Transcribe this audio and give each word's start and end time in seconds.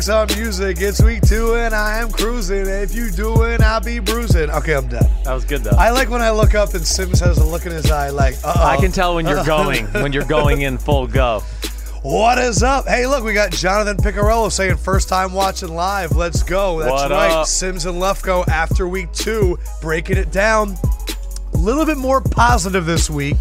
Likes 0.00 0.08
our 0.08 0.24
music. 0.38 0.80
It's 0.80 1.02
week 1.02 1.20
two 1.28 1.56
and 1.56 1.74
I 1.74 1.98
am 1.98 2.10
cruising. 2.10 2.66
If 2.66 2.94
you 2.94 3.10
doing, 3.10 3.62
I'll 3.62 3.82
be 3.82 3.98
bruising. 3.98 4.48
Okay, 4.48 4.74
I'm 4.74 4.88
done. 4.88 5.04
That 5.24 5.34
was 5.34 5.44
good 5.44 5.62
though. 5.62 5.76
I 5.76 5.90
like 5.90 6.08
when 6.08 6.22
I 6.22 6.30
look 6.30 6.54
up 6.54 6.72
and 6.72 6.86
Simms 6.86 7.20
has 7.20 7.36
a 7.36 7.44
look 7.44 7.66
in 7.66 7.72
his 7.72 7.90
eye 7.90 8.08
like, 8.08 8.36
uh-oh. 8.42 8.64
I 8.66 8.78
can 8.78 8.92
tell 8.92 9.14
when 9.16 9.26
you're 9.26 9.44
going, 9.44 9.84
when 9.88 10.14
you're 10.14 10.24
going 10.24 10.62
in 10.62 10.78
full 10.78 11.06
go. 11.06 11.40
What 12.00 12.38
is 12.38 12.62
up? 12.62 12.88
Hey, 12.88 13.06
look, 13.06 13.24
we 13.24 13.34
got 13.34 13.52
Jonathan 13.52 13.98
Picarello 13.98 14.50
saying 14.50 14.78
first 14.78 15.10
time 15.10 15.34
watching 15.34 15.74
live. 15.74 16.12
Let's 16.12 16.42
go. 16.44 16.78
That's 16.78 16.90
What 16.90 17.10
right. 17.10 17.30
up? 17.32 17.46
Simms 17.46 17.84
and 17.84 18.00
Lefkoe 18.00 18.48
after 18.48 18.88
week 18.88 19.12
two, 19.12 19.58
breaking 19.82 20.16
it 20.16 20.32
down. 20.32 20.78
A 21.52 21.58
little 21.58 21.84
bit 21.84 21.98
more 21.98 22.22
positive 22.22 22.86
this 22.86 23.10
week 23.10 23.40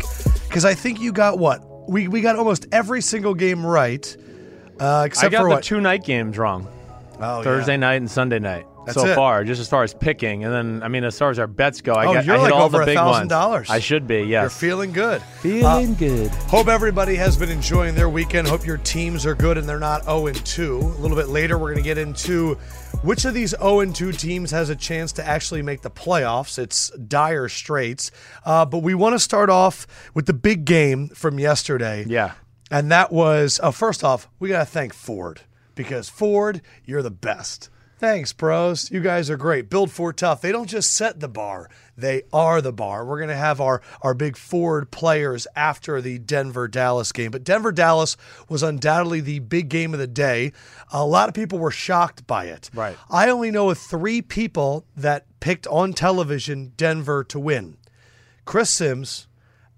because 0.49 0.65
I 0.65 0.73
think 0.73 0.99
you 0.99 1.13
got 1.13 1.39
what? 1.39 1.63
We, 1.89 2.09
we 2.09 2.19
got 2.19 2.35
almost 2.35 2.67
every 2.73 2.99
single 2.99 3.33
game 3.33 3.65
right. 3.65 4.13
Uh, 4.79 5.03
except 5.05 5.27
I 5.33 5.37
got 5.37 5.41
for 5.43 5.49
the 5.49 5.55
what? 5.55 5.63
two 5.63 5.81
night 5.81 6.03
games 6.03 6.37
wrong. 6.37 6.67
Oh, 7.21 7.43
Thursday 7.43 7.73
yeah. 7.73 7.77
night 7.77 7.95
and 7.95 8.09
Sunday 8.09 8.39
night 8.39 8.65
That's 8.85 8.97
so 8.97 9.05
it. 9.05 9.13
far, 9.13 9.43
just 9.43 9.59
as 9.59 9.67
far 9.67 9.83
as 9.83 9.93
picking. 9.93 10.45
And 10.45 10.53
then, 10.53 10.83
I 10.83 10.87
mean, 10.87 11.03
as 11.03 11.19
far 11.19 11.29
as 11.29 11.37
our 11.37 11.47
bets 11.47 11.81
go, 11.81 11.93
I, 11.93 12.05
Oh, 12.05 12.13
got, 12.13 12.25
you're 12.25 12.35
I 12.35 12.39
hit 12.39 12.43
like 12.45 12.53
all 12.53 12.61
over 12.63 12.77
the 12.79 12.85
big 12.85 12.97
$1,000. 12.97 13.29
ones. 13.51 13.69
I 13.69 13.79
should 13.79 14.07
be, 14.07 14.19
yes. 14.21 14.41
You're 14.43 14.49
feeling 14.49 14.93
good. 14.93 15.21
Feeling 15.41 15.95
good. 15.95 16.29
Hope 16.47 16.69
everybody 16.69 17.15
has 17.15 17.35
been 17.35 17.49
enjoying 17.49 17.93
their 17.95 18.07
weekend. 18.07 18.47
Hope 18.47 18.65
your 18.65 18.77
teams 18.77 19.25
are 19.25 19.35
good 19.35 19.57
and 19.57 19.67
they're 19.67 19.79
not 19.81 20.05
0 20.05 20.31
2. 20.31 20.77
A 20.77 20.79
little 21.01 21.17
bit 21.17 21.27
later, 21.27 21.57
we're 21.57 21.73
going 21.73 21.83
to 21.83 21.89
get 21.89 21.97
into 21.97 22.53
which 23.03 23.25
of 23.25 23.33
these 23.33 23.49
0 23.59 23.83
2 23.91 24.13
teams 24.13 24.51
has 24.51 24.69
a 24.69 24.75
chance 24.77 25.11
to 25.11 25.27
actually 25.27 25.61
make 25.61 25.81
the 25.81 25.91
playoffs. 25.91 26.57
It's 26.57 26.89
dire 26.91 27.49
straits. 27.49 28.11
Uh, 28.45 28.65
but 28.65 28.77
we 28.77 28.93
want 28.95 29.13
to 29.13 29.19
start 29.19 29.49
off 29.49 29.85
with 30.13 30.25
the 30.25 30.33
big 30.33 30.63
game 30.63 31.09
from 31.09 31.37
yesterday. 31.37 32.05
Yeah. 32.07 32.31
And 32.71 32.91
that 32.91 33.11
was, 33.11 33.59
uh, 33.63 33.71
first 33.71 34.03
off, 34.03 34.27
we 34.39 34.49
got 34.49 34.59
to 34.59 34.65
thank 34.65 34.93
Ford 34.93 35.41
because 35.75 36.09
Ford, 36.09 36.61
you're 36.85 37.01
the 37.01 37.09
best. 37.11 37.69
Thanks, 37.99 38.31
bros. 38.31 38.89
You 38.91 39.01
guys 39.01 39.29
are 39.29 39.35
great. 39.35 39.69
Build 39.69 39.91
Ford 39.91 40.15
tough. 40.15 40.39
They 40.39 40.53
don't 40.53 40.69
just 40.69 40.93
set 40.93 41.19
the 41.19 41.27
bar; 41.27 41.69
they 41.97 42.23
are 42.31 42.61
the 42.61 42.71
bar. 42.71 43.03
We're 43.05 43.19
gonna 43.19 43.35
have 43.35 43.59
our 43.59 43.81
our 44.01 44.13
big 44.13 44.37
Ford 44.37 44.89
players 44.89 45.47
after 45.53 45.99
the 45.99 46.17
Denver 46.17 46.69
Dallas 46.69 47.11
game, 47.11 47.29
but 47.29 47.43
Denver 47.43 47.73
Dallas 47.73 48.15
was 48.47 48.63
undoubtedly 48.63 49.19
the 49.19 49.39
big 49.39 49.67
game 49.67 49.93
of 49.93 49.99
the 49.99 50.07
day. 50.07 50.53
A 50.93 51.05
lot 51.05 51.27
of 51.27 51.35
people 51.35 51.59
were 51.59 51.71
shocked 51.71 52.25
by 52.25 52.45
it. 52.45 52.69
Right. 52.73 52.95
I 53.09 53.29
only 53.29 53.51
know 53.51 53.69
of 53.69 53.77
three 53.77 54.21
people 54.21 54.85
that 54.95 55.25
picked 55.41 55.67
on 55.67 55.91
television 55.91 56.71
Denver 56.77 57.25
to 57.25 57.37
win: 57.37 57.75
Chris 58.45 58.69
Simms, 58.69 59.27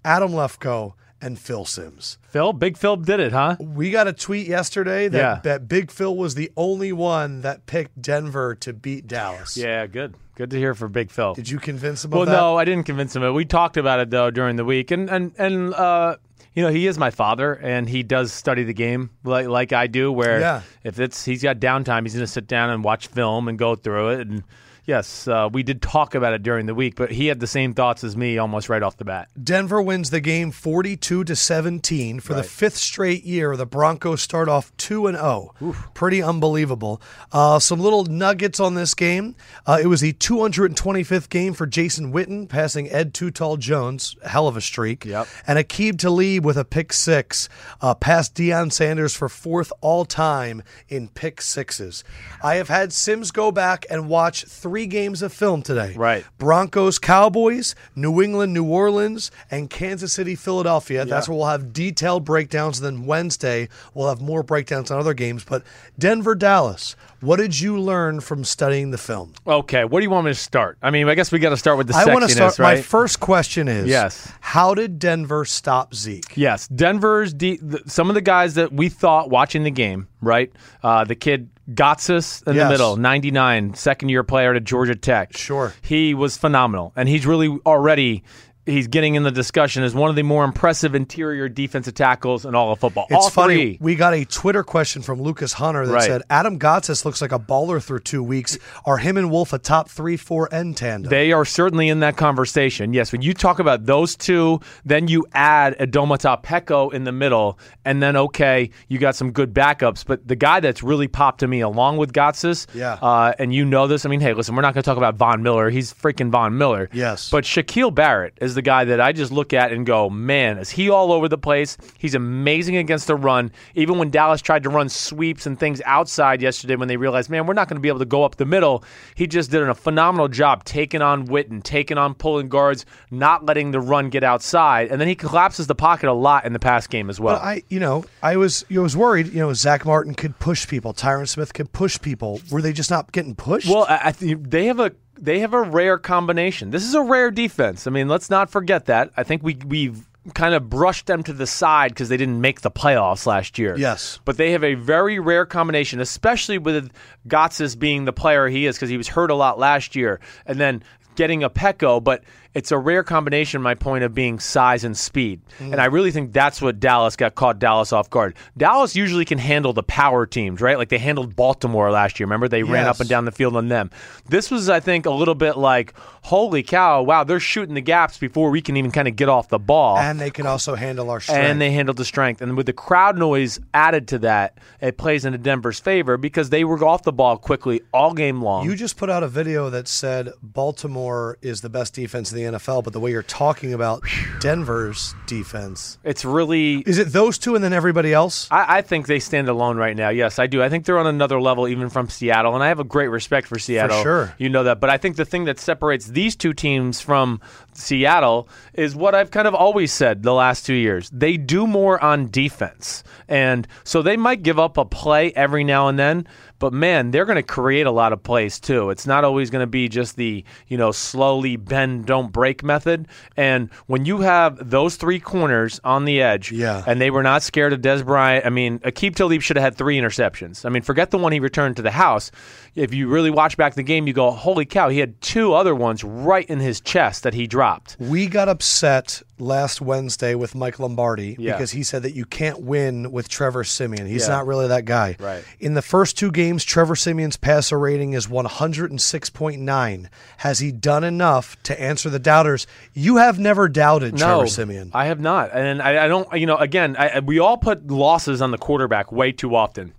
Adam 0.04 0.30
Lefkoe, 0.30 0.94
and 1.22 1.38
Phil 1.38 1.64
Simms. 1.64 2.18
Phil, 2.28 2.52
Big 2.52 2.76
Phil 2.76 2.96
did 2.96 3.20
it, 3.20 3.32
huh? 3.32 3.56
We 3.60 3.90
got 3.90 4.08
a 4.08 4.12
tweet 4.12 4.46
yesterday 4.46 5.08
that, 5.08 5.18
Yeah. 5.18 5.40
that 5.44 5.68
Big 5.68 5.90
Phil 5.90 6.14
was 6.16 6.34
the 6.34 6.50
only 6.56 6.92
one 6.92 7.40
that 7.42 7.64
picked 7.66 8.02
Denver 8.02 8.54
to 8.56 8.72
beat 8.72 9.06
Dallas. 9.06 9.56
Yeah, 9.56 9.86
good. 9.86 10.14
Good 10.34 10.50
to 10.50 10.56
hear 10.58 10.74
for 10.74 10.88
Big 10.88 11.10
Phil. 11.10 11.34
Did 11.34 11.48
you 11.48 11.58
convince 11.58 12.04
him 12.04 12.10
well, 12.10 12.26
no, 12.26 12.56
I 12.56 12.64
didn't 12.64 12.84
convince 12.84 13.14
him. 13.14 13.34
We 13.34 13.44
talked 13.44 13.76
about 13.76 14.00
it 14.00 14.10
though 14.10 14.30
during 14.30 14.56
the 14.56 14.64
week, 14.64 14.90
and 14.90 15.08
and 15.10 15.32
and 15.38 15.74
uh, 15.74 16.16
you 16.54 16.62
know, 16.62 16.70
he 16.70 16.86
is 16.86 16.98
my 16.98 17.10
father, 17.10 17.52
and 17.54 17.88
he 17.88 18.02
does 18.02 18.32
study 18.32 18.64
the 18.64 18.72
game 18.74 19.10
like 19.24 19.46
like 19.46 19.72
I 19.74 19.86
do. 19.86 20.10
Where 20.10 20.40
Yeah. 20.40 20.62
if 20.84 20.98
it's 20.98 21.24
he's 21.24 21.42
got 21.42 21.58
downtime, 21.58 22.02
he's 22.04 22.14
going 22.14 22.24
to 22.26 22.32
sit 22.32 22.46
down 22.46 22.70
and 22.70 22.82
watch 22.82 23.08
film 23.08 23.46
and 23.46 23.58
go 23.58 23.74
through 23.74 24.08
it. 24.10 24.26
And 24.28 24.42
yes, 24.84 25.28
uh, 25.28 25.48
we 25.52 25.62
did 25.62 25.80
talk 25.80 26.14
about 26.14 26.32
it 26.32 26.42
during 26.42 26.66
the 26.66 26.74
week, 26.74 26.94
but 26.96 27.10
he 27.10 27.26
had 27.26 27.40
the 27.40 27.46
same 27.46 27.74
thoughts 27.74 28.04
as 28.04 28.16
me 28.16 28.38
almost 28.38 28.68
right 28.68 28.82
off 28.82 28.96
the 28.96 29.04
bat. 29.04 29.28
Denver 29.42 29.80
wins 29.80 30.10
the 30.10 30.20
game 30.20 30.50
42 30.50 31.24
to 31.24 31.36
17 31.36 32.20
for 32.20 32.34
the 32.34 32.42
fifth 32.42 32.76
straight 32.76 33.24
year. 33.24 33.56
The 33.56 33.66
Broncos 33.66 34.22
start 34.22 34.48
off 34.48 34.76
2 34.76 35.06
and 35.06 35.16
0. 35.16 35.54
Pretty 35.94 36.22
unbelievable. 36.22 37.00
Uh, 37.30 37.58
some 37.58 37.80
little 37.80 38.04
nuggets 38.04 38.60
on 38.60 38.74
this 38.74 38.94
game. 38.94 39.34
Uh, 39.66 39.78
it 39.82 39.86
was 39.86 40.00
the 40.00 40.12
225th 40.14 41.28
game 41.28 41.54
for 41.54 41.66
Jason 41.66 42.12
Witten, 42.12 42.48
passing 42.48 42.90
Ed 42.90 43.14
Too 43.14 43.30
Tall 43.30 43.56
Jones, 43.56 44.16
hell 44.26 44.48
of 44.48 44.56
a 44.56 44.60
streak. 44.60 45.04
Yep. 45.04 45.28
And 45.46 45.58
Aqib 45.58 45.98
Talib 45.98 46.44
with 46.44 46.56
a 46.56 46.64
pick 46.64 46.92
six, 46.92 47.48
uh, 47.80 47.94
passed 47.94 48.34
Deion 48.34 48.72
Sanders 48.72 49.14
for 49.14 49.28
fourth 49.28 49.72
all 49.80 50.04
time 50.04 50.62
in 50.88 51.08
pick 51.08 51.40
sixes. 51.40 52.04
I 52.42 52.56
have 52.56 52.68
had 52.68 52.92
Simms 52.92 53.30
go 53.30 53.52
back 53.52 53.86
and 53.88 54.08
watch 54.08 54.44
three 54.44 54.71
games 54.86 55.22
of 55.22 55.32
film 55.32 55.62
today. 55.62 55.94
Right. 55.96 56.24
Broncos, 56.38 56.98
Cowboys, 56.98 57.74
New 57.94 58.22
England, 58.22 58.52
New 58.54 58.64
Orleans, 58.64 59.30
and 59.50 59.68
Kansas 59.70 60.12
City, 60.12 60.34
Philadelphia. 60.34 61.04
That's 61.04 61.28
where 61.28 61.36
we'll 61.36 61.46
have 61.46 61.72
detailed 61.72 62.24
breakdowns. 62.24 62.80
And 62.80 62.86
then 62.98 63.06
Wednesday, 63.06 63.68
we'll 63.94 64.08
have 64.08 64.20
more 64.20 64.42
breakdowns 64.42 64.90
on 64.90 64.98
other 64.98 65.14
games. 65.14 65.44
But 65.44 65.62
Denver, 65.98 66.34
Dallas, 66.34 66.96
what 67.20 67.36
did 67.36 67.60
you 67.60 67.78
learn 67.78 68.20
from 68.20 68.44
studying 68.44 68.90
the 68.90 68.98
film? 68.98 69.32
Okay, 69.46 69.84
where 69.84 70.00
do 70.00 70.04
you 70.04 70.10
want 70.10 70.24
me 70.26 70.32
to 70.32 70.34
start? 70.38 70.78
I 70.82 70.90
mean, 70.90 71.08
I 71.08 71.14
guess 71.14 71.30
we 71.30 71.38
got 71.38 71.50
to 71.50 71.56
start 71.56 71.78
with 71.78 71.86
the 71.86 71.94
I 71.96 72.06
want 72.06 72.24
to 72.24 72.28
start. 72.28 72.58
right? 72.58 72.76
My 72.78 72.82
first 72.82 73.20
question 73.20 73.68
is 73.68 73.86
Yes. 73.86 74.32
How 74.40 74.74
did 74.74 74.98
Denver 74.98 75.44
stop 75.44 75.94
Zeke? 75.94 76.36
Yes, 76.36 76.66
Denver's 76.68 77.32
de- 77.32 77.58
the, 77.58 77.82
some 77.86 78.08
of 78.08 78.14
the 78.14 78.20
guys 78.20 78.54
that 78.54 78.72
we 78.72 78.88
thought 78.88 79.30
watching 79.30 79.62
the 79.62 79.70
game, 79.70 80.08
right? 80.20 80.50
Uh, 80.82 81.04
the 81.04 81.14
kid 81.14 81.48
Gotsis 81.70 82.46
in 82.46 82.56
Yes. 82.56 82.64
the 82.66 82.70
middle, 82.70 82.96
99, 82.96 83.74
second 83.74 84.08
year 84.08 84.24
player 84.24 84.52
to 84.54 84.60
Georgia 84.60 84.94
Tech. 84.96 85.36
Sure. 85.36 85.72
He 85.82 86.14
was 86.14 86.36
phenomenal, 86.36 86.92
and 86.96 87.08
he's 87.08 87.26
really 87.26 87.58
already. 87.64 88.24
He's 88.64 88.86
getting 88.86 89.16
in 89.16 89.24
the 89.24 89.32
discussion 89.32 89.82
as 89.82 89.92
one 89.92 90.08
of 90.08 90.14
the 90.14 90.22
more 90.22 90.44
impressive 90.44 90.94
interior 90.94 91.48
defensive 91.48 91.94
tackles 91.94 92.44
in 92.46 92.54
all 92.54 92.70
of 92.70 92.78
football. 92.78 93.06
It's 93.10 93.24
all 93.24 93.28
funny. 93.30 93.54
three. 93.56 93.78
We 93.80 93.96
got 93.96 94.14
a 94.14 94.24
Twitter 94.24 94.62
question 94.62 95.02
from 95.02 95.20
Lucas 95.20 95.54
Hunter 95.54 95.84
that 95.84 95.92
Right. 95.92 96.02
said 96.04 96.22
Adam 96.30 96.60
Gotsis 96.60 97.04
looks 97.04 97.20
like 97.20 97.32
a 97.32 97.40
baller 97.40 97.82
through 97.82 97.98
two 98.00 98.22
weeks. 98.22 98.56
Are 98.84 98.98
him 98.98 99.16
and 99.16 99.32
Wolfe 99.32 99.52
a 99.52 99.58
top 99.58 99.88
three, 99.88 100.16
four 100.16 100.48
end 100.54 100.76
tandem? 100.76 101.10
They 101.10 101.32
are 101.32 101.44
certainly 101.44 101.88
in 101.88 101.98
that 102.00 102.16
conversation. 102.16 102.92
Yes, 102.92 103.10
when 103.10 103.20
you 103.22 103.34
talk 103.34 103.58
about 103.58 103.86
those 103.86 104.14
two, 104.14 104.60
then 104.84 105.08
you 105.08 105.26
add 105.34 105.76
Adomata 105.78 106.40
Peko 106.42 106.92
in 106.92 107.02
the 107.02 107.10
middle, 107.12 107.58
and 107.84 108.00
then 108.00 108.16
okay, 108.16 108.70
you 108.86 108.98
got 108.98 109.16
some 109.16 109.32
good 109.32 109.52
backups. 109.52 110.04
But 110.06 110.28
the 110.28 110.36
guy 110.36 110.60
that's 110.60 110.84
really 110.84 111.08
popped 111.08 111.40
to 111.40 111.48
me, 111.48 111.62
along 111.62 111.96
with 111.96 112.12
Gotsis, 112.12 112.68
Yeah. 112.74 112.92
uh, 113.02 113.32
and 113.40 113.52
you 113.52 113.64
know 113.64 113.88
this. 113.88 114.06
I 114.06 114.08
mean, 114.08 114.20
hey, 114.20 114.34
listen, 114.34 114.54
we're 114.54 114.62
not 114.62 114.72
going 114.74 114.82
to 114.84 114.88
talk 114.88 114.98
about 114.98 115.16
Von 115.16 115.42
Miller. 115.42 115.68
He's 115.68 115.92
freaking 115.92 116.30
Von 116.30 116.56
Miller. 116.56 116.88
Yes. 116.92 117.28
But 117.28 117.42
Shaquil 117.42 117.92
Barrett 117.92 118.34
is 118.40 118.51
the 118.54 118.62
guy 118.62 118.84
that 118.84 119.00
I 119.00 119.12
just 119.12 119.32
look 119.32 119.52
at 119.52 119.72
and 119.72 119.84
go, 119.86 120.10
man, 120.10 120.58
is 120.58 120.70
he 120.70 120.90
all 120.90 121.12
over 121.12 121.28
the 121.28 121.38
place? 121.38 121.76
He's 121.98 122.14
amazing 122.14 122.76
against 122.76 123.06
the 123.06 123.16
run. 123.16 123.52
Even 123.74 123.98
when 123.98 124.10
Dallas 124.10 124.42
tried 124.42 124.62
to 124.64 124.70
run 124.70 124.88
sweeps 124.88 125.46
and 125.46 125.58
things 125.58 125.80
outside 125.84 126.42
yesterday, 126.42 126.76
when 126.76 126.88
they 126.88 126.96
realized, 126.96 127.30
man, 127.30 127.46
we're 127.46 127.54
not 127.54 127.68
going 127.68 127.76
to 127.76 127.80
be 127.80 127.88
able 127.88 128.00
to 128.00 128.04
go 128.04 128.24
up 128.24 128.36
the 128.36 128.44
middle, 128.44 128.84
he 129.14 129.26
just 129.26 129.50
did 129.50 129.62
a 129.62 129.74
phenomenal 129.74 130.28
job 130.28 130.64
taking 130.64 131.02
on 131.02 131.26
Witten, 131.26 131.62
taking 131.62 131.98
on 131.98 132.14
pulling 132.14 132.48
guards, 132.48 132.84
not 133.10 133.44
letting 133.46 133.70
the 133.70 133.80
run 133.80 134.10
get 134.10 134.24
outside, 134.24 134.90
and 134.90 135.00
then 135.00 135.08
he 135.08 135.14
collapses 135.14 135.66
the 135.66 135.74
pocket 135.74 136.08
a 136.08 136.12
lot 136.12 136.44
in 136.44 136.52
the 136.52 136.58
pass 136.58 136.86
game 136.86 137.10
as 137.10 137.20
well. 137.20 137.36
But 137.36 137.42
I, 137.42 137.62
you 137.68 137.80
know, 137.80 138.04
I 138.22 138.36
was, 138.36 138.64
I 138.74 138.78
was 138.78 138.96
worried. 138.96 139.28
You 139.28 139.40
know, 139.40 139.52
Zack 139.52 139.84
Martin 139.84 140.14
could 140.14 140.38
push 140.38 140.66
people. 140.66 140.92
Tyron 140.94 141.28
Smith 141.28 141.54
could 141.54 141.72
push 141.72 142.00
people. 142.00 142.40
Were 142.50 142.62
they 142.62 142.72
just 142.72 142.90
not 142.90 143.12
getting 143.12 143.34
pushed? 143.34 143.68
Well, 143.68 143.86
I, 143.88 144.00
I 144.04 144.12
think 144.12 144.50
they 144.50 144.66
have 144.66 144.80
a 144.80 144.92
they 145.22 145.38
have 145.38 145.54
a 145.54 145.62
rare 145.62 145.98
combination. 145.98 146.70
This 146.72 146.84
is 146.84 146.94
a 146.94 147.00
rare 147.00 147.30
defense. 147.30 147.86
I 147.86 147.90
mean, 147.90 148.08
let's 148.08 148.28
not 148.28 148.50
forget 148.50 148.86
that. 148.86 149.10
I 149.16 149.22
think 149.22 149.42
we 149.42 149.56
we've 149.64 150.06
kind 150.34 150.54
of 150.54 150.68
brushed 150.68 151.06
them 151.06 151.22
to 151.22 151.32
the 151.32 151.46
side 151.46 151.90
because 151.90 152.08
they 152.08 152.16
didn't 152.16 152.40
make 152.40 152.60
the 152.60 152.70
playoffs 152.70 153.24
last 153.26 153.58
year. 153.58 153.76
Yes. 153.76 154.20
but 154.24 154.36
they 154.36 154.52
have 154.52 154.62
a 154.62 154.74
very 154.74 155.18
rare 155.18 155.46
combination, 155.46 156.00
especially 156.00 156.58
with 156.58 156.90
Gotsis 157.28 157.78
being 157.78 158.04
the 158.04 158.12
player 158.12 158.48
he 158.48 158.66
is 158.66 158.76
because 158.76 158.90
he 158.90 158.96
was 158.96 159.08
hurt 159.08 159.30
a 159.30 159.34
lot 159.34 159.58
last 159.58 159.96
year, 159.96 160.20
and 160.44 160.60
then 160.60 160.82
getting 161.14 161.42
a 161.42 161.50
Peko, 161.50 162.02
but 162.02 162.22
it's 162.54 162.70
a 162.70 162.78
rare 162.78 163.02
combination. 163.02 163.62
My 163.62 163.74
point 163.74 164.04
of 164.04 164.14
being 164.14 164.38
size 164.38 164.84
and 164.84 164.96
speed, 164.96 165.40
and 165.58 165.80
I 165.80 165.86
really 165.86 166.10
think 166.10 166.32
that's 166.32 166.60
what 166.60 166.80
Dallas 166.80 167.16
got 167.16 167.34
caught 167.34 167.58
Dallas 167.58 167.92
off 167.92 168.10
guard. 168.10 168.34
Dallas 168.56 168.94
usually 168.96 169.24
can 169.24 169.38
handle 169.38 169.72
the 169.72 169.82
power 169.82 170.26
teams, 170.26 170.60
right? 170.60 170.76
Like 170.78 170.88
they 170.88 170.98
handled 170.98 171.34
Baltimore 171.36 171.90
last 171.90 172.18
year. 172.20 172.26
Remember 172.26 172.48
they 172.48 172.62
ran 172.62 172.86
up 172.86 173.00
and 173.00 173.08
down 173.08 173.24
the 173.24 173.32
field 173.32 173.56
on 173.56 173.68
them. 173.68 173.90
This 174.28 174.50
was, 174.50 174.68
I 174.68 174.80
think, 174.80 175.06
a 175.06 175.10
little 175.10 175.34
bit 175.34 175.56
like, 175.56 175.94
holy 176.22 176.62
cow, 176.62 177.02
wow, 177.02 177.24
they're 177.24 177.40
shooting 177.40 177.74
the 177.74 177.80
gaps 177.80 178.18
before 178.18 178.50
we 178.50 178.60
can 178.60 178.76
even 178.76 178.90
kind 178.90 179.08
of 179.08 179.16
get 179.16 179.28
off 179.28 179.48
the 179.48 179.58
ball. 179.58 179.96
and 179.98 180.20
they 180.20 180.30
can 180.30 180.46
also 180.46 180.74
handle 180.74 181.10
our 181.10 181.20
strength. 181.20 181.40
And 181.42 181.60
they 181.60 181.70
handled 181.70 181.96
the 181.96 182.04
strength. 182.04 182.40
And 182.42 182.56
with 182.56 182.66
the 182.66 182.72
crowd 182.72 183.18
noise 183.18 183.58
added 183.74 184.08
to 184.08 184.18
that, 184.20 184.58
it 184.80 184.96
plays 184.98 185.24
into 185.24 185.38
Denver's 185.38 185.80
favor 185.80 186.16
because 186.16 186.50
they 186.50 186.64
were 186.64 186.82
off 186.84 187.02
the 187.02 187.12
ball 187.12 187.36
quickly 187.38 187.80
all 187.92 188.12
game 188.14 188.42
long. 188.42 188.64
you 188.64 188.74
just 188.76 188.96
put 188.96 189.10
out 189.10 189.22
a 189.22 189.28
video 189.28 189.70
that 189.70 189.88
said 189.88 190.30
Baltimore 190.42 191.38
is 191.42 191.60
the 191.60 191.68
best 191.68 191.94
defense 191.94 192.30
in 192.30 192.36
the 192.38 192.41
NFL, 192.42 192.84
but 192.84 192.92
the 192.92 193.00
way 193.00 193.10
you're 193.10 193.22
talking 193.22 193.72
about 193.72 194.02
Denver's 194.40 195.14
defense, 195.26 195.98
It's 196.04 196.24
really 196.24 196.78
is 196.78 196.98
it 196.98 197.08
those 197.12 197.38
two 197.38 197.54
and 197.54 197.62
then 197.62 197.72
everybody 197.72 198.12
else? 198.12 198.48
I, 198.50 198.78
I 198.78 198.82
think 198.82 199.06
they 199.06 199.18
stand 199.18 199.48
alone 199.48 199.76
right 199.76 199.96
now. 199.96 200.08
Yes, 200.10 200.38
I 200.38 200.46
do. 200.46 200.62
I 200.62 200.68
think 200.68 200.84
they're 200.84 200.98
on 200.98 201.06
another 201.06 201.40
level, 201.40 201.68
even 201.68 201.88
from 201.90 202.08
Seattle, 202.08 202.54
and 202.54 202.62
I 202.62 202.68
have 202.68 202.80
a 202.80 202.84
great 202.84 203.08
respect 203.08 203.46
for 203.46 203.58
Seattle. 203.58 204.02
sure. 204.02 204.34
you 204.38 204.48
know 204.48 204.64
that. 204.64 204.80
But 204.80 204.90
I 204.90 204.98
think 204.98 205.16
the 205.16 205.24
thing 205.24 205.44
that 205.44 205.58
separates 205.58 206.06
these 206.06 206.36
two 206.36 206.52
teams 206.52 207.00
from 207.00 207.40
Seattle 207.74 208.48
is 208.74 208.94
what 208.94 209.14
I've 209.14 209.30
kind 209.30 209.48
of 209.48 209.54
always 209.54 209.92
said 209.92 210.22
the 210.22 210.34
last 210.34 210.66
two 210.66 210.74
years. 210.74 211.10
They 211.10 211.36
do 211.36 211.66
more 211.66 212.02
on 212.02 212.30
defense, 212.30 213.04
and 213.28 213.66
so 213.84 214.02
they 214.02 214.16
might 214.16 214.42
give 214.42 214.58
up 214.58 214.76
a 214.76 214.84
play 214.84 215.32
every 215.34 215.64
now 215.64 215.88
and 215.88 215.98
then. 215.98 216.26
But 216.62 216.72
man, 216.72 217.10
they're 217.10 217.24
going 217.24 217.34
to 217.34 217.42
create 217.42 217.86
a 217.86 217.90
lot 217.90 218.12
of 218.12 218.22
plays 218.22 218.60
too. 218.60 218.90
It's 218.90 219.04
not 219.04 219.24
always 219.24 219.50
going 219.50 219.62
to 219.64 219.66
be 219.66 219.88
just 219.88 220.14
the 220.14 220.44
you 220.68 220.76
know 220.76 220.92
slowly 220.92 221.56
bend, 221.56 222.06
don't 222.06 222.30
break 222.30 222.62
method. 222.62 223.08
And 223.36 223.68
when 223.88 224.04
you 224.04 224.20
have 224.20 224.70
those 224.70 224.94
three 224.94 225.18
corners 225.18 225.80
on 225.82 226.04
the 226.04 226.22
edge, 226.22 226.52
Yeah. 226.52 226.84
and 226.86 227.00
they 227.00 227.10
were 227.10 227.24
not 227.24 227.42
scared 227.42 227.72
of 227.72 227.80
Dez 227.80 228.04
Bryant. 228.04 228.46
I 228.46 228.50
mean, 228.50 228.78
Akeem 228.78 229.12
Talib 229.12 229.42
should 229.42 229.56
have 229.56 229.64
had 229.64 229.76
three 229.76 229.98
interceptions. 229.98 230.64
I 230.64 230.68
mean, 230.68 230.82
forget 230.82 231.10
the 231.10 231.18
one 231.18 231.32
he 231.32 231.40
returned 231.40 231.74
to 231.78 231.82
the 231.82 231.90
house. 231.90 232.30
If 232.74 232.94
you 232.94 233.06
really 233.08 233.30
watch 233.30 233.58
back 233.58 233.74
the 233.74 233.82
game, 233.82 234.06
you 234.06 234.14
go, 234.14 234.30
holy 234.30 234.64
cow, 234.64 234.88
he 234.88 234.98
had 234.98 235.20
two 235.20 235.52
other 235.52 235.74
ones 235.74 236.02
right 236.02 236.46
in 236.48 236.58
his 236.58 236.80
chest 236.80 237.22
that 237.24 237.34
he 237.34 237.46
dropped. 237.46 237.96
We 237.98 238.26
got 238.26 238.48
upset 238.48 239.20
last 239.38 239.82
Wednesday 239.82 240.34
with 240.34 240.54
Mike 240.54 240.78
Lombardi 240.78 241.36
Yeah. 241.38 241.52
because 241.52 241.72
he 241.72 241.82
said 241.82 242.02
that 242.04 242.14
you 242.14 242.24
can't 242.24 242.62
win 242.62 243.12
with 243.12 243.28
Trevor 243.28 243.62
Siemian. 243.62 244.06
He's 244.06 244.22
Yeah. 244.26 244.34
not 244.36 244.46
really 244.46 244.68
that 244.68 244.86
guy. 244.86 245.16
Right. 245.20 245.44
In 245.60 245.74
the 245.74 245.82
first 245.82 246.16
two 246.16 246.30
games, 246.30 246.64
Trevor 246.64 246.96
Siemian's 246.96 247.36
passer 247.36 247.78
rating 247.78 248.14
is 248.14 248.26
106.9. 248.28 250.08
Has 250.38 250.58
he 250.60 250.72
done 250.72 251.04
enough 251.04 251.62
to 251.64 251.78
answer 251.80 252.08
the 252.08 252.18
doubters? 252.18 252.66
You 252.94 253.16
have 253.16 253.38
never 253.38 253.68
doubted 253.68 254.16
Trevor 254.16 254.46
Siemian. 254.46 254.90
I 254.94 255.06
have 255.06 255.20
not, 255.20 255.50
and 255.52 255.82
I, 255.82 256.04
I 256.06 256.08
don't. 256.08 256.26
You 256.38 256.46
know, 256.46 256.56
again, 256.56 256.96
I- 256.98 257.20
we 257.20 257.38
all 257.38 257.56
put 257.58 257.88
losses 257.90 258.40
on 258.40 258.50
the 258.50 258.58
quarterback 258.58 259.12
way 259.12 259.32
too 259.32 259.54
often. 259.54 259.92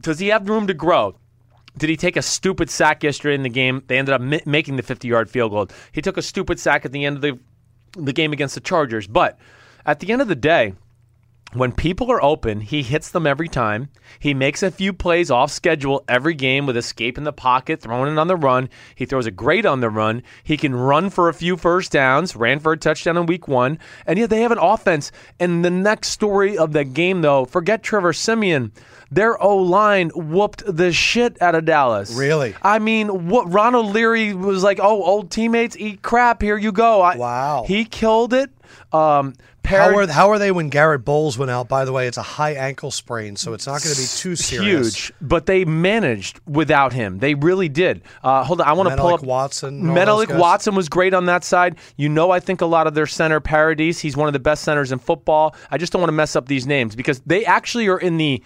Does 0.00 0.18
he 0.20 0.28
have 0.28 0.48
room 0.48 0.66
to 0.68 0.74
grow? 0.74 1.16
Did 1.78 1.90
he 1.90 1.96
take 1.96 2.16
a 2.16 2.22
stupid 2.22 2.70
sack 2.70 3.02
yesterday 3.02 3.34
in 3.34 3.42
the 3.42 3.48
game? 3.48 3.82
They 3.86 3.98
ended 3.98 4.14
up 4.14 4.20
mi- 4.20 4.42
making 4.44 4.76
the 4.76 4.82
50-yard 4.82 5.30
field 5.30 5.52
goal. 5.52 5.68
He 5.92 6.02
took 6.02 6.16
a 6.16 6.22
stupid 6.22 6.60
sack 6.60 6.84
at 6.84 6.92
the 6.92 7.04
end 7.04 7.16
of 7.16 7.22
the 7.22 7.38
the 7.94 8.12
game 8.12 8.32
against 8.32 8.54
the 8.54 8.60
Chargers, 8.60 9.06
but 9.06 9.38
at 9.84 10.00
the 10.00 10.10
end 10.12 10.22
of 10.22 10.28
the 10.28 10.34
day, 10.34 10.74
when 11.52 11.72
people 11.72 12.10
are 12.10 12.22
open, 12.22 12.60
he 12.60 12.82
hits 12.82 13.10
them 13.10 13.26
every 13.26 13.48
time. 13.48 13.88
He 14.18 14.32
makes 14.32 14.62
a 14.62 14.70
few 14.70 14.92
plays 14.92 15.30
off 15.30 15.50
schedule 15.50 16.04
every 16.08 16.34
game 16.34 16.66
with 16.66 16.76
escape 16.76 17.18
in 17.18 17.24
the 17.24 17.32
pocket, 17.32 17.80
throwing 17.80 18.12
it 18.12 18.18
on 18.18 18.26
the 18.26 18.36
run. 18.36 18.68
He 18.94 19.04
throws 19.04 19.26
a 19.26 19.30
great 19.30 19.66
on 19.66 19.80
the 19.80 19.90
run. 19.90 20.22
He 20.42 20.56
can 20.56 20.74
run 20.74 21.10
for 21.10 21.28
a 21.28 21.34
few 21.34 21.56
first 21.56 21.92
downs, 21.92 22.34
ran 22.34 22.58
for 22.58 22.72
a 22.72 22.76
touchdown 22.76 23.16
in 23.16 23.26
week 23.26 23.48
one. 23.48 23.78
And 24.06 24.18
yet 24.18 24.30
they 24.30 24.40
have 24.40 24.52
an 24.52 24.58
offense. 24.58 25.12
And 25.38 25.64
the 25.64 25.70
next 25.70 26.08
story 26.08 26.56
of 26.56 26.72
the 26.72 26.84
game, 26.84 27.20
though, 27.20 27.44
forget 27.44 27.82
Trevor 27.82 28.12
Siemian. 28.12 28.72
Their 29.10 29.40
O 29.42 29.58
line 29.58 30.10
whooped 30.14 30.62
the 30.66 30.90
shit 30.90 31.40
out 31.42 31.54
of 31.54 31.66
Dallas. 31.66 32.14
Really? 32.14 32.54
I 32.62 32.78
mean, 32.78 33.28
what 33.28 33.52
Ronald 33.52 33.92
Leary 33.92 34.32
was 34.32 34.62
like, 34.62 34.80
oh, 34.80 35.02
old 35.02 35.30
teammates, 35.30 35.76
eat 35.76 36.00
crap. 36.00 36.40
Here 36.40 36.56
you 36.56 36.72
go. 36.72 37.02
I, 37.02 37.16
Wow. 37.16 37.64
He 37.66 37.84
killed 37.84 38.32
it. 38.32 38.50
Um, 38.92 39.34
How 39.64 39.96
are, 39.96 40.06
how 40.08 40.30
are 40.30 40.38
they 40.38 40.50
when 40.50 40.68
Garett 40.68 41.04
Bolles 41.04 41.38
went 41.38 41.50
out? 41.50 41.68
By 41.68 41.84
the 41.84 41.92
way, 41.92 42.06
it's 42.08 42.16
a 42.16 42.22
high 42.22 42.54
ankle 42.54 42.90
sprain, 42.90 43.36
so 43.36 43.52
it's 43.54 43.66
not 43.66 43.82
going 43.82 43.94
to 43.94 44.00
be 44.00 44.06
too 44.06 44.36
serious. 44.36 44.96
Huge, 44.96 45.12
but 45.20 45.46
they 45.46 45.64
managed 45.64 46.40
without 46.46 46.92
him. 46.92 47.20
They 47.20 47.34
really 47.34 47.68
did. 47.68 48.02
Uh, 48.22 48.42
hold 48.44 48.60
on, 48.60 48.66
I 48.68 48.72
want 48.72 48.90
to 48.90 48.96
pull 48.96 49.14
up 49.14 49.22
Watson 49.22 49.94
Menelik? 49.94 50.30
Watson 50.30 50.74
was 50.74 50.88
great 50.88 51.14
on 51.14 51.26
that 51.26 51.44
side. 51.44 51.76
You 51.96 52.08
know, 52.08 52.30
I 52.30 52.40
think 52.40 52.60
a 52.60 52.66
lot 52.66 52.86
of 52.86 52.94
their 52.94 53.06
center 53.06 53.40
Paradis. 53.40 54.00
He's 54.00 54.16
one 54.16 54.26
of 54.26 54.32
the 54.32 54.40
best 54.40 54.64
centers 54.64 54.92
in 54.92 54.98
football. 54.98 55.54
I 55.70 55.78
just 55.78 55.92
don't 55.92 56.02
want 56.02 56.08
to 56.08 56.16
mess 56.16 56.34
up 56.36 56.46
these 56.48 56.66
names 56.66 56.96
because 56.96 57.20
they 57.20 57.44
actually 57.44 57.88
are 57.88 57.98
in 57.98 58.16
the 58.16 58.42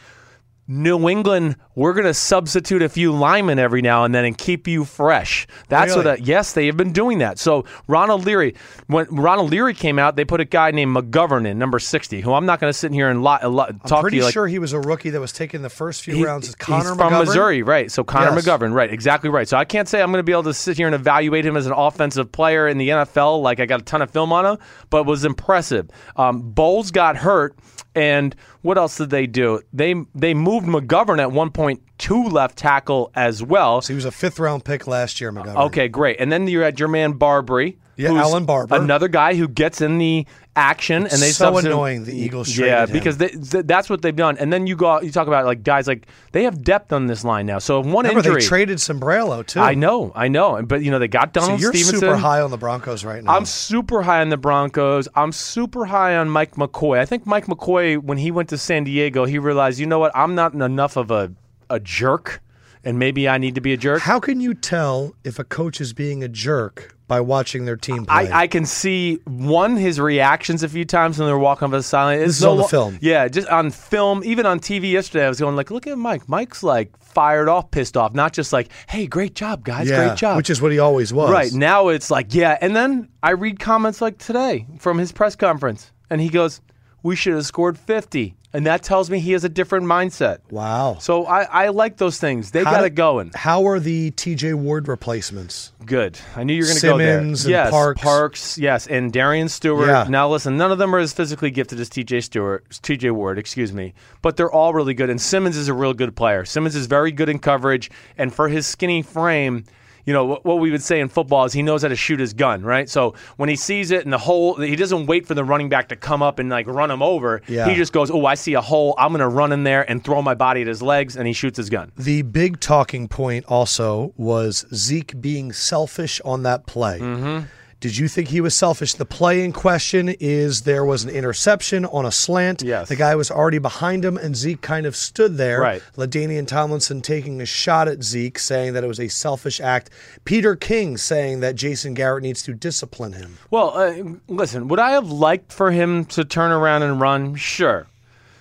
New 0.69 1.09
England, 1.09 1.57
we're 1.77 1.93
going 1.93 2.07
to 2.07 2.15
substitute 2.15 2.83
a 2.83 2.89
few 2.89 3.13
linemen 3.13 3.59
every 3.59 3.83
now 3.83 4.03
and 4.05 4.13
then 4.15 4.25
and 4.25 4.37
keep 4.37 4.67
you 4.67 4.85
fresh. 4.85 5.47
That's 5.69 5.91
Really? 5.95 6.05
what. 6.07 6.19
A, 6.21 6.23
yes, 6.23 6.55
they 6.55 6.67
have 6.67 6.77
been 6.77 6.93
doing 6.93 7.19
that. 7.19 7.39
So 7.39 7.65
Ronald 7.87 8.25
Leary, 8.25 8.57
when 8.89 9.07
Ronald 9.11 9.51
Leary 9.51 9.75
came 9.75 9.99
out, 9.99 10.17
they 10.17 10.25
put 10.25 10.41
a 10.41 10.45
guy 10.45 10.73
named 10.73 10.97
McGovern 10.97 11.47
in 11.47 11.59
number 11.59 11.79
sixty, 11.79 12.21
who 12.21 12.33
I'm 12.35 12.47
not 12.47 12.59
going 12.59 12.73
to 12.73 12.77
sit 12.79 12.93
here 12.93 13.09
and 13.09 13.23
li- 13.23 13.39
talk 13.39 13.49
I'm 13.65 13.79
to 13.79 14.01
pretty 14.01 14.17
you 14.17 14.25
like 14.25 14.33
sure 14.33 14.49
he 14.49 14.59
was 14.59 14.73
a 14.73 14.81
rookie 14.81 15.11
that 15.11 15.21
was 15.21 15.33
taken 15.33 15.63
the 15.63 15.71
first 15.71 16.03
few 16.03 16.17
he- 16.17 16.25
rounds. 16.25 16.49
Is 16.49 16.55
Connor 16.57 16.79
he's 16.91 16.97
from 16.97 17.13
McGovern? 17.13 17.27
Missouri, 17.27 17.63
right? 17.63 17.91
So 17.93 18.03
Connor 18.03 18.35
Yes. 18.35 18.45
McGovern, 18.45 18.73
right? 18.73 18.93
Exactly 18.93 19.31
right. 19.31 19.47
So 19.49 19.57
I 19.57 19.65
can't 19.65 19.89
say 19.89 20.03
I'm 20.03 20.11
going 20.11 20.19
to 20.19 20.25
be 20.25 20.33
able 20.33 20.43
to 20.45 20.55
sit 20.55 20.77
here 20.77 20.87
and 20.87 20.95
evaluate 20.95 21.47
him 21.47 21.57
as 21.57 21.67
an 21.67 21.73
offensive 21.73 22.33
player 22.33 22.67
in 22.67 22.79
the 22.79 22.89
NFL. 22.89 23.41
Like 23.43 23.61
I 23.61 23.67
got 23.67 23.81
a 23.81 23.85
ton 23.85 24.03
of 24.03 24.11
film 24.11 24.33
on 24.33 24.45
him, 24.47 24.59
but 24.91 25.01
it 25.03 25.07
was 25.07 25.25
impressive. 25.25 25.89
Um, 26.17 26.41
Bolles 26.51 26.91
got 26.91 27.17
hurt, 27.17 27.57
and 27.97 28.37
what 28.63 28.79
else 28.79 28.97
did 28.99 29.11
they 29.11 29.27
do? 29.27 29.61
They 29.73 29.95
they 30.15 30.35
moved 30.35 30.67
McGovern 30.67 31.19
at 31.19 31.33
one 31.33 31.51
point 31.51 31.83
to 31.99 32.25
left 32.25 32.57
tackle 32.57 33.11
as 33.15 33.43
well. 33.43 33.81
So 33.81 33.93
he 33.93 33.95
was 33.95 34.05
a 34.05 34.13
fifth 34.13 34.39
round 34.39 34.65
pick 34.65 34.87
last 34.87 35.21
year, 35.21 35.33
McGovern. 35.33 35.67
Okay, 35.67 35.89
great. 35.89 36.21
And 36.21 36.31
then 36.31 36.47
you 36.47 36.61
had 36.61 36.79
your 36.79 36.89
man 36.89 37.15
Barbre. 37.15 37.75
Yeah, 37.97 38.13
Allen 38.13 38.45
Barbre. 38.45 38.77
Another 38.77 39.09
guy 39.09 39.35
who 39.35 39.49
gets 39.49 39.81
in 39.81 39.97
the 39.97 40.27
action 40.57 41.03
and 41.03 41.13
they 41.23 41.31
so 41.31 41.57
annoying 41.59 42.05
the 42.05 42.17
Eagles 42.17 42.57
Yeah, 42.57 42.87
because 42.87 43.19
they, 43.19 43.29
th- 43.29 43.67
that's 43.67 43.89
what 43.91 44.03
they've 44.03 44.17
done. 44.17 44.39
And 44.39 44.53
then 44.53 44.67
you 44.67 44.75
go 44.75 45.01
you 45.01 45.13
talk 45.13 45.29
about 45.29 45.45
like 45.45 45.63
guys 45.63 45.87
like 45.87 46.07
they 46.33 46.45
have 46.45 46.63
depth 46.65 46.93
on 46.93 47.07
this 47.07 47.25
line 47.25 47.47
now. 47.47 47.59
So 47.59 47.81
if 47.81 47.87
one 47.87 48.07
Remember, 48.07 48.21
injury 48.29 48.41
they 48.41 48.47
traded 48.47 48.79
Sambrailo 48.79 49.47
too. 49.47 49.61
I 49.61 49.75
know, 49.75 50.13
I 50.15 50.29
know. 50.29 50.63
But 50.63 50.83
you 50.83 50.91
know, 50.91 50.99
they 50.99 51.09
got 51.09 51.35
So 51.35 51.41
Donald 51.43 51.61
you're 51.61 51.73
Stevenson. 51.73 52.01
super 52.01 52.17
high 52.17 52.41
on 52.41 52.51
the 52.51 52.57
Broncos 52.57 53.05
right 53.05 53.23
now. 53.23 53.37
I'm 53.37 53.45
super 53.45 54.03
high 54.03 54.21
on 54.23 54.31
the 54.31 54.37
Broncos. 54.37 55.09
I'm 55.15 55.33
super 55.33 55.85
high 55.85 56.17
on 56.17 56.31
Mike 56.31 56.57
McCoy. 56.57 56.99
I 56.99 57.05
think 57.05 57.27
Mike 57.27 57.47
McCoy, 57.47 58.03
when 58.03 58.19
he 58.19 58.31
went 58.31 58.49
to 58.49 58.59
San 58.59 58.85
Diego, 58.85 59.27
he 59.27 59.39
realized, 59.39 59.79
you 59.79 59.87
know 59.87 59.99
what, 59.99 60.13
I'm 60.15 60.35
not 60.35 60.55
enough 60.55 60.97
of 60.97 61.11
a, 61.11 61.31
a 61.69 61.79
jerk, 61.81 62.41
and 62.87 63.01
maybe 63.01 63.29
I 63.29 63.37
need 63.37 63.57
to 63.57 63.61
be 63.61 63.73
a 63.73 63.77
jerk. 63.77 64.01
How 64.01 64.21
can 64.21 64.41
you 64.41 64.55
tell 64.55 65.15
if 65.25 65.41
a 65.41 65.45
coach 65.45 65.81
is 65.81 65.93
being 65.93 66.23
a 66.23 66.29
jerk 66.29 66.97
by 67.09 67.21
watching 67.21 67.65
their 67.65 67.77
team 67.77 68.07
play? 68.07 68.31
I, 68.31 68.43
I 68.43 68.47
can 68.47 68.65
see 68.65 69.17
one 69.25 69.77
his 69.77 69.99
reactions 69.99 70.63
a 70.63 70.69
few 70.69 70.85
times 70.85 71.19
when 71.19 71.27
they're 71.27 71.37
walking 71.37 71.67
up 71.67 71.73
the 71.73 71.83
sideline. 71.83 72.21
It's 72.21 72.27
This 72.27 72.37
is 72.37 72.43
no 72.45 72.53
on 72.53 72.57
the 72.59 72.69
film. 72.69 72.99
Yeah, 73.03 73.27
just 73.27 73.49
on 73.49 73.73
film. 73.73 74.23
Even 74.25 74.47
on 74.47 74.61
TV 74.61 74.93
yesterday, 74.93 75.27
I 75.27 75.29
was 75.29 75.41
going 75.41 75.57
like, 75.57 75.73
"Look 75.73 75.89
at 75.89 75.99
Mike. 75.99 76.29
Mike's 76.29 76.63
like 76.63 76.97
fired 77.01 77.49
off, 77.49 77.73
pissed 77.73 77.97
off. 77.97 78.15
Not 78.15 78.33
just 78.33 78.53
like, 78.53 78.69
hey, 78.89 79.09
great 79.09 79.35
job, 79.35 79.65
guys, 79.65 79.91
yeah, 79.91 80.07
great 80.07 80.17
job." 80.17 80.37
which 80.37 80.49
is 80.49 80.63
what 80.63 80.71
he 80.71 80.79
always 80.79 81.13
was. 81.13 81.29
Right 81.29 81.53
now, 81.53 81.89
it's 81.89 82.09
like, 82.11 82.35
yeah. 82.35 82.57
And 82.61 82.77
then 82.77 83.09
I 83.21 83.31
read 83.31 83.59
comments 83.59 84.01
like 84.01 84.19
today 84.19 84.65
from 84.79 84.97
his 84.99 85.11
press 85.11 85.35
conference, 85.35 85.91
and 86.09 86.21
he 86.21 86.29
goes, 86.29 86.61
"We 87.03 87.17
should 87.17 87.35
have 87.35 87.47
scored 87.47 87.77
50," 87.77 88.37
and 88.57 88.65
that 88.65 88.83
tells 88.83 89.11
me 89.11 89.21
he 89.21 89.33
has 89.33 89.45
a 89.45 89.51
different 89.51 89.85
mindset. 89.85 90.39
Wow. 90.51 90.97
So 90.99 91.27
I, 91.27 91.43
I 91.43 91.69
like 91.69 91.99
those 91.99 92.19
things. 92.19 92.53
They 92.53 92.65
How 92.65 92.71
got 92.71 92.85
it 92.87 92.95
going. 92.95 93.33
How 93.35 93.67
are 93.67 93.79
the 93.79 94.13
T.J. 94.13 94.55
Ward 94.55 94.89
replacements? 94.89 95.73
Good. 95.85 96.19
I 96.35 96.43
knew 96.43 96.55
you 96.55 96.63
were 96.63 96.69
going 96.69 96.79
to 96.81 96.87
go 96.87 96.97
there. 96.97 97.19
Simmons 97.21 97.45
and 97.45 97.51
yes, 97.51 97.71
Parks. 97.99 98.57
yes, 98.57 98.87
and 98.87 99.13
Darian 99.13 99.51
Stewart. 99.51 99.89
Yeah. 99.89 100.07
Now 100.09 100.31
listen, 100.31 100.57
none 100.57 100.73
of 100.73 100.79
them 100.79 100.95
are 100.95 100.99
as 100.99 101.13
physically 101.13 101.51
gifted 101.51 101.79
as 101.79 101.91
T.J. 101.91 102.23
Stewart, 102.23 102.65
T.J. 102.81 103.11
Ward, 103.11 103.39
excuse 103.39 103.75
me, 103.75 103.93
but 104.23 104.39
they're 104.39 104.51
all 104.51 104.73
really 104.73 104.95
good. 104.95 105.11
And 105.11 105.21
Simmons 105.21 105.59
is 105.59 105.69
a 105.69 105.75
real 105.75 105.93
good 105.93 106.17
player. 106.17 106.47
Simmons 106.47 106.75
is 106.75 106.87
very 106.87 107.13
good 107.13 107.29
in 107.29 107.39
coverage, 107.39 107.91
and 108.17 108.33
for 108.35 108.49
his 108.49 108.67
skinny 108.67 109.03
frame. 109.03 109.65
You 110.07 110.13
know 110.13 110.25
what, 110.25 110.45
what 110.45 110.61
we 110.61 110.71
would 110.71 110.83
say 110.83 111.01
in 111.01 111.09
football 111.09 111.45
is 111.45 111.53
he 111.53 111.63
knows 111.63 111.83
how 111.83 111.89
to 111.89 111.97
shoot 111.97 112.21
his 112.21 112.33
gun, 112.33 112.63
right? 112.63 112.89
So 112.89 113.15
when 113.37 113.49
he 113.49 113.57
sees 113.57 113.91
it 113.91 114.05
in 114.05 114.11
the 114.11 114.19
hole, 114.19 114.55
he 114.55 114.77
doesn't 114.77 115.07
wait 115.07 115.27
for 115.27 115.35
the 115.35 115.45
running 115.45 115.69
back 115.69 115.89
to 115.89 115.97
come 115.97 116.23
up 116.23 116.39
and 116.39 116.49
like 116.49 116.69
run 116.69 116.91
him 116.91 117.03
over. 117.03 117.43
Yeah. 117.49 117.69
He 117.69 117.75
just 117.75 117.93
goes, 117.93 118.11
"Oh, 118.11 118.25
I 118.25 118.35
see 118.35 118.55
a 118.55 118.61
hole. 118.61 118.95
I'm 118.99 119.09
going 119.09 119.21
to 119.21 119.29
run 119.29 119.53
in 119.53 119.65
there 119.65 119.89
and 119.91 120.03
throw 120.03 120.23
my 120.23 120.35
body 120.35 120.63
at 120.63 120.69
his 120.69 120.81
legs," 120.81 121.17
and 121.17 121.27
he 121.27 121.33
shoots 121.33 121.57
his 121.57 121.69
gun. 121.69 121.91
The 121.97 122.23
big 122.23 122.61
talking 122.61 123.09
point 123.09 123.45
also 123.49 124.15
was 124.17 124.65
Zeke 124.73 125.21
being 125.21 125.53
selfish 125.53 126.21
on 126.25 126.45
that 126.45 126.67
play. 126.67 127.01
Mm-hmm. 127.01 127.47
Did 127.87 127.99
you 127.99 128.09
think 128.09 128.31
he 128.31 128.41
was 128.41 128.53
selfish? 128.53 128.95
The 128.95 129.05
play 129.05 129.45
in 129.45 129.53
question 129.53 130.09
is 130.09 130.63
there 130.63 130.85
was 130.85 131.05
an 131.05 131.11
interception 131.11 131.85
on 131.85 132.05
a 132.05 132.11
slant. 132.11 132.61
Yes. 132.61 132.89
The 132.89 132.97
guy 132.97 133.15
was 133.15 133.31
already 133.31 133.59
behind 133.59 134.05
him, 134.05 134.17
and 134.17 134.35
Zeke 134.35 134.61
kind 134.61 134.87
of 134.87 134.97
stood 134.97 135.37
there. 135.37 135.61
Right. 135.61 135.81
Ladainian 135.97 136.49
Tomlinson 136.49 137.01
taking 137.01 137.41
a 137.41 137.47
shot 137.47 137.87
at 137.87 138.03
Zeke, 138.03 138.41
saying 138.41 138.73
that 138.73 138.83
it 138.83 138.89
was 138.89 138.99
a 138.99 139.07
selfish 139.07 139.61
act. 139.61 139.91
Peter 140.25 140.57
King 140.57 140.97
saying 140.97 141.39
that 141.41 141.55
Jason 141.55 141.95
Garrett 141.95 142.25
needs 142.25 142.43
to 142.43 142.55
discipline 142.55 143.13
him. 143.13 143.39
Well, 143.53 143.71
uh, 143.79 144.03
listen, 144.27 144.67
would 144.67 144.81
I 144.81 144.91
have 144.91 145.09
liked 145.09 145.53
for 145.53 145.71
him 145.71 146.07
to 146.07 146.25
turn 146.25 146.51
around 146.51 146.83
and 146.83 147.01
run? 147.01 147.37
Sure. 147.37 147.87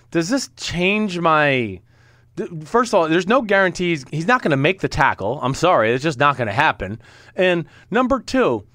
Does 0.10 0.30
this 0.30 0.50
change 0.58 1.20
my. 1.20 1.82
First 2.64 2.90
of 2.90 2.96
all, 2.96 3.08
there's 3.08 3.28
no 3.28 3.44
guarantees 3.44 4.06
he's 4.10 4.26
not 4.26 4.42
going 4.42 4.50
to 4.50 4.58
make 4.58 4.82
the 4.82 4.90
tackle. 4.90 5.40
I'm 5.44 5.54
sorry, 5.54 5.94
it's 5.94 6.04
just 6.04 6.18
not 6.18 6.36
going 6.36 6.48
to 6.48 6.54
happen. 6.54 7.00
And 7.36 7.66
number 7.92 8.20
two, 8.20 8.66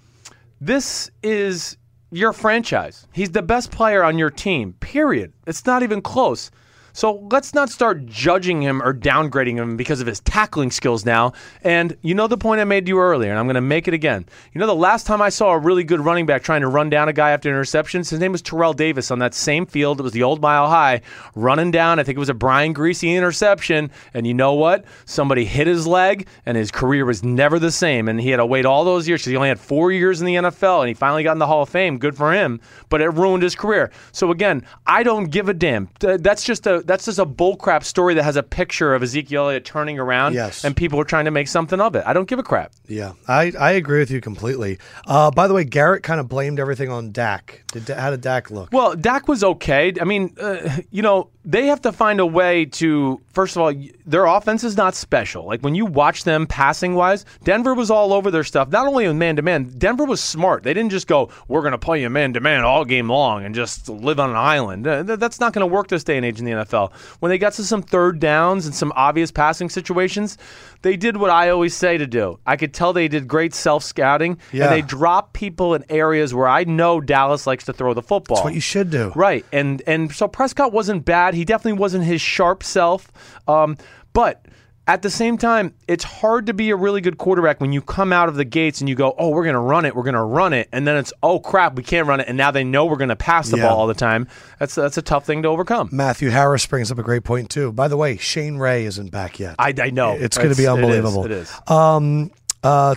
this 0.60 1.10
is 1.22 1.76
your 2.10 2.32
franchise. 2.32 3.06
He's 3.12 3.30
the 3.30 3.42
best 3.42 3.70
player 3.70 4.02
on 4.04 4.18
your 4.18 4.30
team, 4.30 4.74
period. 4.74 5.32
It's 5.46 5.64
not 5.64 5.82
even 5.82 6.02
close. 6.02 6.50
So 6.92 7.26
let's 7.30 7.54
not 7.54 7.70
start 7.70 8.06
judging 8.06 8.62
him 8.62 8.82
or 8.82 8.92
downgrading 8.92 9.56
him 9.56 9.76
because 9.76 10.00
of 10.00 10.06
his 10.06 10.20
tackling 10.20 10.70
skills 10.70 11.04
now. 11.04 11.32
And 11.62 11.96
you 12.02 12.14
know 12.14 12.26
the 12.26 12.36
point 12.36 12.60
I 12.60 12.64
made 12.64 12.86
to 12.86 12.90
you 12.90 12.98
earlier, 12.98 13.30
and 13.30 13.38
I'm 13.38 13.46
going 13.46 13.54
to 13.54 13.60
make 13.60 13.88
it 13.88 13.94
again. 13.94 14.26
You 14.52 14.58
know 14.58 14.66
the 14.66 14.74
last 14.74 15.06
time 15.06 15.22
I 15.22 15.28
saw 15.28 15.52
a 15.52 15.58
really 15.58 15.84
good 15.84 16.00
running 16.00 16.26
back 16.26 16.42
trying 16.42 16.62
to 16.62 16.68
run 16.68 16.90
down 16.90 17.08
a 17.08 17.12
guy 17.12 17.30
after 17.30 17.50
interceptions, 17.52 18.10
his 18.10 18.18
name 18.18 18.32
was 18.32 18.42
Terrell 18.42 18.72
Davis 18.72 19.10
on 19.10 19.18
that 19.20 19.34
same 19.34 19.66
field. 19.66 20.00
It 20.00 20.02
was 20.02 20.12
the 20.12 20.22
old 20.22 20.40
Mile 20.40 20.68
High, 20.68 21.02
running 21.34 21.70
down. 21.70 21.98
I 21.98 22.02
think 22.02 22.16
it 22.16 22.20
was 22.20 22.28
a 22.28 22.34
Brian 22.34 22.74
Griese 22.74 23.16
interception. 23.16 23.90
And 24.14 24.26
you 24.26 24.34
know 24.34 24.54
what? 24.54 24.84
Somebody 25.04 25.44
hit 25.44 25.66
his 25.66 25.86
leg, 25.86 26.26
and 26.46 26.56
his 26.56 26.70
career 26.70 27.04
was 27.04 27.22
never 27.22 27.58
the 27.58 27.70
same. 27.70 28.08
And 28.08 28.20
he 28.20 28.30
had 28.30 28.38
to 28.38 28.46
wait 28.46 28.66
all 28.66 28.84
those 28.84 29.08
years 29.08 29.20
because 29.20 29.30
he 29.30 29.36
only 29.36 29.48
had 29.48 29.60
four 29.60 29.92
years 29.92 30.20
in 30.20 30.26
the 30.26 30.34
NFL, 30.34 30.80
and 30.80 30.88
he 30.88 30.94
finally 30.94 31.22
got 31.22 31.32
in 31.32 31.38
the 31.38 31.46
Hall 31.46 31.62
of 31.62 31.68
Fame. 31.68 31.98
Good 31.98 32.16
for 32.16 32.32
him, 32.32 32.60
but 32.88 33.00
it 33.00 33.08
ruined 33.10 33.42
his 33.42 33.54
career. 33.54 33.90
So 34.12 34.30
again, 34.30 34.64
I 34.86 35.02
don't 35.02 35.26
give 35.26 35.48
a 35.48 35.54
damn. 35.54 35.88
That's 36.00 36.44
just 36.44 36.66
a 36.66 36.79
that's 36.84 37.04
just 37.06 37.18
a 37.18 37.26
bullcrap 37.26 37.84
story 37.84 38.14
that 38.14 38.22
has 38.22 38.36
a 38.36 38.42
picture 38.42 38.94
of 38.94 39.02
Ezekiel 39.02 39.44
Elliott 39.46 39.64
turning 39.64 39.98
around, 39.98 40.34
Yes. 40.34 40.64
and 40.64 40.76
people 40.76 41.00
are 41.00 41.04
trying 41.04 41.24
to 41.26 41.30
make 41.30 41.48
something 41.48 41.80
of 41.80 41.94
it. 41.96 42.02
I 42.06 42.12
don't 42.12 42.28
give 42.28 42.38
a 42.38 42.42
crap. 42.42 42.72
Yeah, 42.88 43.12
I, 43.28 43.52
I 43.58 43.72
agree 43.72 43.98
with 44.00 44.10
you 44.10 44.20
completely. 44.20 44.78
Uh, 45.06 45.30
by 45.30 45.46
the 45.48 45.54
way, 45.54 45.64
Garrett 45.64 46.02
kind 46.02 46.20
of 46.20 46.28
blamed 46.28 46.58
everything 46.60 46.90
on 46.90 47.12
Dak. 47.12 47.64
Did, 47.72 47.88
how 47.88 48.10
did 48.10 48.20
Dak 48.20 48.50
look? 48.50 48.70
Well, 48.72 48.94
Dak 48.96 49.28
was 49.28 49.42
okay. 49.44 49.92
I 50.00 50.04
mean, 50.04 50.34
uh, 50.40 50.78
you 50.90 51.02
know, 51.02 51.30
they 51.44 51.66
have 51.66 51.80
to 51.82 51.92
find 51.92 52.20
a 52.20 52.26
way 52.26 52.64
to. 52.66 53.20
First 53.32 53.54
of 53.54 53.62
all, 53.62 53.72
their 54.04 54.26
offense 54.26 54.64
is 54.64 54.76
not 54.76 54.96
special. 54.96 55.46
Like 55.46 55.60
when 55.60 55.76
you 55.76 55.86
watch 55.86 56.24
them 56.24 56.48
passing 56.48 56.96
wise, 56.96 57.24
Denver 57.44 57.74
was 57.74 57.88
all 57.88 58.12
over 58.12 58.30
their 58.30 58.42
stuff. 58.42 58.70
Not 58.70 58.88
only 58.88 59.04
in 59.04 59.18
man 59.18 59.36
to 59.36 59.42
man, 59.42 59.72
Denver 59.78 60.04
was 60.04 60.20
smart. 60.20 60.64
They 60.64 60.74
didn't 60.74 60.90
just 60.90 61.06
go, 61.06 61.28
"We're 61.46 61.60
going 61.60 61.70
to 61.72 61.78
play 61.78 62.00
you 62.00 62.10
man 62.10 62.32
to 62.32 62.40
man 62.40 62.64
all 62.64 62.84
game 62.84 63.08
long 63.08 63.44
and 63.44 63.54
just 63.54 63.88
live 63.88 64.18
on 64.18 64.30
an 64.30 64.36
island." 64.36 64.84
That's 64.84 65.38
not 65.38 65.52
going 65.52 65.60
to 65.60 65.72
work 65.72 65.86
this 65.86 66.02
day 66.02 66.16
and 66.16 66.26
age 66.26 66.40
in 66.40 66.44
the 66.44 66.52
NFL. 66.52 66.92
When 67.20 67.30
they 67.30 67.38
got 67.38 67.52
to 67.54 67.64
some 67.64 67.82
third 67.82 68.18
downs 68.18 68.66
and 68.66 68.74
some 68.74 68.92
obvious 68.96 69.30
passing 69.30 69.68
situations, 69.68 70.36
they 70.82 70.96
did 70.96 71.16
what 71.16 71.30
I 71.30 71.50
always 71.50 71.74
say 71.76 71.98
to 71.98 72.06
do. 72.06 72.38
I 72.46 72.56
could 72.56 72.72
tell 72.72 72.92
they 72.92 73.08
did 73.08 73.28
great 73.28 73.54
self 73.54 73.84
scouting 73.84 74.38
Yeah. 74.52 74.64
and 74.64 74.72
they 74.72 74.82
dropped 74.82 75.32
people 75.34 75.74
in 75.74 75.84
areas 75.88 76.32
where 76.34 76.48
I 76.48 76.64
know 76.64 77.00
Dallas 77.00 77.46
likes 77.46 77.64
to 77.64 77.72
throw 77.72 77.92
the 77.94 78.02
football. 78.02 78.36
That's 78.38 78.44
what 78.44 78.54
you 78.54 78.60
should 78.60 78.90
do. 78.90 79.12
Right, 79.14 79.44
and 79.52 79.82
and 79.86 80.12
so 80.14 80.28
Prescott 80.28 80.72
wasn't 80.72 81.04
bad. 81.04 81.34
He 81.34 81.44
definitely 81.44 81.78
wasn't 81.78 82.04
his 82.04 82.20
sharp 82.20 82.62
self. 82.62 83.10
Um, 83.46 83.76
but 84.12 84.44
at 84.90 85.02
the 85.02 85.10
same 85.10 85.38
time, 85.38 85.72
it's 85.86 86.02
hard 86.02 86.46
to 86.46 86.52
be 86.52 86.70
a 86.70 86.76
really 86.76 87.00
good 87.00 87.16
quarterback 87.16 87.60
when 87.60 87.72
you 87.72 87.80
come 87.80 88.12
out 88.12 88.28
of 88.28 88.34
the 88.34 88.44
gates 88.44 88.80
and 88.80 88.88
you 88.88 88.96
go, 88.96 89.14
"Oh, 89.16 89.28
we're 89.28 89.44
going 89.44 89.54
to 89.54 89.60
run 89.60 89.84
it, 89.84 89.94
we're 89.94 90.02
going 90.02 90.14
to 90.14 90.20
run 90.22 90.52
it," 90.52 90.68
and 90.72 90.84
then 90.84 90.96
it's, 90.96 91.12
"Oh 91.22 91.38
crap, 91.38 91.76
we 91.76 91.84
can't 91.84 92.08
run 92.08 92.18
it," 92.18 92.26
and 92.26 92.36
now 92.36 92.50
they 92.50 92.64
know 92.64 92.86
we're 92.86 92.96
going 92.96 93.08
to 93.10 93.14
pass 93.16 93.50
the 93.50 93.56
Yeah. 93.56 93.68
ball 93.68 93.78
all 93.78 93.86
the 93.86 93.94
time. 93.94 94.26
That's 94.58 94.74
that's 94.74 94.98
a 94.98 95.02
tough 95.02 95.24
thing 95.24 95.42
to 95.44 95.48
overcome. 95.48 95.90
Matthew 95.92 96.30
Harris 96.30 96.66
brings 96.66 96.90
up 96.90 96.98
a 96.98 97.04
great 97.04 97.22
point 97.22 97.50
too. 97.50 97.70
By 97.72 97.86
the 97.86 97.96
way, 97.96 98.16
Shane 98.16 98.56
Ray 98.56 98.84
isn't 98.84 99.12
back 99.12 99.38
yet. 99.38 99.54
I, 99.60 99.72
I 99.80 99.90
know 99.90 100.12
It's 100.14 100.36
gonna 100.36 100.48
be 100.56 100.64
it 100.64 100.66
is, 100.66 100.68
unbelievable. 100.68 101.24
It 101.24 101.30
is. 101.30 101.52
Um, 101.68 102.32
uh, 102.64 102.96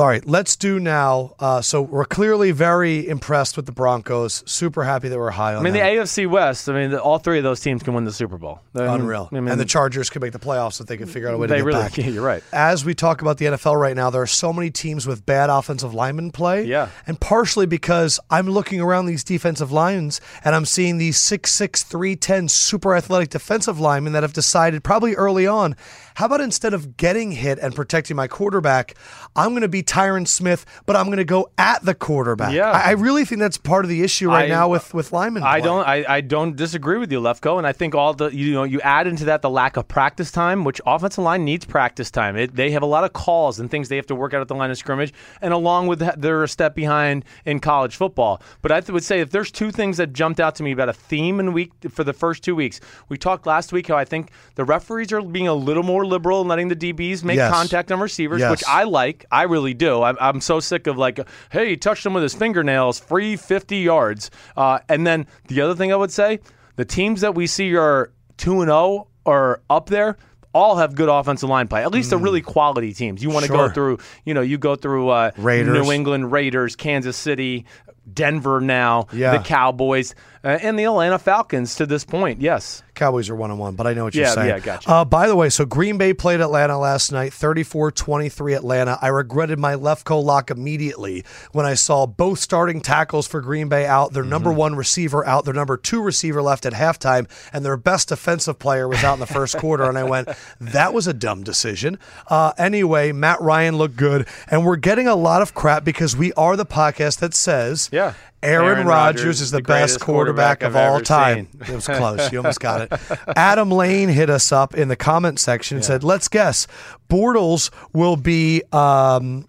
all 0.00 0.06
right, 0.06 0.26
let's 0.26 0.56
do 0.56 0.80
now. 0.80 1.34
Uh, 1.38 1.60
so 1.60 1.82
we're 1.82 2.04
clearly 2.04 2.52
very 2.52 3.06
impressed 3.06 3.56
with 3.56 3.66
the 3.66 3.72
Broncos. 3.72 4.42
Super 4.46 4.82
happy 4.84 5.08
that 5.08 5.18
we're 5.18 5.30
high 5.30 5.54
on 5.54 5.60
I 5.60 5.62
mean, 5.62 5.74
the. 5.74 5.80
AFC 5.80 6.28
West. 6.28 6.68
I 6.68 6.72
mean, 6.72 6.90
the, 6.90 7.02
all 7.02 7.18
three 7.18 7.38
of 7.38 7.44
those 7.44 7.60
teams 7.60 7.82
can 7.82 7.94
win 7.94 8.04
the 8.04 8.12
Super 8.12 8.38
Bowl. 8.38 8.60
I 8.74 8.78
mean- 8.80 8.88
Unreal. 9.02 9.28
I 9.30 9.34
mean, 9.40 9.48
and 9.48 9.60
the 9.60 9.64
Chargers 9.64 10.08
could 10.08 10.22
make 10.22 10.32
the 10.32 10.38
playoffs 10.38 10.80
if 10.80 10.86
they 10.86 10.96
could 10.96 11.10
figure 11.10 11.28
out 11.28 11.34
a 11.34 11.38
way 11.38 11.46
to 11.46 11.56
get 11.56 11.64
really. 11.64 11.80
back. 11.80 11.98
Yeah, 11.98 12.06
you're 12.06 12.24
right. 12.24 12.42
As 12.52 12.84
we 12.84 12.94
talk 12.94 13.20
about 13.20 13.36
the 13.38 13.44
NFL 13.46 13.78
right 13.78 13.94
now, 13.94 14.08
there 14.10 14.22
are 14.22 14.26
so 14.26 14.52
many 14.52 14.70
teams 14.70 15.06
with 15.06 15.26
bad 15.26 15.50
offensive 15.50 15.92
linemen 15.92 16.30
play. 16.30 16.64
Yeah. 16.64 16.88
And 17.06 17.20
partially 17.20 17.66
because 17.66 18.18
I'm 18.30 18.48
looking 18.48 18.80
around 18.80 19.06
these 19.06 19.22
defensive 19.22 19.70
lines 19.70 20.20
and 20.44 20.54
I'm 20.54 20.64
seeing 20.64 20.96
these 20.96 21.18
six 21.18 21.52
six 21.52 21.82
three 21.82 22.16
ten 22.16 22.48
super 22.48 22.96
athletic 22.96 23.28
defensive 23.28 23.78
linemen 23.78 24.14
that 24.14 24.22
have 24.22 24.32
decided 24.32 24.82
probably 24.82 25.14
early 25.14 25.46
on, 25.46 25.76
how 26.14 26.26
about 26.26 26.40
instead 26.40 26.74
of 26.74 26.96
getting 26.96 27.32
hit 27.32 27.58
and 27.58 27.74
protecting 27.74 28.16
my 28.16 28.28
quarterback, 28.28 28.94
I'm 29.36 29.50
going 29.50 29.62
to 29.62 29.68
be 29.68 29.82
Tyron 29.82 30.26
Smith, 30.26 30.64
but 30.86 30.96
I'm 30.96 31.06
going 31.06 31.18
to 31.18 31.24
go 31.24 31.50
at 31.58 31.84
the 31.84 31.94
quarterback. 31.94 32.52
Yeah. 32.52 32.70
I, 32.70 32.80
I 32.80 32.90
really 32.92 33.24
think 33.24 33.40
that's 33.40 33.58
part 33.58 33.84
of 33.84 33.88
the 33.88 34.02
issue 34.02 34.28
right 34.28 34.44
I- 34.44 34.48
now 34.48 34.68
with, 34.68 34.92
with 34.94 35.12
linemen. 35.12 35.42
I 35.42 35.60
play. 35.60 35.68
don't. 35.68 35.86
I, 35.86 36.04
I 36.08 36.20
don't 36.20 36.56
disagree 36.56 36.98
with 36.98 37.10
you, 37.12 37.20
Lefkoe. 37.20 37.58
And 37.58 37.66
I 37.66 37.72
think 37.72 37.94
all 37.94 38.14
the 38.14 38.28
you 38.30 38.52
know 38.52 38.64
you 38.64 38.80
add 38.80 39.06
into 39.06 39.24
that 39.26 39.42
the 39.42 39.50
lack 39.50 39.76
of 39.76 39.88
practice 39.88 40.30
time, 40.30 40.64
which 40.64 40.80
offensive 40.86 41.24
line 41.24 41.44
needs 41.44 41.64
practice 41.64 42.10
time. 42.10 42.36
It, 42.36 42.54
they 42.54 42.70
have 42.72 42.82
a 42.82 42.86
lot 42.86 43.04
of 43.04 43.12
calls 43.12 43.60
and 43.60 43.70
things 43.70 43.88
they 43.88 43.96
have 43.96 44.06
to 44.06 44.14
work 44.14 44.34
out 44.34 44.40
at 44.40 44.48
the 44.48 44.54
line 44.54 44.70
of 44.70 44.78
scrimmage, 44.78 45.12
and 45.40 45.52
along 45.52 45.86
with 45.86 45.98
that, 46.00 46.20
they're 46.20 46.42
a 46.42 46.48
step 46.48 46.74
behind 46.74 47.24
in 47.44 47.60
college 47.60 47.96
football. 47.96 48.40
But 48.62 48.72
I 48.72 48.80
would 48.92 49.04
say 49.04 49.20
if 49.20 49.30
there's 49.30 49.50
two 49.50 49.70
things 49.70 49.96
that 49.98 50.12
jumped 50.12 50.40
out 50.40 50.54
to 50.56 50.62
me 50.62 50.72
about 50.72 50.88
a 50.88 50.92
theme 50.92 51.40
in 51.40 51.52
week 51.52 51.72
for 51.90 52.04
the 52.04 52.12
first 52.12 52.42
two 52.42 52.54
weeks, 52.54 52.80
we 53.08 53.16
talked 53.18 53.46
last 53.46 53.72
week 53.72 53.86
how 53.88 53.96
I 53.96 54.04
think 54.04 54.30
the 54.54 54.64
referees 54.64 55.12
are 55.12 55.22
being 55.22 55.48
a 55.48 55.54
little 55.54 55.82
more 55.82 56.04
liberal 56.10 56.42
in 56.42 56.48
letting 56.48 56.68
the 56.68 56.76
DBs 56.76 57.24
make 57.24 57.36
Yes. 57.36 57.50
contact 57.52 57.90
on 57.90 58.00
receivers, 58.00 58.40
Yes. 58.40 58.50
which 58.50 58.64
I 58.68 58.84
like. 58.84 59.24
I 59.32 59.44
really 59.44 59.72
do. 59.74 60.02
I'm, 60.02 60.16
I'm 60.20 60.40
so 60.42 60.60
sick 60.60 60.86
of 60.86 60.98
like, 60.98 61.18
hey, 61.50 61.70
he 61.70 61.76
touched 61.78 62.04
him 62.04 62.12
with 62.12 62.22
his 62.22 62.34
fingernails, 62.34 62.98
free 63.00 63.36
50 63.36 63.78
yards. 63.78 64.30
Uh, 64.56 64.80
and 64.88 65.06
then 65.06 65.26
the 65.48 65.62
other 65.62 65.74
thing 65.74 65.92
I 65.92 65.96
would 65.96 66.12
say, 66.12 66.40
the 66.76 66.84
teams 66.84 67.22
that 67.22 67.34
we 67.34 67.46
see 67.46 67.74
are 67.76 68.10
2 68.36 68.60
and 68.60 68.68
0 68.68 69.06
or 69.24 69.62
up 69.70 69.88
there 69.88 70.16
all 70.52 70.76
have 70.76 70.94
good 70.96 71.08
offensive 71.08 71.48
line 71.48 71.68
play. 71.68 71.82
At 71.82 71.92
least 71.92 72.10
the 72.10 72.16
really 72.18 72.40
quality 72.40 72.92
teams. 72.92 73.22
You 73.22 73.30
want 73.30 73.46
to 73.46 73.52
Mm. 73.52 73.56
Sure. 73.56 73.68
go 73.68 73.72
through, 73.74 73.98
you 74.24 74.34
know, 74.34 74.40
you 74.40 74.58
go 74.58 74.74
through 74.74 75.08
uh, 75.08 75.30
Raiders. 75.36 75.72
New 75.74 75.92
England 75.92 76.32
Raiders, 76.32 76.74
Kansas 76.74 77.16
City, 77.16 77.66
Denver 78.12 78.60
now, 78.60 79.06
Yeah. 79.12 79.36
the 79.36 79.44
Cowboys, 79.44 80.14
uh, 80.44 80.58
and 80.62 80.78
the 80.78 80.84
Atlanta 80.84 81.18
Falcons 81.18 81.74
to 81.76 81.86
this 81.86 82.04
point. 82.04 82.40
Yes. 82.40 82.82
Cowboys 82.94 83.30
are 83.30 83.34
one 83.36 83.50
on 83.50 83.56
one, 83.56 83.76
but 83.76 83.86
I 83.86 83.94
know 83.94 84.04
what 84.04 84.14
you're 84.14 84.26
Yeah, 84.26 84.34
saying. 84.34 84.48
yeah, 84.48 84.58
gotcha. 84.58 84.90
Uh, 84.90 85.04
by 85.06 85.26
the 85.26 85.34
way, 85.34 85.48
so 85.48 85.64
Green 85.64 85.96
Bay 85.96 86.12
played 86.12 86.40
Atlanta 86.42 86.78
last 86.78 87.12
night, 87.12 87.32
34 87.32 87.90
23 87.92 88.52
Atlanta. 88.54 88.98
I 89.00 89.08
regretted 89.08 89.58
my 89.58 89.74
Lefkoe 89.74 90.22
lock 90.22 90.50
immediately 90.50 91.24
when 91.52 91.64
I 91.64 91.74
saw 91.74 92.04
both 92.06 92.38
starting 92.40 92.82
tackles 92.82 93.26
for 93.26 93.40
Green 93.40 93.68
Bay 93.70 93.86
out, 93.86 94.12
their 94.12 94.22
Mm-hmm. 94.22 94.30
number 94.30 94.52
one 94.52 94.74
receiver 94.76 95.26
out, 95.26 95.46
their 95.46 95.54
number 95.54 95.78
two 95.78 96.02
receiver 96.02 96.42
left 96.42 96.66
at 96.66 96.74
halftime, 96.74 97.26
and 97.54 97.64
their 97.64 97.78
best 97.78 98.08
defensive 98.10 98.58
player 98.58 98.86
was 98.86 99.02
out 99.02 99.14
in 99.14 99.20
the 99.20 99.26
first 99.26 99.56
quarter. 99.56 99.84
And 99.84 99.96
I 99.96 100.04
went, 100.04 100.28
that 100.60 100.92
was 100.92 101.06
a 101.06 101.14
dumb 101.14 101.42
decision. 101.42 101.98
Uh, 102.28 102.52
anyway, 102.58 103.12
Matt 103.12 103.40
Ryan 103.40 103.78
looked 103.78 103.96
good, 103.96 104.28
and 104.50 104.66
we're 104.66 104.76
getting 104.76 105.08
a 105.08 105.14
lot 105.16 105.40
of 105.40 105.54
crap 105.54 105.84
because 105.84 106.14
we 106.16 106.34
are 106.34 106.54
the 106.54 106.66
podcast 106.66 107.20
that 107.20 107.32
says, 107.34 107.88
Yeah. 107.90 108.12
Aaron, 108.42 108.68
Aaron 108.68 108.86
Rodgers, 108.86 109.40
is 109.40 109.50
the, 109.50 109.58
the 109.58 109.62
best 109.62 110.00
quarterback, 110.00 110.60
quarterback 110.60 110.62
of 110.62 110.76
all 110.76 111.00
time. 111.00 111.48
seen. 111.52 111.60
It 111.62 111.74
was 111.74 111.86
close. 111.86 112.32
You 112.32 112.38
almost 112.38 112.60
got 112.60 112.82
it. 112.82 113.00
Adam 113.36 113.70
Lane 113.70 114.08
hit 114.08 114.30
us 114.30 114.50
up 114.52 114.74
in 114.74 114.88
the 114.88 114.96
comment 114.96 115.38
section 115.38 115.76
and 115.76 115.84
said, 115.84 116.02
"Let's 116.02 116.28
guess, 116.28 116.66
Bortles 117.08 117.70
will 117.92 118.16
be." 118.16 118.62
Um, 118.72 119.46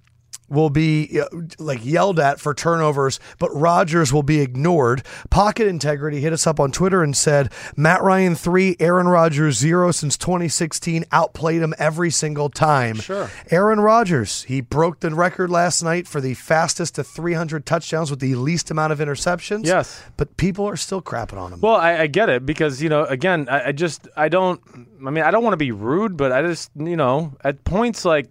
will 0.52 0.70
be 0.70 1.20
uh, 1.20 1.26
like 1.60 1.84
yelled 1.86 2.20
at 2.20 2.40
for 2.40 2.54
turnovers, 2.54 3.20
but 3.40 3.50
Rodgers 3.56 4.12
will 4.12 4.24
be 4.24 4.42
ignored. 4.42 5.04
Pocket 5.30 5.68
Integrity 5.68 6.20
hit 6.22 6.34
us 6.34 6.46
up 6.46 6.60
on 6.60 6.72
Twitter 6.72 7.02
and 7.02 7.16
said 7.16 7.52
Matt 7.76 8.02
Ryan 8.02 8.36
three, 8.36 8.76
Aaron 8.80 9.08
Rodgers 9.08 9.58
zero 9.58 9.92
since 9.92 10.18
2016. 10.18 11.06
Outplayed 11.12 11.62
him 11.62 11.74
every 11.78 12.12
single 12.12 12.50
time. 12.50 12.98
Sure. 12.98 13.30
Aaron 13.50 13.80
Rodgers, 13.80 14.44
he 14.44 14.62
broke 14.62 15.00
the 15.00 15.14
record 15.14 15.50
last 15.50 15.84
night 15.84 16.08
for 16.08 16.20
the 16.22 16.34
fastest 16.34 16.96
to 16.96 17.04
300 17.04 17.66
touchdowns 17.66 18.10
with 18.10 18.20
the 18.20 18.36
least 18.36 18.72
amount 18.72 18.92
of 18.92 19.00
interceptions. 19.00 19.66
Yes. 19.66 20.04
But 20.18 20.38
people 20.38 20.68
are 20.68 20.76
still 20.78 21.02
crapping 21.02 21.38
on 21.38 21.54
him. 21.54 21.62
Well, 21.62 21.76
I, 21.76 22.00
I 22.00 22.08
get 22.08 22.30
it 22.30 22.46
because 22.46 22.82
you 22.82 22.90
know, 22.90 23.06
again, 23.06 23.48
I, 23.50 23.68
I 23.68 23.72
just 23.72 24.08
I 24.18 24.30
don't. 24.30 24.62
I 25.06 25.10
mean, 25.10 25.24
I 25.24 25.32
don't 25.32 25.44
want 25.44 25.54
to 25.54 25.58
be 25.58 25.72
rude, 25.72 26.18
but 26.18 26.32
I 26.32 26.42
just 26.42 26.72
you 26.76 26.98
know, 26.98 27.34
at 27.44 27.64
points 27.64 28.06
like. 28.06 28.28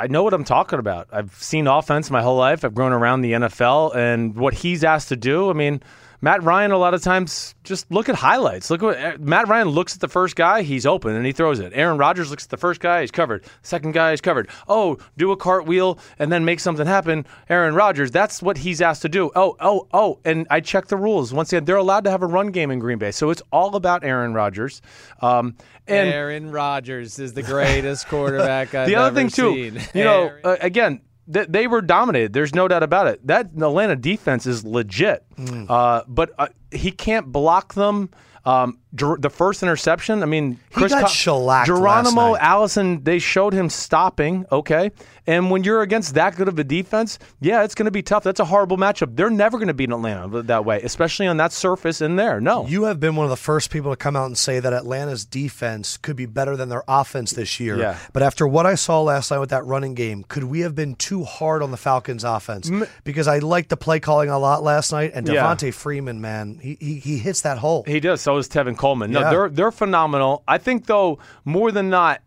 I 0.00 0.06
know 0.06 0.22
what 0.22 0.32
I'm 0.32 0.44
talking 0.44 0.78
about. 0.78 1.08
I've 1.12 1.34
seen 1.34 1.66
offense 1.66 2.10
my 2.10 2.22
whole 2.22 2.36
life. 2.36 2.64
I've 2.64 2.74
grown 2.74 2.92
around 2.92 3.22
the 3.22 3.32
NFL, 3.32 3.96
and 3.96 4.36
what 4.36 4.54
he's 4.54 4.84
asked 4.84 5.08
to 5.08 5.16
do. 5.16 5.50
I 5.50 5.54
mean, 5.54 5.82
Matt 6.20 6.42
Ryan 6.42 6.72
a 6.72 6.78
lot 6.78 6.94
of 6.94 7.02
times 7.02 7.54
just 7.62 7.90
look 7.90 8.08
at 8.08 8.16
highlights. 8.16 8.70
Look 8.70 8.82
what 8.82 9.20
Matt 9.20 9.48
Ryan 9.48 9.68
looks 9.68 9.94
at 9.94 10.00
the 10.00 10.08
first 10.08 10.34
guy, 10.34 10.62
he's 10.62 10.84
open 10.86 11.14
and 11.14 11.24
he 11.24 11.32
throws 11.32 11.60
it. 11.60 11.72
Aaron 11.74 11.98
Rodgers 11.98 12.30
looks 12.30 12.44
at 12.44 12.50
the 12.50 12.56
first 12.56 12.80
guy, 12.80 13.02
he's 13.02 13.10
covered. 13.10 13.44
Second 13.62 13.92
guy 13.92 14.12
is 14.12 14.20
covered. 14.20 14.48
Oh, 14.66 14.98
do 15.16 15.30
a 15.30 15.36
cartwheel 15.36 15.98
and 16.18 16.32
then 16.32 16.44
make 16.44 16.60
something 16.60 16.86
happen. 16.86 17.26
Aaron 17.48 17.74
Rodgers, 17.74 18.10
that's 18.10 18.42
what 18.42 18.58
he's 18.58 18.80
asked 18.80 19.02
to 19.02 19.08
do. 19.08 19.30
Oh, 19.36 19.56
oh, 19.60 19.86
oh, 19.92 20.18
and 20.24 20.46
I 20.50 20.60
checked 20.60 20.88
the 20.88 20.96
rules. 20.96 21.32
Once 21.32 21.52
again, 21.52 21.64
they're 21.64 21.76
allowed 21.76 22.04
to 22.04 22.10
have 22.10 22.22
a 22.22 22.26
run 22.26 22.48
game 22.48 22.70
in 22.70 22.78
Green 22.80 22.98
Bay, 22.98 23.12
so 23.12 23.30
it's 23.30 23.42
all 23.52 23.76
about 23.76 24.02
Aaron 24.02 24.34
Rodgers. 24.34 24.82
Um, 25.20 25.56
and 25.86 26.08
Aaron 26.08 26.50
Rodgers 26.50 27.18
is 27.18 27.32
the 27.32 27.42
greatest 27.42 28.08
quarterback 28.08 28.74
I've 28.74 28.88
the 28.88 28.96
other 28.96 29.14
thing 29.14 29.28
too, 29.28 29.54
you 29.94 30.04
know, 30.04 30.36
uh, 30.44 30.56
again, 30.60 31.00
th- 31.32 31.48
they 31.48 31.66
were 31.66 31.80
dominated. 31.82 32.32
There's 32.32 32.54
no 32.54 32.68
doubt 32.68 32.82
about 32.82 33.06
it. 33.06 33.26
That 33.26 33.46
Atlanta 33.56 33.96
defense 33.96 34.46
is 34.46 34.64
legit, 34.64 35.24
Mm. 35.36 35.66
uh, 35.68 36.02
but 36.08 36.32
uh, 36.38 36.48
he 36.72 36.90
can't 36.90 37.26
block 37.32 37.74
them. 37.74 38.10
Um, 38.44 38.78
Ger- 38.94 39.16
the 39.18 39.28
first 39.30 39.62
interception. 39.62 40.22
I 40.22 40.26
mean, 40.26 40.58
He 40.74 40.88
got 40.88 41.10
shellacked 41.10 41.68
last 41.68 41.78
Geronimo. 41.78 42.36
Allison. 42.36 43.04
They 43.04 43.18
showed 43.18 43.52
him 43.52 43.68
stopping. 43.68 44.46
Okay, 44.50 44.92
and 45.26 45.50
when 45.50 45.62
you're 45.62 45.82
against 45.82 46.14
that 46.14 46.36
good 46.36 46.48
of 46.48 46.58
a 46.58 46.64
defense, 46.64 47.18
yeah, 47.40 47.64
it's 47.64 47.74
going 47.74 47.84
to 47.84 47.90
be 47.90 48.02
tough. 48.02 48.24
That's 48.24 48.40
a 48.40 48.46
horrible 48.46 48.78
matchup. 48.78 49.14
They're 49.14 49.28
never 49.28 49.58
going 49.58 49.68
to 49.68 49.74
beat 49.74 49.90
Atlanta 49.90 50.42
that 50.44 50.64
way, 50.64 50.80
especially 50.82 51.26
on 51.26 51.36
that 51.36 51.52
surface 51.52 52.00
in 52.00 52.16
there. 52.16 52.40
No, 52.40 52.66
You 52.66 52.84
have 52.84 52.98
been 52.98 53.14
one 53.14 53.24
of 53.24 53.30
the 53.30 53.36
first 53.36 53.70
people 53.70 53.90
to 53.92 53.96
come 53.96 54.16
out 54.16 54.24
and 54.26 54.38
say 54.38 54.58
that 54.58 54.72
Atlanta's 54.72 55.24
defense 55.26 55.98
could 55.98 56.16
be 56.16 56.26
better 56.26 56.56
than 56.56 56.70
their 56.70 56.82
offense 56.88 57.32
this 57.32 57.60
year. 57.60 57.76
Yeah. 57.78 57.98
But 58.14 58.22
after 58.22 58.46
what 58.48 58.64
I 58.64 58.74
saw 58.74 59.02
last 59.02 59.30
night 59.30 59.38
with 59.38 59.50
that 59.50 59.64
running 59.66 59.94
game, 59.94 60.24
could 60.28 60.44
we 60.44 60.60
have 60.60 60.74
been 60.74 60.94
too 60.94 61.24
hard 61.24 61.62
on 61.62 61.70
the 61.72 61.76
Falcons' 61.76 62.24
offense? 62.24 62.70
Because 63.04 63.28
I 63.28 63.38
liked 63.40 63.68
the 63.68 63.76
play 63.76 64.00
calling 64.00 64.30
a 64.30 64.38
lot 64.38 64.62
last 64.62 64.92
night, 64.92 65.12
and 65.14 65.28
Yeah. 65.28 65.42
Devonta 65.44 65.74
Freeman, 65.74 66.20
man, 66.22 66.58
he, 66.62 66.76
he 66.80 66.94
he 66.98 67.18
hits 67.18 67.42
that 67.42 67.58
hole. 67.58 67.84
He 67.86 68.00
does. 68.00 68.20
So 68.22 68.36
does 68.36 68.48
Tevin 68.48 68.76
Coleman. 68.88 69.10
No, 69.10 69.20
Yeah. 69.20 69.30
they're 69.30 69.48
they're 69.50 69.70
phenomenal. 69.70 70.42
I 70.48 70.58
think 70.58 70.86
though 70.86 71.18
more 71.44 71.70
than 71.72 71.90
not, 71.90 72.20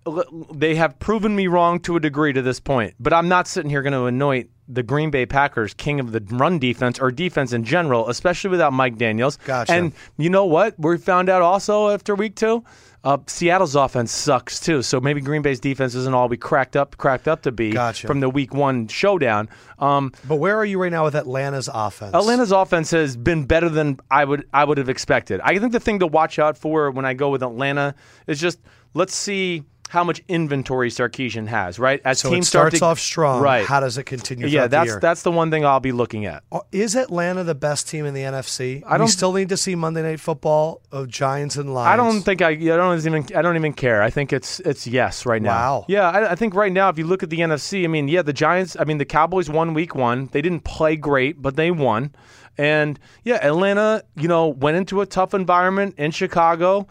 they 0.53 0.75
have 0.75 0.99
proven 0.99 1.35
me 1.35 1.47
wrong 1.47 1.79
to 1.81 1.95
a 1.95 1.99
degree 1.99 2.33
to 2.33 2.41
this 2.41 2.59
point. 2.59 2.93
But 2.99 3.13
I'm 3.13 3.27
not 3.27 3.47
sitting 3.47 3.69
here 3.69 3.81
going 3.81 3.93
to 3.93 4.05
anoint 4.05 4.49
the 4.67 4.83
Green 4.83 5.09
Bay 5.11 5.25
Packers 5.25 5.73
king 5.73 5.99
of 5.99 6.11
the 6.11 6.23
run 6.29 6.59
defense 6.59 6.99
or 6.99 7.11
defense 7.11 7.51
in 7.51 7.63
general, 7.63 8.07
especially 8.09 8.51
without 8.51 8.71
Mike 8.73 8.97
Daniels. 8.97 9.37
Gotcha. 9.45 9.73
And 9.73 9.91
you 10.17 10.29
know 10.29 10.45
what? 10.45 10.75
We 10.77 10.97
found 10.97 11.29
out 11.29 11.41
also 11.41 11.89
after 11.89 12.15
week 12.15 12.35
two. 12.35 12.63
Uh, 13.03 13.17
Seattle's 13.25 13.75
offense 13.75 14.11
sucks 14.11 14.59
too, 14.59 14.83
so 14.83 15.01
maybe 15.01 15.21
Green 15.21 15.41
Bay's 15.41 15.59
defense 15.59 15.95
isn't 15.95 16.13
all 16.13 16.27
we 16.29 16.37
cracked 16.37 16.75
up 16.75 16.97
cracked 16.97 17.27
up 17.27 17.41
to 17.43 17.51
be 17.51 17.71
Gotcha. 17.71 18.05
from 18.05 18.19
the 18.19 18.29
Week 18.29 18.53
One 18.53 18.87
showdown. 18.87 19.49
Um, 19.79 20.11
But 20.27 20.35
where 20.35 20.55
are 20.55 20.65
you 20.65 20.79
right 20.79 20.91
now 20.91 21.03
with 21.05 21.15
Atlanta's 21.15 21.67
offense? 21.73 22.13
Atlanta's 22.13 22.51
offense 22.51 22.91
has 22.91 23.17
been 23.17 23.45
better 23.45 23.69
than 23.69 23.99
I 24.11 24.23
would 24.25 24.45
I 24.53 24.65
would 24.65 24.77
have 24.77 24.89
expected. 24.89 25.41
I 25.43 25.57
think 25.57 25.71
the 25.71 25.79
thing 25.79 25.97
to 25.99 26.07
watch 26.07 26.37
out 26.37 26.57
for 26.57 26.91
when 26.91 27.05
I 27.05 27.15
go 27.15 27.29
with 27.29 27.41
Atlanta 27.41 27.95
is 28.27 28.39
just 28.39 28.59
let's 28.93 29.15
see 29.15 29.63
how 29.91 30.05
much 30.05 30.21
inventory 30.29 30.89
Sarkisian 30.89 31.47
has. 31.47 31.77
Right 31.77 32.01
as 32.05 32.19
so 32.19 32.29
teams 32.29 32.47
it 32.47 32.49
starts 32.49 32.77
start 32.77 32.87
to, 32.87 32.91
off 32.91 32.99
strong. 32.99 33.41
Right. 33.41 33.65
How 33.65 33.81
does 33.81 33.97
it 33.97 34.05
continue? 34.05 34.47
yeah, 34.47 34.67
that's 34.67 34.87
the 34.87 34.93
year? 34.93 34.99
that's 35.01 35.21
the 35.21 35.31
one 35.31 35.51
thing 35.51 35.65
I'll 35.65 35.81
be 35.81 35.91
looking 35.91 36.25
at. 36.25 36.43
Uh, 36.49 36.61
Is 36.71 36.95
Atlanta 36.95 37.43
the 37.43 37.55
best 37.55 37.89
team 37.89 38.05
in 38.05 38.13
the 38.13 38.21
NFC? 38.21 38.83
I 38.87 38.97
don't- 38.97 39.07
We 39.07 39.11
still 39.11 39.33
need 39.33 39.49
to 39.49 39.57
see 39.57 39.75
Monday 39.75 40.01
Night 40.01 40.21
Football 40.21 40.81
of 40.93 41.09
Giants 41.09 41.57
and 41.57 41.73
Lions. 41.73 41.91
I 41.93 41.97
don't 41.97 42.21
think 42.21 42.41
I, 42.41 42.51
I 42.51 42.55
don't 42.77 43.05
even 43.05 43.25
I 43.35 43.41
don't 43.41 43.57
even 43.57 43.73
care. 43.73 44.01
I 44.01 44.09
think 44.09 44.31
it's 44.31 44.61
it's 44.61 44.87
yes 44.87 45.25
right 45.25 45.41
now. 45.41 45.49
Wow. 45.49 45.85
Yeah, 45.89 46.09
I, 46.09 46.31
I 46.31 46.35
think 46.35 46.55
right 46.55 46.71
now 46.71 46.87
if 46.87 46.97
you 46.97 47.05
look 47.05 47.21
at 47.21 47.29
the 47.29 47.39
NFC, 47.39 47.83
I 47.83 47.87
mean, 47.87 48.07
yeah, 48.07 48.21
the 48.21 48.31
Giants. 48.33 48.77
I 48.79 48.85
mean, 48.85 48.97
the 48.97 49.05
Cowboys 49.05 49.49
won 49.49 49.73
Week 49.73 49.93
One. 49.93 50.29
They 50.31 50.41
didn't 50.41 50.63
play 50.63 50.95
great, 50.95 51.41
but 51.41 51.57
they 51.57 51.69
won. 51.69 52.15
And 52.57 52.97
yeah, 53.23 53.45
Atlanta, 53.45 54.03
you 54.15 54.27
know, 54.29 54.47
went 54.47 54.77
into 54.77 55.01
a 55.01 55.05
tough 55.05 55.33
environment 55.33 55.95
in 55.97 56.11
Chicago. 56.11 56.87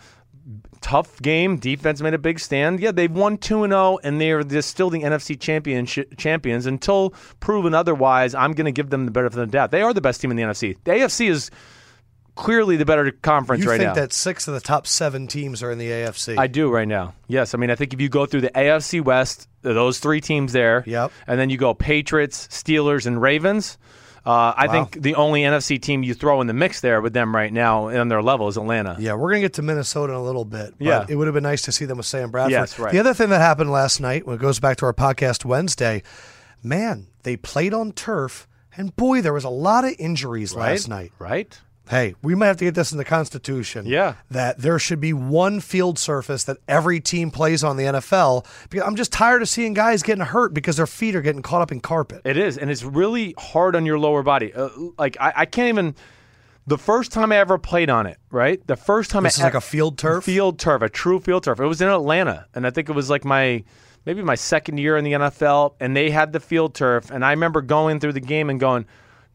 Tough 0.81 1.21
game. 1.21 1.57
Defense 1.59 2.01
made 2.01 2.15
a 2.15 2.19
big 2.19 2.41
stand. 2.41 2.81
Yeah, 2.81 2.91
they've 2.93 3.11
won 3.11 3.37
two 3.37 3.63
and 3.65 3.73
zero, 3.73 3.99
and 4.03 4.21
they're 4.21 4.63
still 4.63 4.91
the 4.91 5.03
NFC 5.03 5.39
championship 5.39 6.17
champions 6.17 6.67
until 6.67 7.11
proven 7.39 7.75
otherwise. 7.75 8.35
I'm 8.35 8.53
going 8.53 8.65
to 8.65 8.73
give 8.73 8.91
them 8.91 9.05
the 9.05 9.11
benefit 9.13 9.39
of 9.39 9.49
the 9.49 9.53
doubt. 9.53 9.71
They 9.71 9.83
are 9.83 9.93
the 9.93 10.01
best 10.01 10.21
team 10.21 10.31
in 10.31 10.37
the 10.37 10.43
NFC. 10.43 10.77
The 10.85 10.93
AFC 10.93 11.29
is 11.29 11.51
clearly 12.35 12.77
the 12.77 12.87
better 12.87 13.11
conference 13.11 13.63
You 13.65 13.71
right 13.71 13.77
think 13.79 13.89
now. 13.89 13.95
that 13.95 14.13
six 14.13 14.49
of 14.49 14.55
the 14.55 14.61
top 14.61 14.87
seven 14.87 15.27
teams 15.27 15.63
are 15.63 15.71
in 15.71 15.79
the 15.79 15.89
AFC? 15.91 16.39
I 16.39 16.47
do 16.47 16.71
right 16.71 16.89
now. 16.89 17.15
Yes, 17.29 17.55
I 17.55 17.59
mean 17.59 17.71
I 17.71 17.75
think 17.75 17.93
if 17.93 18.01
you 18.01 18.09
go 18.09 18.25
through 18.25 18.41
the 18.43 18.51
AFC 18.51 19.03
West, 19.05 19.49
those 19.63 19.99
three 19.99 20.21
teams 20.23 20.53
there, 20.53 20.83
Yep. 20.87 21.13
and 21.27 21.39
then 21.39 21.51
you 21.51 21.59
go 21.59 21.75
Patriots, 21.75 22.49
Steelers, 22.49 23.07
and 23.07 23.21
Ravens. 23.21 23.77
Uh, 24.27 24.53
I 24.57 24.69
think 24.69 25.01
the 25.01 25.15
only 25.15 25.43
NFC 25.43 25.81
team 25.81 26.03
you 26.03 26.13
throw 26.15 26.41
in 26.41 26.47
the 26.47 26.53
mix 26.53 26.81
there 26.81 27.01
with 27.01 27.13
them 27.15 27.35
right 27.35 27.53
now 27.53 27.89
on 27.89 28.09
their 28.09 28.23
level 28.23 28.49
is 28.49 28.57
Atlanta. 28.57 28.97
Yeah, 28.99 29.15
we're 29.15 29.31
gonna 29.31 29.41
get 29.41 29.55
to 29.55 29.63
Minnesota 29.63 30.13
in 30.13 30.19
a 30.19 30.23
little 30.23 30.45
bit. 30.45 30.75
But 30.79 30.85
Yeah. 30.85 31.07
it 31.09 31.17
would 31.17 31.27
have 31.27 31.35
been 31.35 31.43
nice 31.43 31.63
to 31.63 31.73
see 31.73 31.85
them 31.87 31.97
with 31.97 32.07
Sam 32.07 32.31
Bradford. 32.31 32.53
Yes, 32.53 32.79
right. 32.79 32.93
The 32.93 32.99
other 32.99 33.15
thing 33.15 33.31
that 33.31 33.41
happened 33.41 33.71
last 33.73 34.01
night, 34.01 34.27
when 34.27 34.37
it 34.37 34.41
goes 34.41 34.61
back 34.61 34.77
to 34.79 34.87
our 34.87 34.93
podcast 34.93 35.45
Wednesday, 35.45 36.03
man, 36.63 37.07
they 37.23 37.37
played 37.37 37.73
on 37.73 37.93
turf, 37.93 38.47
and 38.77 38.95
boy, 38.97 39.21
there 39.23 39.33
was 39.33 39.45
a 39.45 39.49
lot 39.51 39.85
of 39.85 39.95
injuries 39.99 40.55
right? 40.55 40.73
last 40.73 40.89
night. 40.89 41.13
right? 41.19 41.59
Hey, 41.89 42.15
we 42.23 42.37
might 42.37 42.47
have 42.47 42.57
to 42.59 42.65
get 42.67 42.75
this 42.77 42.93
in 42.93 42.99
the 42.99 43.05
Constitution. 43.05 43.85
Yeah. 43.85 44.15
That 44.31 44.59
there 44.59 44.79
should 44.79 45.01
be 45.01 45.13
one 45.13 45.59
field 45.61 45.99
surface 45.99 46.45
that 46.45 46.59
every 46.69 47.01
team 47.01 47.33
plays 47.33 47.65
on 47.65 47.77
the 47.77 47.85
NFL. 47.85 48.47
Because 48.71 48.87
I'm 48.87 48.95
just 48.95 49.13
tired 49.13 49.43
of 49.43 49.49
seeing 49.49 49.75
guys 49.75 50.05
getting 50.05 50.25
hurt 50.25 50.55
because 50.55 50.77
their 50.77 50.87
feet 50.87 51.17
are 51.17 51.21
getting 51.23 51.43
caught 51.43 51.63
up 51.63 51.73
in 51.73 51.81
carpet. 51.81 52.23
It 52.25 52.37
is, 52.37 52.59
and 52.59 52.71
it's 52.71 52.85
really 52.85 53.35
hard 53.37 53.75
on 53.75 53.87
your 53.87 53.99
lower 53.99 54.23
body. 54.23 54.55
Uh, 54.55 54.69
like 54.99 55.17
I, 55.19 55.33
I 55.37 55.47
can't 55.47 55.69
even. 55.69 55.95
The 56.67 56.79
first 56.79 57.11
time 57.11 57.33
I 57.33 57.39
ever 57.39 57.59
played 57.59 57.91
on 57.91 58.07
it, 58.07 58.19
right? 58.31 58.65
The 58.69 58.77
first 58.77 59.11
time 59.11 59.25
This 59.25 59.39
I 59.39 59.43
is 59.43 59.45
like 59.45 59.55
a 59.55 59.61
field 59.61 59.99
turf. 59.99 60.23
field 60.23 60.61
turf, 60.61 60.83
a 60.83 60.89
true 60.89 61.19
field 61.19 61.43
turf. 61.43 61.59
It 61.59 61.67
was 61.67 61.81
in 61.81 61.89
Atlanta, 61.89 62.47
and 62.55 62.65
I 62.67 62.71
think 62.71 62.89
it 62.89 62.93
was 62.93 63.11
like 63.11 63.25
my 63.25 63.65
maybe 64.07 64.23
my 64.23 64.37
second 64.37 64.79
year 64.79 64.97
in 64.97 65.03
the 65.05 65.13
NFL, 65.13 65.75
and 65.81 65.97
they 65.97 66.11
had 66.11 66.33
the 66.33 66.39
field 66.39 66.75
turf, 66.75 67.11
and 67.11 67.25
I 67.25 67.31
remember 67.33 67.63
going 67.63 67.99
through 67.99 68.13
the 68.13 68.21
game 68.21 68.49
and 68.49 68.61
going, 68.61 68.87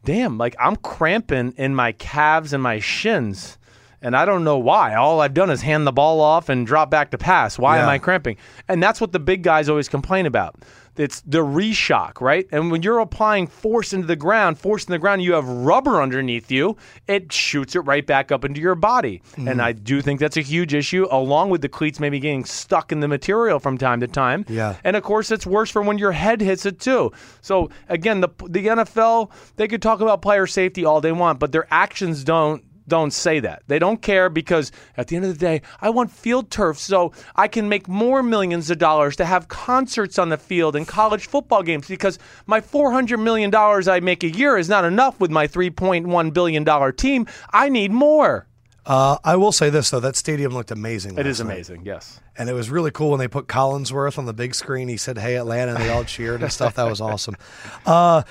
"Damn, 0.06 0.38
like 0.38 0.56
I'm 0.58 0.76
cramping 0.76 1.52
in 1.58 1.74
my 1.74 1.92
calves 1.92 2.54
and 2.54 2.62
my 2.62 2.78
shins." 2.78 3.58
And 4.02 4.16
I 4.16 4.24
don't 4.24 4.44
know 4.44 4.58
why. 4.58 4.94
All 4.94 5.20
I've 5.20 5.34
done 5.34 5.50
is 5.50 5.62
hand 5.62 5.86
the 5.86 5.92
ball 5.92 6.20
off 6.20 6.48
and 6.48 6.66
drop 6.66 6.90
back 6.90 7.10
to 7.10 7.18
pass. 7.18 7.58
Why 7.58 7.78
am 7.78 7.88
I 7.88 7.98
cramping? 7.98 8.36
And 8.68 8.80
that's 8.82 9.00
what 9.00 9.12
the 9.12 9.18
big 9.18 9.42
guys 9.42 9.68
always 9.68 9.88
complain 9.88 10.26
about. 10.26 10.54
It's 10.98 11.20
the 11.22 11.38
reshock, 11.38 12.20
right? 12.20 12.46
And 12.52 12.70
when 12.70 12.82
you're 12.82 12.98
applying 12.98 13.46
force 13.46 13.92
into 13.92 14.06
the 14.06 14.16
ground, 14.16 14.58
force 14.58 14.84
in 14.84 14.92
the 14.92 14.98
ground, 14.98 15.22
you 15.22 15.34
have 15.34 15.48
rubber 15.48 16.02
underneath 16.02 16.50
you, 16.50 16.76
it 17.06 17.32
shoots 17.32 17.74
it 17.76 17.80
right 17.80 18.06
back 18.06 18.32
up 18.32 18.44
into 18.44 18.60
your 18.60 18.74
body. 18.74 19.22
Mm-hmm. 19.32 19.48
And 19.48 19.62
I 19.62 19.72
do 19.72 20.00
think 20.02 20.20
that's 20.20 20.36
a 20.36 20.42
huge 20.42 20.74
issue, 20.74 21.06
along 21.10 21.50
with 21.50 21.62
the 21.62 21.68
cleats 21.68 22.00
maybe 22.00 22.20
getting 22.20 22.44
stuck 22.44 22.92
in 22.92 23.00
the 23.00 23.08
material 23.08 23.58
from 23.58 23.78
time 23.78 24.00
to 24.00 24.06
time. 24.06 24.44
Yeah. 24.48 24.76
And 24.84 24.96
of 24.96 25.02
course, 25.02 25.30
it's 25.30 25.46
worse 25.46 25.70
for 25.70 25.82
when 25.82 25.98
your 25.98 26.12
head 26.12 26.40
hits 26.40 26.66
it 26.66 26.80
too. 26.80 27.12
So 27.40 27.70
again, 27.88 28.20
the 28.20 28.28
the 28.48 28.66
NFL, 28.66 29.30
they 29.56 29.68
could 29.68 29.82
talk 29.82 30.00
about 30.00 30.22
player 30.22 30.46
safety 30.46 30.84
all 30.84 31.00
they 31.00 31.12
want, 31.12 31.38
but 31.38 31.52
their 31.52 31.66
actions 31.70 32.24
don't 32.24 32.62
don't 32.88 33.12
say 33.12 33.40
that. 33.40 33.62
They 33.66 33.78
don't 33.78 34.00
care 34.00 34.28
because 34.28 34.72
at 34.96 35.08
the 35.08 35.16
end 35.16 35.24
of 35.24 35.32
the 35.32 35.38
day, 35.38 35.62
I 35.80 35.90
want 35.90 36.10
field 36.10 36.50
turf 36.50 36.78
so 36.78 37.12
I 37.34 37.48
can 37.48 37.68
make 37.68 37.88
more 37.88 38.22
millions 38.22 38.70
of 38.70 38.78
dollars 38.78 39.16
to 39.16 39.24
have 39.24 39.48
concerts 39.48 40.18
on 40.18 40.28
the 40.28 40.36
field 40.36 40.76
and 40.76 40.86
college 40.86 41.26
football 41.26 41.62
games 41.62 41.88
because 41.88 42.18
my 42.46 42.60
$400 42.60 43.20
million 43.22 43.54
I 43.54 44.00
make 44.00 44.22
a 44.24 44.30
year 44.30 44.56
is 44.56 44.68
not 44.68 44.84
enough 44.84 45.20
with 45.20 45.30
my 45.30 45.46
$3.1 45.46 46.32
billion 46.32 46.92
team. 46.94 47.26
I 47.52 47.68
need 47.68 47.90
more. 47.90 48.46
Uh, 48.86 49.18
I 49.24 49.34
will 49.34 49.50
say 49.50 49.68
this 49.68 49.90
though, 49.90 49.98
that 49.98 50.14
stadium 50.14 50.52
looked 50.54 50.70
amazing. 50.70 51.18
It 51.18 51.26
is 51.26 51.40
night. 51.40 51.52
amazing, 51.52 51.84
yes. 51.84 52.20
And 52.38 52.48
it 52.48 52.52
was 52.52 52.70
really 52.70 52.92
cool 52.92 53.10
when 53.10 53.18
they 53.18 53.26
put 53.26 53.48
Collinsworth 53.48 54.16
on 54.16 54.26
the 54.26 54.32
big 54.32 54.54
screen. 54.54 54.86
He 54.86 54.96
said, 54.96 55.18
"Hey, 55.18 55.36
Atlanta," 55.36 55.74
and 55.74 55.82
they 55.82 55.88
all 55.88 56.04
cheered 56.04 56.42
and 56.42 56.52
stuff. 56.52 56.74
That 56.74 56.88
was 56.88 57.00
awesome. 57.00 57.34
Uh, 57.86 58.22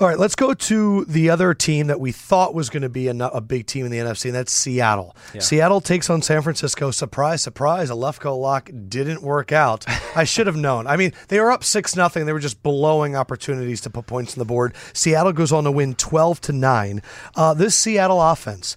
all 0.00 0.08
right, 0.08 0.18
let's 0.18 0.34
go 0.34 0.54
to 0.54 1.04
the 1.04 1.30
other 1.30 1.54
team 1.54 1.86
that 1.86 2.00
we 2.00 2.10
thought 2.10 2.52
was 2.52 2.68
going 2.68 2.82
to 2.82 2.88
be 2.88 3.06
a, 3.06 3.14
a 3.14 3.40
big 3.40 3.66
team 3.66 3.86
in 3.86 3.92
the 3.92 3.98
NFC, 3.98 4.26
and 4.26 4.34
that's 4.34 4.50
Seattle. 4.52 5.14
Seattle 5.38 5.80
takes 5.80 6.10
on 6.10 6.20
San 6.20 6.42
Francisco. 6.42 6.90
Surprise, 6.90 7.42
surprise! 7.42 7.90
A 7.90 7.94
Lefkoe 7.94 8.36
lock 8.40 8.70
didn't 8.88 9.22
work 9.22 9.52
out. 9.52 9.84
I 10.16 10.24
should 10.24 10.48
have 10.48 10.56
known. 10.56 10.86
I 10.88 10.96
mean, 10.96 11.12
they 11.28 11.38
were 11.38 11.52
up 11.52 11.62
six 11.62 11.94
nothing. 11.94 12.26
They 12.26 12.32
were 12.32 12.40
just 12.40 12.62
blowing 12.62 13.14
opportunities 13.14 13.80
to 13.82 13.90
put 13.90 14.06
points 14.06 14.34
on 14.34 14.40
the 14.40 14.44
board. 14.44 14.74
Seattle 14.92 15.32
goes 15.32 15.52
on 15.52 15.64
to 15.64 15.70
win 15.70 15.94
twelve 15.94 16.40
to 16.42 16.52
nine. 16.52 17.00
Uh, 17.36 17.54
this 17.54 17.76
Seattle 17.76 18.20
offense, 18.20 18.76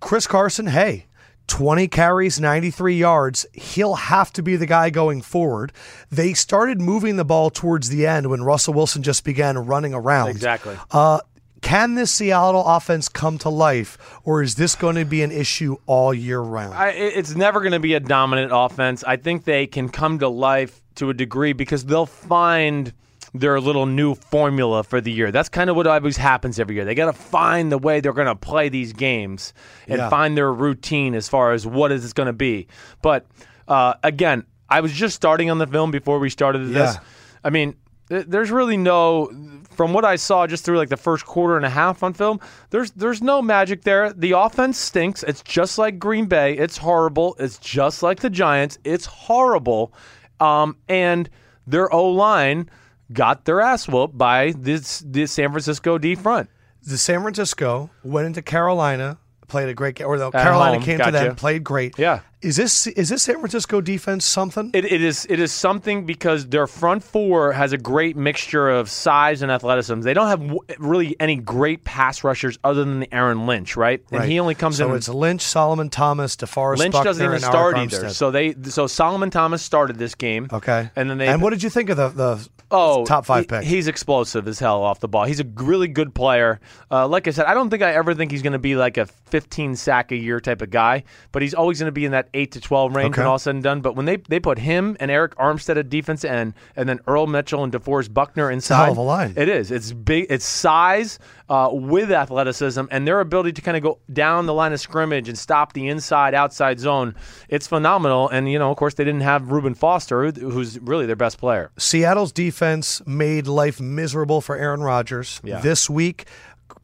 Chris 0.00 0.26
Carson. 0.26 0.66
Hey. 0.66 1.06
20 1.46 1.88
carries, 1.88 2.40
93 2.40 2.96
yards. 2.96 3.46
He'll 3.52 3.94
have 3.94 4.32
to 4.34 4.42
be 4.42 4.56
the 4.56 4.66
guy 4.66 4.90
going 4.90 5.22
forward. 5.22 5.72
They 6.10 6.34
started 6.34 6.80
moving 6.80 7.16
the 7.16 7.24
ball 7.24 7.50
towards 7.50 7.88
the 7.88 8.06
end 8.06 8.28
when 8.30 8.42
Russell 8.42 8.74
Wilson 8.74 9.02
just 9.02 9.24
began 9.24 9.56
running 9.58 9.94
around. 9.94 10.30
Exactly. 10.30 10.76
Uh, 10.90 11.20
can 11.62 11.94
this 11.94 12.12
Seattle 12.12 12.64
offense 12.64 13.08
come 13.08 13.38
to 13.38 13.48
life, 13.48 13.98
or 14.24 14.42
is 14.42 14.56
this 14.56 14.74
going 14.74 14.96
to 14.96 15.04
be 15.04 15.22
an 15.22 15.32
issue 15.32 15.76
all 15.86 16.12
year 16.12 16.40
round? 16.40 16.74
I, 16.74 16.90
it's 16.90 17.34
never 17.34 17.60
going 17.60 17.72
to 17.72 17.80
be 17.80 17.94
a 17.94 18.00
dominant 18.00 18.52
offense. 18.54 19.02
I 19.04 19.16
think 19.16 19.44
they 19.44 19.66
can 19.66 19.88
come 19.88 20.18
to 20.20 20.28
life 20.28 20.80
to 20.96 21.10
a 21.10 21.14
degree 21.14 21.52
because 21.52 21.84
they'll 21.84 22.06
find 22.06 22.92
their 23.38 23.60
little 23.60 23.86
new 23.86 24.14
formula 24.14 24.82
for 24.84 25.00
the 25.00 25.10
year. 25.12 25.30
That's 25.30 25.48
kind 25.48 25.70
of 25.70 25.76
what 25.76 25.86
always 25.86 26.16
happens 26.16 26.58
every 26.60 26.74
year. 26.76 26.84
They 26.84 26.94
got 26.94 27.06
to 27.06 27.12
find 27.12 27.70
the 27.72 27.78
way 27.78 28.00
they're 28.00 28.12
going 28.12 28.26
to 28.26 28.34
play 28.36 28.68
these 28.68 28.92
games 28.92 29.52
and 29.88 29.98
Yeah. 29.98 30.08
find 30.08 30.36
their 30.36 30.52
routine 30.52 31.14
as 31.14 31.28
far 31.28 31.52
as 31.52 31.66
what 31.66 31.92
is 31.92 32.04
it 32.04 32.14
going 32.14 32.26
to 32.28 32.32
be. 32.32 32.66
But 33.02 33.26
uh, 33.68 33.94
again, 34.02 34.44
I 34.68 34.80
was 34.80 34.92
just 34.92 35.14
starting 35.16 35.50
on 35.50 35.58
the 35.58 35.66
film 35.66 35.90
before 35.90 36.18
we 36.18 36.30
started 36.30 36.68
this. 36.68 36.94
Yeah. 36.94 37.00
I 37.44 37.50
mean, 37.50 37.74
th- 38.08 38.26
there's 38.28 38.50
really 38.50 38.76
no 38.76 39.30
from 39.70 39.92
what 39.92 40.04
I 40.06 40.16
saw 40.16 40.46
just 40.46 40.64
through 40.64 40.78
like 40.78 40.88
the 40.88 40.96
first 40.96 41.26
quarter 41.26 41.56
and 41.56 41.66
a 41.66 41.70
half 41.70 42.02
on 42.02 42.14
film, 42.14 42.40
there's 42.70 42.90
there's 42.92 43.20
no 43.22 43.42
magic 43.42 43.82
there. 43.82 44.12
The 44.12 44.32
offense 44.32 44.78
stinks. 44.78 45.22
It's 45.22 45.42
just 45.42 45.76
like 45.78 45.98
Green 45.98 46.26
Bay. 46.26 46.56
It's 46.56 46.78
horrible. 46.78 47.36
It's 47.38 47.58
just 47.58 48.02
like 48.02 48.20
the 48.20 48.30
Giants. 48.30 48.78
It's 48.84 49.04
horrible. 49.04 49.92
Um, 50.40 50.76
and 50.88 51.28
their 51.66 51.92
O 51.92 52.08
line 52.10 52.70
got 53.12 53.44
their 53.44 53.60
ass 53.60 53.88
whooped 53.88 54.16
by 54.16 54.52
this 54.56 55.02
this 55.06 55.32
San 55.32 55.50
Francisco 55.50 55.98
D 55.98 56.14
front. 56.14 56.48
the 56.82 56.98
San 56.98 57.22
Francisco 57.22 57.90
went 58.04 58.26
into 58.26 58.42
Carolina, 58.42 59.18
played 59.48 59.68
a 59.68 59.74
great 59.74 59.96
game. 59.96 60.06
Or 60.06 60.18
the 60.18 60.30
Carolina 60.30 60.74
home, 60.76 60.82
came 60.82 60.98
to 60.98 61.04
gotcha. 61.04 61.12
them, 61.12 61.36
played 61.36 61.64
great. 61.64 61.98
Yeah. 61.98 62.20
Is 62.42 62.56
this 62.56 62.86
is 62.86 63.08
this 63.08 63.22
San 63.22 63.36
Francisco 63.36 63.80
defense 63.80 64.24
something? 64.24 64.70
It, 64.74 64.84
it 64.84 65.00
is 65.02 65.26
it 65.30 65.40
is 65.40 65.52
something 65.52 66.04
because 66.04 66.46
their 66.46 66.66
front 66.66 67.02
four 67.02 67.52
has 67.52 67.72
a 67.72 67.78
great 67.78 68.14
mixture 68.16 68.68
of 68.68 68.90
size 68.90 69.40
and 69.40 69.50
athleticism. 69.50 70.02
They 70.02 70.12
don't 70.12 70.28
have 70.28 70.40
w- 70.40 70.60
really 70.78 71.16
any 71.18 71.36
great 71.36 71.84
pass 71.84 72.22
rushers 72.22 72.58
other 72.62 72.84
than 72.84 73.00
the 73.00 73.12
Aaron 73.14 73.46
Lynch, 73.46 73.74
right? 73.76 74.02
And 74.10 74.20
Right. 74.20 74.28
he 74.28 74.38
only 74.38 74.54
comes 74.54 74.76
so 74.76 74.84
in. 74.84 74.90
So 74.90 74.96
it's 74.96 75.08
Lynch, 75.08 75.40
Solomon 75.40 75.88
Thomas, 75.88 76.36
DeForest 76.36 76.76
Lynch 76.78 76.92
Buckner, 76.92 77.08
doesn't 77.08 77.24
even 77.24 77.40
start 77.40 77.78
either. 77.78 78.10
So 78.10 78.30
they 78.30 78.54
so 78.64 78.86
Solomon 78.86 79.30
Thomas 79.30 79.62
started 79.62 79.96
this 79.96 80.14
game. 80.14 80.48
okay. 80.52 80.90
and 80.94 81.08
then 81.08 81.16
they 81.16 81.28
and 81.28 81.40
what 81.40 81.50
did 81.50 81.62
you 81.62 81.70
think 81.70 81.88
of 81.88 81.96
the 81.96 82.08
the 82.10 82.48
Oh, 82.68 83.04
top 83.04 83.24
five 83.26 83.42
he- 83.44 83.46
pick? 83.46 83.62
He's 83.62 83.86
explosive 83.86 84.48
as 84.48 84.58
hell 84.58 84.82
off 84.82 84.98
the 84.98 85.06
ball. 85.06 85.24
He's 85.24 85.38
a 85.38 85.44
really 85.54 85.86
good 85.86 86.12
player. 86.14 86.58
Uh, 86.90 87.06
like 87.06 87.28
I 87.28 87.30
said, 87.30 87.46
I 87.46 87.54
don't 87.54 87.70
think 87.70 87.80
I 87.82 87.92
ever 87.92 88.12
think 88.12 88.32
he's 88.32 88.42
going 88.42 88.54
to 88.54 88.58
be 88.58 88.74
like 88.74 88.96
a 88.96 89.06
15 89.06 89.76
sack 89.76 90.10
a 90.10 90.16
year 90.16 90.40
type 90.40 90.60
of 90.62 90.70
guy, 90.70 91.04
but 91.30 91.42
he's 91.42 91.54
always 91.54 91.78
going 91.78 91.86
to 91.86 91.92
be 91.92 92.04
in 92.04 92.10
that 92.10 92.25
8 92.34 92.52
to 92.52 92.60
12 92.60 92.94
range 92.96 93.12
Okay. 93.12 93.22
when 93.22 93.28
all 93.28 93.38
said 93.38 93.54
and 93.54 93.62
done. 93.64 93.80
But 93.80 93.96
when 93.96 94.06
they, 94.06 94.16
they 94.16 94.40
put 94.40 94.58
him 94.58 94.96
and 95.00 95.10
Arik 95.10 95.34
Armstead 95.34 95.76
at 95.76 95.88
defense 95.88 96.24
end, 96.24 96.54
and 96.76 96.88
then 96.88 97.00
Earl 97.06 97.26
Mitchell 97.26 97.64
and 97.64 97.72
DeForest 97.72 98.12
Buckner 98.12 98.50
inside, 98.50 98.84
hell 98.84 98.92
of 98.92 98.98
a 98.98 99.02
line. 99.02 99.34
It 99.36 99.48
is. 99.48 99.70
It's 99.70 99.92
big. 99.92 100.26
It's 100.30 100.44
size 100.44 101.18
uh, 101.48 101.70
with 101.72 102.10
athleticism 102.10 102.84
and 102.90 103.06
their 103.06 103.20
ability 103.20 103.52
to 103.52 103.62
kind 103.62 103.76
of 103.76 103.82
go 103.82 103.98
down 104.12 104.46
the 104.46 104.54
line 104.54 104.72
of 104.72 104.80
scrimmage 104.80 105.28
and 105.28 105.38
stop 105.38 105.72
the 105.72 105.88
inside 105.88 106.34
outside 106.34 106.78
zone. 106.80 107.14
It's 107.48 107.66
phenomenal. 107.66 108.28
And 108.28 108.50
you 108.50 108.58
know, 108.58 108.70
of 108.70 108.76
course, 108.76 108.94
they 108.94 109.04
didn't 109.04 109.20
have 109.22 109.50
Reuben 109.50 109.74
Foster, 109.74 110.30
who's 110.32 110.78
really 110.80 111.06
their 111.06 111.16
best 111.16 111.38
player. 111.38 111.70
Seattle's 111.78 112.32
defense 112.32 113.00
made 113.06 113.46
life 113.46 113.80
miserable 113.80 114.40
for 114.40 114.56
Aaron 114.56 114.82
Rodgers. 114.82 115.40
Yeah. 115.44 115.60
This 115.60 115.88
week, 115.88 116.26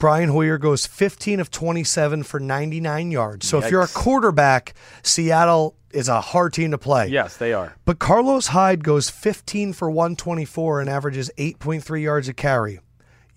Brian 0.02 0.30
Hoyer 0.30 0.58
goes 0.58 0.84
15 0.84 1.38
of 1.38 1.48
27 1.52 2.24
for 2.24 2.40
99 2.40 3.12
yards. 3.12 3.48
So 3.48 3.60
if 3.60 3.70
you're 3.70 3.82
a 3.82 3.86
quarterback, 3.86 4.74
Seattle 5.04 5.76
is 5.92 6.08
a 6.08 6.20
hard 6.20 6.52
team 6.52 6.72
to 6.72 6.78
play. 6.78 7.06
Yes, 7.06 7.36
they 7.36 7.52
are. 7.52 7.76
But 7.84 8.00
Carlos 8.00 8.48
Hyde 8.48 8.82
goes 8.82 9.08
15 9.10 9.72
for 9.72 9.88
124 9.88 10.80
and 10.80 10.90
averages 10.90 11.30
8.3 11.38 12.02
yards 12.02 12.26
a 12.26 12.34
carry. 12.34 12.80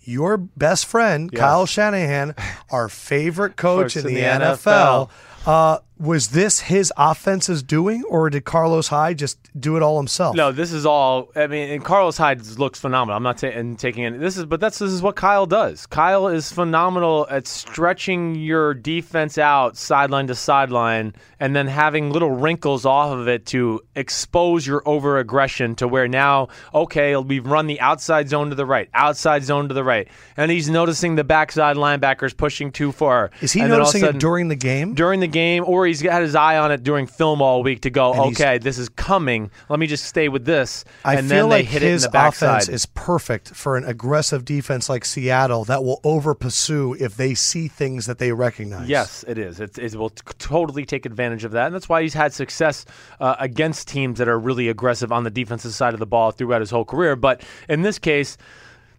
Your 0.02 0.38
best 0.38 0.88
friend, 0.88 1.32
Kyle 1.32 1.68
Shanahan, 1.68 2.34
our 2.72 2.90
favorite 2.90 3.58
coach 3.58 3.94
Coach 3.94 3.98
in 3.98 4.12
the, 4.12 4.22
NFL, 4.22 5.12
uh, 5.46 5.78
was 5.98 6.30
this 6.30 6.60
his 6.62 6.92
offense's 6.98 7.64
doing, 7.64 8.04
or 8.10 8.30
did 8.30 8.44
Carlos 8.46 8.90
Hyde 8.90 9.18
just 9.18 9.38
do 9.60 9.78
it 9.78 9.84
all 9.84 9.98
himself? 9.98 10.36
No, 10.36 10.52
this 10.52 10.72
is 10.74 10.86
all. 10.86 11.30
I 11.36 11.48
mean, 11.48 11.70
and 11.70 11.84
Carlos 11.86 12.18
Hyde 12.18 12.46
looks 12.58 12.80
phenomenal. 12.80 13.16
I'm 13.18 13.24
not 13.24 13.38
ta- 13.38 13.48
and 13.48 13.80
taking 13.80 14.04
it. 14.04 14.20
This 14.20 14.38
is, 14.38 14.46
but 14.46 14.60
that's 14.60 14.80
this 14.80 14.92
is 14.92 15.02
what 15.02 15.16
Kyle 15.16 15.46
does. 15.46 15.86
Kyle 15.86 16.28
is 16.28 16.52
phenomenal 16.52 17.26
at 17.30 17.48
stretching 17.48 18.36
your 18.36 18.74
defense 18.74 19.38
out 19.38 19.78
sideline 19.78 20.28
to 20.28 20.36
sideline, 20.36 21.14
and 21.40 21.56
then 21.56 21.68
having 21.68 22.10
little 22.12 22.32
wrinkles 22.32 22.86
off 22.86 23.12
of 23.18 23.28
it 23.28 23.46
to 23.48 23.82
expose 23.96 24.66
your 24.68 24.82
over 24.86 25.18
aggression 25.20 25.76
to 25.76 25.88
where 25.88 26.08
now, 26.08 26.50
okay, 26.74 27.16
we've 27.16 27.46
run 27.48 27.68
the 27.68 27.80
outside 27.80 28.28
zone 28.30 28.50
to 28.50 28.56
the 28.56 28.66
right, 28.66 28.90
outside 28.94 29.44
zone 29.44 29.68
to 29.70 29.74
the 29.74 29.84
right, 29.84 30.08
and 30.36 30.52
he's 30.52 30.70
noticing 30.70 31.16
the 31.16 31.24
backside 31.24 31.78
linebackers 31.78 32.36
pushing 32.36 32.72
too 32.72 32.92
far. 32.92 33.32
Is 33.42 33.54
he 33.54 33.62
And 33.62 33.72
then 33.72 33.80
all 33.82 33.88
of 33.88 33.96
a 33.96 33.98
noticing 33.98 34.02
sudden- 34.02 34.16
it 34.18 34.20
during 34.20 34.48
the 34.50 34.56
game? 34.56 34.94
during 34.94 35.20
the 35.20 35.28
game, 35.28 35.64
or 35.66 35.85
he's 35.86 36.02
got 36.02 36.22
his 36.22 36.36
eye 36.36 36.58
on 36.58 36.72
it 36.72 36.84
during 36.84 37.08
film 37.08 37.42
all 37.42 37.64
week 37.64 37.82
to 37.82 37.90
go, 37.90 38.14
And 38.14 38.22
okay, 38.34 38.58
this 38.58 38.78
is 38.78 38.90
coming. 38.90 39.52
Let 39.70 39.80
me 39.80 39.88
just 39.88 40.06
stay 40.06 40.30
with 40.30 40.46
this. 40.46 40.86
I 41.04 41.16
and 41.16 41.28
feel 41.28 41.48
then 41.48 41.50
they 41.50 41.56
like 41.64 41.66
hit 41.66 41.84
it 41.84 41.88
in 41.88 41.92
his 41.94 42.04
the 42.04 42.10
backside. 42.10 42.50
offense 42.64 42.70
is 42.70 42.86
perfect 42.88 43.50
for 43.56 43.78
an 43.78 43.84
aggressive 43.86 44.46
defense 44.46 44.90
like 44.90 45.06
Seattle 45.06 45.64
that 45.66 45.84
will 45.84 46.00
over 46.04 46.34
pursue 46.36 46.94
if 47.00 47.16
they 47.18 47.34
see 47.34 47.68
things 47.68 48.06
that 48.06 48.18
they 48.18 48.32
recognize. 48.32 48.88
Yes, 48.90 49.24
it 49.28 49.38
is. 49.38 49.60
It's, 49.60 49.78
it 49.78 49.96
will 49.96 50.10
t- 50.10 50.22
totally 50.38 50.86
take 50.86 51.06
advantage 51.06 51.44
of 51.44 51.52
that, 51.52 51.68
and 51.68 51.76
that's 51.76 51.88
why 51.90 52.02
he's 52.02 52.14
had 52.14 52.34
success 52.34 52.86
uh, 53.20 53.36
against 53.40 53.88
teams 53.88 54.20
that 54.20 54.28
are 54.28 54.40
really 54.40 54.70
aggressive 54.70 55.12
on 55.12 55.24
the 55.24 55.30
defensive 55.30 55.74
side 55.74 55.94
of 55.94 56.00
the 56.00 56.06
ball 56.06 56.32
throughout 56.32 56.62
his 56.62 56.70
whole 56.72 56.86
career. 56.86 57.16
But 57.16 57.44
in 57.70 57.82
this 57.82 58.00
case, 58.00 58.38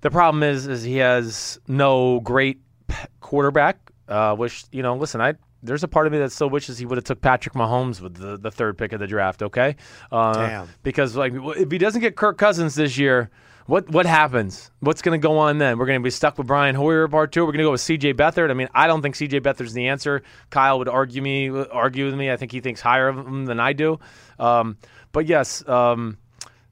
the 0.00 0.10
problem 0.10 0.42
is, 0.42 0.66
is 0.66 0.82
he 0.82 0.96
has 0.98 1.58
no 1.68 2.20
great 2.20 2.60
p- 2.88 2.94
quarterback. 3.20 3.78
Uh, 4.08 4.36
which 4.36 4.62
you 4.70 4.84
know, 4.84 4.94
listen, 4.94 5.20
I 5.20 5.34
there's 5.66 5.82
a 5.82 5.88
part 5.88 6.06
of 6.06 6.12
me 6.12 6.18
that 6.18 6.32
still 6.32 6.50
wishes 6.50 6.78
he 6.78 6.86
would 6.86 6.96
have 6.96 7.04
took 7.04 7.20
Patrick 7.20 7.54
Mahomes 7.54 8.00
with 8.00 8.14
the, 8.14 8.36
the 8.36 8.50
third 8.50 8.78
pick 8.78 8.92
of 8.92 9.00
the 9.00 9.06
draft. 9.06 9.42
Okay, 9.42 9.76
uh, 10.10 10.32
Damn. 10.34 10.68
because 10.82 11.16
like 11.16 11.32
if 11.34 11.70
he 11.70 11.78
doesn't 11.78 12.00
get 12.00 12.16
Kirk 12.16 12.38
Cousins 12.38 12.74
this 12.74 12.96
year. 12.98 13.30
What 13.66 13.90
what 13.90 14.06
happens? 14.06 14.70
What's 14.78 15.02
going 15.02 15.20
to 15.20 15.26
go 15.26 15.38
on 15.38 15.58
then? 15.58 15.76
We're 15.76 15.86
going 15.86 15.98
to 15.98 16.04
be 16.04 16.10
stuck 16.10 16.38
with 16.38 16.46
Brian 16.46 16.76
Hoyer 16.76 17.08
part 17.08 17.32
two. 17.32 17.40
We're 17.40 17.50
going 17.50 17.58
to 17.58 17.64
go 17.64 17.72
with 17.72 17.80
C.J. 17.80 18.14
Beathard. 18.14 18.48
I 18.48 18.54
mean, 18.54 18.68
I 18.72 18.86
don't 18.86 19.02
think 19.02 19.16
C.J. 19.16 19.40
Beathard's 19.40 19.72
the 19.72 19.88
answer. 19.88 20.22
Kyle 20.50 20.78
would 20.78 20.88
argue 20.88 21.20
me 21.20 21.48
argue 21.48 22.04
with 22.04 22.14
me. 22.14 22.30
I 22.30 22.36
think 22.36 22.52
he 22.52 22.60
thinks 22.60 22.80
higher 22.80 23.08
of 23.08 23.18
him 23.18 23.44
than 23.46 23.58
I 23.58 23.72
do. 23.72 23.98
Um, 24.38 24.76
but 25.10 25.26
yes, 25.26 25.66
um, 25.68 26.16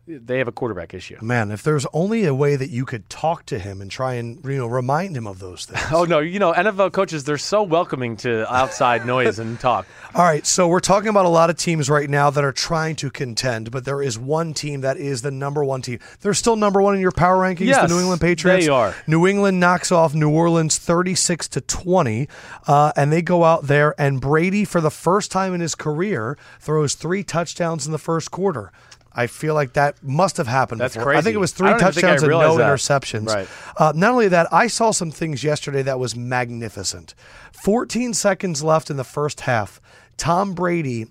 they 0.06 0.38
have 0.38 0.48
a 0.48 0.52
quarterback 0.52 0.92
issue. 0.92 1.16
Man, 1.22 1.50
if 1.50 1.62
there's 1.62 1.86
only 1.92 2.24
a 2.26 2.34
way 2.34 2.56
that 2.56 2.68
you 2.70 2.84
could 2.84 3.08
talk 3.08 3.46
to 3.46 3.58
him 3.58 3.80
and 3.80 3.90
try 3.90 4.14
and 4.14 4.44
you 4.44 4.58
know 4.58 4.66
remind 4.66 5.16
him 5.16 5.26
of 5.26 5.38
those 5.38 5.64
things. 5.64 5.82
Oh 5.92 6.04
no, 6.04 6.18
you 6.18 6.38
know 6.38 6.52
NFL 6.52 6.92
coaches 6.92 7.24
they're 7.24 7.38
so 7.38 7.62
welcoming 7.62 8.16
to 8.18 8.52
outside 8.52 9.06
noise 9.14 9.38
and 9.38 9.58
talk. 9.58 9.86
All 10.14 10.24
right, 10.24 10.44
so 10.44 10.68
we're 10.68 10.80
talking 10.80 11.08
about 11.08 11.24
a 11.24 11.28
lot 11.30 11.50
of 11.50 11.56
teams 11.56 11.88
right 11.88 12.08
now 12.10 12.30
that 12.30 12.44
are 12.44 12.52
trying 12.52 12.96
to 12.96 13.10
contend, 13.10 13.70
but 13.70 13.84
there 13.84 14.02
is 14.02 14.18
one 14.18 14.52
team 14.54 14.82
that 14.82 14.96
is 14.96 15.22
the 15.22 15.30
number 15.30 15.64
one 15.64 15.82
team. 15.82 15.98
They're 16.20 16.34
still 16.34 16.56
number 16.56 16.82
one 16.82 16.94
in 16.94 17.00
your 17.00 17.12
power 17.12 17.36
rankings, 17.38 17.66
Yes, 17.66 17.88
the 17.88 17.94
New 17.94 18.00
England 18.00 18.20
Patriots. 18.20 18.66
they 18.66 18.70
are. 18.70 18.94
New 19.06 19.26
England 19.26 19.60
knocks 19.60 19.90
off 19.90 20.14
New 20.14 20.30
Orleans 20.30 20.78
36 20.78 21.48
to 21.48 21.60
20, 21.60 22.28
uh, 22.66 22.92
and 22.96 23.12
they 23.12 23.22
go 23.22 23.44
out 23.44 23.66
there, 23.66 23.94
and 23.98 24.20
Brady, 24.20 24.64
for 24.64 24.80
the 24.80 24.90
first 24.90 25.30
time 25.30 25.54
in 25.54 25.60
his 25.60 25.74
career, 25.74 26.36
throws 26.60 26.94
three 26.94 27.22
touchdowns 27.24 27.86
in 27.86 27.92
the 27.92 27.98
first 27.98 28.30
quarter. 28.30 28.72
I 29.16 29.26
feel 29.28 29.54
like 29.54 29.74
that 29.74 30.02
must 30.02 30.36
have 30.38 30.46
happened. 30.48 30.80
That's 30.80 30.96
before. 30.96 31.14
I 31.14 31.20
think 31.20 31.34
it 31.34 31.38
was 31.38 31.52
three 31.52 31.68
don't 31.68 31.80
even 31.80 31.92
think 31.92 32.04
I 32.04 32.08
touchdowns 32.16 32.22
and 32.24 32.30
no 32.30 32.56
that. 32.56 32.70
interceptions. 32.72 33.28
Right. 33.28 33.48
Uh, 33.76 33.92
not 33.94 34.10
only 34.12 34.28
that, 34.28 34.52
I 34.52 34.66
saw 34.66 34.90
some 34.90 35.10
things 35.10 35.44
yesterday 35.44 35.82
that 35.82 35.98
was 35.98 36.16
magnificent. 36.16 37.14
14 37.52 38.14
seconds 38.14 38.62
left 38.64 38.90
in 38.90 38.96
the 38.96 39.04
first 39.04 39.42
half. 39.42 39.80
Tom 40.16 40.54
Brady 40.54 41.06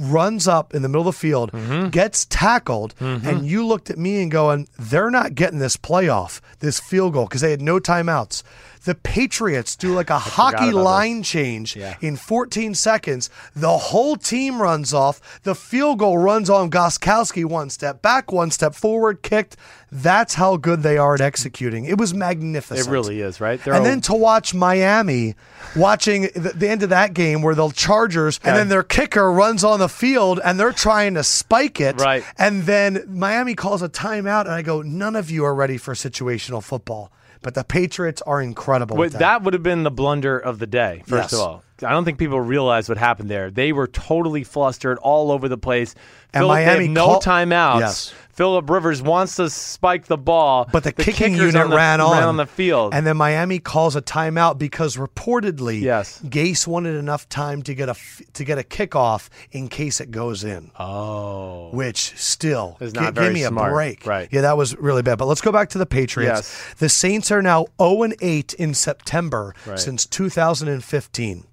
runs 0.00 0.48
up 0.48 0.74
in 0.74 0.82
the 0.82 0.88
middle 0.88 1.06
of 1.06 1.14
the 1.14 1.18
field, 1.18 1.52
Mm-hmm. 1.52 1.88
gets 1.90 2.24
tackled, 2.26 2.94
and 3.00 3.46
you 3.46 3.66
looked 3.66 3.90
at 3.90 3.98
me 3.98 4.22
and 4.22 4.30
going, 4.30 4.66
they're 4.78 5.10
not 5.10 5.34
getting 5.34 5.58
this 5.58 5.76
playoff, 5.76 6.40
this 6.60 6.80
field 6.80 7.12
goal, 7.12 7.26
because 7.26 7.40
they 7.42 7.50
had 7.50 7.60
no 7.60 7.78
timeouts. 7.78 8.42
The 8.84 8.94
Patriots 8.94 9.76
do 9.76 9.94
like 9.94 10.10
a 10.10 10.18
hockey 10.36 10.70
line 10.72 11.22
change 11.22 11.74
Yeah. 11.76 11.96
in 12.00 12.16
14 12.16 12.74
seconds. 12.74 13.30
The 13.56 13.76
whole 13.78 14.16
team 14.16 14.60
runs 14.60 14.92
off. 14.92 15.40
The 15.42 15.54
field 15.54 15.98
goal 15.98 16.18
runs 16.18 16.50
on 16.50 16.70
Gostkowski 16.70 17.44
one 17.44 17.70
step 17.70 18.02
back, 18.02 18.30
one 18.32 18.50
step 18.50 18.74
forward, 18.74 19.22
kicked. 19.22 19.56
That's 19.90 20.34
how 20.34 20.56
good 20.56 20.82
they 20.82 20.98
are 20.98 21.14
at 21.14 21.20
executing. 21.20 21.84
It 21.84 21.98
was 21.98 22.12
magnificent. 22.12 22.88
It 22.88 22.90
really 22.90 23.20
is, 23.20 23.40
right? 23.40 23.62
They're 23.62 23.74
And 23.74 23.80
all- 23.84 23.88
then 23.90 24.00
to 24.02 24.14
watch 24.14 24.52
Miami, 24.52 25.34
watching 25.76 26.22
the, 26.34 26.52
the 26.54 26.68
end 26.68 26.82
of 26.82 26.88
that 26.90 27.14
game 27.14 27.42
where 27.42 27.54
the 27.54 27.68
Chargers 27.70 28.40
and 28.44 28.56
then 28.56 28.68
their 28.68 28.82
kicker 28.82 29.30
runs 29.32 29.62
on 29.64 29.78
the 29.78 29.88
field 29.88 30.40
and 30.44 30.58
they're 30.58 30.72
trying 30.72 31.14
to 31.14 31.22
spike 31.24 31.80
it. 31.80 32.00
Right. 32.00 32.24
And 32.36 32.64
then 32.64 33.04
Miami 33.08 33.54
calls 33.54 33.82
a 33.82 33.88
timeout, 33.88 34.42
and 34.42 34.50
I 34.52 34.62
go, 34.62 34.82
none 34.82 35.16
of 35.16 35.30
you 35.30 35.44
are 35.44 35.54
ready 35.54 35.76
for 35.78 35.94
situational 35.94 36.62
football. 36.62 37.10
But 37.44 37.54
the 37.54 37.62
Patriots 37.62 38.22
are 38.22 38.40
incredible. 38.40 38.96
With 38.96 39.12
that. 39.12 39.18
that. 39.18 39.42
would 39.42 39.52
have 39.54 39.62
been 39.62 39.82
the 39.82 39.90
blunder 39.90 40.38
of 40.38 40.58
the 40.58 40.66
day, 40.66 41.02
first 41.06 41.30
Yes. 41.30 41.32
of 41.34 41.40
all. 41.40 41.62
I 41.84 41.90
don't 41.90 42.04
think 42.06 42.18
people 42.18 42.40
realize 42.40 42.88
what 42.88 42.96
happened 42.96 43.28
there. 43.28 43.50
They 43.50 43.72
were 43.72 43.86
totally 43.86 44.44
flustered 44.44 44.96
all 45.02 45.30
over 45.30 45.46
the 45.48 45.58
place. 45.58 45.94
And 46.32 46.40
Philip, 46.40 46.54
Miami 46.54 46.88
no 46.88 47.04
call- 47.06 47.20
timeouts. 47.20 47.80
Yes. 47.80 48.14
Philip 48.34 48.68
Rivers 48.68 49.00
wants 49.00 49.36
to 49.36 49.48
spike 49.48 50.06
the 50.06 50.16
ball, 50.16 50.68
But 50.72 50.82
the, 50.84 50.92
kicking 50.92 51.34
unit 51.34 51.54
on 51.56 51.70
the, 51.70 51.76
ran 51.76 52.00
on 52.00 52.22
on 52.22 52.36
the 52.36 52.46
field. 52.46 52.92
and 52.94 53.06
then 53.06 53.16
Miami 53.16 53.58
calls 53.60 53.94
a 53.96 54.02
timeout 54.02 54.58
because 54.58 54.96
reportedly, 54.96 55.80
Yes. 55.80 56.20
Gase 56.24 56.66
wanted 56.66 56.96
enough 56.96 57.28
time 57.28 57.62
to 57.62 57.74
get 57.74 57.88
a 57.88 57.94
to 58.32 58.44
get 58.44 58.58
a 58.58 58.62
kickoff 58.62 59.28
in 59.52 59.68
case 59.68 60.00
it 60.00 60.10
goes 60.10 60.42
in. 60.44 60.70
oh, 60.78 61.70
which 61.72 62.12
still 62.18 62.76
Is 62.80 62.92
not 62.94 63.06
give 63.06 63.14
very 63.14 63.34
me 63.34 63.44
a 63.44 63.48
smart. 63.48 63.72
break. 63.72 64.06
Right. 64.06 64.28
Yeah, 64.32 64.40
that 64.42 64.56
was 64.56 64.76
really 64.78 65.02
bad. 65.02 65.18
But 65.18 65.26
let's 65.26 65.40
go 65.40 65.52
back 65.52 65.70
to 65.70 65.78
the 65.78 65.86
Patriots. 65.86 66.40
Yes. 66.40 66.74
The 66.78 66.88
Saints 66.88 67.30
are 67.30 67.42
now 67.42 67.66
0 67.80 68.02
and 68.02 68.16
8 68.20 68.54
in 68.54 68.74
September 68.74 69.54
Right. 69.66 69.78
since 69.78 70.06
2015. 70.06 71.44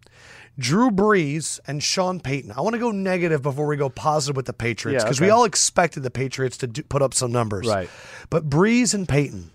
Drew 0.60 0.92
Brees 0.92 1.60
and 1.66 1.82
Sean 1.82 2.20
Payton. 2.20 2.52
I 2.56 2.62
want 2.62 2.74
to 2.74 2.80
go 2.80 2.92
negative 2.92 3.42
before 3.42 3.66
we 3.68 3.78
go 3.78 3.90
positive 3.90 4.36
with 4.36 4.46
the 4.46 4.54
Patriots 4.54 5.02
Yeah, 5.04 5.06
because 5.08 5.22
we 5.22 5.30
all 5.30 5.44
expected 5.46 6.04
the 6.04 6.12
Patriots 6.12 6.58
to 6.58 6.68
do, 6.68 6.84
put 6.84 7.02
up 7.02 7.14
some 7.14 7.32
numbers. 7.32 7.68
Right. 7.68 7.90
But 8.30 8.50
Brees 8.50 8.94
and 8.94 9.08
Payton, 9.08 9.50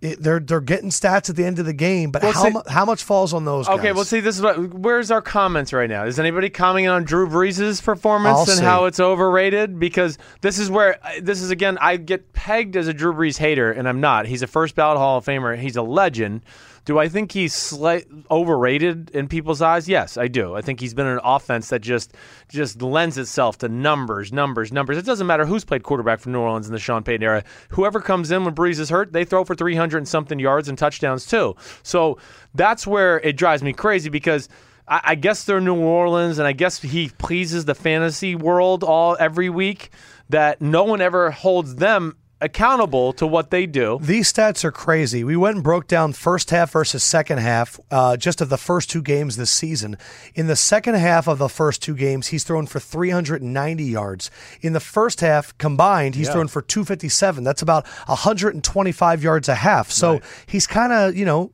it, 0.00 0.22
they're 0.22 0.40
they're 0.40 0.62
getting 0.62 0.88
stats 0.88 1.28
at 1.28 1.36
the 1.36 1.44
end 1.44 1.58
of 1.58 1.66
the 1.66 1.74
game, 1.74 2.10
but 2.10 2.22
Well, 2.22 2.32
how 2.32 2.44
see- 2.44 2.50
mu- 2.50 2.62
how 2.68 2.86
much 2.86 3.04
falls 3.04 3.34
on 3.34 3.44
those 3.44 3.68
Okay, 3.68 3.88
guys? 3.88 3.94
well, 3.94 4.04
see, 4.04 4.20
this 4.20 4.36
is 4.36 4.42
what. 4.42 4.72
Where's 4.72 5.10
our 5.10 5.20
comments 5.20 5.74
right 5.74 5.90
now? 5.90 6.06
Is 6.06 6.18
anybody 6.18 6.48
commenting 6.48 6.88
on 6.88 7.04
Drew 7.04 7.28
Brees' 7.28 7.82
performance 7.84 8.34
I'll 8.38 8.42
and 8.48 8.58
see. 8.60 8.64
how 8.64 8.86
it's 8.86 8.98
overrated? 8.98 9.78
Because 9.78 10.16
this 10.40 10.58
is 10.58 10.70
where 10.70 10.98
this 11.20 11.42
is 11.42 11.50
again. 11.50 11.76
I 11.82 11.98
get 11.98 12.32
pegged 12.32 12.76
as 12.76 12.88
a 12.88 12.94
Drew 12.94 13.12
Brees 13.12 13.36
hater, 13.36 13.70
and 13.70 13.86
I'm 13.86 14.00
not. 14.00 14.24
He's 14.26 14.40
a 14.40 14.46
first 14.46 14.74
ballot 14.74 14.96
Hall 14.96 15.18
of 15.18 15.26
Famer. 15.26 15.58
He's 15.58 15.76
a 15.76 15.82
legend. 15.82 16.44
Do 16.90 16.98
I 16.98 17.08
think 17.08 17.30
he's 17.30 17.54
slight, 17.54 18.08
overrated 18.32 19.10
in 19.10 19.28
people's 19.28 19.62
eyes? 19.62 19.88
Yes, 19.88 20.16
I 20.16 20.26
do. 20.26 20.56
I 20.56 20.60
think 20.60 20.80
he's 20.80 20.92
been 20.92 21.06
an 21.06 21.20
offense 21.22 21.68
that 21.68 21.82
just 21.82 22.16
just 22.48 22.82
lends 22.82 23.16
itself 23.16 23.58
to 23.58 23.68
numbers, 23.68 24.32
numbers, 24.32 24.72
numbers. 24.72 24.98
It 24.98 25.04
doesn't 25.06 25.28
matter 25.28 25.46
who's 25.46 25.64
played 25.64 25.84
quarterback 25.84 26.18
for 26.18 26.30
New 26.30 26.40
Orleans 26.40 26.66
in 26.66 26.72
the 26.72 26.80
Sean 26.80 27.04
Payton 27.04 27.22
era. 27.22 27.44
Whoever 27.68 28.00
comes 28.00 28.32
in 28.32 28.44
when 28.44 28.56
Brees 28.56 28.80
is 28.80 28.90
hurt, 28.90 29.12
they 29.12 29.24
throw 29.24 29.44
for 29.44 29.54
300 29.54 29.98
and 29.98 30.08
something 30.08 30.40
yards 30.40 30.68
and 30.68 30.76
touchdowns 30.76 31.26
too. 31.26 31.54
So 31.84 32.18
that's 32.56 32.88
where 32.88 33.20
it 33.20 33.36
drives 33.36 33.62
me 33.62 33.72
crazy 33.72 34.08
because 34.08 34.48
I, 34.88 35.00
I 35.04 35.14
guess 35.14 35.44
they're 35.44 35.60
New 35.60 35.76
Orleans, 35.76 36.40
and 36.40 36.48
I 36.48 36.52
guess 36.54 36.80
he 36.80 37.10
pleases 37.18 37.66
the 37.66 37.76
fantasy 37.76 38.34
world 38.34 38.82
all 38.82 39.16
every 39.20 39.48
week. 39.48 39.90
That 40.28 40.60
no 40.60 40.82
one 40.82 41.00
ever 41.00 41.30
holds 41.30 41.76
them 41.76 42.16
accountable 42.40 43.12
to 43.14 43.26
what 43.26 43.50
they 43.50 43.66
do. 43.66 43.98
These 44.02 44.32
stats 44.32 44.64
are 44.64 44.72
crazy. 44.72 45.24
We 45.24 45.36
went 45.36 45.56
and 45.56 45.64
broke 45.64 45.86
down 45.86 46.12
first 46.12 46.50
half 46.50 46.72
versus 46.72 47.02
second 47.04 47.38
half, 47.38 47.78
uh, 47.90 48.16
just 48.16 48.40
of 48.40 48.48
the 48.48 48.56
first 48.56 48.90
two 48.90 49.02
games 49.02 49.36
this 49.36 49.50
season. 49.50 49.96
In 50.34 50.46
the 50.46 50.56
second 50.56 50.94
half 50.94 51.26
of 51.28 51.38
the 51.38 51.48
first 51.48 51.82
two 51.82 51.94
games, 51.94 52.28
he's 52.28 52.44
thrown 52.44 52.66
for 52.66 52.80
390 52.80 53.84
yards. 53.84 54.30
In 54.60 54.72
the 54.72 54.80
first 54.80 55.20
half 55.20 55.56
combined, 55.58 56.14
he's 56.14 56.28
Yeah. 56.28 56.34
thrown 56.34 56.48
for 56.48 56.62
257. 56.62 57.44
That's 57.44 57.62
about 57.62 57.86
125 58.06 59.22
yards 59.22 59.48
a 59.48 59.54
half. 59.56 59.90
So 59.90 60.12
Right. 60.12 60.22
he's 60.46 60.66
kind 60.66 60.92
of, 60.92 61.16
you 61.16 61.24
know, 61.24 61.52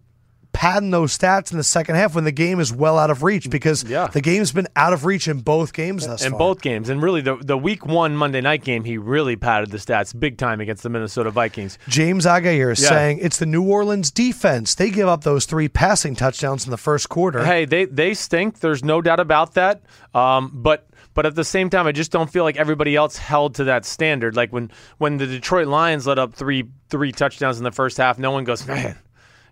padding 0.57 0.91
those 0.91 1.17
stats 1.17 1.53
in 1.53 1.59
the 1.59 1.63
second 1.65 1.97
half 1.97 2.15
when 2.15 2.25
the 2.25 2.33
game 2.33 2.61
is 2.61 2.73
well 2.73 2.99
out 2.99 3.11
of 3.11 3.23
reach 3.23 3.51
because 3.51 3.85
Yeah. 3.85 4.07
the 4.07 4.23
game's 4.23 4.53
been 4.53 4.67
out 4.75 4.95
of 4.95 5.05
reach 5.05 5.29
in 5.29 5.41
both 5.41 5.75
games 5.75 6.07
thus 6.07 6.25
in 6.25 6.31
far. 6.31 6.39
both 6.39 6.63
games. 6.63 6.89
And 6.89 7.03
really, 7.03 7.21
the 7.21 7.37
the 7.37 7.59
week 7.59 7.85
one 7.85 8.17
Monday 8.17 8.41
night 8.41 8.65
game, 8.65 8.83
he 8.85 8.97
really 8.97 9.37
padded 9.37 9.71
the 9.71 9.77
stats 9.77 10.19
big 10.19 10.39
time 10.39 10.63
against 10.63 10.83
the 10.83 10.89
Minnesota 10.89 11.31
Vikings. 11.31 11.79
James 11.89 12.25
Agair 12.25 12.73
is 12.73 12.83
Yeah. 12.83 12.89
saying 12.89 13.19
it's 13.21 13.37
the 13.39 13.45
New 13.45 13.63
Orleans 13.65 14.11
defense. 14.11 14.75
They 14.75 14.89
give 14.89 15.09
up 15.09 15.25
those 15.25 15.45
three 15.45 15.69
passing 15.69 16.17
touchdowns 16.17 16.65
in 16.65 16.71
the 16.71 16.79
first 16.79 17.11
quarter. 17.11 17.45
Hey, 17.45 17.67
they 17.67 17.85
they 17.85 18.15
stink. 18.15 18.61
There's 18.61 18.83
no 18.83 19.03
doubt 19.03 19.21
about 19.21 19.53
that. 19.55 19.83
Um, 20.15 20.51
but 20.55 20.87
but 21.13 21.27
at 21.27 21.35
the 21.35 21.45
same 21.45 21.69
time, 21.71 21.87
I 21.87 21.93
just 21.93 22.11
don't 22.13 22.31
feel 22.31 22.45
like 22.45 22.57
everybody 22.57 22.97
else 22.97 23.17
held 23.19 23.55
to 23.57 23.65
that 23.65 23.85
standard. 23.85 24.37
Like 24.37 24.53
when 24.55 24.71
when 24.97 25.19
the 25.19 25.27
Detroit 25.27 25.67
Lions 25.67 26.07
let 26.07 26.19
up 26.19 26.33
three 26.35 26.65
three 26.89 27.13
touchdowns 27.13 27.59
in 27.59 27.65
the 27.65 27.73
first 27.73 27.99
half, 27.99 28.19
no 28.19 28.31
one 28.31 28.45
goes, 28.45 28.67
man. 28.67 28.97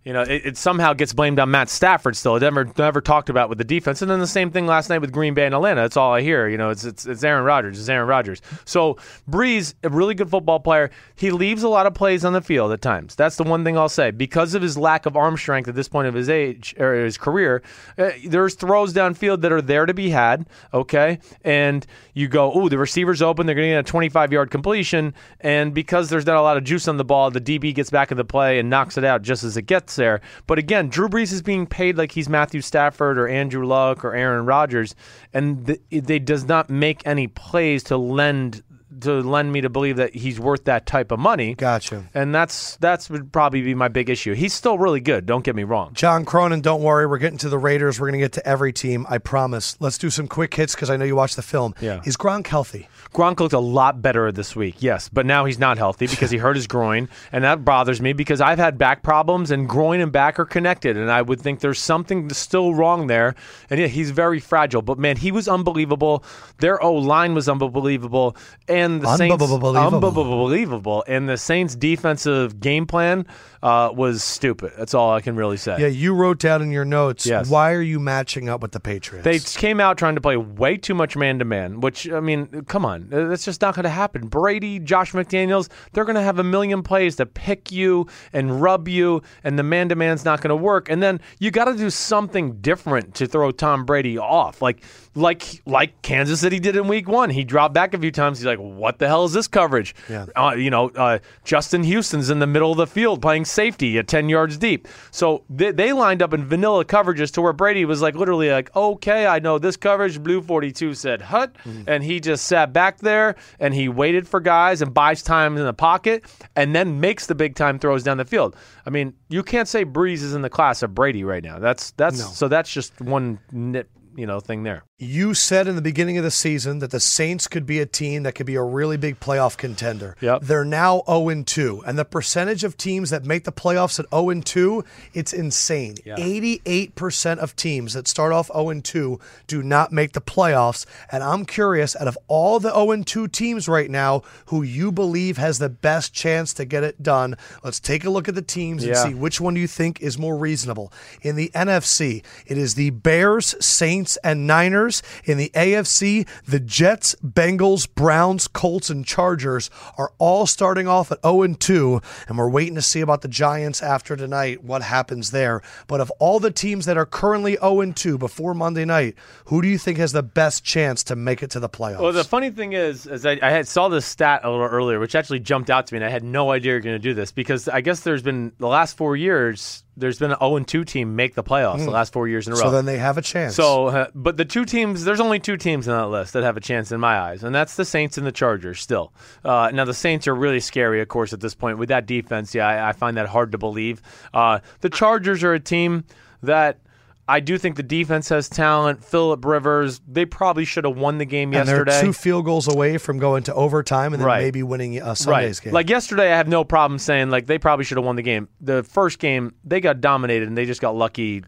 You 0.04 0.12
know, 0.12 0.20
it, 0.20 0.44
it 0.44 0.56
somehow 0.58 0.92
gets 0.92 1.14
blamed 1.14 1.38
on 1.38 1.50
Matt 1.50 1.70
Stafford 1.70 2.14
still. 2.14 2.36
It 2.36 2.40
never 2.40 2.70
never 2.76 3.00
talked 3.00 3.30
about 3.30 3.48
with 3.48 3.56
the 3.56 3.64
defense. 3.64 4.02
And 4.02 4.10
then 4.10 4.20
the 4.20 4.26
same 4.26 4.50
thing 4.50 4.66
last 4.66 4.90
night 4.90 4.98
with 4.98 5.12
Green 5.12 5.32
Bay 5.32 5.46
and 5.46 5.54
Atlanta. 5.54 5.80
That's 5.80 5.96
all 5.96 6.12
I 6.12 6.20
hear. 6.20 6.46
You 6.46 6.58
know, 6.58 6.68
it's 6.68 6.84
it's, 6.84 7.06
it's 7.06 7.24
Aaron 7.24 7.44
Rodgers. 7.44 7.80
It's 7.80 7.88
Aaron 7.88 8.06
Rodgers. 8.06 8.42
So 8.66 8.98
Brees, 9.28 9.74
a 9.82 9.88
really 9.88 10.14
good 10.14 10.28
football 10.28 10.60
player. 10.60 10.90
He 11.14 11.30
leaves 11.30 11.62
a 11.62 11.68
lot 11.68 11.86
of 11.86 11.94
plays 11.94 12.24
on 12.24 12.34
the 12.34 12.42
field 12.42 12.70
at 12.72 12.82
times. 12.82 13.14
That's 13.14 13.36
the 13.36 13.44
one 13.44 13.64
thing 13.64 13.78
I'll 13.78 13.88
say. 13.88 14.10
Because 14.10 14.54
of 14.54 14.60
his 14.60 14.76
lack 14.76 15.06
of 15.06 15.16
arm 15.16 15.38
strength 15.38 15.68
at 15.68 15.74
this 15.74 15.88
point 15.88 16.06
of 16.06 16.12
his 16.12 16.28
age 16.28 16.74
or 16.78 16.94
his 17.02 17.16
career, 17.16 17.62
uh, 17.96 18.10
there's 18.26 18.54
throws 18.54 18.92
downfield 18.92 19.40
that 19.40 19.52
are 19.52 19.62
there 19.62 19.86
to 19.86 19.94
be 19.94 20.10
had. 20.10 20.46
Okay, 20.74 21.18
and 21.42 21.86
you 22.14 22.28
go, 22.28 22.52
oh, 22.52 22.68
the 22.68 22.78
receiver's 22.78 23.20
open. 23.20 23.46
They're 23.46 23.54
going 23.54 23.68
to 23.68 23.74
get 23.74 23.88
a 23.88 23.90
25 23.90 24.32
yard 24.32 24.50
completion, 24.50 25.14
and 25.40 25.74
because 25.74 26.08
there's 26.08 26.26
not 26.26 26.36
a 26.36 26.42
lot 26.42 26.56
of 26.56 26.64
juice 26.64 26.88
on 26.88 26.96
the 26.96 27.04
ball, 27.04 27.30
the 27.30 27.40
DB 27.40 27.74
gets 27.74 27.90
back 27.90 28.10
in 28.10 28.16
the 28.16 28.24
play 28.24 28.58
and 28.58 28.70
knocks 28.70 28.96
it 28.96 29.04
out 29.04 29.22
just 29.22 29.44
as 29.44 29.56
it 29.56 29.62
gets 29.62 29.96
there. 29.96 30.20
But 30.46 30.58
again, 30.58 30.88
Drew 30.88 31.08
Brees 31.08 31.32
is 31.32 31.42
being 31.42 31.66
paid 31.66 31.98
like 31.98 32.12
he's 32.12 32.28
Matthew 32.28 32.60
Stafford 32.60 33.18
or 33.18 33.28
Andrew 33.28 33.66
Luck 33.66 34.04
or 34.04 34.14
Aaron 34.14 34.46
Rodgers, 34.46 34.94
and 35.32 35.66
th- 35.66 35.80
they 35.90 36.18
does 36.18 36.44
not 36.46 36.70
make 36.70 37.02
any 37.04 37.26
plays 37.26 37.82
to 37.84 37.96
lend 37.96 38.62
to 39.00 39.20
lend 39.20 39.52
me 39.52 39.60
to 39.60 39.68
believe 39.68 39.96
that 39.96 40.14
he's 40.14 40.38
worth 40.38 40.64
that 40.64 40.86
type 40.86 41.10
of 41.12 41.18
money. 41.18 41.54
Gotcha. 41.54 42.08
And 42.14 42.34
that's 42.34 42.76
that's 42.76 43.10
would 43.10 43.32
probably 43.32 43.62
be 43.62 43.74
my 43.74 43.88
big 43.88 44.10
issue. 44.10 44.34
He's 44.34 44.54
still 44.54 44.78
really 44.78 45.00
good. 45.00 45.26
Don't 45.26 45.44
get 45.44 45.56
me 45.56 45.64
wrong. 45.64 45.92
John 45.94 46.24
Cronin, 46.24 46.60
don't 46.60 46.82
worry. 46.82 47.06
We're 47.06 47.18
getting 47.18 47.38
to 47.38 47.48
the 47.48 47.58
Raiders. 47.58 48.00
We're 48.00 48.08
going 48.08 48.20
to 48.20 48.24
get 48.24 48.32
to 48.32 48.46
every 48.46 48.72
team. 48.72 49.06
I 49.08 49.18
promise. 49.18 49.76
Let's 49.80 49.98
do 49.98 50.10
some 50.10 50.28
quick 50.28 50.54
hits 50.54 50.74
because 50.74 50.90
I 50.90 50.96
know 50.96 51.04
you 51.04 51.16
watched 51.16 51.36
the 51.36 51.42
film. 51.42 51.74
Yeah. 51.80 52.00
Is 52.04 52.16
Gronk 52.16 52.46
healthy? 52.46 52.88
Gronk 53.14 53.38
looked 53.38 53.54
a 53.54 53.60
lot 53.60 54.02
better 54.02 54.32
this 54.32 54.56
week, 54.56 54.76
yes, 54.80 55.08
but 55.08 55.24
now 55.24 55.44
he's 55.44 55.58
not 55.58 55.78
healthy 55.78 56.08
because 56.08 56.32
he 56.32 56.38
hurt 56.38 56.56
his 56.56 56.66
groin, 56.66 57.08
and 57.30 57.44
that 57.44 57.64
bothers 57.64 58.00
me 58.00 58.12
because 58.12 58.40
I've 58.40 58.58
had 58.58 58.76
back 58.76 59.04
problems, 59.04 59.52
and 59.52 59.68
groin 59.68 60.00
and 60.00 60.10
back 60.10 60.40
are 60.40 60.44
connected, 60.44 60.96
and 60.96 61.08
I 61.08 61.22
would 61.22 61.40
think 61.40 61.60
there's 61.60 61.78
something 61.78 62.28
still 62.30 62.74
wrong 62.74 63.06
there. 63.06 63.36
And 63.70 63.78
yeah, 63.78 63.86
he's 63.86 64.10
very 64.10 64.40
fragile, 64.40 64.82
but 64.82 64.98
man, 64.98 65.16
he 65.16 65.30
was 65.30 65.46
unbelievable. 65.46 66.24
Their 66.58 66.82
O 66.82 66.94
line 66.94 67.34
was 67.34 67.48
unbelievable, 67.48 68.36
and 68.66 68.83
the 68.92 69.16
Saints 69.16 69.42
Unbelievable. 69.42 69.76
unbelievable, 69.76 71.04
and 71.06 71.28
the 71.28 71.36
Saints' 71.36 71.74
defensive 71.74 72.60
game 72.60 72.86
plan 72.86 73.26
uh, 73.64 73.90
was 73.90 74.22
stupid. 74.22 74.72
That's 74.76 74.92
all 74.92 75.10
I 75.10 75.22
can 75.22 75.36
really 75.36 75.56
say. 75.56 75.80
Yeah, 75.80 75.86
you 75.86 76.14
wrote 76.14 76.38
down 76.38 76.60
in 76.60 76.70
your 76.70 76.84
notes. 76.84 77.24
Yes. 77.24 77.48
Why 77.48 77.72
are 77.72 77.80
you 77.80 77.98
matching 77.98 78.50
up 78.50 78.60
with 78.60 78.72
the 78.72 78.78
Patriots? 78.78 79.24
They 79.24 79.38
came 79.58 79.80
out 79.80 79.96
trying 79.96 80.16
to 80.16 80.20
play 80.20 80.36
way 80.36 80.76
too 80.76 80.94
much 80.94 81.16
man 81.16 81.38
to 81.38 81.46
man, 81.46 81.80
which, 81.80 82.10
I 82.10 82.20
mean, 82.20 82.66
come 82.66 82.84
on. 82.84 83.08
Uh, 83.10 83.28
That's 83.28 83.46
just 83.46 83.62
not 83.62 83.74
going 83.74 83.84
to 83.84 83.88
happen. 83.88 84.28
Brady, 84.28 84.78
Josh 84.80 85.12
McDaniels, 85.12 85.70
they're 85.92 86.04
going 86.04 86.14
to 86.16 86.22
have 86.22 86.38
a 86.38 86.44
million 86.44 86.82
plays 86.82 87.16
to 87.16 87.24
pick 87.24 87.72
you 87.72 88.06
and 88.34 88.60
rub 88.60 88.86
you, 88.86 89.22
and 89.44 89.58
the 89.58 89.62
man 89.62 89.88
to 89.88 89.94
man's 89.94 90.26
not 90.26 90.42
going 90.42 90.50
to 90.50 90.56
work. 90.56 90.90
And 90.90 91.02
then 91.02 91.18
you 91.38 91.50
got 91.50 91.64
to 91.64 91.74
do 91.74 91.88
something 91.88 92.60
different 92.60 93.14
to 93.14 93.26
throw 93.26 93.50
Tom 93.50 93.86
Brady 93.86 94.18
off. 94.18 94.60
Like, 94.60 94.84
like, 95.14 95.62
like 95.64 96.02
Kansas 96.02 96.40
City 96.40 96.60
did 96.60 96.76
in 96.76 96.86
week 96.86 97.08
one. 97.08 97.30
He 97.30 97.44
dropped 97.44 97.72
back 97.72 97.94
a 97.94 97.98
few 97.98 98.10
times. 98.10 98.38
He's 98.38 98.46
like, 98.46 98.58
what 98.58 98.98
the 98.98 99.06
hell 99.06 99.24
is 99.24 99.32
this 99.32 99.48
coverage? 99.48 99.94
Yeah. 100.10 100.26
Uh, 100.36 100.54
you 100.54 100.68
know, 100.68 100.90
uh, 100.90 101.20
Justin 101.44 101.82
Houston's 101.82 102.28
in 102.28 102.40
the 102.40 102.46
middle 102.46 102.70
of 102.70 102.76
the 102.76 102.86
field 102.86 103.22
playing 103.22 103.46
safety 103.54 103.96
at 103.98 104.08
10 104.08 104.28
yards 104.28 104.58
deep. 104.58 104.88
So 105.10 105.44
they, 105.48 105.70
they 105.70 105.92
lined 105.92 106.20
up 106.22 106.34
in 106.34 106.44
vanilla 106.44 106.84
coverages 106.84 107.30
to 107.32 107.40
where 107.42 107.52
Brady 107.52 107.84
was 107.84 108.02
like, 108.02 108.14
literally, 108.16 108.50
like, 108.50 108.74
okay, 108.76 109.26
I 109.26 109.38
know 109.38 109.58
this 109.58 109.76
coverage. 109.76 110.22
Blue 110.22 110.42
42 110.42 110.94
said 110.94 111.22
hut. 111.22 111.54
Mm-hmm. 111.64 111.88
And 111.88 112.04
he 112.04 112.20
just 112.20 112.46
sat 112.46 112.72
back 112.72 112.98
there 112.98 113.36
and 113.60 113.72
he 113.72 113.88
waited 113.88 114.28
for 114.28 114.40
guys 114.40 114.82
and 114.82 114.92
buys 114.92 115.22
time 115.22 115.56
in 115.56 115.64
the 115.64 115.72
pocket 115.72 116.24
and 116.56 116.74
then 116.74 117.00
makes 117.00 117.26
the 117.26 117.34
big 117.34 117.54
time 117.54 117.78
throws 117.78 118.02
down 118.02 118.16
the 118.16 118.24
field. 118.24 118.56
I 118.84 118.90
mean, 118.90 119.14
you 119.28 119.42
can't 119.42 119.68
say 119.68 119.84
Brees 119.84 120.22
is 120.22 120.34
in 120.34 120.42
the 120.42 120.50
class 120.50 120.82
of 120.82 120.94
Brady 120.94 121.24
right 121.24 121.42
now. 121.42 121.58
That's, 121.58 121.92
that's, 121.92 122.18
No. 122.18 122.26
so 122.26 122.48
that's 122.48 122.70
just 122.70 123.00
one 123.00 123.38
nit, 123.52 123.88
you 124.16 124.26
know, 124.26 124.40
thing 124.40 124.62
there. 124.62 124.84
You 124.98 125.34
said 125.34 125.66
in 125.66 125.74
the 125.76 125.82
beginning 125.82 126.16
of 126.18 126.24
the 126.24 126.30
season 126.30 126.78
that 126.78 126.90
the 126.90 127.00
Saints 127.00 127.46
could 127.48 127.66
be 127.66 127.80
a 127.80 127.86
team 127.86 128.22
that 128.22 128.34
could 128.34 128.46
be 128.46 128.54
a 128.54 128.62
really 128.62 128.96
big 128.96 129.18
playoff 129.20 129.56
contender. 129.56 130.16
Yep. 130.20 130.42
They're 130.42 130.64
now 130.64 131.02
0 131.06 131.28
and 131.30 131.46
2. 131.46 131.82
And 131.86 131.98
the 131.98 132.04
percentage 132.04 132.64
of 132.64 132.76
teams 132.76 133.10
that 133.10 133.24
make 133.24 133.44
the 133.44 133.52
playoffs 133.52 133.98
at 133.98 134.08
0 134.10 134.30
and 134.30 134.44
2, 134.46 134.84
it's 135.12 135.32
insane. 135.32 135.96
88% 136.06 137.38
of 137.38 137.56
teams 137.56 137.92
that 137.94 138.08
start 138.08 138.32
off 138.32 138.46
0 138.48 138.70
and 138.70 138.84
2 138.84 139.18
do 139.46 139.62
not 139.62 139.92
make 139.92 140.12
the 140.12 140.20
playoffs. 140.20 140.86
And 141.10 141.22
I'm 141.22 141.44
curious, 141.44 141.96
out 141.96 142.08
of 142.08 142.18
all 142.28 142.60
the 142.60 142.72
0 142.72 142.92
and 142.92 143.06
2 143.06 143.28
teams 143.28 143.68
right 143.68 143.90
now, 143.90 144.22
who 144.46 144.62
you 144.62 144.92
believe 144.92 145.36
has 145.38 145.58
the 145.58 145.68
best 145.68 146.12
chance 146.14 146.52
to 146.54 146.64
get 146.64 146.84
it 146.84 147.02
done, 147.02 147.36
let's 147.62 147.80
take 147.80 148.04
a 148.04 148.10
look 148.10 148.28
at 148.28 148.34
the 148.34 148.42
teams 148.42 148.82
and 148.84 148.92
Yeah. 148.94 149.02
see 149.04 149.14
which 149.14 149.40
one 149.40 149.54
do 149.54 149.60
you 149.60 149.66
think 149.68 150.00
is 150.00 150.18
more 150.18 150.36
reasonable. 150.36 150.92
In 151.22 151.36
the 151.36 151.50
NFC, 151.54 152.22
it 152.46 152.56
is 152.58 152.74
the 152.74 152.90
Bears, 152.90 153.54
Saints, 153.60 154.03
and 154.22 154.46
Niners. 154.46 155.02
In 155.24 155.38
the 155.38 155.50
AFC, 155.54 156.26
the 156.46 156.60
Jets, 156.60 157.14
Bengals, 157.24 157.88
Browns, 157.92 158.48
Colts, 158.48 158.90
and 158.90 159.04
Chargers 159.04 159.70
are 159.98 160.12
all 160.18 160.46
starting 160.46 160.86
off 160.86 161.10
at 161.10 161.22
0 161.22 161.54
2, 161.54 162.00
and 162.28 162.38
we're 162.38 162.48
waiting 162.48 162.74
to 162.74 162.82
see 162.82 163.00
about 163.00 163.22
the 163.22 163.28
Giants 163.28 163.82
after 163.82 164.16
tonight, 164.16 164.62
what 164.62 164.82
happens 164.82 165.30
there. 165.30 165.62
But 165.86 166.00
of 166.00 166.10
all 166.18 166.40
the 166.40 166.50
teams 166.50 166.86
that 166.86 166.96
are 166.96 167.06
currently 167.06 167.56
0 167.60 167.92
2 167.92 168.18
before 168.18 168.54
Monday 168.54 168.84
night, 168.84 169.14
who 169.46 169.62
do 169.62 169.68
you 169.68 169.78
think 169.78 169.98
has 169.98 170.12
the 170.12 170.22
best 170.22 170.64
chance 170.64 171.02
to 171.04 171.16
make 171.16 171.42
it 171.42 171.50
to 171.50 171.60
the 171.60 171.68
playoffs? 171.68 172.00
Well, 172.00 172.12
the 172.12 172.24
funny 172.24 172.50
thing 172.50 172.72
is, 172.72 173.06
is 173.06 173.24
I, 173.24 173.38
I 173.40 173.62
saw 173.62 173.88
this 173.88 174.06
stat 174.06 174.40
a 174.44 174.50
little 174.50 174.66
earlier, 174.66 174.98
which 174.98 175.14
actually 175.14 175.40
jumped 175.40 175.70
out 175.70 175.86
to 175.86 175.94
me, 175.94 175.98
and 175.98 176.04
I 176.04 176.10
had 176.10 176.24
no 176.24 176.50
idea 176.50 176.72
you're 176.72 176.80
going 176.80 176.96
to 176.96 176.98
do 176.98 177.14
this 177.14 177.32
because 177.32 177.68
I 177.68 177.80
guess 177.80 178.00
there's 178.00 178.22
been 178.22 178.52
the 178.58 178.66
last 178.66 178.96
four 178.96 179.16
years, 179.16 179.83
there's 179.96 180.18
been 180.18 180.32
an 180.32 180.38
0 180.38 180.58
2 180.60 180.84
team 180.84 181.16
make 181.16 181.34
the 181.34 181.42
playoffs 181.44 181.84
the 181.84 181.90
last 181.90 182.12
four 182.12 182.26
years 182.28 182.46
in 182.46 182.52
a 182.52 182.56
row. 182.56 182.62
so 182.62 182.70
then 182.70 182.84
they 182.84 182.98
have 182.98 183.18
a 183.18 183.22
chance. 183.22 183.54
So, 183.54 183.86
uh, 183.88 184.06
but 184.14 184.36
the 184.36 184.44
two 184.44 184.64
teams, 184.64 185.04
there's 185.04 185.20
only 185.20 185.38
two 185.40 185.56
teams 185.56 185.86
in 185.86 185.94
that 185.94 186.06
list 186.08 186.32
that 186.32 186.42
have 186.42 186.56
a 186.56 186.60
chance 186.60 186.90
in 186.92 187.00
my 187.00 187.18
eyes, 187.18 187.44
and 187.44 187.54
that's 187.54 187.76
the 187.76 187.84
Saints 187.84 188.18
and 188.18 188.26
the 188.26 188.32
Chargers 188.32 188.80
still. 188.80 189.12
Uh, 189.44 189.70
now, 189.72 189.84
the 189.84 189.94
Saints 189.94 190.26
are 190.26 190.34
really 190.34 190.60
scary, 190.60 191.00
of 191.00 191.08
course, 191.08 191.32
at 191.32 191.40
this 191.40 191.54
point. 191.54 191.78
With 191.78 191.88
that 191.90 192.06
defense, 192.06 192.54
yeah, 192.54 192.66
I, 192.66 192.90
I 192.90 192.92
find 192.92 193.16
that 193.16 193.28
hard 193.28 193.52
to 193.52 193.58
believe. 193.58 194.02
Uh, 194.32 194.60
the 194.80 194.90
Chargers 194.90 195.42
are 195.42 195.54
a 195.54 195.60
team 195.60 196.04
that. 196.42 196.78
I 197.26 197.40
do 197.40 197.56
think 197.56 197.76
the 197.76 197.82
defense 197.82 198.28
has 198.28 198.48
talent. 198.48 199.02
Philip 199.02 199.44
Rivers, 199.44 200.00
they 200.06 200.26
probably 200.26 200.64
should 200.66 200.84
have 200.84 200.96
won 200.96 201.18
the 201.18 201.24
game 201.24 201.48
and 201.54 201.66
yesterday. 201.66 201.92
they're 201.92 202.02
two 202.02 202.12
field 202.12 202.44
goals 202.44 202.68
away 202.68 202.98
from 202.98 203.18
going 203.18 203.44
to 203.44 203.54
overtime 203.54 204.12
and 204.12 204.20
then 204.20 204.26
Right. 204.26 204.42
maybe 204.42 204.62
winning 204.62 205.00
uh, 205.00 205.14
Sunday's 205.14 205.58
game. 205.60 205.72
Like 205.72 205.88
yesterday, 205.88 206.32
I 206.32 206.36
have 206.36 206.48
no 206.48 206.64
problem 206.64 206.98
saying 206.98 207.30
like 207.30 207.46
they 207.46 207.58
probably 207.58 207.84
should 207.86 207.96
have 207.96 208.04
won 208.04 208.16
the 208.16 208.22
game. 208.22 208.48
The 208.60 208.82
first 208.82 209.18
game, 209.18 209.54
they 209.64 209.80
got 209.80 210.00
dominated 210.02 210.48
and 210.48 210.56
they 210.58 210.66
just 210.66 210.80
got 210.82 210.94
lucky. 210.94 211.44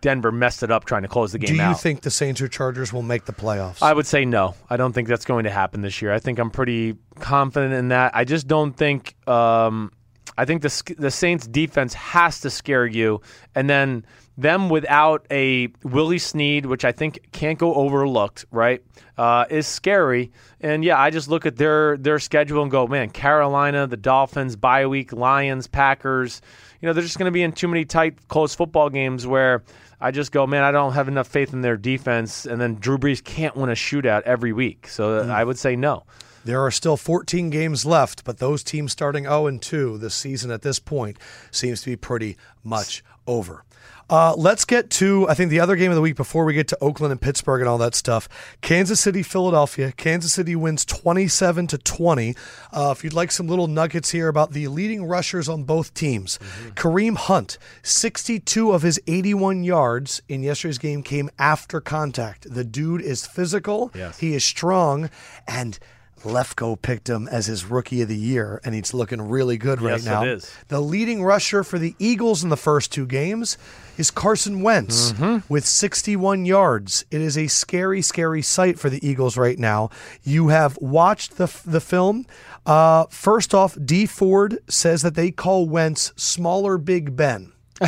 Denver 0.00 0.30
messed 0.30 0.62
it 0.62 0.70
up 0.70 0.84
trying 0.84 1.02
to 1.02 1.08
close 1.08 1.32
the 1.32 1.38
game 1.38 1.48
Do 1.48 1.54
you 1.56 1.62
out. 1.62 1.80
think 1.80 2.02
the 2.02 2.10
Saints 2.10 2.40
or 2.40 2.46
Chargers 2.46 2.92
will 2.92 3.02
make 3.02 3.24
the 3.24 3.32
playoffs? 3.32 3.82
I 3.82 3.92
would 3.92 4.06
say 4.06 4.24
no. 4.24 4.54
I 4.70 4.76
don't 4.76 4.92
think 4.92 5.08
that's 5.08 5.24
going 5.24 5.44
to 5.44 5.50
happen 5.50 5.80
this 5.80 6.00
year. 6.00 6.12
I 6.12 6.20
think 6.20 6.38
I'm 6.38 6.50
pretty 6.50 6.96
confident 7.18 7.74
in 7.74 7.88
that. 7.88 8.14
I 8.14 8.24
just 8.24 8.46
don't 8.46 8.72
think. 8.76 9.16
Um, 9.26 9.90
I 10.38 10.44
think 10.44 10.62
the 10.62 10.94
the 10.96 11.10
Saints 11.10 11.48
defense 11.48 11.94
has 11.94 12.40
to 12.40 12.50
scare 12.50 12.86
you, 12.86 13.20
and 13.56 13.68
then 13.68 14.04
them 14.38 14.68
without 14.68 15.26
a 15.32 15.66
Willie 15.82 16.20
Snead, 16.20 16.64
which 16.64 16.84
I 16.84 16.92
think 16.92 17.18
can't 17.32 17.58
go 17.58 17.74
overlooked, 17.74 18.46
right? 18.52 18.80
Uh, 19.18 19.46
is 19.50 19.66
scary. 19.66 20.30
And 20.60 20.84
yeah, 20.84 20.98
I 20.98 21.10
just 21.10 21.28
look 21.28 21.44
at 21.44 21.56
their 21.56 21.96
their 21.96 22.20
schedule 22.20 22.62
and 22.62 22.70
go, 22.70 22.86
man, 22.86 23.10
Carolina, 23.10 23.88
the 23.88 23.96
Dolphins, 23.96 24.54
bye 24.54 24.86
week, 24.86 25.12
Lions, 25.12 25.66
Packers. 25.66 26.40
You 26.80 26.86
know, 26.86 26.92
they're 26.92 27.02
just 27.02 27.18
going 27.18 27.26
to 27.26 27.32
be 27.32 27.42
in 27.42 27.50
too 27.50 27.66
many 27.66 27.84
tight, 27.84 28.28
close 28.28 28.54
football 28.54 28.90
games 28.90 29.26
where 29.26 29.64
I 30.00 30.12
just 30.12 30.30
go, 30.30 30.46
man, 30.46 30.62
I 30.62 30.70
don't 30.70 30.92
have 30.92 31.08
enough 31.08 31.26
faith 31.26 31.52
in 31.52 31.62
their 31.62 31.76
defense. 31.76 32.46
And 32.46 32.60
then 32.60 32.76
Drew 32.76 32.96
Brees 32.96 33.22
can't 33.24 33.56
win 33.56 33.70
a 33.70 33.74
shootout 33.74 34.22
every 34.22 34.52
week. 34.52 34.86
So 34.86 35.28
I 35.28 35.42
would 35.42 35.58
say 35.58 35.74
no. 35.74 36.04
There 36.44 36.64
are 36.64 36.70
still 36.70 36.96
14 36.96 37.50
games 37.50 37.84
left, 37.84 38.24
but 38.24 38.38
those 38.38 38.62
teams 38.62 38.92
starting 38.92 39.24
0 39.24 39.46
and 39.46 39.60
2 39.60 39.98
this 39.98 40.14
season 40.14 40.50
at 40.50 40.62
this 40.62 40.78
point 40.78 41.18
seems 41.50 41.82
to 41.82 41.90
be 41.90 41.96
pretty 41.96 42.36
much 42.64 43.02
over. 43.26 43.64
Uh, 44.10 44.34
let's 44.34 44.64
get 44.64 44.88
to, 44.88 45.28
I 45.28 45.34
think, 45.34 45.50
the 45.50 45.60
other 45.60 45.76
game 45.76 45.90
of 45.90 45.94
the 45.94 46.00
week 46.00 46.16
before 46.16 46.46
we 46.46 46.54
get 46.54 46.66
to 46.68 46.78
Oakland 46.80 47.12
and 47.12 47.20
Pittsburgh 47.20 47.60
and 47.60 47.68
all 47.68 47.76
that 47.76 47.94
stuff. 47.94 48.26
Kansas 48.62 48.98
City, 48.98 49.22
Philadelphia. 49.22 49.92
Kansas 49.92 50.32
City 50.32 50.56
wins 50.56 50.86
27 50.86 51.66
to 51.66 51.76
20. 51.76 52.34
Uh, 52.72 52.94
if 52.96 53.04
you'd 53.04 53.12
like 53.12 53.30
some 53.30 53.46
little 53.48 53.66
nuggets 53.66 54.08
here 54.12 54.28
about 54.28 54.52
the 54.52 54.66
leading 54.68 55.04
rushers 55.04 55.46
on 55.46 55.64
both 55.64 55.92
teams, 55.92 56.38
Kareem 56.74 57.16
Hunt, 57.18 57.58
62 57.82 58.70
of 58.72 58.80
his 58.80 58.98
81 59.06 59.62
yards 59.64 60.22
in 60.26 60.42
yesterday's 60.42 60.78
game 60.78 61.02
came 61.02 61.28
after 61.38 61.78
contact. 61.78 62.46
The 62.50 62.64
dude 62.64 63.02
is 63.02 63.26
physical, 63.26 63.90
Yes. 63.94 64.20
he 64.20 64.34
is 64.34 64.42
strong, 64.42 65.10
and 65.46 65.78
Lefkoe 66.24 66.80
picked 66.80 67.08
him 67.08 67.28
as 67.28 67.46
his 67.46 67.64
rookie 67.64 68.02
of 68.02 68.08
the 68.08 68.16
year, 68.16 68.60
and 68.64 68.74
he's 68.74 68.92
looking 68.94 69.20
really 69.28 69.56
good 69.56 69.80
right 69.80 69.92
Yes, 69.92 70.04
now. 70.04 70.24
is. 70.24 70.52
The 70.68 70.80
leading 70.80 71.22
rusher 71.24 71.62
for 71.64 71.78
the 71.78 71.94
Eagles 71.98 72.42
in 72.42 72.48
the 72.50 72.56
first 72.56 72.92
two 72.92 73.06
games 73.06 73.56
is 73.96 74.10
Carson 74.10 74.62
Wentz 74.62 75.12
Mm-hmm. 75.12 75.52
with 75.52 75.64
61 75.66 76.44
yards. 76.44 77.04
It 77.10 77.20
is 77.20 77.36
a 77.38 77.46
scary, 77.46 78.02
scary 78.02 78.42
sight 78.42 78.78
for 78.78 78.90
the 78.90 79.06
Eagles 79.06 79.36
right 79.36 79.58
now. 79.58 79.90
You 80.24 80.48
have 80.48 80.76
watched 80.78 81.36
the 81.36 81.46
the 81.64 81.80
film. 81.80 82.26
Uh, 82.66 83.06
first 83.10 83.54
off, 83.54 83.76
Dee 83.82 84.06
Ford 84.06 84.58
says 84.68 85.02
that 85.02 85.14
they 85.14 85.30
call 85.30 85.66
Wentz 85.66 86.12
smaller 86.16 86.76
Big 86.78 87.16
Ben. 87.16 87.52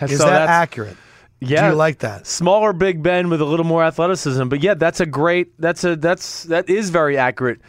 Is 0.00 0.18
So 0.18 0.26
that 0.26 0.48
accurate? 0.48 0.96
Yeah. 1.40 1.66
Do 1.66 1.70
you 1.72 1.76
like 1.76 1.98
that? 1.98 2.26
smaller 2.26 2.72
Big 2.72 3.02
Ben 3.02 3.28
with 3.28 3.40
a 3.40 3.44
little 3.44 3.66
more 3.66 3.84
athleticism. 3.84 4.48
But 4.48 4.62
yeah, 4.62 4.74
that's 4.74 5.00
a 5.00 5.06
great. 5.06 5.60
That's 5.60 5.84
a 5.84 5.96
that's 5.96 6.44
that 6.44 6.68
is 6.68 6.90
very 6.90 7.18
accurate. 7.18 7.60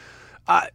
I, 0.47 0.69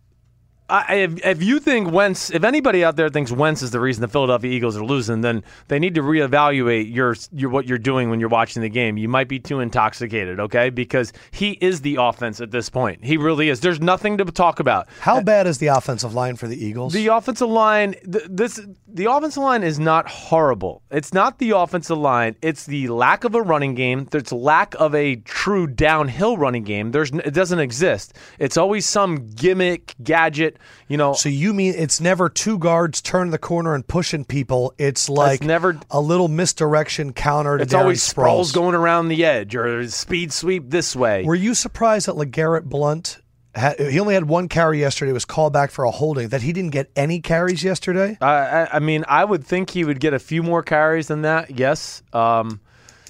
I, 0.73 0.95
if, 0.95 1.27
if 1.27 1.43
you 1.43 1.61
think 1.61 1.93
Wentz, 1.93 2.31
if 2.31 2.45
anybody 2.45 2.83
out 2.83 2.97
there 2.97 3.11
thinks 3.11 3.31
Wentz 3.31 3.61
is 3.61 3.73
the 3.73 3.81
reason 3.81 4.01
the 4.01 4.09
Philadelphia 4.09 4.51
Eagles 4.51 4.75
are 4.75 4.85
losing, 4.85 5.21
then 5.21 5.45
they 5.69 5.79
need 5.79 5.95
to 5.97 6.01
reevaluate 6.01 6.93
your 6.93 7.15
your 7.31 7.51
what 7.51 7.67
you're 7.67 7.77
doing 7.77 8.09
when 8.09 8.21
you're 8.21 8.31
watching 8.31 8.63
the 8.63 8.71
game. 8.71 8.97
You 8.97 9.07
might 9.07 9.29
be 9.29 9.39
too 9.39 9.61
intoxicated, 9.61 10.41
okay? 10.41 10.71
Because 10.71 11.13
he 11.31 11.59
is 11.61 11.83
the 11.83 11.97
offense 11.97 12.41
at 12.41 12.53
this 12.53 12.71
point. 12.71 13.05
He 13.05 13.19
really 13.19 13.51
is. 13.51 13.61
There's 13.61 13.83
nothing 13.83 14.17
to 14.17 14.25
talk 14.25 14.61
about. 14.61 14.89
How 15.01 15.21
bad 15.21 15.47
is 15.47 15.59
the 15.59 15.67
offensive 15.67 16.15
line 16.15 16.37
for 16.37 16.49
the 16.49 16.57
Eagles? 16.57 16.95
The 16.95 17.09
offensive 17.09 17.51
line, 17.51 17.95
th- 18.11 18.25
this 18.31 18.59
the 18.89 19.11
offensive 19.11 19.43
line 19.43 19.63
is 19.63 19.79
not 19.79 20.09
horrible. 20.09 20.83
It's 20.91 21.13
not 21.13 21.39
the 21.39 21.51
offensive 21.51 21.99
line. 21.99 22.37
It's 22.41 22.65
the 22.65 22.89
lack 22.89 23.25
of 23.25 23.35
a 23.35 23.43
running 23.43 23.75
game. 23.75 24.09
There's 24.11 24.33
lack 24.33 24.75
of 24.77 24.95
a 24.95 25.17
true 25.17 25.67
downhill 25.67 26.39
running 26.39 26.65
game. 26.65 26.93
There's 26.93 27.11
it 27.11 27.35
doesn't 27.35 27.59
exist. 27.59 28.15
It's 28.39 28.57
always 28.57 28.87
some 28.87 29.27
gimmick 29.27 29.95
gadget. 30.03 30.57
You 30.89 30.97
know, 30.97 31.13
so 31.15 31.29
you 31.29 31.55
mean 31.55 31.75
it's 31.77 32.01
never 32.01 32.29
two 32.29 32.59
guards 32.59 33.01
turning 33.01 33.31
the 33.31 33.39
corner 33.39 33.75
and 33.75 33.87
pushing 33.87 34.25
people? 34.25 34.75
It's 34.79 35.09
like 35.09 35.43
never- 35.43 35.79
a 35.91 36.01
little 36.01 36.29
misdirection 36.29 37.13
counter 37.13 37.57
to 37.59 37.63
it's 37.63 37.73
Darren 37.73 37.81
always 37.81 38.03
Sproles. 38.03 38.51
Sproles 38.51 38.55
going 38.55 38.75
around 38.75 39.09
the 39.09 39.25
edge 39.25 39.55
or 39.55 39.89
speed 39.89 40.33
sweep 40.33 40.71
this 40.71 40.95
way. 40.95 41.25
Were 41.25 41.35
you 41.35 41.55
surprised 41.55 42.09
that 42.09 42.17
LeGarrette 42.17 42.65
Blunt 42.65 43.19
had, 43.55 43.79
he 43.79 44.01
only 44.01 44.15
had 44.15 44.25
one 44.29 44.49
carry 44.49 44.81
yesterday, 44.81 45.13
was 45.13 45.25
called 45.25 45.53
back 45.53 45.71
for 45.71 45.85
a 45.85 45.91
holding, 45.91 46.29
that 46.29 46.43
he 46.43 46.53
didn't 46.53 46.71
get 46.71 46.91
any 46.97 47.21
carries 47.21 47.63
yesterday? 47.63 48.17
I, 48.21 48.27
I, 48.35 48.69
I 48.75 48.79
mean, 48.79 49.05
I 49.09 49.25
would 49.25 49.45
think 49.45 49.71
he 49.71 49.85
would 49.85 50.01
get 50.01 50.15
a 50.15 50.19
few 50.19 50.43
more 50.43 50.63
carries 50.63 51.09
than 51.09 51.23
that. 51.23 51.51
Yes, 51.51 52.03
um, 52.13 52.61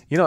you 0.09 0.19
know, 0.19 0.27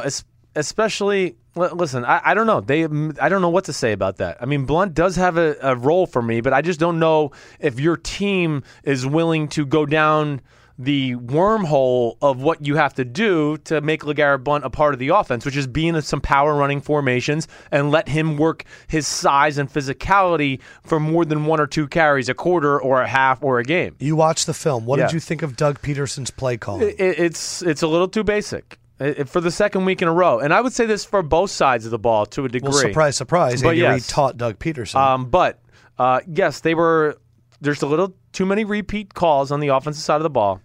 especially. 0.56 1.36
Listen, 1.56 2.04
I, 2.04 2.20
I 2.26 2.34
don't 2.34 2.48
know. 2.48 2.60
They, 2.60 2.84
I 2.84 3.30
don't 3.30 3.42
know 3.42 3.50
what 3.50 3.64
to 3.66 3.74
say 3.74 3.94
about 3.94 4.18
that. 4.18 4.38
I 4.42 4.46
mean, 4.46 4.66
Blunt 4.66 4.94
does 4.94 5.16
have 5.16 5.38
a, 5.38 5.56
a 5.62 5.74
role 5.74 6.06
for 6.06 6.22
me, 6.22 6.42
but 6.42 6.52
I 6.52 6.62
just 6.62 6.82
don't 6.82 7.00
know 7.00 7.32
if 7.62 7.80
your 7.80 7.96
team 7.96 8.64
is 8.84 9.06
willing 9.08 9.48
to 9.50 9.66
go 9.66 9.86
down 9.86 10.42
the 10.78 11.16
wormhole 11.16 12.18
of 12.22 12.42
what 12.42 12.66
you 12.66 12.76
have 12.76 12.94
to 12.96 13.06
do 13.06 13.56
to 13.60 13.80
make 13.80 14.04
LeGarrette 14.04 14.44
Blunt 14.44 14.66
a 14.66 14.70
part 14.70 14.94
of 14.94 15.00
the 15.00 15.08
offense, 15.08 15.46
which 15.46 15.56
is 15.56 15.68
being 15.68 15.96
in 15.96 16.02
some 16.02 16.20
power 16.20 16.54
running 16.54 16.82
formations 16.82 17.48
and 17.72 17.92
let 17.92 18.10
him 18.10 18.36
work 18.36 18.66
his 18.88 19.08
size 19.08 19.58
and 19.58 19.72
physicality 19.72 20.60
for 20.84 21.00
more 21.00 21.24
than 21.24 21.46
one 21.46 21.62
or 21.62 21.68
two 21.68 21.88
carries 21.88 22.28
a 22.28 22.34
quarter 22.34 22.78
or 22.78 23.02
a 23.02 23.08
half 23.08 23.42
or 23.42 23.60
a 23.60 23.64
game. 23.64 23.96
You 24.00 24.18
watched 24.18 24.46
the 24.48 24.54
film. 24.54 24.86
What 24.86 25.00
Yeah. 25.00 25.06
did 25.06 25.14
you 25.14 25.20
think 25.22 25.42
of 25.42 25.56
Doug 25.56 25.82
Pederson's 25.82 26.32
play 26.32 26.58
calling? 26.58 26.90
It, 26.90 26.96
it's 27.00 27.62
it's 27.62 27.82
a 27.82 27.88
little 27.88 28.10
too 28.10 28.26
basic 28.26 28.78
for 29.26 29.42
the 29.42 29.52
second 29.52 29.86
week 29.86 30.02
in 30.02 30.08
a 30.08 30.14
row, 30.14 30.40
and 30.40 30.54
I 30.54 30.62
would 30.62 30.74
say 30.74 30.86
this 30.86 31.04
for 31.04 31.22
both 31.22 31.52
sides 31.52 31.86
of 31.86 31.92
the 31.92 32.00
ball 32.00 32.26
to 32.28 32.46
a 32.46 32.50
degree. 32.50 32.70
well, 32.70 32.80
surprise, 32.80 33.18
surprise. 33.18 33.62
But 33.62 33.70
Andy 33.70 33.82
yes. 33.82 33.94
Reid 33.94 34.04
taught 34.04 34.38
Doug 34.38 34.60
Pederson. 34.60 34.96
Um, 34.96 35.30
but 35.30 35.60
uh, 35.98 36.22
yes, 36.28 36.62
they 36.62 36.76
were. 36.76 37.18
There's 37.62 37.82
a 37.82 37.88
little 37.88 38.14
too 38.32 38.46
many 38.46 38.66
repeat 38.66 39.14
calls 39.14 39.52
on 39.52 39.60
the 39.60 39.70
offensive 39.70 40.04
side 40.04 40.18
of 40.18 40.24
the 40.24 40.30
ball. 40.30 40.62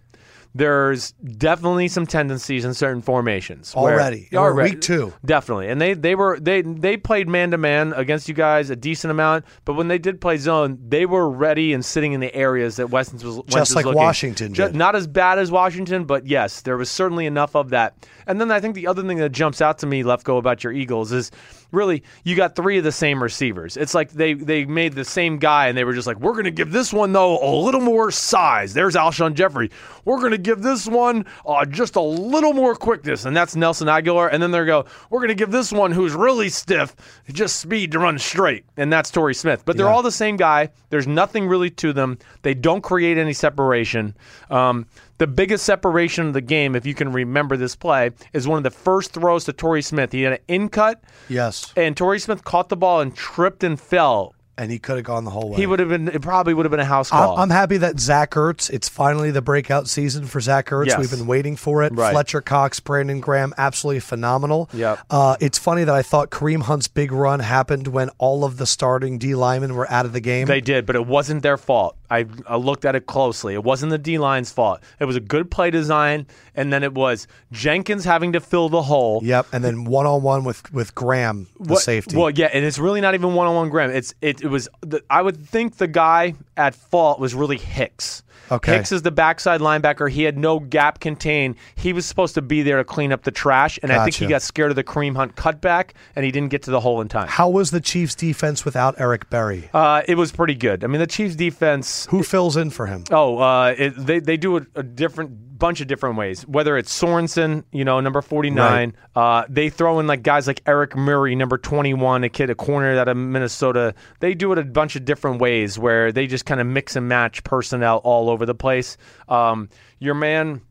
There's 0.53 1.13
definitely 1.13 1.87
some 1.87 2.05
tendencies 2.05 2.65
in 2.65 2.73
certain 2.73 3.01
formations 3.01 3.73
where- 3.73 3.93
Already. 3.93 4.27
And 4.31 4.41
we're 4.41 4.63
week 4.63 4.81
two. 4.81 5.13
definitely, 5.23 5.69
and 5.69 5.79
they 5.79 5.93
they 5.93 6.13
were 6.13 6.37
they 6.41 6.61
they 6.61 6.97
played 6.97 7.29
man 7.29 7.51
to 7.51 7.57
man 7.57 7.93
against 7.93 8.27
you 8.27 8.33
guys 8.35 8.69
a 8.69 8.75
decent 8.75 9.11
amount, 9.11 9.45
but 9.63 9.73
when 9.75 9.87
they 9.87 9.97
did 9.97 10.19
play 10.19 10.35
zone, 10.37 10.77
they 10.85 11.05
were 11.05 11.29
ready 11.29 11.71
and 11.73 11.85
sitting 11.85 12.11
in 12.11 12.19
the 12.19 12.33
areas 12.35 12.75
that 12.75 12.89
Wentz 12.89 13.13
was 13.23 13.37
Wentz 13.37 13.55
was 13.55 13.75
like 13.75 13.85
looking. 13.85 13.97
Washington 14.01 14.53
Ju- 14.53 14.65
did. 14.67 14.75
not 14.75 14.93
as 14.95 15.07
bad 15.07 15.39
as 15.39 15.51
Washington, 15.51 16.03
but 16.03 16.27
yes, 16.27 16.61
there 16.61 16.75
was 16.75 16.89
certainly 16.91 17.25
enough 17.25 17.55
of 17.55 17.69
that. 17.69 17.95
And 18.27 18.41
then 18.41 18.51
I 18.51 18.59
think 18.59 18.75
the 18.75 18.87
other 18.87 19.03
thing 19.03 19.17
that 19.19 19.31
jumps 19.31 19.61
out 19.61 19.77
to 19.79 19.85
me, 19.87 20.03
Lefkoe, 20.03 20.37
about 20.37 20.63
your 20.65 20.73
Eagles 20.73 21.11
is 21.13 21.31
really 21.71 22.03
you 22.23 22.35
got 22.35 22.55
three 22.55 22.77
of 22.77 22.83
the 22.83 22.91
same 22.91 23.21
receivers. 23.21 23.77
It's 23.77 23.93
like 23.93 24.11
they 24.11 24.33
they 24.33 24.65
made 24.65 24.93
the 24.93 25.05
same 25.05 25.37
guy 25.37 25.67
and 25.67 25.77
they 25.77 25.83
were 25.83 25.93
just 25.93 26.07
like, 26.07 26.19
we're 26.19 26.33
going 26.33 26.45
to 26.45 26.51
give 26.51 26.71
this 26.71 26.91
one 26.93 27.11
though 27.13 27.37
a 27.39 27.51
little 27.63 27.81
more 27.81 28.11
size. 28.11 28.73
There's 28.73 28.95
Alshon 28.95 29.33
Jeffery. 29.33 29.71
We're 30.05 30.19
going 30.19 30.31
to 30.31 30.37
give 30.37 30.61
this 30.61 30.87
one 30.87 31.25
uh, 31.45 31.65
just 31.65 31.95
a 31.95 32.01
little 32.01 32.53
more 32.53 32.75
quickness, 32.75 33.25
and 33.25 33.35
that's 33.37 33.55
Nelson 33.55 33.87
Agholor. 33.87 34.29
And 34.31 34.41
then 34.41 34.51
they 34.51 34.65
go, 34.65 34.85
we're 35.09 35.19
going 35.19 35.29
to 35.29 35.35
give 35.35 35.51
this 35.51 35.71
one 35.71 35.91
who's 35.91 36.13
really 36.13 36.49
stiff 36.49 36.95
just 37.31 37.57
speed 37.59 37.91
to 37.91 37.99
run 37.99 38.17
straight, 38.17 38.65
and 38.77 38.91
that's 38.91 39.11
Torrey 39.11 39.35
Smith. 39.35 39.63
But 39.65 39.77
they're 39.77 39.85
Yeah. 39.85 39.93
all 39.93 40.01
the 40.01 40.11
same 40.11 40.37
guy. 40.37 40.69
There's 40.89 41.07
nothing 41.07 41.47
really 41.47 41.69
to 41.71 41.93
them. 41.93 42.17
They 42.41 42.53
don't 42.55 42.81
create 42.81 43.17
any 43.17 43.33
separation. 43.33 44.15
Um, 44.49 44.87
the 45.21 45.27
biggest 45.27 45.63
separation 45.65 46.25
of 46.25 46.33
the 46.33 46.41
game, 46.41 46.75
if 46.75 46.83
you 46.83 46.95
can 46.95 47.11
remember 47.11 47.55
this 47.55 47.75
play, 47.75 48.09
is 48.33 48.47
one 48.47 48.57
of 48.57 48.63
the 48.63 48.71
first 48.71 49.13
throws 49.13 49.43
to 49.45 49.53
Torrey 49.53 49.83
Smith. 49.83 50.11
He 50.11 50.23
had 50.23 50.33
an 50.33 50.39
in 50.47 50.67
cut, 50.67 51.03
yes. 51.29 51.71
and 51.77 51.95
Torrey 51.95 52.17
Smith 52.17 52.43
caught 52.43 52.69
the 52.69 52.75
ball 52.75 53.01
and 53.01 53.15
tripped 53.15 53.63
and 53.63 53.79
fell. 53.79 54.33
And 54.57 54.71
he 54.71 54.79
could 54.79 54.95
have 54.95 55.05
gone 55.05 55.23
the 55.23 55.31
whole 55.31 55.51
way. 55.51 55.57
He 55.57 55.67
would 55.67 55.79
have 55.79 55.89
been. 55.89 56.07
It 56.07 56.21
probably 56.21 56.53
would 56.53 56.65
have 56.65 56.71
been 56.71 56.79
a 56.79 56.85
house 56.85 57.09
call. 57.09 57.35
I'm, 57.35 57.43
I'm 57.43 57.49
happy 57.49 57.77
that 57.77 57.99
Zach 57.99 58.31
Ertz, 58.31 58.69
it's 58.69 58.89
finally 58.89 59.31
the 59.31 59.41
breakout 59.41 59.87
season 59.87 60.25
for 60.25 60.39
Zach 60.39 60.67
Ertz. 60.67 60.87
Yes. 60.87 60.99
We've 60.99 61.09
been 61.09 61.25
waiting 61.25 61.55
for 61.55 61.83
it. 61.83 61.93
Right. 61.93 62.11
Fletcher 62.11 62.41
Cox, 62.41 62.79
Brandon 62.79 63.21
Graham, 63.21 63.53
absolutely 63.57 64.01
phenomenal. 64.01 64.69
Yep. 64.73 64.99
Uh, 65.09 65.35
it's 65.39 65.57
funny 65.57 65.83
that 65.83 65.95
I 65.95 66.01
thought 66.01 66.31
Kareem 66.31 66.63
Hunt's 66.63 66.87
big 66.87 67.11
run 67.11 67.39
happened 67.39 67.87
when 67.87 68.09
all 68.17 68.43
of 68.43 68.57
the 68.57 68.65
starting 68.65 69.17
D 69.17 69.35
linemen 69.35 69.73
were 69.73 69.89
out 69.89 70.05
of 70.05 70.13
the 70.13 70.19
game. 70.19 70.47
They 70.47 70.61
did, 70.61 70.85
but 70.85 70.95
it 70.95 71.07
wasn't 71.07 71.43
their 71.43 71.57
fault. 71.57 71.97
I, 72.11 72.25
I 72.45 72.57
looked 72.57 72.85
at 72.85 72.95
it 72.95 73.05
closely. 73.07 73.53
It 73.53 73.63
wasn't 73.63 73.89
the 73.89 73.97
D 73.97 74.17
line's 74.17 74.51
fault. 74.51 74.81
It 74.99 75.05
was 75.05 75.15
a 75.15 75.19
good 75.21 75.49
play 75.49 75.71
design, 75.71 76.27
and 76.53 76.71
then 76.71 76.83
it 76.83 76.93
was 76.93 77.25
Jenkins 77.51 78.03
having 78.05 78.33
to 78.33 78.39
fill 78.39 78.69
the 78.69 78.81
hole. 78.81 79.21
Yep, 79.23 79.47
and 79.53 79.63
then 79.63 79.85
one 79.85 80.05
on 80.05 80.21
one 80.21 80.43
with 80.43 80.71
with 80.73 80.93
Graham, 80.93 81.47
the 81.59 81.73
What- 81.73 81.81
safety. 81.81 82.17
Well, 82.17 82.29
yeah, 82.29 82.49
and 82.53 82.63
it's 82.65 82.77
really 82.77 83.01
not 83.01 83.13
even 83.13 83.33
one 83.33 83.47
on 83.47 83.55
one 83.55 83.69
Graham. 83.69 83.89
It's 83.91 84.13
it, 84.21 84.41
it 84.41 84.47
was. 84.47 84.67
The, 84.81 85.01
I 85.09 85.21
would 85.21 85.37
think 85.37 85.77
the 85.77 85.87
guy 85.87 86.35
at 86.57 86.75
fault 86.75 87.19
was 87.19 87.33
really 87.33 87.57
Hicks. 87.57 88.23
Okay. 88.51 88.73
Hicks 88.73 88.91
is 88.91 89.01
the 89.01 89.11
backside 89.11 89.61
linebacker. 89.61 90.09
He 90.11 90.23
had 90.23 90.37
no 90.37 90.59
gap 90.59 90.99
contained. 90.99 91.55
He 91.75 91.93
was 91.93 92.05
supposed 92.05 92.35
to 92.35 92.41
be 92.41 92.61
there 92.61 92.77
to 92.77 92.83
clean 92.83 93.13
up 93.13 93.23
the 93.23 93.31
trash, 93.31 93.79
and 93.81 93.91
I 93.91 94.03
think 94.03 94.15
he 94.15 94.27
got 94.27 94.41
scared 94.41 94.71
of 94.71 94.75
the 94.75 94.83
Kareem 94.83 95.15
Hunt 95.15 95.35
cutback, 95.35 95.91
and 96.15 96.25
he 96.25 96.31
didn't 96.31 96.49
get 96.49 96.63
to 96.63 96.71
the 96.71 96.81
hole 96.81 97.01
in 97.01 97.07
time. 97.07 97.27
How 97.27 97.49
was 97.49 97.71
the 97.71 97.79
Chiefs' 97.79 98.15
defense 98.15 98.65
without 98.65 98.99
Eric 98.99 99.29
Berry? 99.29 99.69
Uh, 99.73 100.01
it 100.07 100.15
was 100.15 100.31
pretty 100.31 100.55
good. 100.55 100.83
I 100.83 100.87
mean, 100.87 100.99
the 100.99 101.07
Chiefs' 101.07 101.35
defense 101.35 102.07
Who 102.09 102.23
fills 102.23 102.57
in 102.57 102.69
for 102.69 102.87
him? 102.87 103.05
Oh, 103.09 103.37
uh, 103.37 103.73
it, 103.77 103.93
they 103.95 104.19
they 104.19 104.37
do 104.37 104.57
a, 104.57 104.65
a 104.75 104.83
different 104.83 105.50
bunch 105.61 105.79
of 105.79 105.87
different 105.87 106.17
ways. 106.17 106.41
Whether 106.47 106.75
it's 106.75 106.91
Sorensen, 106.91 107.63
you 107.71 107.85
know, 107.85 107.99
number 108.01 108.21
49, 108.21 108.95
uh, 109.15 109.45
they 109.47 109.69
throw 109.69 109.99
in 109.99 110.07
like 110.07 110.23
guys 110.23 110.47
like 110.47 110.61
Eric 110.65 110.95
Murray, 110.97 111.35
number 111.35 111.57
21, 111.57 112.23
a 112.23 112.29
kid, 112.29 112.49
a 112.49 112.55
corner 112.55 112.99
out 112.99 113.07
of 113.07 113.15
Minnesota. 113.15 113.93
They 114.19 114.33
do 114.33 114.51
it 114.51 114.57
a 114.57 114.65
bunch 114.65 114.95
of 114.95 115.05
different 115.05 115.39
ways 115.39 115.77
where 115.77 116.11
they 116.11 116.25
just 116.25 116.45
kind 116.45 116.59
of 116.59 116.65
mix 116.65 116.95
and 116.95 117.07
match 117.07 117.43
personnel 117.43 117.97
all 118.03 118.29
over 118.29 118.45
the 118.45 118.55
place. 118.55 118.97
Um, 119.29 119.69
your 119.99 120.15
man, 120.15 120.61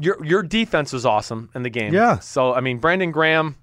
your 0.00 0.24
your 0.24 0.42
defense 0.42 0.92
was 0.92 1.04
awesome 1.04 1.50
in 1.54 1.62
the 1.62 1.70
game. 1.70 1.92
Yeah. 1.92 2.18
So 2.18 2.54
I 2.54 2.60
mean, 2.60 2.78
Brandon 2.78 3.12
Graham. 3.12 3.56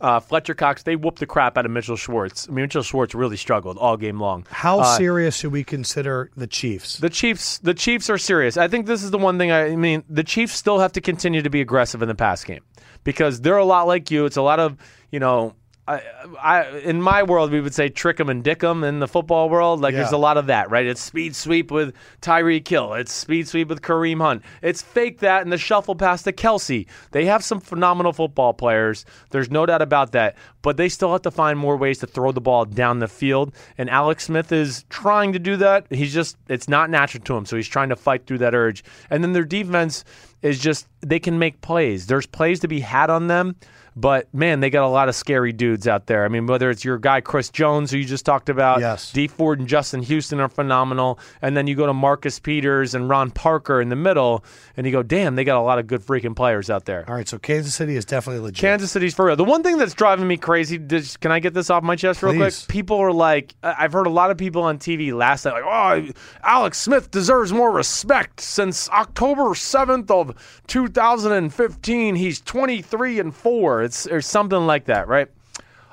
Uh, 0.00 0.20
Fletcher 0.20 0.54
Cox, 0.54 0.82
they 0.84 0.96
whooped 0.96 1.18
the 1.18 1.26
crap 1.26 1.58
out 1.58 1.64
of 1.66 1.72
Mitchell 1.72 1.96
Schwartz. 1.96 2.46
I 2.48 2.52
mean, 2.52 2.64
Mitchell 2.64 2.82
Schwartz 2.82 3.14
really 3.14 3.36
struggled 3.36 3.78
all 3.78 3.96
game 3.96 4.20
long. 4.20 4.46
How 4.50 4.80
Uh, 4.80 4.96
serious 4.96 5.36
should 5.36 5.52
we 5.52 5.64
consider 5.64 6.30
the 6.36 6.46
Chiefs? 6.46 6.98
the 6.98 7.10
Chiefs, 7.10 7.58
the 7.58 7.74
Chiefs 7.74 8.08
are 8.08 8.18
serious. 8.18 8.56
I 8.56 8.68
think 8.68 8.86
this 8.86 9.02
is 9.02 9.10
the 9.10 9.18
one 9.18 9.38
thing. 9.38 9.50
I, 9.50 9.72
I 9.72 9.76
mean, 9.76 10.04
the 10.08 10.22
Chiefs 10.24 10.54
still 10.54 10.78
have 10.78 10.92
to 10.92 11.00
continue 11.00 11.42
to 11.42 11.50
be 11.50 11.60
aggressive 11.60 12.00
in 12.02 12.08
the 12.08 12.14
pass 12.14 12.44
game 12.44 12.62
because 13.04 13.40
they're 13.40 13.56
a 13.56 13.64
lot 13.64 13.86
like 13.86 14.10
you. 14.10 14.24
It's 14.24 14.36
a 14.36 14.42
lot 14.42 14.60
of 14.60 14.76
you 15.10 15.18
know. 15.20 15.54
I, 15.88 16.02
I, 16.42 16.68
in 16.80 17.00
my 17.00 17.22
world, 17.22 17.50
we 17.50 17.62
would 17.62 17.74
say 17.74 17.88
trick 17.88 18.20
'em 18.20 18.28
and 18.28 18.44
dick 18.44 18.62
'em. 18.62 18.84
In 18.84 18.98
the 18.98 19.08
football 19.08 19.48
world, 19.48 19.80
like 19.80 19.94
there's 19.94 20.12
a 20.12 20.18
lot 20.18 20.36
of 20.36 20.46
that, 20.46 20.70
right? 20.70 20.84
It's 20.84 21.00
speed 21.00 21.34
sweep 21.34 21.70
with 21.70 21.94
Tyreek 22.20 22.68
Hill. 22.68 22.92
It's 22.94 23.12
speed 23.12 23.48
sweep 23.48 23.68
with 23.68 23.80
Kareem 23.80 24.20
Hunt. 24.20 24.42
It's 24.60 24.82
fake 24.82 25.20
that 25.20 25.42
and 25.42 25.50
the 25.50 25.56
shuffle 25.56 25.94
pass 25.94 26.22
to 26.24 26.32
Kelce. 26.32 26.86
They 27.12 27.24
have 27.24 27.42
some 27.42 27.60
phenomenal 27.60 28.12
football 28.12 28.52
players. 28.52 29.06
There's 29.30 29.50
no 29.50 29.64
doubt 29.64 29.80
about 29.80 30.12
that. 30.12 30.36
But 30.60 30.76
they 30.76 30.90
still 30.90 31.12
have 31.12 31.22
to 31.22 31.30
find 31.30 31.58
more 31.58 31.76
ways 31.76 31.98
to 32.00 32.06
throw 32.06 32.32
the 32.32 32.40
ball 32.40 32.66
down 32.66 32.98
the 32.98 33.08
field. 33.08 33.54
And 33.78 33.88
Alex 33.88 34.24
Smith 34.24 34.52
is 34.52 34.84
trying 34.90 35.32
to 35.32 35.38
do 35.38 35.56
that. 35.56 35.86
He's 35.90 36.12
just, 36.12 36.36
it's 36.48 36.68
not 36.68 36.90
natural 36.90 37.22
to 37.24 37.36
him. 37.36 37.46
So 37.46 37.56
he's 37.56 37.68
trying 37.68 37.88
to 37.88 37.96
fight 37.96 38.26
through 38.26 38.38
that 38.38 38.54
urge. 38.54 38.84
And 39.08 39.24
then 39.24 39.32
their 39.32 39.44
defense 39.44 40.04
is 40.42 40.58
just, 40.58 40.86
they 41.00 41.18
can 41.18 41.38
make 41.38 41.60
plays. 41.62 42.06
There's 42.06 42.26
plays 42.26 42.60
to 42.60 42.68
be 42.68 42.80
had 42.80 43.08
on 43.08 43.28
them. 43.28 43.56
But 44.00 44.32
man, 44.32 44.60
they 44.60 44.70
got 44.70 44.84
a 44.84 44.88
lot 44.88 45.08
of 45.08 45.16
scary 45.16 45.52
dudes 45.52 45.88
out 45.88 46.06
there. 46.06 46.24
I 46.24 46.28
mean, 46.28 46.46
whether 46.46 46.70
it's 46.70 46.84
your 46.84 46.98
guy 46.98 47.20
Chris 47.20 47.50
Jones, 47.50 47.90
who 47.90 47.98
you 47.98 48.04
just 48.04 48.24
talked 48.24 48.48
about, 48.48 48.78
Yes. 48.78 49.10
Dee 49.10 49.26
Ford 49.26 49.58
and 49.58 49.68
Justin 49.68 50.02
Houston 50.02 50.38
are 50.38 50.48
phenomenal. 50.48 51.18
And 51.42 51.56
then 51.56 51.66
you 51.66 51.74
go 51.74 51.86
to 51.86 51.92
Marcus 51.92 52.38
Peters 52.38 52.94
and 52.94 53.08
Ron 53.08 53.32
Parker 53.32 53.80
in 53.80 53.88
the 53.88 53.96
middle, 53.96 54.44
and 54.76 54.86
you 54.86 54.92
go, 54.92 55.02
damn, 55.02 55.34
they 55.34 55.42
got 55.42 55.58
a 55.58 55.62
lot 55.62 55.80
of 55.80 55.88
good 55.88 56.00
freaking 56.00 56.36
players 56.36 56.70
out 56.70 56.84
there. 56.84 57.04
All 57.08 57.14
right, 57.16 57.26
so 57.26 57.38
Kansas 57.38 57.74
City 57.74 57.96
is 57.96 58.04
definitely 58.04 58.40
legit. 58.40 58.60
Kansas 58.60 58.92
City's 58.92 59.14
for 59.14 59.24
real. 59.24 59.34
The 59.36 59.42
one 59.42 59.64
thing 59.64 59.78
that's 59.78 59.94
driving 59.94 60.28
me 60.28 60.36
crazy, 60.36 60.78
just, 60.78 61.18
can 61.18 61.32
I 61.32 61.40
get 61.40 61.52
this 61.52 61.68
off 61.68 61.82
my 61.82 61.96
chest 61.96 62.22
real 62.22 62.34
Please. 62.34 62.60
quick? 62.60 62.68
People 62.68 62.98
are 62.98 63.12
like, 63.12 63.56
I've 63.64 63.92
heard 63.92 64.06
a 64.06 64.10
lot 64.10 64.30
of 64.30 64.38
people 64.38 64.62
on 64.62 64.78
TV 64.78 65.12
last 65.12 65.44
night, 65.44 65.54
like, 65.54 65.64
oh, 65.64 66.12
Alex 66.44 66.78
Smith 66.78 67.10
deserves 67.10 67.52
more 67.52 67.72
respect 67.72 68.40
since 68.40 68.88
October 68.90 69.42
7th 69.54 70.08
of 70.10 70.62
2015. 70.68 72.14
He's 72.14 72.40
23 72.40 73.18
and 73.18 73.34
4. 73.34 73.87
It's 73.88 74.06
or 74.06 74.20
something 74.20 74.66
like 74.66 74.84
that, 74.84 75.08
right? 75.08 75.28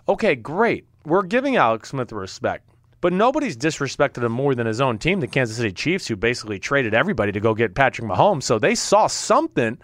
Okay, 0.10 0.36
great. 0.36 0.86
We're 1.06 1.24
giving 1.24 1.56
Alex 1.56 1.90
Smith 1.90 2.12
respect. 2.12 2.70
But 3.00 3.14
nobody's 3.14 3.56
disrespected 3.56 4.24
him 4.24 4.34
more 4.34 4.54
than 4.54 4.68
his 4.68 4.82
own 4.82 4.98
team, 4.98 5.22
the 5.22 5.28
Kansas 5.28 5.56
City 5.56 5.72
Chiefs, 5.72 6.06
who 6.08 6.18
basically 6.18 6.60
traded 6.60 6.94
everybody 6.94 7.32
to 7.32 7.40
go 7.40 7.54
get 7.54 7.74
Patrick 7.74 8.06
Mahomes. 8.06 8.44
So 8.44 8.60
they 8.60 8.76
saw 8.76 9.08
something 9.08 9.78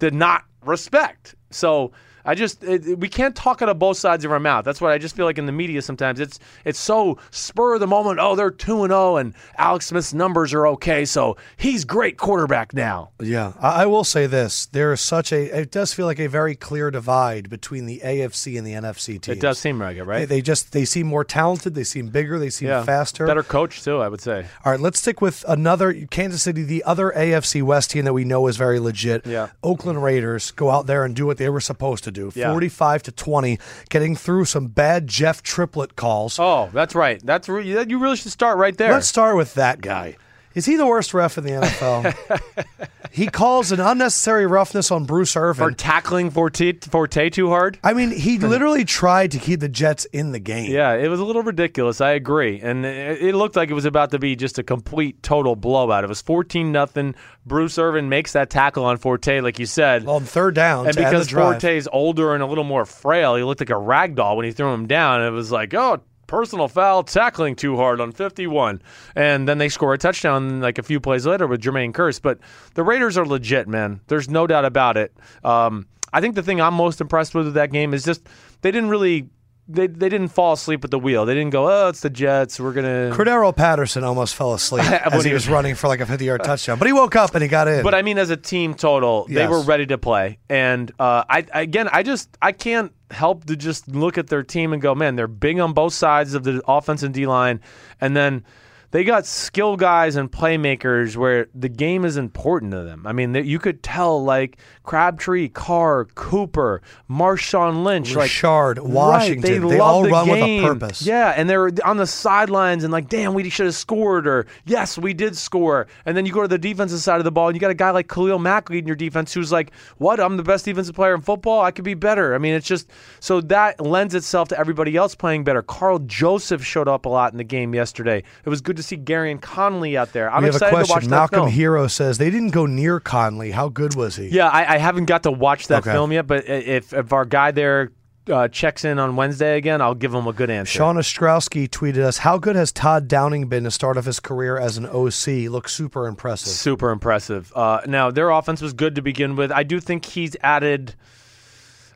did 0.00 0.12
not 0.12 0.44
respect. 0.64 1.36
So 1.50 1.92
I 2.24 2.34
just 2.34 2.62
it, 2.64 2.98
we 2.98 3.08
can't 3.08 3.34
talk 3.34 3.62
out 3.62 3.68
of 3.68 3.78
both 3.78 3.96
sides 3.96 4.24
of 4.24 4.32
our 4.32 4.40
mouth. 4.40 4.64
That's 4.64 4.80
what 4.80 4.92
I 4.92 4.98
just 4.98 5.16
feel 5.16 5.26
like 5.26 5.38
in 5.38 5.46
the 5.46 5.52
media 5.52 5.82
sometimes. 5.82 6.20
It's 6.20 6.38
it's 6.64 6.78
so 6.78 7.18
spur 7.30 7.74
of 7.74 7.80
the 7.80 7.86
moment. 7.86 8.18
Oh, 8.20 8.34
they're 8.36 8.50
two 8.50 8.84
and 8.84 8.90
zero, 8.90 9.16
and 9.16 9.34
Alex 9.58 9.86
Smith's 9.86 10.14
numbers 10.14 10.52
are 10.54 10.66
okay, 10.68 11.04
so 11.04 11.36
he's 11.56 11.84
great 11.84 12.18
quarterback 12.18 12.74
now. 12.74 13.10
Yeah, 13.20 13.52
I, 13.60 13.82
I 13.82 13.86
will 13.86 14.04
say 14.04 14.26
this: 14.26 14.66
there 14.66 14.92
is 14.92 15.00
such 15.00 15.32
a. 15.32 15.60
It 15.60 15.70
does 15.70 15.92
feel 15.92 16.06
like 16.06 16.20
a 16.20 16.28
very 16.28 16.54
clear 16.54 16.90
divide 16.90 17.50
between 17.50 17.86
the 17.86 18.00
AFC 18.04 18.56
and 18.56 18.66
the 18.66 18.72
NFC 18.72 19.20
teams. 19.20 19.28
It 19.28 19.40
does 19.40 19.58
seem 19.58 19.78
like 19.78 19.96
it, 19.96 20.00
They, 20.00 20.04
right? 20.04 20.28
they 20.28 20.42
just 20.42 20.72
they 20.72 20.84
seem 20.84 21.06
more 21.06 21.24
talented. 21.24 21.74
They 21.74 21.84
seem 21.84 22.08
bigger. 22.08 22.38
They 22.38 22.50
seem 22.50 22.68
yeah, 22.68 22.84
faster. 22.84 23.26
better 23.26 23.42
coach 23.42 23.82
too. 23.82 23.98
I 23.98 24.08
would 24.08 24.20
say. 24.20 24.46
All 24.64 24.72
right, 24.72 24.80
let's 24.80 25.00
stick 25.00 25.20
with 25.20 25.44
another 25.48 25.92
Kansas 26.06 26.42
City, 26.42 26.62
the 26.62 26.84
other 26.84 27.12
AFC 27.16 27.62
West 27.62 27.90
team 27.90 28.04
that 28.04 28.12
we 28.12 28.24
know 28.24 28.46
is 28.46 28.56
very 28.56 28.78
legit. 28.78 29.26
Yeah. 29.26 29.48
Oakland 29.62 30.02
Raiders 30.02 30.50
go 30.52 30.70
out 30.70 30.86
there 30.86 31.04
and 31.04 31.16
do 31.16 31.26
what 31.26 31.38
they 31.38 31.48
were 31.48 31.60
supposed 31.60 32.04
to 32.04 32.11
do. 32.12 32.30
Yeah. 32.34 32.50
45 32.50 33.02
to 33.04 33.12
20, 33.12 33.58
getting 33.90 34.16
through 34.16 34.44
some 34.44 34.68
bad 34.68 35.06
Jeff 35.06 35.42
Triplette 35.42 35.96
calls. 35.96 36.38
Oh, 36.38 36.70
that's 36.72 36.94
right. 36.94 37.20
That's 37.24 37.48
re- 37.48 37.66
you 37.88 37.98
really 37.98 38.16
should 38.16 38.32
start 38.32 38.58
right 38.58 38.76
there. 38.76 38.92
Let's 38.92 39.06
start 39.08 39.36
with 39.36 39.54
that 39.54 39.80
guy. 39.80 40.16
Is 40.54 40.66
he 40.66 40.76
the 40.76 40.86
worst 40.86 41.14
ref 41.14 41.38
in 41.38 41.44
the 41.44 41.50
NFL? 41.50 42.88
he 43.10 43.26
calls 43.26 43.72
an 43.72 43.80
unnecessary 43.80 44.46
roughness 44.46 44.90
on 44.90 45.04
Bruce 45.04 45.36
Irvin. 45.36 45.70
for 45.70 45.74
tackling 45.74 46.30
Forte, 46.30 46.72
Forte 46.80 47.30
too 47.30 47.48
hard. 47.48 47.78
I 47.82 47.92
mean, 47.92 48.10
he 48.10 48.38
literally 48.52 48.84
tried 48.84 49.32
to 49.32 49.38
keep 49.38 49.60
the 49.60 49.68
Jets 49.68 50.04
in 50.06 50.32
the 50.32 50.38
game. 50.38 50.70
Yeah, 50.70 50.94
it 50.94 51.08
was 51.08 51.20
a 51.20 51.24
little 51.24 51.42
ridiculous. 51.42 52.00
I 52.00 52.12
agree, 52.12 52.60
and 52.60 52.84
it, 52.84 53.34
looked 53.34 53.56
like 53.56 53.70
it 53.70 53.74
was 53.74 53.84
about 53.84 54.10
to 54.10 54.18
be 54.18 54.36
just 54.36 54.58
a 54.58 54.62
complete 54.62 55.22
total 55.22 55.56
blowout. 55.56 56.04
It 56.04 56.08
was 56.08 56.22
fourteen 56.22 56.72
nothing. 56.72 57.14
Bruce 57.44 57.78
Irvin 57.78 58.08
makes 58.08 58.32
that 58.32 58.50
tackle 58.50 58.84
on 58.84 58.98
Forte, 58.98 59.40
like 59.40 59.58
you 59.58 59.66
said, 59.66 60.06
On 60.06 60.24
third 60.24 60.54
down, 60.54 60.86
and 60.86 60.96
because. 60.96 61.30
Forte's 61.30 61.88
older 61.92 62.34
and 62.34 62.42
a 62.42 62.46
little 62.46 62.64
more 62.64 62.84
frail, 62.84 63.36
he 63.36 63.42
looked 63.42 63.60
like 63.60 63.70
a 63.70 63.78
rag 63.78 64.14
doll 64.14 64.36
when 64.36 64.44
he 64.44 64.52
threw 64.52 64.72
him 64.72 64.86
down. 64.86 65.22
It 65.22 65.30
was 65.30 65.50
like, 65.50 65.74
oh. 65.74 66.02
Personal 66.26 66.68
foul, 66.68 67.02
tackling 67.02 67.56
too 67.56 67.76
hard 67.76 68.00
on 68.00 68.12
51. 68.12 68.80
And 69.14 69.48
then 69.48 69.58
they 69.58 69.68
score 69.68 69.92
a 69.92 69.98
touchdown 69.98 70.60
like 70.60 70.78
a 70.78 70.82
few 70.82 71.00
plays 71.00 71.26
later 71.26 71.46
with 71.46 71.60
Jermaine 71.60 71.92
Curse. 71.92 72.20
But 72.20 72.38
the 72.74 72.82
Raiders 72.82 73.18
are 73.18 73.26
legit, 73.26 73.68
man. 73.68 74.00
There's 74.06 74.30
no 74.30 74.46
doubt 74.46 74.64
about 74.64 74.96
it. 74.96 75.14
Um, 75.44 75.86
I 76.12 76.20
think 76.20 76.34
the 76.34 76.42
thing 76.42 76.60
I'm 76.60 76.74
most 76.74 77.00
impressed 77.00 77.34
with 77.34 77.46
with 77.46 77.54
that 77.54 77.72
game 77.72 77.94
is 77.94 78.04
just 78.04 78.26
they 78.60 78.70
didn't 78.70 78.90
really 78.90 79.28
they, 79.72 79.86
they 79.86 80.08
didn't 80.08 80.28
fall 80.28 80.52
asleep 80.52 80.84
at 80.84 80.90
the 80.90 80.98
wheel. 80.98 81.24
They 81.24 81.34
didn't 81.34 81.50
go, 81.50 81.68
oh, 81.70 81.88
it's 81.88 82.00
the 82.00 82.10
Jets. 82.10 82.60
We're 82.60 82.72
gonna. 82.72 83.10
Cordarrelle 83.14 83.54
Patterson 83.54 84.04
almost 84.04 84.34
fell 84.34 84.54
asleep 84.54 84.84
as 84.90 85.24
he 85.24 85.32
was 85.32 85.48
running 85.48 85.74
for 85.74 85.88
like 85.88 86.00
a 86.00 86.06
50 86.06 86.24
yard 86.24 86.44
touchdown. 86.44 86.78
But 86.78 86.86
he 86.86 86.92
woke 86.92 87.16
up 87.16 87.34
and 87.34 87.42
he 87.42 87.48
got 87.48 87.68
in. 87.68 87.82
But 87.82 87.94
I 87.94 88.02
mean, 88.02 88.18
as 88.18 88.30
a 88.30 88.36
team 88.36 88.74
total, 88.74 89.26
they 89.28 89.46
were 89.46 89.62
ready 89.62 89.86
to 89.86 89.98
play. 89.98 90.38
And 90.48 90.90
uh, 90.98 91.24
I 91.28 91.46
again, 91.52 91.88
I 91.92 92.02
just 92.02 92.36
I 92.40 92.52
can't 92.52 92.92
help 93.10 93.44
to 93.44 93.56
just 93.56 93.88
look 93.88 94.18
at 94.18 94.28
their 94.28 94.42
team 94.42 94.72
and 94.72 94.80
go, 94.80 94.94
man, 94.94 95.16
they're 95.16 95.28
big 95.28 95.58
on 95.58 95.72
both 95.72 95.92
sides 95.92 96.34
of 96.34 96.44
the 96.44 96.62
offense 96.66 97.02
and 97.02 97.14
D 97.14 97.26
line, 97.26 97.60
and 98.00 98.16
then. 98.16 98.44
They 98.92 99.04
got 99.04 99.24
skill 99.26 99.76
guys 99.76 100.16
and 100.16 100.30
playmakers 100.30 101.16
where 101.16 101.48
the 101.54 101.70
game 101.70 102.04
is 102.04 102.18
important 102.18 102.72
to 102.72 102.82
them. 102.82 103.06
I 103.06 103.12
mean, 103.12 103.34
you 103.34 103.58
could 103.58 103.82
tell 103.82 104.22
like 104.22 104.58
Crabtree, 104.82 105.48
Carr, 105.48 106.04
Cooper, 106.14 106.82
Marshawn 107.10 107.84
Lynch, 107.84 108.14
like 108.14 108.24
Richard, 108.24 108.78
Right, 108.78 108.86
Washington, 108.86 109.68
they, 109.68 109.78
all 109.78 110.02
the 110.02 110.10
run 110.10 110.26
game. 110.26 110.62
with 110.62 110.70
a 110.72 110.74
purpose. 110.74 111.02
Yeah, 111.02 111.32
and 111.34 111.48
they're 111.48 111.70
on 111.84 111.96
the 111.96 112.06
sidelines 112.06 112.84
and 112.84 112.92
like, 112.92 113.08
damn, 113.08 113.32
we 113.32 113.48
should 113.48 113.64
have 113.66 113.74
scored, 113.74 114.26
or 114.26 114.46
yes, 114.66 114.98
we 114.98 115.14
did 115.14 115.36
score. 115.36 115.86
And 116.04 116.14
then 116.14 116.26
you 116.26 116.32
go 116.32 116.42
to 116.42 116.48
the 116.48 116.58
defensive 116.58 117.00
side 117.00 117.16
of 117.18 117.24
the 117.24 117.32
ball, 117.32 117.48
and 117.48 117.56
you 117.56 117.60
got 117.60 117.70
a 117.70 117.74
guy 117.74 117.90
like 117.92 118.08
Khalil 118.08 118.38
Mack 118.38 118.68
leading 118.68 118.86
your 118.86 118.96
defense, 118.96 119.32
who's 119.32 119.50
like, 119.50 119.72
what? 119.96 120.20
I'm 120.20 120.36
the 120.36 120.42
best 120.42 120.66
defensive 120.66 120.94
player 120.94 121.14
in 121.14 121.22
football. 121.22 121.62
I 121.62 121.70
could 121.70 121.84
be 121.84 121.94
better. 121.94 122.34
I 122.34 122.38
mean, 122.38 122.52
it's 122.52 122.66
just 122.66 122.90
so 123.20 123.40
that 123.40 123.80
lends 123.80 124.14
itself 124.14 124.48
to 124.48 124.58
everybody 124.58 124.96
else 124.96 125.14
playing 125.14 125.44
better. 125.44 125.62
Karl 125.62 125.98
Joseph 126.00 126.62
showed 126.62 126.88
up 126.88 127.06
a 127.06 127.08
lot 127.08 127.32
in 127.32 127.38
the 127.38 127.44
game 127.44 127.74
yesterday. 127.74 128.22
It 128.44 128.48
was 128.50 128.60
good 128.60 128.76
to 128.76 128.81
see 128.82 128.96
Gareon 128.96 129.40
Conley 129.40 129.96
out 129.96 130.12
there. 130.12 130.30
I'm 130.30 130.42
we 130.42 130.46
have 130.46 130.54
a 130.54 130.56
excited 130.56 130.70
to 130.72 130.76
watch 130.80 130.88
question. 130.90 131.10
that 131.10 131.16
Malcolm 131.16 131.38
film. 131.40 131.50
Hero 131.50 131.86
says 131.88 132.18
they 132.18 132.30
didn't 132.30 132.50
go 132.50 132.66
near 132.66 133.00
Conley. 133.00 133.50
How 133.50 133.68
good 133.68 133.94
was 133.94 134.16
he? 134.16 134.28
Yeah, 134.28 134.48
I, 134.48 134.74
I 134.74 134.78
haven't 134.78 135.06
got 135.06 135.22
to 135.24 135.30
watch 135.30 135.68
that 135.68 135.78
Okay. 135.82 135.92
film 135.92 136.12
yet, 136.12 136.26
but 136.26 136.48
if 136.48 136.92
if 136.92 137.12
our 137.12 137.24
guy 137.24 137.50
there 137.50 137.92
uh, 138.30 138.46
checks 138.46 138.84
in 138.84 138.98
on 139.00 139.16
Wednesday 139.16 139.56
again, 139.56 139.80
I'll 139.80 139.96
give 139.96 140.14
him 140.14 140.28
a 140.28 140.32
good 140.32 140.48
answer. 140.48 140.70
Sean 140.78 140.94
Ostrowski 140.96 141.68
tweeted 141.68 141.98
us, 142.04 142.18
How 142.18 142.38
good 142.38 142.54
has 142.54 142.70
Todd 142.70 143.08
Downing 143.08 143.48
been 143.48 143.64
to 143.64 143.70
start 143.72 143.96
off 143.96 144.04
his 144.04 144.20
career 144.20 144.56
as 144.58 144.76
an 144.76 144.86
OC? 144.86 145.50
Looks 145.50 145.72
super 145.74 146.06
impressive. 146.06 146.52
Super 146.52 146.90
impressive. 146.90 147.52
Uh, 147.56 147.80
now 147.86 148.12
their 148.12 148.30
offense 148.30 148.62
was 148.62 148.74
good 148.74 148.94
to 148.94 149.02
begin 149.02 149.34
with. 149.34 149.50
I 149.50 149.64
do 149.64 149.80
think 149.80 150.04
he's 150.04 150.36
added 150.40 150.94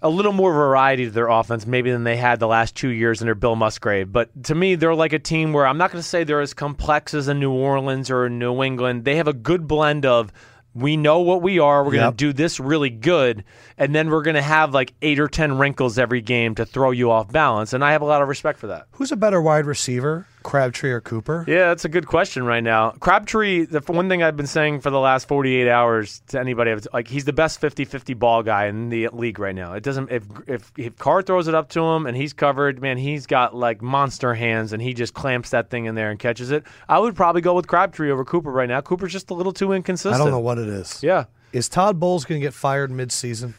a 0.02 0.08
little 0.08 0.32
more 0.32 0.52
variety 0.52 1.06
to 1.06 1.10
their 1.10 1.28
offense, 1.28 1.66
maybe 1.66 1.90
than 1.90 2.04
they 2.04 2.16
had 2.16 2.40
the 2.40 2.46
last 2.46 2.74
two 2.74 2.88
years 2.88 3.20
under 3.20 3.34
Bill 3.34 3.56
Musgrave. 3.56 4.12
But 4.12 4.44
to 4.44 4.54
me, 4.54 4.74
they're 4.74 4.94
like 4.94 5.12
a 5.12 5.18
team 5.18 5.52
where 5.52 5.66
I'm 5.66 5.78
not 5.78 5.90
going 5.90 6.02
to 6.02 6.08
say 6.08 6.24
they're 6.24 6.40
as 6.40 6.54
complex 6.54 7.14
as 7.14 7.28
a 7.28 7.34
New 7.34 7.52
Orleans 7.52 8.10
or 8.10 8.26
a 8.26 8.30
New 8.30 8.62
England. 8.62 9.04
They 9.04 9.16
have 9.16 9.28
a 9.28 9.32
good 9.32 9.66
blend 9.66 10.06
of. 10.06 10.32
We 10.74 10.98
know 10.98 11.20
what 11.20 11.40
we 11.40 11.58
are. 11.58 11.82
We're 11.82 11.92
going 11.92 12.10
to 12.10 12.16
do 12.16 12.34
this 12.34 12.60
really 12.60 12.90
good, 12.90 13.44
and 13.78 13.94
then 13.94 14.10
we're 14.10 14.20
going 14.20 14.34
to 14.34 14.42
have 14.42 14.74
like 14.74 14.92
eight 15.00 15.18
or 15.18 15.26
ten 15.26 15.56
wrinkles 15.56 15.98
every 15.98 16.20
game 16.20 16.54
to 16.56 16.66
throw 16.66 16.90
you 16.90 17.10
off 17.10 17.32
balance. 17.32 17.72
And 17.72 17.82
I 17.82 17.92
have 17.92 18.02
a 18.02 18.04
lot 18.04 18.20
of 18.20 18.28
respect 18.28 18.58
for 18.58 18.66
that. 18.66 18.86
Who's 18.90 19.10
a 19.10 19.16
better 19.16 19.40
wide 19.40 19.64
receiver, 19.64 20.26
Crabtree 20.46 20.92
or 20.92 21.00
Cooper? 21.00 21.44
Yeah, 21.48 21.66
that's 21.66 21.84
a 21.84 21.88
good 21.88 22.06
question 22.06 22.44
right 22.44 22.62
now. 22.62 22.92
Crabtree, 22.92 23.66
the 23.66 23.80
one 23.80 24.08
thing 24.08 24.22
I've 24.22 24.36
been 24.36 24.46
saying 24.46 24.80
for 24.80 24.90
the 24.90 25.00
last 25.00 25.26
48 25.26 25.68
hours 25.68 26.22
to 26.28 26.38
anybody, 26.38 26.72
like 26.92 27.08
he's 27.08 27.24
the 27.24 27.32
best 27.32 27.60
50-50 27.60 28.16
ball 28.16 28.44
guy 28.44 28.66
in 28.66 28.88
the 28.88 29.08
league 29.08 29.40
right 29.40 29.54
now. 29.56 29.72
It 29.72 29.82
doesn't 29.82 30.08
if 30.12 30.22
if 30.46 30.72
if 30.76 30.96
Carr 30.96 31.22
throws 31.22 31.48
it 31.48 31.56
up 31.56 31.68
to 31.70 31.82
him 31.82 32.06
and 32.06 32.16
he's 32.16 32.32
covered, 32.32 32.80
man, 32.80 32.96
he's 32.96 33.26
got 33.26 33.56
like 33.56 33.82
monster 33.82 34.34
hands 34.34 34.72
and 34.72 34.80
he 34.80 34.94
just 34.94 35.14
clamps 35.14 35.50
that 35.50 35.68
thing 35.68 35.86
in 35.86 35.96
there 35.96 36.10
and 36.10 36.18
catches 36.20 36.52
it. 36.52 36.62
I 36.88 37.00
would 37.00 37.16
probably 37.16 37.40
go 37.42 37.52
with 37.54 37.66
Crabtree 37.66 38.12
over 38.12 38.24
Cooper 38.24 38.52
right 38.52 38.68
now. 38.68 38.80
Cooper's 38.80 39.12
just 39.12 39.30
a 39.30 39.34
little 39.34 39.52
too 39.52 39.72
inconsistent. 39.72 40.14
I 40.14 40.18
don't 40.18 40.30
know 40.30 40.38
what 40.38 40.58
it 40.58 40.68
is. 40.68 41.02
Yeah. 41.02 41.24
Is 41.52 41.68
Todd 41.68 41.98
Bowles 41.98 42.24
going 42.24 42.40
to 42.40 42.46
get 42.46 42.54
fired 42.54 42.92
mid-season? 42.92 43.54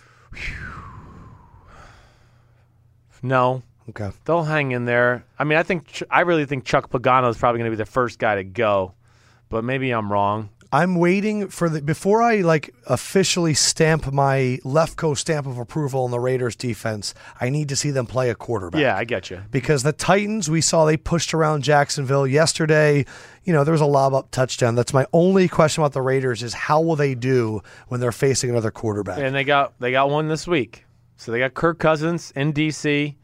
No, 3.21 3.63
Okay. 3.89 4.11
they'll 4.25 4.43
hang 4.43 4.71
in 4.71 4.85
there. 4.85 5.25
I 5.39 5.43
mean, 5.43 5.57
I 5.57 5.63
think 5.63 6.03
I 6.09 6.21
really 6.21 6.45
think 6.45 6.65
Chuck 6.65 6.89
Pagano 6.89 7.29
is 7.29 7.37
probably 7.37 7.59
going 7.59 7.71
to 7.71 7.77
be 7.77 7.81
the 7.81 7.89
first 7.89 8.19
guy 8.19 8.35
to 8.35 8.43
go, 8.43 8.93
but 9.49 9.63
maybe 9.63 9.91
I'm 9.91 10.11
wrong. 10.11 10.49
I'm 10.71 10.95
waiting 10.95 11.47
for 11.47 11.69
the 11.69 11.81
before 11.81 12.21
I 12.21 12.41
like 12.41 12.73
officially 12.87 13.53
stamp 13.53 14.11
my 14.11 14.59
left 14.63 14.97
Lefkoe 14.97 15.17
stamp 15.17 15.47
of 15.47 15.57
approval 15.57 16.03
on 16.03 16.11
the 16.11 16.19
Raiders 16.19 16.55
defense. 16.55 17.13
I 17.39 17.49
need 17.49 17.69
to 17.69 17.75
see 17.75 17.91
them 17.91 18.05
play 18.05 18.29
a 18.29 18.35
quarterback. 18.35 18.81
Yeah, 18.81 18.97
I 18.97 19.05
get 19.05 19.29
you. 19.29 19.41
because 19.49 19.83
the 19.83 19.93
Titans, 19.93 20.49
we 20.49 20.61
saw 20.61 20.85
they 20.85 20.97
pushed 20.97 21.33
around 21.33 21.63
Jacksonville 21.63 22.27
yesterday. 22.27 23.05
You 23.43 23.53
know, 23.53 23.63
there 23.63 23.71
was 23.71 23.81
a 23.81 23.85
lob 23.85 24.13
up 24.13 24.31
touchdown. 24.31 24.75
That's 24.75 24.93
my 24.93 25.05
only 25.13 25.47
question 25.47 25.83
about 25.83 25.93
the 25.93 26.01
Raiders 26.01 26.43
is 26.43 26.53
how 26.53 26.81
will 26.81 26.97
they 26.97 27.15
do 27.15 27.61
when 27.87 28.01
they're 28.01 28.11
facing 28.11 28.49
another 28.49 28.71
quarterback? 28.71 29.19
And 29.19 29.33
they 29.33 29.45
got 29.45 29.73
they 29.79 29.91
got 29.91 30.09
one 30.09 30.27
this 30.27 30.47
week. 30.47 30.83
So 31.15 31.31
they 31.31 31.39
got 31.39 31.53
Kirk 31.53 31.79
Cousins 31.79 32.31
in 32.35 32.51
DC 32.53 33.15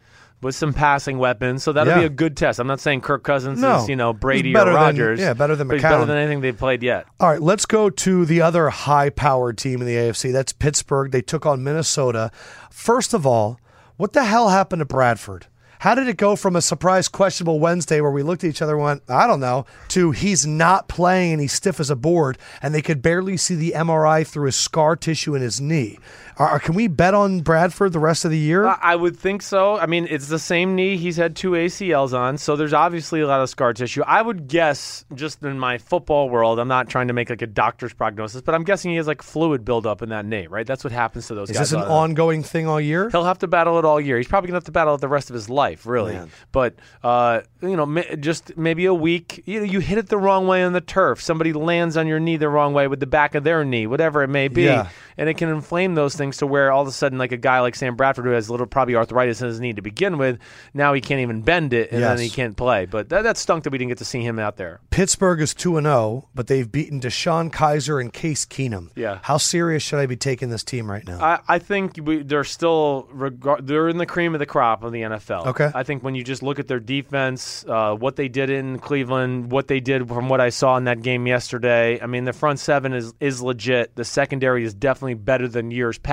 with 0.44 0.56
some 0.56 0.74
passing 0.74 1.18
weapons. 1.18 1.64
So 1.64 1.72
that'll 1.72 1.94
Yeah. 1.94 2.00
be 2.00 2.06
a 2.06 2.10
good 2.10 2.36
test. 2.38 2.60
I'm 2.60 2.68
not 2.68 2.80
saying 2.80 3.02
Kirk 3.02 3.24
Cousins 3.24 3.60
No. 3.60 3.78
is, 3.78 3.90
you 3.90 3.96
know, 3.96 4.12
He's 4.14 4.20
Brady 4.20 4.54
better 4.54 4.72
or 4.72 4.74
than- 4.74 4.82
Rodgers. 4.84 5.20
yeah, 5.20 5.34
better 5.34 5.56
than 5.56 5.68
but 5.68 5.76
he's 5.76 5.84
better 5.84 6.04
McCown. 6.04 6.08
than 6.08 6.18
anything 6.18 6.42
they've 6.42 6.58
played 6.58 6.84
yet. 6.84 7.06
All 7.20 7.30
right, 7.30 7.42
let's 7.42 7.66
go 7.66 7.90
to 7.90 8.26
the 8.26 8.42
other 8.42 8.70
high 8.70 9.10
powered 9.10 9.58
team 9.58 9.82
in 9.82 9.88
the 9.88 9.96
AFC. 9.98 10.32
That's 10.32 10.54
Pittsburgh. 10.54 11.12
They 11.12 11.22
took 11.22 11.46
on 11.46 11.64
Minnesota. 11.64 12.30
First 12.70 13.14
of 13.14 13.26
all, 13.26 13.60
what 13.98 14.14
the 14.14 14.26
hell 14.26 14.50
happened 14.50 14.80
to 14.82 14.86
Bradford? 14.86 15.48
How 15.80 15.96
did 15.96 16.08
it 16.08 16.16
go 16.16 16.38
from 16.38 16.56
a 16.56 16.62
surprise 16.62 17.10
questionable 17.10 17.60
Wednesday 17.60 18.00
where 18.00 18.10
we 18.10 18.24
looked 18.24 18.46
at 18.46 18.50
each 18.50 18.62
other 18.62 18.76
and 18.76 18.84
went, 18.84 19.04
I 19.10 19.28
don't 19.28 19.42
know, 19.42 19.66
to 19.90 20.12
he's 20.12 20.48
not 20.48 20.88
playing 20.88 21.34
and 21.34 21.42
he's 21.42 21.52
stiff 21.52 21.78
as 21.82 21.90
a 21.90 21.96
board 21.98 22.38
and 22.62 22.74
they 22.74 22.82
could 22.82 23.02
barely 23.02 23.36
see 23.36 23.56
the 23.56 23.74
MRI 23.76 24.24
through 24.24 24.46
his 24.46 24.56
scar 24.56 24.96
tissue 24.96 25.36
in 25.36 25.42
his 25.42 25.60
knee? 25.60 26.00
Are, 26.38 26.60
can 26.60 26.76
we 26.76 26.88
bet 26.88 27.14
on 27.14 27.42
Bradford 27.42 27.94
the 27.94 28.00
rest 28.00 28.26
of 28.26 28.32
the 28.32 28.38
year? 28.38 28.66
I 28.68 28.78
I 28.82 28.96
would 28.96 29.18
think 29.18 29.42
so. 29.42 29.78
I 29.78 29.86
mean, 29.86 30.08
it's 30.10 30.28
the 30.28 30.40
same 30.40 30.76
knee 30.76 30.98
he's 30.98 31.18
had 31.18 31.36
two 31.36 31.52
ACLs 31.52 32.14
on, 32.18 32.38
so 32.38 32.56
there's 32.56 32.74
obviously 32.74 33.22
a 33.22 33.28
lot 33.28 33.42
of 33.42 33.50
scar 33.50 33.74
tissue. 33.74 34.02
I 34.06 34.22
would 34.22 34.48
guess, 34.48 35.06
just 35.16 35.42
in 35.44 35.58
my 35.60 35.78
football 35.78 36.30
world, 36.30 36.60
I'm 36.60 36.68
not 36.68 36.90
trying 36.90 37.08
to 37.08 37.14
make 37.14 37.30
like 37.30 37.42
a 37.42 37.48
doctor's 37.48 37.94
prognosis, 37.94 38.42
but 38.42 38.54
I'm 38.56 38.64
guessing 38.64 38.92
he 38.92 38.98
has 38.98 39.08
like 39.08 39.22
fluid 39.22 39.66
buildup 39.66 40.02
in 40.02 40.10
that 40.10 40.26
knee, 40.26 40.48
right? 40.48 40.66
That's 40.68 40.84
what 40.84 40.94
happens 40.94 41.28
to 41.28 41.36
those 41.36 41.50
Is 41.50 41.58
guys. 41.58 41.70
this 41.70 41.74
an 41.74 41.80
a 41.80 41.80
lot 41.82 41.86
of 41.86 41.90
the- 41.90 41.96
ongoing 41.96 42.44
thing 42.44 42.68
all 42.68 42.80
year? 42.82 43.10
He'll 43.10 43.24
have 43.24 43.40
to 43.40 43.48
battle 43.48 43.80
it 43.80 43.86
all 43.86 44.00
year. 44.00 44.18
He's 44.18 44.28
probably 44.28 44.48
gonna 44.48 44.58
have 44.58 44.64
to 44.66 44.72
battle 44.72 44.96
it 44.96 45.02
the 45.02 45.08
rest 45.08 45.30
of 45.30 45.34
his 45.34 45.50
life, 45.50 45.86
really. 45.86 46.14
Man. 46.14 46.30
But 46.52 46.76
uh, 47.04 47.42
you 47.62 47.76
know, 47.76 48.02
just 48.20 48.58
maybe 48.58 48.86
a 48.86 48.94
week. 48.94 49.44
You 49.46 49.60
know, 49.60 49.66
you 49.66 49.80
hit 49.80 49.98
it 49.98 50.10
the 50.10 50.18
wrong 50.18 50.48
way 50.48 50.64
on 50.64 50.74
the 50.74 50.82
turf. 50.82 51.22
Somebody 51.22 51.54
lands 51.54 51.98
on 51.98 52.08
your 52.08 52.20
knee 52.20 52.38
the 52.38 52.50
wrong 52.50 52.74
way 52.74 52.88
with 52.88 53.00
the 53.00 53.08
back 53.08 53.36
of 53.36 53.44
their 53.44 53.64
knee, 53.66 53.88
whatever 53.88 54.24
it 54.24 54.28
may 54.30 54.48
be, 54.48 54.64
Yeah. 54.64 54.90
and 55.18 55.30
it 55.30 55.36
can 55.38 55.50
inflame 55.50 55.96
those 55.96 56.16
things 56.16 56.23
to 56.32 56.48
where 56.48 56.72
all 56.72 56.82
of 56.82 56.88
a 56.88 56.92
sudden, 56.92 57.18
like 57.18 57.32
a 57.32 57.38
guy 57.38 57.60
like 57.60 57.76
Sam 57.76 57.96
Bradford, 57.96 58.26
who 58.26 58.32
has 58.32 58.48
a 58.48 58.52
little 58.52 58.68
probably 58.68 58.96
arthritis 58.96 59.42
in 59.42 59.48
his 59.48 59.60
knee 59.60 59.74
to 59.74 59.82
begin 59.82 60.18
with, 60.18 60.40
now 60.74 60.94
he 60.94 61.02
can't 61.02 61.22
even 61.22 61.42
bend 61.42 61.74
it, 61.74 61.92
and 61.92 62.02
then 62.02 62.20
he 62.20 62.30
can't 62.30 62.56
play. 62.58 62.86
But 62.86 63.10
that, 63.10 63.24
that 63.24 63.38
stunk 63.38 63.64
that 63.64 63.72
we 63.72 63.78
didn't 63.78 63.90
get 63.90 63.98
to 64.00 64.06
see 64.06 64.22
him 64.22 64.40
out 64.40 64.58
there. 64.58 64.80
Pittsburgh 64.90 65.42
is 65.42 65.54
2 65.54 65.78
and 65.78 65.86
0, 65.86 66.30
but 66.34 66.48
they've 66.48 66.72
beaten 66.72 67.00
DeShone 67.00 67.52
Kizer 67.52 68.00
and 68.00 68.12
Case 68.12 68.46
Keenum. 68.46 68.90
Yeah. 68.96 69.20
How 69.24 69.38
serious 69.38 69.84
should 69.84 70.00
I 70.00 70.06
be 70.06 70.16
taking 70.16 70.50
this 70.50 70.64
team 70.64 70.90
right 70.90 71.06
now? 71.06 71.24
I, 71.24 71.40
I 71.48 71.60
think 71.60 72.00
we, 72.02 72.24
they're 72.24 72.44
still 72.44 73.08
regard, 73.12 73.68
they're 73.68 73.90
in 73.90 73.98
the 73.98 74.06
cream 74.06 74.34
of 74.34 74.40
the 74.40 74.46
crop 74.46 74.84
of 74.84 74.92
the 74.92 75.02
NFL. 75.02 75.48
Okay. 75.48 75.72
I 75.74 75.84
think 75.84 76.04
when 76.04 76.16
you 76.16 76.24
just 76.24 76.44
look 76.44 76.60
at 76.60 76.68
their 76.68 76.80
defense, 76.80 77.66
uh, 77.68 77.96
what 77.96 78.16
they 78.16 78.28
did 78.28 78.50
in 78.50 78.80
Cleveland, 78.80 79.52
what 79.52 79.68
they 79.68 79.80
did 79.80 80.08
from 80.08 80.30
what 80.30 80.42
I 80.42 80.50
saw 80.50 80.78
in 80.78 80.86
that 80.86 81.02
game 81.02 81.28
yesterday. 81.28 82.00
I 82.02 82.06
mean, 82.06 82.26
the 82.26 82.34
front 82.34 82.60
seven 82.60 82.94
is 82.94 83.14
is 83.20 83.42
legit. 83.42 83.96
The 83.96 84.06
secondary 84.06 84.64
is 84.64 84.74
definitely 84.74 85.16
better 85.16 85.48
than 85.48 85.72
years 85.72 85.98
past, 85.98 86.13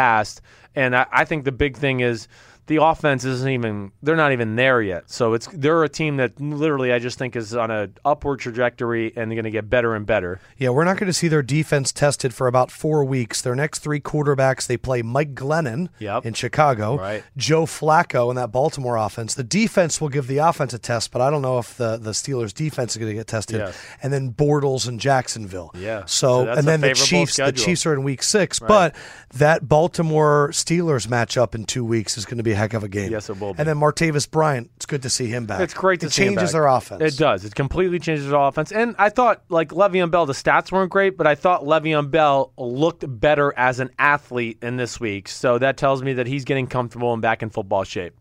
and 0.75 0.97
I, 0.97 1.07
I 1.13 1.25
think 1.25 1.45
the 1.45 1.53
big 1.53 1.77
thing 1.77 2.01
is. 2.01 2.29
The 2.71 2.81
offense 2.81 3.25
isn't 3.25 3.49
even 3.51 3.91
they're 4.01 4.15
not 4.15 4.31
even 4.31 4.55
there 4.55 4.81
yet. 4.81 5.11
So 5.11 5.35
it's 5.35 5.49
they're 5.53 5.83
a 5.83 5.89
team 5.89 6.19
that 6.19 6.41
literally 6.41 6.93
I 6.93 7.01
just 7.01 7.19
think 7.19 7.35
is 7.35 7.53
on 7.53 7.69
an 7.73 7.97
upward 8.05 8.39
trajectory 8.39 9.09
and 9.17 9.29
they're 9.29 9.35
going 9.35 9.43
to 9.43 9.51
get 9.51 9.69
better 9.69 9.97
and 9.97 10.07
better. 10.07 10.41
yeah, 10.57 10.69
we're 10.69 10.85
not 10.85 10.97
going 10.97 11.09
to 11.09 11.13
see 11.13 11.27
their 11.27 11.43
defense 11.43 11.91
tested 11.91 12.33
for 12.33 12.47
about 12.47 12.71
four 12.71 13.05
weeks. 13.05 13.43
Their 13.43 13.57
next 13.57 13.81
three 13.81 13.99
quarterbacks, 14.01 14.69
they 14.69 14.77
play 14.77 15.03
Mike 15.03 15.35
Glennon 15.35 15.89
Yep. 15.99 16.25
in 16.25 16.33
Chicago, 16.35 16.97
Right. 16.97 17.25
Joe 17.37 17.65
Flacco 17.67 18.31
in 18.31 18.37
that 18.37 18.53
Baltimore 18.53 18.97
offense. 18.97 19.35
The 19.35 19.43
defense 19.43 20.01
will 20.01 20.09
give 20.09 20.29
the 20.29 20.39
offense 20.39 20.73
a 20.73 20.79
test, 20.79 21.11
but 21.11 21.21
I 21.21 21.29
don't 21.29 21.43
know 21.43 21.59
if 21.59 21.77
the, 21.77 21.97
the 21.97 22.13
Steelers' 22.13 22.55
defense 22.55 22.93
is 22.93 22.99
going 22.99 23.11
to 23.11 23.17
get 23.17 23.27
tested. 23.27 23.57
Yes. 23.59 23.77
And 24.01 24.13
then 24.13 24.33
Bortles 24.33 24.89
in 24.89 25.01
Jacksonville. 25.01 25.73
Yeah. 25.75 26.05
So, 26.05 26.45
So 26.45 26.53
and 26.53 26.69
then 26.69 26.83
the 26.83 26.95
Chiefs. 26.95 27.37
The. 27.37 27.51
Chiefs 27.51 27.85
are 27.85 27.93
in 27.95 28.05
week 28.05 28.23
six, 28.23 28.61
but 28.61 28.95
that 29.35 29.69
Baltimore 29.69 30.51
Steelers 30.53 31.09
matchup 31.09 31.57
in 31.57 31.65
two 31.65 31.85
weeks 31.85 32.17
is 32.17 32.25
going 32.25 32.37
to 32.37 32.45
be 32.45 32.60
heck 32.61 32.75
of 32.75 32.85
a 32.85 32.89
game. 32.89 33.11
Yes, 33.11 33.29
it 33.29 33.41
will 33.41 33.55
be. 33.55 33.59
And 33.59 33.69
then 33.69 33.77
Martavis 33.77 34.31
Bryant. 34.31 34.71
It's 34.77 34.87
good 34.87 35.03
to 35.03 35.11
see 35.11 35.27
him 35.27 35.47
back. 35.47 35.61
It's 35.61 35.75
great 35.75 36.01
to 36.01 36.07
it 36.07 36.13
see 36.13 36.23
him 36.23 36.35
changes 36.35 36.51
back. 36.51 36.53
their 36.53 36.67
offense. 36.67 37.03
It 37.03 37.19
does. 37.19 37.45
It 37.45 37.55
completely 37.55 37.99
changes 37.99 38.29
their 38.29 38.39
offense. 38.39 38.71
And 38.71 38.95
I 38.99 39.09
thought, 39.09 39.43
like 39.49 39.71
Le'Veon 39.71 40.11
Bell, 40.11 40.27
the 40.27 40.33
stats 40.33 40.71
weren't 40.71 40.91
great, 40.91 41.17
but 41.17 41.27
I 41.27 41.35
thought 41.35 41.65
Le'Veon 41.65 42.11
Bell 42.11 42.53
looked 42.57 43.05
better 43.21 43.53
as 43.57 43.81
an 43.81 43.91
athlete 43.99 44.59
in 44.63 44.77
this 44.77 45.01
week. 45.01 45.29
So 45.29 45.59
that 45.59 45.77
tells 45.77 46.03
me 46.03 46.13
that 46.15 46.27
he's 46.27 46.45
getting 46.45 46.67
comfortable 46.67 47.13
and 47.13 47.21
back 47.21 47.43
in 47.43 47.51
football 47.51 47.85
shape. 47.85 48.15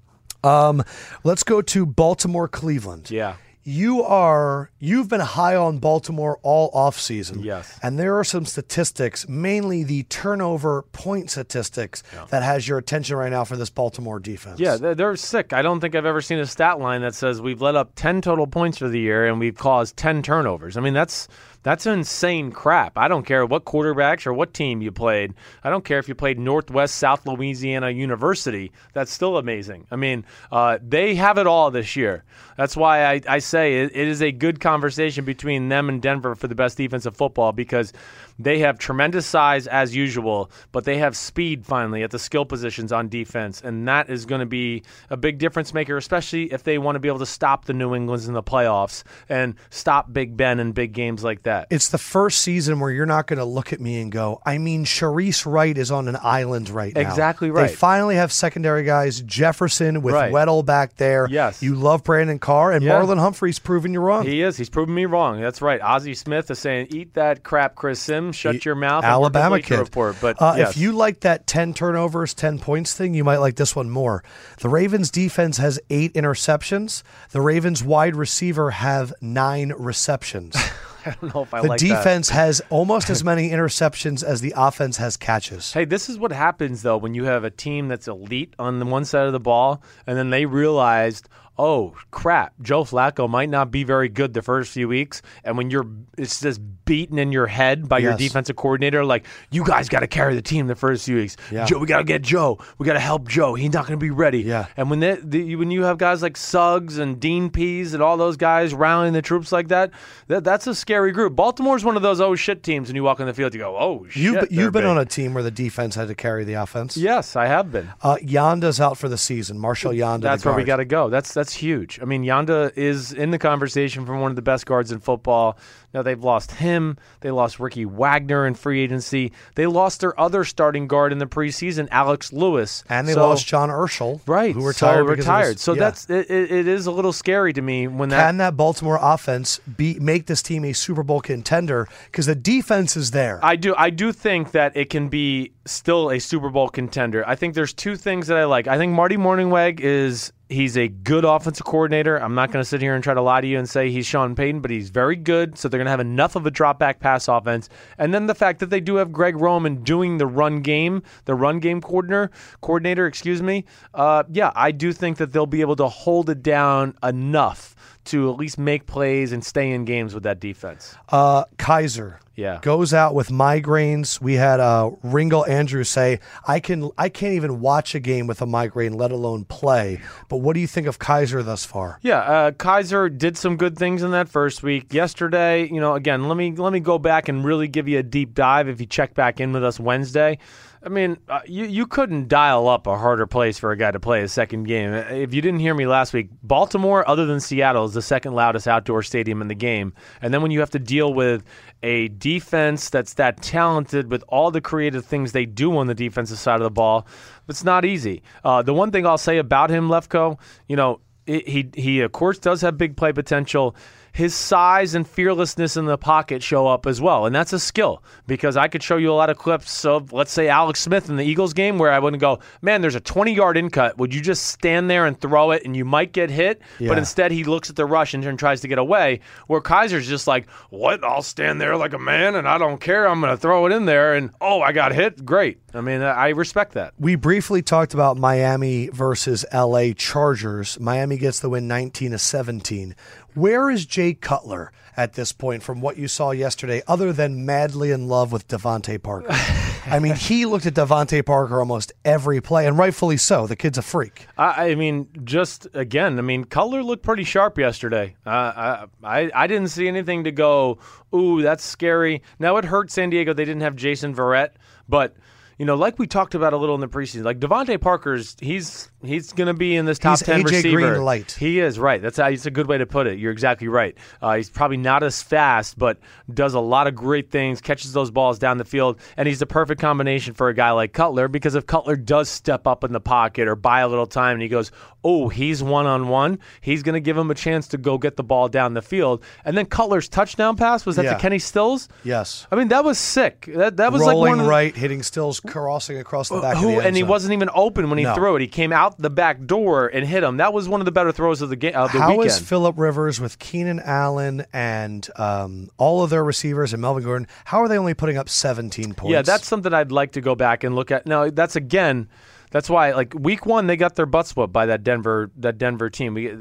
Um, 0.44 0.84
let's 1.24 1.44
go 1.44 1.62
to 1.62 1.86
Baltimore, 1.86 2.48
Cleveland. 2.48 3.12
Yeah. 3.12 3.36
You 3.70 4.02
are 4.04 4.72
you've 4.80 5.10
been 5.10 5.20
high 5.20 5.56
on 5.56 5.78
Baltimore 5.78 6.40
all 6.42 6.72
offseason. 6.72 7.44
Yes. 7.44 7.78
And 7.84 8.00
there 8.00 8.18
are 8.18 8.24
some 8.24 8.48
statistics, 8.48 9.30
mainly 9.30 9.84
the 9.84 10.04
turnover 10.04 10.82
point 10.92 11.30
statistics 11.30 12.02
that 12.32 12.42
has 12.42 12.68
your 12.68 12.80
attention 12.80 13.16
right 13.16 13.30
now 13.30 13.44
for 13.44 13.56
this 13.56 13.70
Baltimore 13.70 14.20
defense. 14.20 14.60
Yeah, 14.60 14.78
they're, 14.78 14.96
they're 14.96 15.16
sick. 15.16 15.54
I 15.54 15.62
don't 15.62 15.82
think 15.82 15.94
I've 15.94 16.08
ever 16.08 16.20
seen 16.20 16.40
a 16.40 16.48
stat 16.48 16.80
line 16.80 17.02
that 17.02 17.14
says 17.14 17.44
we've 17.44 17.62
let 17.62 17.76
up 17.76 17.92
10 17.94 18.22
total 18.22 18.48
points 18.48 18.80
for 18.80 18.90
the 18.90 19.00
year 19.00 19.28
and 19.28 19.40
we've 19.40 19.56
caused 19.56 19.96
10 19.98 20.24
turnovers. 20.24 20.76
I 20.76 20.82
mean, 20.82 20.96
that's 20.96 21.28
that's 21.62 21.86
insane 21.86 22.52
crap. 22.52 22.98
I 22.98 23.08
don't 23.08 23.26
care 23.26 23.46
what 23.46 23.66
quarterbacks 23.66 24.26
or 24.26 24.34
what 24.34 24.54
team 24.54 24.82
you 24.82 24.92
played. 24.92 25.34
I 25.64 25.70
don't 25.70 25.84
care 25.84 26.00
if 26.00 26.08
you 26.08 26.16
played 26.16 26.40
Northwest 26.40 26.96
South 26.96 27.26
Louisiana 27.26 27.90
University. 27.90 28.72
That's 28.94 29.12
still 29.12 29.38
amazing. 29.38 29.86
I 29.92 29.98
mean, 29.98 30.26
uh, 30.52 30.80
they 30.82 31.16
have 31.16 31.38
it 31.38 31.48
all 31.48 31.70
this 31.70 31.96
year. 31.96 32.24
That's 32.56 32.78
why 32.78 33.06
I, 33.06 33.22
I 33.28 33.40
say 33.40 33.82
it, 33.82 33.92
it 33.94 34.08
is 34.08 34.22
a 34.22 34.32
good 34.32 34.60
conversation 34.60 35.26
between 35.26 35.70
them 35.70 35.90
and 35.90 36.02
Denver 36.02 36.36
for 36.36 36.48
the 36.48 36.56
best 36.56 36.78
defense 36.78 37.06
of 37.06 37.18
football 37.18 37.52
because 37.52 37.92
they 38.40 38.60
have 38.60 38.80
tremendous 38.80 39.26
size 39.26 39.68
as 39.68 39.96
usual, 39.96 40.50
but 40.72 40.86
they 40.86 40.98
have 40.98 41.16
speed 41.16 41.66
finally 41.66 42.02
at 42.04 42.12
the 42.12 42.20
skill 42.20 42.46
positions 42.46 42.92
on 42.92 43.10
defense, 43.10 43.62
and 43.62 43.88
that 43.88 44.10
is 44.10 44.26
going 44.26 44.40
to 44.40 44.46
be 44.46 44.84
a 45.10 45.18
big 45.18 45.38
difference 45.38 45.74
maker, 45.74 45.98
especially 45.98 46.52
if 46.54 46.64
they 46.64 46.78
want 46.78 46.96
to 46.96 47.00
be 47.00 47.08
able 47.10 47.20
to 47.20 47.26
stop 47.26 47.66
the 47.66 47.74
New 47.74 47.94
Englands 47.94 48.28
in 48.28 48.34
the 48.34 48.42
playoffs 48.44 49.04
and 49.28 49.56
stop 49.70 50.12
Big 50.14 50.38
Ben 50.38 50.60
in 50.60 50.72
big 50.72 50.94
games 50.94 51.24
like 51.24 51.44
that. 51.44 51.68
It's 51.70 51.90
the 51.90 51.98
first 51.98 52.42
season 52.42 52.80
where 52.80 52.92
you're 52.92 53.06
not 53.06 53.28
going 53.28 53.40
to 53.40 53.46
look 53.46 53.74
at 53.74 53.80
me 53.82 54.00
and 54.02 54.12
go, 54.12 54.42
I 54.46 54.58
mean, 54.58 54.86
Shareece 54.86 55.46
Wright 55.46 55.78
is 55.78 55.92
on 55.92 56.08
an 56.08 56.18
island 56.22 56.70
right 56.70 56.96
now. 56.96 57.02
Exactly 57.02 57.52
right. 57.52 57.68
They 57.70 57.76
finally 57.76 58.16
have 58.16 58.32
secondary 58.32 58.84
guys, 58.84 59.22
Jefferson 59.22 60.02
with 60.02 60.16
Right. 60.16 60.32
Weddle 60.32 60.66
back 60.66 60.96
there. 60.96 61.28
Yes. 61.30 61.62
You 61.62 61.76
love 61.76 62.04
Brandon 62.04 62.40
Carr, 62.40 62.72
and 62.72 62.84
Yeah. 62.84 62.94
Marlon 62.94 63.20
Humphrey's 63.20 63.60
proven 63.60 63.94
you 63.94 64.00
wrong. 64.00 64.26
He 64.26 64.42
is. 64.42 64.56
He's 64.58 64.70
proven 64.70 64.96
me 64.96 65.06
wrong. 65.06 65.42
That's 65.42 65.62
right. 65.62 65.82
Ozzie 65.82 66.14
Smith 66.14 66.50
is 66.52 66.60
saying, 66.60 66.88
"Eat 66.92 67.14
that 67.16 67.44
crap, 67.44 67.76
Chris 67.76 68.00
Simms. 68.00 68.29
Shut 68.32 68.66
your 68.66 68.76
mouth." 68.76 69.04
the 69.04 69.08
Alabama 69.08 69.62
kid. 69.62 69.80
Report. 69.80 70.16
But 70.22 70.42
uh, 70.42 70.56
yes. 70.58 70.72
if 70.72 70.78
you 70.78 70.92
like 70.92 71.22
that 71.22 71.48
10 71.48 71.74
turnovers, 71.74 72.34
10 72.34 72.60
points 72.60 72.94
thing, 72.94 73.14
you 73.14 73.24
might 73.24 73.38
like 73.38 73.56
this 73.56 73.76
one 73.76 73.90
more. 73.90 74.24
The 74.60 74.70
Ravens 74.70 75.12
defense 75.12 75.58
has 75.58 75.80
eight 75.90 76.14
interceptions. 76.14 77.04
The 77.32 77.42
Ravens 77.42 77.84
wide 77.84 78.16
receiver 78.16 78.72
have 78.72 79.14
nine 79.22 79.74
receptions. 79.78 80.56
I 81.06 81.16
don't 81.22 81.34
know 81.34 81.44
if 81.44 81.54
I 81.54 81.62
the 81.62 81.68
like 81.70 81.80
that. 81.80 81.88
The 81.88 81.94
defense 81.96 82.30
has 82.30 82.62
almost 82.70 83.10
as 83.10 83.24
many 83.24 83.50
interceptions 83.50 84.24
as 84.24 84.42
the 84.42 84.54
offense 84.56 84.98
has 84.98 85.18
catches. 85.18 85.72
Hey, 85.74 85.86
this 85.86 86.10
is 86.10 86.18
what 86.18 86.32
happens 86.32 86.82
though 86.82 86.98
when 86.98 87.14
you 87.14 87.26
have 87.26 87.44
a 87.44 87.50
team 87.50 87.88
that's 87.88 88.08
elite 88.08 88.54
on 88.60 88.80
the 88.80 88.86
one 88.86 89.06
side 89.06 89.26
of 89.26 89.34
the 89.34 89.40
ball, 89.40 89.82
and 90.06 90.18
then 90.18 90.30
they 90.30 90.46
realized, 90.46 91.30
oh 91.60 91.94
crap, 92.10 92.54
Joe 92.62 92.84
Flacco 92.86 93.30
might 93.30 93.50
not 93.50 93.70
be 93.70 93.84
very 93.84 94.10
good 94.10 94.34
the 94.34 94.42
first 94.42 94.72
few 94.72 94.88
weeks, 94.88 95.22
and 95.44 95.58
when 95.58 95.70
you're 95.70 95.86
it's 96.18 96.40
just 96.40 96.60
beaten 96.86 97.20
in 97.20 97.32
your 97.32 97.46
head 97.46 97.88
by 97.88 98.00
your 98.00 98.18
defensive 98.18 98.56
coordinator, 98.56 99.06
like 99.06 99.26
you 99.52 99.64
guys 99.64 99.90
got 99.90 100.00
to 100.00 100.08
carry 100.08 100.34
the 100.34 100.42
team 100.42 100.66
the 100.66 100.76
first 100.76 101.06
few 101.06 101.18
weeks. 101.18 101.38
Yeah. 101.52 101.66
Joe, 101.66 101.78
we 101.78 101.86
got 101.86 102.00
to 102.00 102.04
get 102.04 102.24
Joe. 102.24 102.58
We 102.78 102.86
got 102.86 102.94
to 102.94 103.00
help 103.00 103.28
Joe. 103.28 103.54
He's 103.54 103.72
not 103.72 103.86
going 103.86 104.00
to 104.00 104.04
be 104.04 104.10
ready. 104.10 104.40
Yeah. 104.40 104.66
And 104.76 104.90
when 104.90 105.00
they, 105.00 105.20
the, 105.22 105.56
when 105.56 105.70
you 105.70 105.84
have 105.84 105.98
guys 105.98 106.24
like 106.24 106.36
Suggs 106.36 106.98
and 106.98 107.20
Dean 107.20 107.52
Pees 107.52 107.94
and 107.94 108.02
all 108.02 108.18
those 108.18 108.38
guys 108.38 108.74
rallying 108.74 109.14
the 109.14 109.22
troops 109.22 109.52
like 109.52 109.68
that, 109.68 109.92
that 110.28 110.44
that's 110.44 110.66
a 110.66 110.74
scary 110.74 111.12
group. 111.12 111.36
Baltimore's 111.36 111.84
one 111.84 111.96
of 111.96 112.02
those 112.02 112.20
oh 112.20 112.36
shit 112.36 112.64
teams, 112.64 112.90
and 112.90 112.96
you 112.96 113.04
walk 113.04 113.20
on 113.20 113.28
the 113.28 113.34
field, 113.34 113.54
you 113.54 113.60
go, 113.60 113.78
oh 113.78 114.08
shit. 114.10 114.24
You've, 114.24 114.52
you've 114.52 114.74
been 114.74 114.84
big. 114.84 114.90
on 114.90 114.98
a 114.98 115.06
team 115.06 115.34
where 115.34 115.44
the 115.44 115.52
defense 115.52 115.96
had 115.96 116.08
to 116.08 116.16
carry 116.16 116.44
the 116.44 116.54
offense. 116.54 116.98
Yes, 116.98 117.36
I 117.36 117.46
have 117.48 117.72
been. 117.72 117.90
Uh, 118.02 118.16
Yanda's 118.18 118.82
out 118.82 118.98
for 118.98 119.10
the 119.10 119.18
season. 119.18 119.60
Marshall 119.60 119.92
Yanda. 119.92 120.22
That's 120.22 120.46
where 120.46 120.56
we 120.56 120.64
got 120.64 120.78
to 120.78 120.86
go. 120.86 121.10
That's 121.10 121.34
that's 121.34 121.49
that's 121.50 121.56
huge. 121.60 122.00
I 122.00 122.06
mean, 122.06 122.24
Yanda 122.24 122.72
is 122.78 123.12
in 123.12 123.32
the 123.32 123.40
conversation 123.40 124.06
for 124.06 124.16
one 124.16 124.30
of 124.32 124.36
the 124.36 124.42
best 124.44 124.68
guards 124.68 124.92
in 124.92 125.00
football. 125.00 125.58
Now 125.96 126.04
they've 126.04 126.24
lost 126.24 126.52
him. 126.52 126.98
They 127.22 127.32
lost 127.32 127.60
Ricky 127.60 127.86
Wagner 127.86 128.46
in 128.46 128.54
free 128.54 128.82
agency. 128.82 129.32
They 129.56 129.66
lost 129.66 130.02
their 130.02 130.18
other 130.20 130.44
starting 130.44 130.86
guard 130.86 131.12
in 131.12 131.18
the 131.18 131.26
preseason, 131.26 131.88
Alex 131.90 132.32
Lewis, 132.32 132.84
And 132.88 133.08
they 133.08 133.14
So- 133.14 133.28
lost 133.28 133.48
John 133.48 133.70
Urschel, 133.70 134.22
right, 134.28 134.54
who 134.54 134.64
retired. 134.64 135.08
So 135.08 135.40
his- 135.40 135.62
so 135.62 135.74
yeah. 135.74 135.80
that's 135.80 136.08
it, 136.08 136.30
it, 136.30 136.52
it 136.52 136.68
is 136.68 136.86
a 136.86 136.92
little 136.92 137.12
scary 137.14 137.52
to 137.54 137.62
me 137.64 137.88
when 137.88 138.10
that 138.10 138.24
can 138.28 138.38
that 138.38 138.56
Baltimore 138.56 139.00
offense 139.02 139.60
be 139.78 139.98
make 140.00 140.28
this 140.28 140.44
team 140.44 140.64
a 140.66 140.74
Super 140.74 141.02
Bowl 141.02 141.20
contender? 141.22 141.88
Because 142.12 142.28
the 142.28 142.36
defense 142.36 142.96
is 142.96 143.10
there. 143.10 143.40
I 143.42 143.56
do. 143.56 143.74
I 143.76 143.90
do 143.90 144.12
think 144.12 144.52
that 144.52 144.78
it 144.78 144.92
can 144.92 145.10
be 145.10 145.54
still 145.66 146.12
a 146.12 146.20
Super 146.20 146.50
Bowl 146.52 146.70
contender. 146.70 147.28
I 147.28 147.34
think 147.36 147.56
there's 147.56 147.74
two 147.74 147.96
things 147.96 148.28
that 148.28 148.38
I 148.38 148.44
like. 148.46 148.68
I 148.68 148.78
think 148.78 148.94
Marty 148.94 149.18
Mornhinweg 149.18 149.80
is 149.80 150.32
he's 150.50 150.76
a 150.76 150.88
good 150.88 151.24
offensive 151.24 151.66
coordinator. 151.66 152.18
I'm 152.18 152.36
not 152.36 152.52
going 152.52 152.62
to 152.62 152.68
sit 152.68 152.82
here 152.82 152.96
and 152.96 153.04
try 153.04 153.14
to 153.14 153.22
lie 153.22 153.40
to 153.42 153.48
you 153.48 153.58
and 153.58 153.70
say 153.70 153.92
he's 153.92 154.06
Sean 154.06 154.36
Payton, 154.36 154.62
but 154.62 154.72
he's 154.72 154.90
very 154.90 155.16
good. 155.16 155.58
So 155.58 155.70
they're 155.70 155.78
going 155.78 155.86
to 155.86 155.92
have 155.92 156.00
enough 156.00 156.36
of 156.36 156.46
a 156.46 156.52
drop 156.52 156.80
back 156.80 157.00
pass 157.00 157.28
offense, 157.28 157.70
and 157.98 158.14
then 158.14 158.28
the 158.28 158.36
fact 158.36 158.60
that 158.60 158.70
they 158.70 158.82
do 158.82 158.96
have 158.96 159.12
Greg 159.12 159.38
Roman 159.38 159.84
doing 159.84 160.18
the 160.18 160.28
run 160.28 160.62
game, 160.62 161.04
the 161.26 161.36
run 161.36 161.60
game 161.60 161.82
coordinator, 161.82 162.32
coordinator, 162.62 163.06
excuse 163.06 163.42
me. 163.42 163.66
Uh, 163.94 164.24
yeah, 164.32 164.52
I 164.56 164.72
do 164.72 164.92
think 164.92 165.18
that 165.18 165.32
they'll 165.32 165.46
be 165.46 165.62
able 165.62 165.76
to 165.78 165.88
hold 165.88 166.30
it 166.30 166.42
down 166.42 166.96
enough 167.04 167.76
to 168.06 168.30
at 168.32 168.38
least 168.38 168.58
make 168.58 168.86
plays 168.86 169.32
and 169.32 169.44
stay 169.44 169.72
in 169.72 169.86
games 169.86 170.14
with 170.14 170.24
that 170.24 170.40
defense. 170.40 170.96
Uh, 171.10 171.44
Kizer 171.58 172.18
Yeah. 172.36 172.60
goes 172.62 172.94
out 172.94 173.14
with 173.14 173.30
migraines. 173.30 174.20
We 174.22 174.36
had 174.36 174.60
uh, 174.60 174.92
Ringle 175.04 175.46
Andrews 175.46 175.90
say, 175.90 176.20
"I 176.48 176.60
can, 176.60 176.90
I 176.98 177.10
can't 177.10 177.34
even 177.34 177.60
watch 177.60 177.94
a 177.96 178.00
game 178.00 178.26
with 178.26 178.42
a 178.42 178.46
migraine, 178.46 178.94
let 178.94 179.12
alone 179.12 179.44
play." 179.46 180.00
But 180.30 180.38
what 180.38 180.54
do 180.54 180.60
you 180.60 180.68
think 180.68 180.88
of 180.88 180.98
Kizer 180.98 181.44
thus 181.44 181.66
far? 181.66 182.00
Yeah, 182.02 182.20
uh, 182.20 182.52
Kizer 182.52 183.16
did 183.16 183.38
some 183.38 183.58
good 183.58 183.78
things 183.78 184.02
in 184.02 184.12
that 184.12 184.30
first 184.30 184.64
week. 184.64 184.94
Yesterday, 184.94 185.68
you 185.68 185.80
know, 185.82 185.96
again, 185.96 186.28
let 186.28 186.38
me 186.38 186.54
let 186.54 186.72
me 186.74 186.80
go 186.80 186.98
back 186.98 187.28
and 187.30 187.44
really 187.44 187.68
give 187.68 187.88
you 187.88 188.00
a 188.00 188.04
deep 188.04 188.34
dive. 188.34 188.68
If 188.70 188.80
you 188.80 188.88
check 188.88 189.14
back 189.14 189.40
in 189.40 189.52
with 189.52 189.64
us 189.64 189.80
Wednesday, 189.80 190.40
I 190.82 190.88
mean, 190.88 191.18
uh, 191.28 191.42
you 191.46 191.66
you 191.66 191.86
couldn't 191.86 192.30
dial 192.30 192.70
up 192.70 192.88
a 192.88 192.98
harder 192.98 193.28
place 193.28 193.60
for 193.60 193.72
a 193.72 193.78
guy 193.78 193.92
to 193.92 194.00
play 194.00 194.22
a 194.22 194.30
second 194.30 194.64
game. 194.64 194.94
If 194.94 195.34
you 195.34 195.42
didn't 195.42 195.60
hear 195.60 195.74
me 195.74 195.86
last 195.86 196.14
week, 196.14 196.30
Baltimore, 196.42 197.08
other 197.08 197.26
than 197.26 197.42
Seattle, 197.42 197.84
is 197.84 197.94
the 197.94 198.02
second 198.02 198.34
loudest 198.34 198.66
outdoor 198.66 199.04
stadium 199.04 199.42
in 199.42 199.50
the 199.50 199.56
game. 199.56 199.94
And 200.22 200.34
then 200.34 200.42
when 200.42 200.52
you 200.52 200.62
have 200.62 200.70
to 200.72 200.80
deal 200.80 201.14
with 201.14 201.44
a 201.84 202.08
defense 202.08 202.90
that's 202.90 203.16
that 203.16 203.42
talented 203.42 204.10
with 204.10 204.24
all 204.30 204.52
the 204.52 204.62
creative 204.62 205.06
things 205.06 205.34
they 205.34 205.46
do 205.46 205.76
on 205.78 205.88
the 205.88 205.96
defensive 205.96 206.40
side 206.40 206.56
of 206.56 206.64
the 206.64 206.72
ball, 206.72 207.06
it's 207.50 207.66
not 207.66 207.84
easy. 207.84 208.24
Uh, 208.46 208.62
the 208.62 208.74
one 208.74 208.92
thing 208.92 209.06
I'll 209.06 209.18
say 209.18 209.38
about 209.38 209.70
him, 209.70 209.90
Lefkoe, 209.90 210.40
you 210.70 210.78
know, 210.78 211.02
he 211.26 211.70
he 211.76 212.00
of 212.02 212.12
course 212.12 212.40
does 212.40 212.62
have 212.62 212.78
big 212.78 212.96
play 212.96 213.12
potential. 213.12 213.76
His 214.20 214.36
size 214.36 214.96
and 214.96 215.08
fearlessness 215.08 215.78
in 215.78 215.86
the 215.86 215.98
pocket 215.98 216.44
show 216.44 216.68
up 216.68 216.86
as 216.86 217.00
well, 217.00 217.26
and 217.26 217.34
that's 217.34 217.54
a 217.54 217.60
skill 217.60 218.04
because 218.28 218.58
I 218.58 218.68
could 218.68 218.84
show 218.84 218.98
you 218.98 219.14
a 219.14 219.16
lot 219.16 219.30
of 219.30 219.38
clips 219.38 219.86
of 219.86 220.12
let's 220.12 220.34
say 220.34 220.50
Alex 220.50 220.82
Smith 220.82 221.08
in 221.08 221.16
the 221.16 221.24
Eagles 221.24 221.54
game 221.54 221.78
where 221.78 221.90
I 221.90 222.00
wouldn't 222.00 222.20
go, 222.20 222.40
man, 222.62 222.82
there's 222.82 222.96
a 222.96 223.00
20 223.00 223.34
yard 223.34 223.56
in 223.56 223.70
cut. 223.70 223.98
Would 223.98 224.14
you 224.14 224.20
just 224.20 224.48
stand 224.48 224.90
there 224.90 225.06
and 225.06 225.18
throw 225.18 225.52
it, 225.52 225.64
and 225.64 225.74
you 225.74 225.86
might 225.86 226.12
get 226.12 226.30
hit? 226.30 226.62
Yeah. 226.80 226.90
But 226.90 226.98
instead, 226.98 227.32
he 227.32 227.46
looks 227.46 227.70
at 227.70 227.78
the 227.78 227.86
rush 227.86 228.14
and, 228.14 228.38
tries 228.38 228.60
to 228.60 228.68
get 228.68 228.78
away. 228.78 229.22
Where 229.48 229.62
Kizer's 229.62 230.06
just 230.06 230.28
like, 230.28 230.50
what? 230.70 231.02
I'll 231.02 231.22
stand 231.22 231.62
there 231.62 231.78
like 231.78 231.94
a 231.94 231.98
man, 231.98 232.36
and 232.36 232.46
I 232.46 232.58
don't 232.58 232.82
care. 232.82 233.08
I'm 233.08 233.22
going 233.22 233.32
to 233.32 233.38
throw 233.38 233.68
it 233.68 233.72
in 233.72 233.86
there, 233.86 234.16
and 234.16 234.32
oh, 234.42 234.62
I 234.62 234.74
got 234.74 234.92
hit. 234.92 235.26
Great. 235.26 235.62
I 235.74 235.80
mean, 235.80 236.02
I 236.02 236.30
respect 236.30 236.74
that. 236.74 236.94
We 237.00 237.16
briefly 237.16 237.62
talked 237.62 237.94
about 237.94 238.18
Miami 238.18 238.90
versus 238.90 239.46
LA 239.54 239.94
Chargers. 239.96 240.78
Miami 240.78 241.18
gets 241.18 241.40
the 241.40 241.50
win 241.50 241.68
19 241.68 242.12
to 242.12 242.18
17. 242.18 242.96
Where 243.36 243.70
is 243.70 243.86
Jay 243.86 244.09
Cutler 244.14 244.72
at 244.98 245.14
this 245.14 245.32
point 245.32 245.64
from 245.64 245.82
what 245.82 245.98
you 245.98 246.08
saw 246.08 246.32
yesterday, 246.32 246.82
other 246.88 247.14
than 247.14 247.46
madly 247.46 247.92
in 247.92 248.08
love 248.08 248.32
with 248.32 248.48
DeVante 248.48 249.02
Parker? 249.02 249.28
I 249.86 250.00
mean, 250.00 250.16
he 250.16 250.46
looked 250.46 250.66
at 250.66 250.74
DeVante 250.74 251.26
Parker 251.26 251.60
almost 251.60 251.94
every 252.06 252.42
play, 252.42 252.68
and 252.68 252.78
rightfully 252.78 253.18
so. 253.18 253.48
The 253.48 253.56
kid's 253.56 253.78
a 253.78 253.82
freak. 253.82 254.28
I, 254.38 254.72
I 254.72 254.76
mean, 254.76 255.08
just 255.24 255.68
again, 255.74 256.20
I 256.20 256.22
mean, 256.22 256.44
Cutler 256.44 256.84
looked 256.84 257.04
pretty 257.04 257.24
sharp 257.24 257.58
yesterday. 257.58 258.16
Uh, 258.26 258.30
I, 258.30 258.86
I 259.04 259.32
I 259.34 259.48
didn't 259.48 259.70
see 259.70 259.88
anything 259.88 260.26
to 260.26 260.32
go, 260.32 260.80
ooh, 261.14 261.42
that's 261.42 261.64
scary. 261.64 262.22
Now 262.38 262.58
it 262.58 262.66
hurt 262.66 262.92
San 262.92 263.10
Diego 263.10 263.34
they 263.34 263.46
didn't 263.46 263.62
have 263.62 263.76
Jason 263.76 264.14
Verrett, 264.14 264.50
but 264.88 265.16
you 265.60 265.66
know, 265.66 265.76
like 265.76 266.00
we 266.00 266.08
talked 266.08 266.34
about 266.36 266.54
a 266.54 266.58
little 266.58 266.74
in 266.76 266.82
the 266.82 266.88
preseason, 266.88 267.24
like 267.24 267.40
DeVante 267.40 267.80
Parker's, 267.80 268.36
he's 268.40 268.90
he's 269.04 269.32
going 269.34 269.48
to 269.48 269.54
be 269.54 269.76
in 269.76 269.86
this 269.86 270.00
top 270.00 270.18
He's 270.20 270.26
ten 270.26 270.42
AJ 270.42 270.46
receiver. 270.46 270.78
Green 270.92 271.04
light. 271.04 271.32
He 271.34 271.60
is 271.60 271.78
right. 271.78 272.02
That's 272.02 272.18
it's 272.18 272.46
a 272.46 272.52
good 272.52 272.68
way 272.68 272.78
to 272.78 272.86
put 272.86 273.06
it. 273.08 273.20
You're 273.20 273.32
exactly 273.32 273.68
right. 273.68 273.96
Uh, 274.22 274.36
he's 274.38 274.50
probably 274.50 274.78
not 274.78 275.04
as 275.04 275.22
fast, 275.22 275.78
but 275.78 275.98
does 276.34 276.54
a 276.54 276.60
lot 276.60 276.88
of 276.88 276.96
great 276.96 277.30
things. 277.30 277.60
Catches 277.62 277.94
those 277.94 278.10
balls 278.10 278.40
down 278.40 278.58
the 278.58 278.66
field, 278.66 279.00
and 279.18 279.28
he's 279.28 279.40
the 279.40 279.46
perfect 279.46 279.80
combination 279.82 280.34
for 280.34 280.48
a 280.50 280.54
guy 280.54 280.72
like 280.72 280.94
Cutler. 280.94 281.28
Because 281.28 281.56
if 281.56 281.66
Cutler 281.68 281.96
does 281.98 282.30
step 282.30 282.66
up 282.66 282.84
in 282.86 282.94
the 282.94 283.02
pocket 283.02 283.48
or 283.48 283.56
buy 283.56 283.82
a 283.82 283.88
little 283.90 284.08
time, 284.08 284.34
and 284.36 284.42
he 284.42 284.48
goes, 284.48 284.72
"Oh, 285.04 285.28
he's 285.28 285.62
one 285.62 285.86
on 285.86 286.08
one," 286.08 286.40
he's 286.62 286.84
going 286.84 286.94
to 286.94 287.02
give 287.02 287.18
him 287.18 287.30
a 287.32 287.36
chance 287.36 287.68
to 287.70 287.78
go 287.78 287.98
get 287.98 288.16
the 288.16 288.24
ball 288.24 288.48
down 288.48 288.74
the 288.76 288.82
field. 288.82 289.24
And 289.44 289.58
then 289.58 289.66
Cutler's 289.66 290.08
touchdown 290.08 290.56
pass 290.56 290.86
was 290.86 290.96
that 290.96 291.04
Yeah. 291.06 291.14
to 291.16 291.20
Kenny 291.20 291.40
Stills. 291.40 291.90
Yes. 292.06 292.48
I 292.50 292.56
mean, 292.56 292.70
that 292.70 292.86
was 292.86 292.98
sick. 292.98 293.50
That 293.54 293.76
that 293.78 293.92
was 293.92 294.02
Rolling 294.02 294.18
like 294.18 294.38
one 294.38 294.48
right, 294.48 294.76
hitting 294.76 295.04
Stills, 295.04 295.40
crossing 295.50 295.98
across 295.98 296.30
the 296.30 296.40
back 296.40 296.56
of 296.56 296.62
who 296.62 296.76
the 296.76 296.88
and 296.88 296.96
he 296.96 297.04
wasn't 297.04 297.34
even 297.34 297.50
open 297.54 297.90
when 297.90 297.98
he 297.98 298.04
No. 298.06 298.14
threw 298.16 298.36
it. 298.36 298.42
He 298.42 298.48
came 298.48 298.72
out 298.72 298.98
the 299.00 299.10
back 299.10 299.46
door 299.46 299.88
and 299.88 300.06
hit 300.08 300.24
him. 300.24 300.38
That 300.38 300.54
was 300.54 300.70
one 300.70 300.82
of 300.82 300.86
the 300.86 300.92
better 300.92 301.12
throws 301.12 301.42
of 301.42 301.50
the 301.50 301.56
game 301.56 301.76
of 301.76 301.92
the 301.92 302.00
How 302.00 302.10
weekend. 302.12 302.28
is 302.28 302.40
Philip 302.40 302.76
Rivers 302.78 303.20
with 303.20 303.40
Keenan 303.40 303.80
Allen 303.82 304.46
and 304.54 305.08
um, 305.18 305.70
all 305.78 306.04
of 306.04 306.10
their 306.10 306.24
receivers 306.24 306.74
and 306.74 306.82
Melvin 306.82 307.04
Gordon? 307.04 307.28
How 307.46 307.60
are 307.62 307.68
they 307.68 307.78
only 307.78 307.94
putting 307.94 308.18
up 308.18 308.30
17 308.30 308.94
points? 308.94 309.12
Yeah, 309.12 309.22
that's 309.22 309.48
something 309.48 309.74
I'd 309.74 309.92
like 309.92 310.14
to 310.14 310.22
go 310.22 310.36
back 310.36 310.64
and 310.64 310.76
look 310.76 310.92
at. 310.92 311.06
No, 311.06 311.30
that's 311.30 311.56
again. 311.56 312.08
That's 312.52 312.70
why, 312.70 312.94
like 312.94 313.14
week 313.14 313.46
one, 313.46 313.68
they 313.68 313.78
got 313.78 313.96
their 313.96 314.06
butts 314.08 314.36
whooped 314.36 314.52
by 314.52 314.66
that 314.68 314.84
Denver 314.84 315.30
that 315.38 315.58
Denver 315.60 315.90
team. 315.90 316.16
We, 316.16 316.32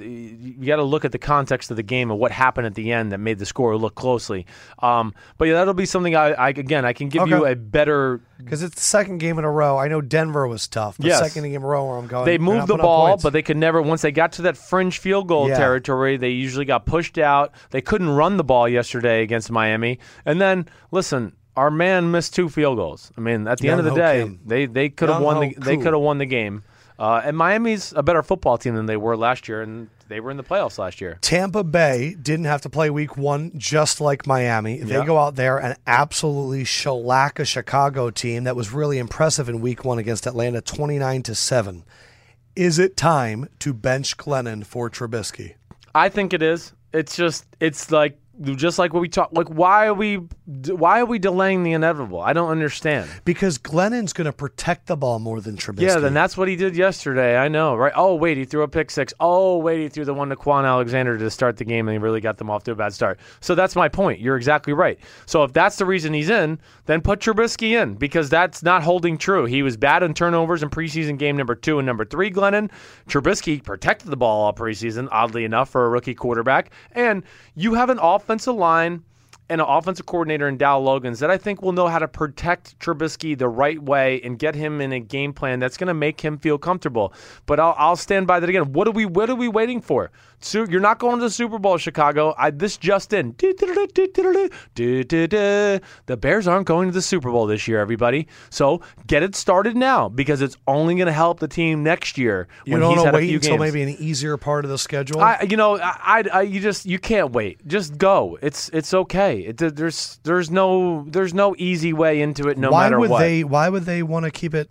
you 0.59 0.67
got 0.67 0.77
to 0.77 0.83
look 0.83 1.05
at 1.05 1.13
the 1.13 1.19
context 1.19 1.71
of 1.71 1.77
the 1.77 1.83
game 1.83 2.11
and 2.11 2.19
what 2.19 2.33
happened 2.33 2.67
at 2.67 2.75
the 2.75 2.93
end 2.93 3.13
that 3.13 3.19
made 3.19 3.39
the 3.39 3.45
score 3.47 3.77
look 3.77 3.95
closely. 3.95 4.47
Um, 4.79 5.15
but 5.37 5.47
yeah, 5.49 5.55
that'll 5.55 5.75
be 5.75 5.85
something 5.87 6.17
I, 6.17 6.33
I 6.33 6.49
again 6.49 6.85
I 6.87 6.93
can 6.95 7.09
give 7.11 7.29
you 7.29 7.45
a 7.45 7.55
better. 7.55 8.21
because 8.39 8.63
it's 8.63 8.75
the 8.77 8.81
second 8.81 9.19
game 9.19 9.39
in 9.39 9.45
a 9.45 9.51
row. 9.51 9.77
I 9.77 9.89
know 9.89 10.01
Denver 10.01 10.47
was 10.49 10.67
tough. 10.67 10.97
The 10.97 11.09
Yes. 11.09 11.19
second 11.19 11.43
game 11.45 11.57
in 11.57 11.63
a 11.63 11.67
row 11.67 11.87
where 11.87 11.99
I'm 11.99 12.07
going. 12.07 12.25
They 12.25 12.39
moved 12.39 12.69
the 12.69 12.77
ball, 12.79 13.17
but 13.19 13.33
they 13.35 13.43
could 13.43 13.57
never. 13.59 13.83
Once 13.83 14.01
they 14.03 14.13
got 14.13 14.33
to 14.33 14.43
that 14.43 14.57
fringe 14.57 14.99
field 14.99 15.29
goal 15.29 15.49
Yeah. 15.49 15.59
territory, 15.59 16.17
they 16.17 16.31
usually 16.31 16.65
got 16.65 16.87
pushed 16.87 17.19
out. 17.19 17.53
They 17.71 17.81
couldn't 17.83 18.09
run 18.11 18.37
the 18.39 18.45
ball 18.45 18.67
yesterday 18.69 19.23
against 19.23 19.51
Miami. 19.51 19.99
And 20.25 20.41
then 20.41 20.67
listen, 20.91 21.35
our 21.59 21.73
man 21.73 22.13
missed 22.13 22.37
two 22.37 22.49
field 22.49 22.77
goals. 22.77 23.11
I 23.19 23.21
mean, 23.21 23.49
at 23.49 23.59
the 23.59 23.69
end 23.69 23.81
of 23.81 23.85
the 23.85 23.95
day, 23.95 24.23
Kim. 24.23 24.41
they 24.47 24.67
they 24.67 24.89
could 24.89 25.09
have 25.09 25.21
won 25.21 25.41
the 25.41 25.47
Young 25.47 25.61
they 25.61 25.77
could 25.77 25.93
have 25.93 26.01
won 26.01 26.19
the 26.19 26.27
game. 26.27 26.63
Uh, 27.01 27.21
and 27.25 27.37
Miami's 27.37 27.93
a 27.95 28.03
better 28.03 28.23
football 28.23 28.59
team 28.59 28.75
than 28.75 28.87
they 28.87 28.97
were 28.97 29.17
last 29.17 29.49
year, 29.49 29.63
and 29.63 29.89
they 30.09 30.21
were 30.21 30.31
in 30.31 30.37
the 30.37 30.43
playoffs 30.43 30.79
last 30.79 31.01
year. 31.01 31.19
Tampa 31.21 31.63
Bay 31.63 32.17
didn't 32.21 32.47
have 32.47 32.61
to 32.63 32.69
play 32.69 32.91
week 32.91 33.17
one, 33.17 33.53
just 33.57 34.01
like 34.01 34.27
Miami. 34.27 34.79
They 34.79 35.05
go 35.05 35.19
out 35.19 35.37
there 35.37 35.59
and 35.59 35.77
absolutely 35.87 36.65
shellac 36.65 37.39
a 37.39 37.45
Chicago 37.45 38.11
team 38.11 38.45
that 38.45 38.57
was 38.57 38.73
really 38.73 38.99
impressive 38.99 39.49
in 39.49 39.61
week 39.61 39.85
one 39.85 39.99
against 39.99 40.27
Atlanta, 40.27 40.61
29 40.61 41.23
to 41.25 41.35
7. 41.37 41.85
Is 42.57 42.81
it 42.81 42.97
time 42.97 43.49
to 43.61 43.73
bench 43.73 44.17
Glennon 44.17 44.67
for 44.67 44.91
Trubisky? 44.91 45.55
I 45.95 46.09
think 46.09 46.33
it 46.33 46.43
is. 46.43 46.73
It's 46.93 47.15
just 47.15 47.47
it's 47.61 47.93
like 47.93 48.19
just 48.41 48.79
like 48.79 48.93
what 48.93 49.01
we 49.01 49.09
talk. 49.09 49.31
Like 49.33 49.49
why 49.49 49.87
are 49.87 49.95
we 49.95 50.21
why 50.67 51.01
are 51.01 51.05
we 51.05 51.19
delaying 51.19 51.63
the 51.63 51.73
inevitable? 51.73 52.21
I 52.21 52.33
don't 52.33 52.51
understand. 52.51 53.11
Because 53.25 53.59
Glennon's 53.59 54.13
going 54.13 54.25
to 54.25 54.33
protect 54.33 54.87
the 54.87 54.97
ball 54.97 55.19
more 55.19 55.41
than 55.41 55.57
Trubisky. 55.57 55.83
Yeah, 55.83 55.99
then 55.99 56.15
that's 56.15 56.37
what 56.37 56.49
he 56.49 56.57
did 56.57 56.77
yesterday. 56.77 57.37
I 57.37 57.49
know, 57.49 57.77
right? 57.77 57.93
Oh, 57.95 58.15
wait, 58.15 58.39
he 58.39 58.45
threw 58.45 58.63
a 58.63 58.69
pick 58.69 58.91
six. 58.91 59.13
Oh, 59.21 59.59
wait, 59.59 59.81
he 59.81 59.89
threw 59.89 60.05
the 60.07 60.15
one 60.15 60.31
to 60.31 60.37
Kwon 60.37 60.65
Alexander 60.65 61.19
to 61.19 61.31
start 61.31 61.59
the 61.59 61.65
game, 61.65 61.87
and 61.89 61.95
he 61.95 61.99
really 61.99 62.21
got 62.21 62.39
them 62.39 62.49
off 62.49 62.65
to 62.65 62.73
a 62.73 62.75
bad 62.75 62.95
start. 62.95 63.21
So 63.41 63.55
that's 63.55 63.77
my 63.77 63.89
point. 63.89 64.21
You're 64.21 64.37
exactly 64.37 64.73
right. 64.73 64.99
So 65.27 65.45
if 65.45 65.53
that's 65.53 65.77
the 65.77 65.85
reason 65.85 66.15
he's 66.15 66.31
in, 66.31 66.59
then 66.87 67.03
put 67.03 67.21
Trubisky 67.21 67.81
in 67.81 67.95
because 67.95 68.31
that's 68.31 68.63
not 68.63 68.83
holding 68.83 69.19
true. 69.19 69.45
He 69.45 69.63
was 69.63 69.77
bad 69.77 70.03
in 70.03 70.15
turnovers 70.15 70.63
in 70.63 70.71
preseason 70.71 71.19
game 71.19 71.37
number 71.37 71.55
two 71.55 71.79
and 71.79 71.87
number 71.87 72.05
three, 72.05 72.31
Glennon. 72.31 72.71
Trubisky 73.09 73.63
protected 73.63 74.11
the 74.11 74.17
ball 74.17 74.45
all 74.45 74.53
preseason, 74.55 75.09
oddly 75.13 75.45
enough, 75.45 75.69
for 75.69 75.85
a 75.85 75.89
rookie 75.89 76.15
quarterback. 76.15 76.71
And 76.93 77.23
you 77.55 77.75
have 77.75 77.91
an 77.91 77.99
offensive 78.29 78.57
line 78.57 79.03
and 79.49 79.63
an 79.63 79.67
offensive 79.67 80.05
coordinator 80.05 80.47
in 80.47 80.59
Dowell 80.59 80.85
Loggains 80.85 81.21
that 81.21 81.31
I 81.31 81.39
think 81.39 81.63
will 81.63 81.73
know 81.73 81.89
how 81.89 81.99
to 81.99 82.07
protect 82.07 82.79
Trubisky 82.79 83.39
the 83.39 83.49
right 83.49 83.83
way 83.83 84.21
and 84.23 84.39
get 84.39 84.55
him 84.55 84.83
in 84.83 84.93
a 84.93 85.01
game 85.01 85.33
plan 85.33 85.59
that's 85.59 85.79
going 85.79 85.89
to 85.89 85.95
make 85.95 86.21
him 86.21 86.37
feel 86.37 86.59
comfortable. 86.59 87.15
But 87.47 87.59
I'll, 87.59 87.75
I'll 87.79 87.97
stand 87.97 88.27
by 88.27 88.41
that 88.41 88.51
again. 88.51 88.75
What 88.75 88.87
are 88.87 88.91
we 88.91 89.07
What 89.07 89.31
are 89.31 89.35
we 89.35 89.49
waiting 89.49 89.81
for? 89.81 90.11
So 90.41 90.65
you're 90.65 90.81
not 90.81 90.99
going 90.99 91.19
to 91.19 91.25
the 91.25 91.31
Super 91.31 91.59
Bowl, 91.59 91.79
Chicago. 91.79 92.35
I, 92.39 92.51
this 92.51 92.77
just 92.77 93.13
in. 93.13 93.35
The 94.77 95.81
Bears 96.19 96.47
aren't 96.47 96.67
going 96.67 96.89
to 96.89 96.93
the 96.95 97.03
Super 97.03 97.31
Bowl 97.31 97.47
this 97.47 97.67
year, 97.69 97.81
everybody. 97.81 98.29
So 98.51 98.81
get 99.07 99.23
it 99.23 99.35
started 99.35 99.77
now 99.77 100.09
because 100.09 100.41
it's 100.43 100.57
only 100.67 100.95
going 100.95 101.07
to 101.07 101.13
help 101.13 101.41
the 101.41 101.49
team 101.49 101.83
next 101.83 102.17
year 102.19 102.47
You 102.65 102.79
don't 102.79 102.91
he's 102.91 102.97
want 102.99 103.07
had 103.07 103.11
to 103.13 103.17
a 103.17 103.21
wait 103.21 103.27
few 103.29 103.37
until 103.37 103.59
games. 103.59 103.73
maybe 103.75 103.83
an 103.93 103.97
easier 104.01 104.37
part 104.37 104.65
of 104.65 104.71
the 104.71 104.79
schedule. 104.79 105.21
I, 105.21 105.43
you 105.49 105.57
know, 105.57 105.79
I, 105.79 106.23
I, 106.33 106.39
I- 106.39 106.43
you 106.43 106.61
just 106.61 106.87
you 106.87 106.99
can't 106.99 107.33
wait. 107.33 107.67
Just 107.67 107.99
go. 107.99 108.39
It's 108.41 108.69
it's 108.71 108.95
okay. 108.95 109.41
It, 109.41 109.57
there's 109.59 110.19
there's 110.23 110.51
no 110.51 111.05
there's 111.09 111.35
no 111.35 111.55
easy 111.59 111.93
way 111.93 112.21
into 112.21 112.49
it. 112.49 112.57
No 112.59 112.71
why 112.71 112.85
matter 112.85 112.99
would 113.01 113.11
what. 113.11 113.19
they? 113.21 113.45
Why 113.45 113.69
would 113.69 113.85
they 113.85 114.03
want 114.03 114.25
to 114.25 114.31
keep 114.31 114.55
it? 114.55 114.71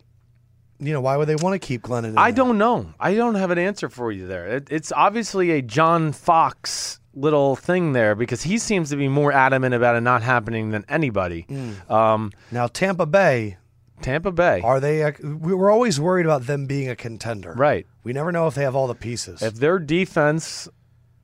You 0.80 0.94
know, 0.94 1.02
why 1.02 1.18
would 1.18 1.28
they 1.28 1.36
want 1.36 1.60
to 1.60 1.66
keep 1.66 1.82
Glennon? 1.82 2.14
I 2.18 2.32
don't 2.32 2.58
know. 2.58 2.94
I 3.00 3.16
don't 3.16 3.36
have 3.36 3.50
an 3.52 3.58
answer 3.58 3.90
for 3.90 4.12
you 4.12 4.28
there. 4.28 4.46
It, 4.48 4.68
it's 4.70 4.92
obviously 4.92 5.52
a 5.52 5.62
John 5.62 6.12
Fox 6.12 7.00
little 7.16 7.56
thing 7.56 7.94
there 7.94 8.14
because 8.14 8.44
he 8.44 8.60
seems 8.60 8.92
to 8.92 8.96
be 8.96 9.08
more 9.08 9.32
adamant 9.32 9.74
about 9.74 9.96
it 9.96 10.02
not 10.02 10.22
happening 10.22 10.70
than 10.70 10.86
anybody. 10.88 11.48
Mm. 11.50 11.90
Um, 11.90 12.32
Now 12.52 12.68
Tampa 12.68 13.08
Bay, 13.08 13.58
Tampa 14.02 14.32
Bay, 14.32 14.62
are 14.64 14.80
they? 14.80 15.02
A, 15.02 15.16
we 15.24 15.56
we're 15.56 15.72
always 15.72 16.00
worried 16.00 16.28
about 16.28 16.46
them 16.46 16.68
being 16.68 16.90
a 16.90 16.96
contender. 16.96 17.54
right? 17.54 17.88
We 18.04 18.14
never 18.14 18.32
know 18.32 18.46
if 18.46 18.54
they 18.54 18.62
have 18.64 18.76
all 18.76 18.86
the 18.88 18.94
pieces. 18.94 19.42
If 19.42 19.56
their 19.56 19.80
defense, 19.80 20.70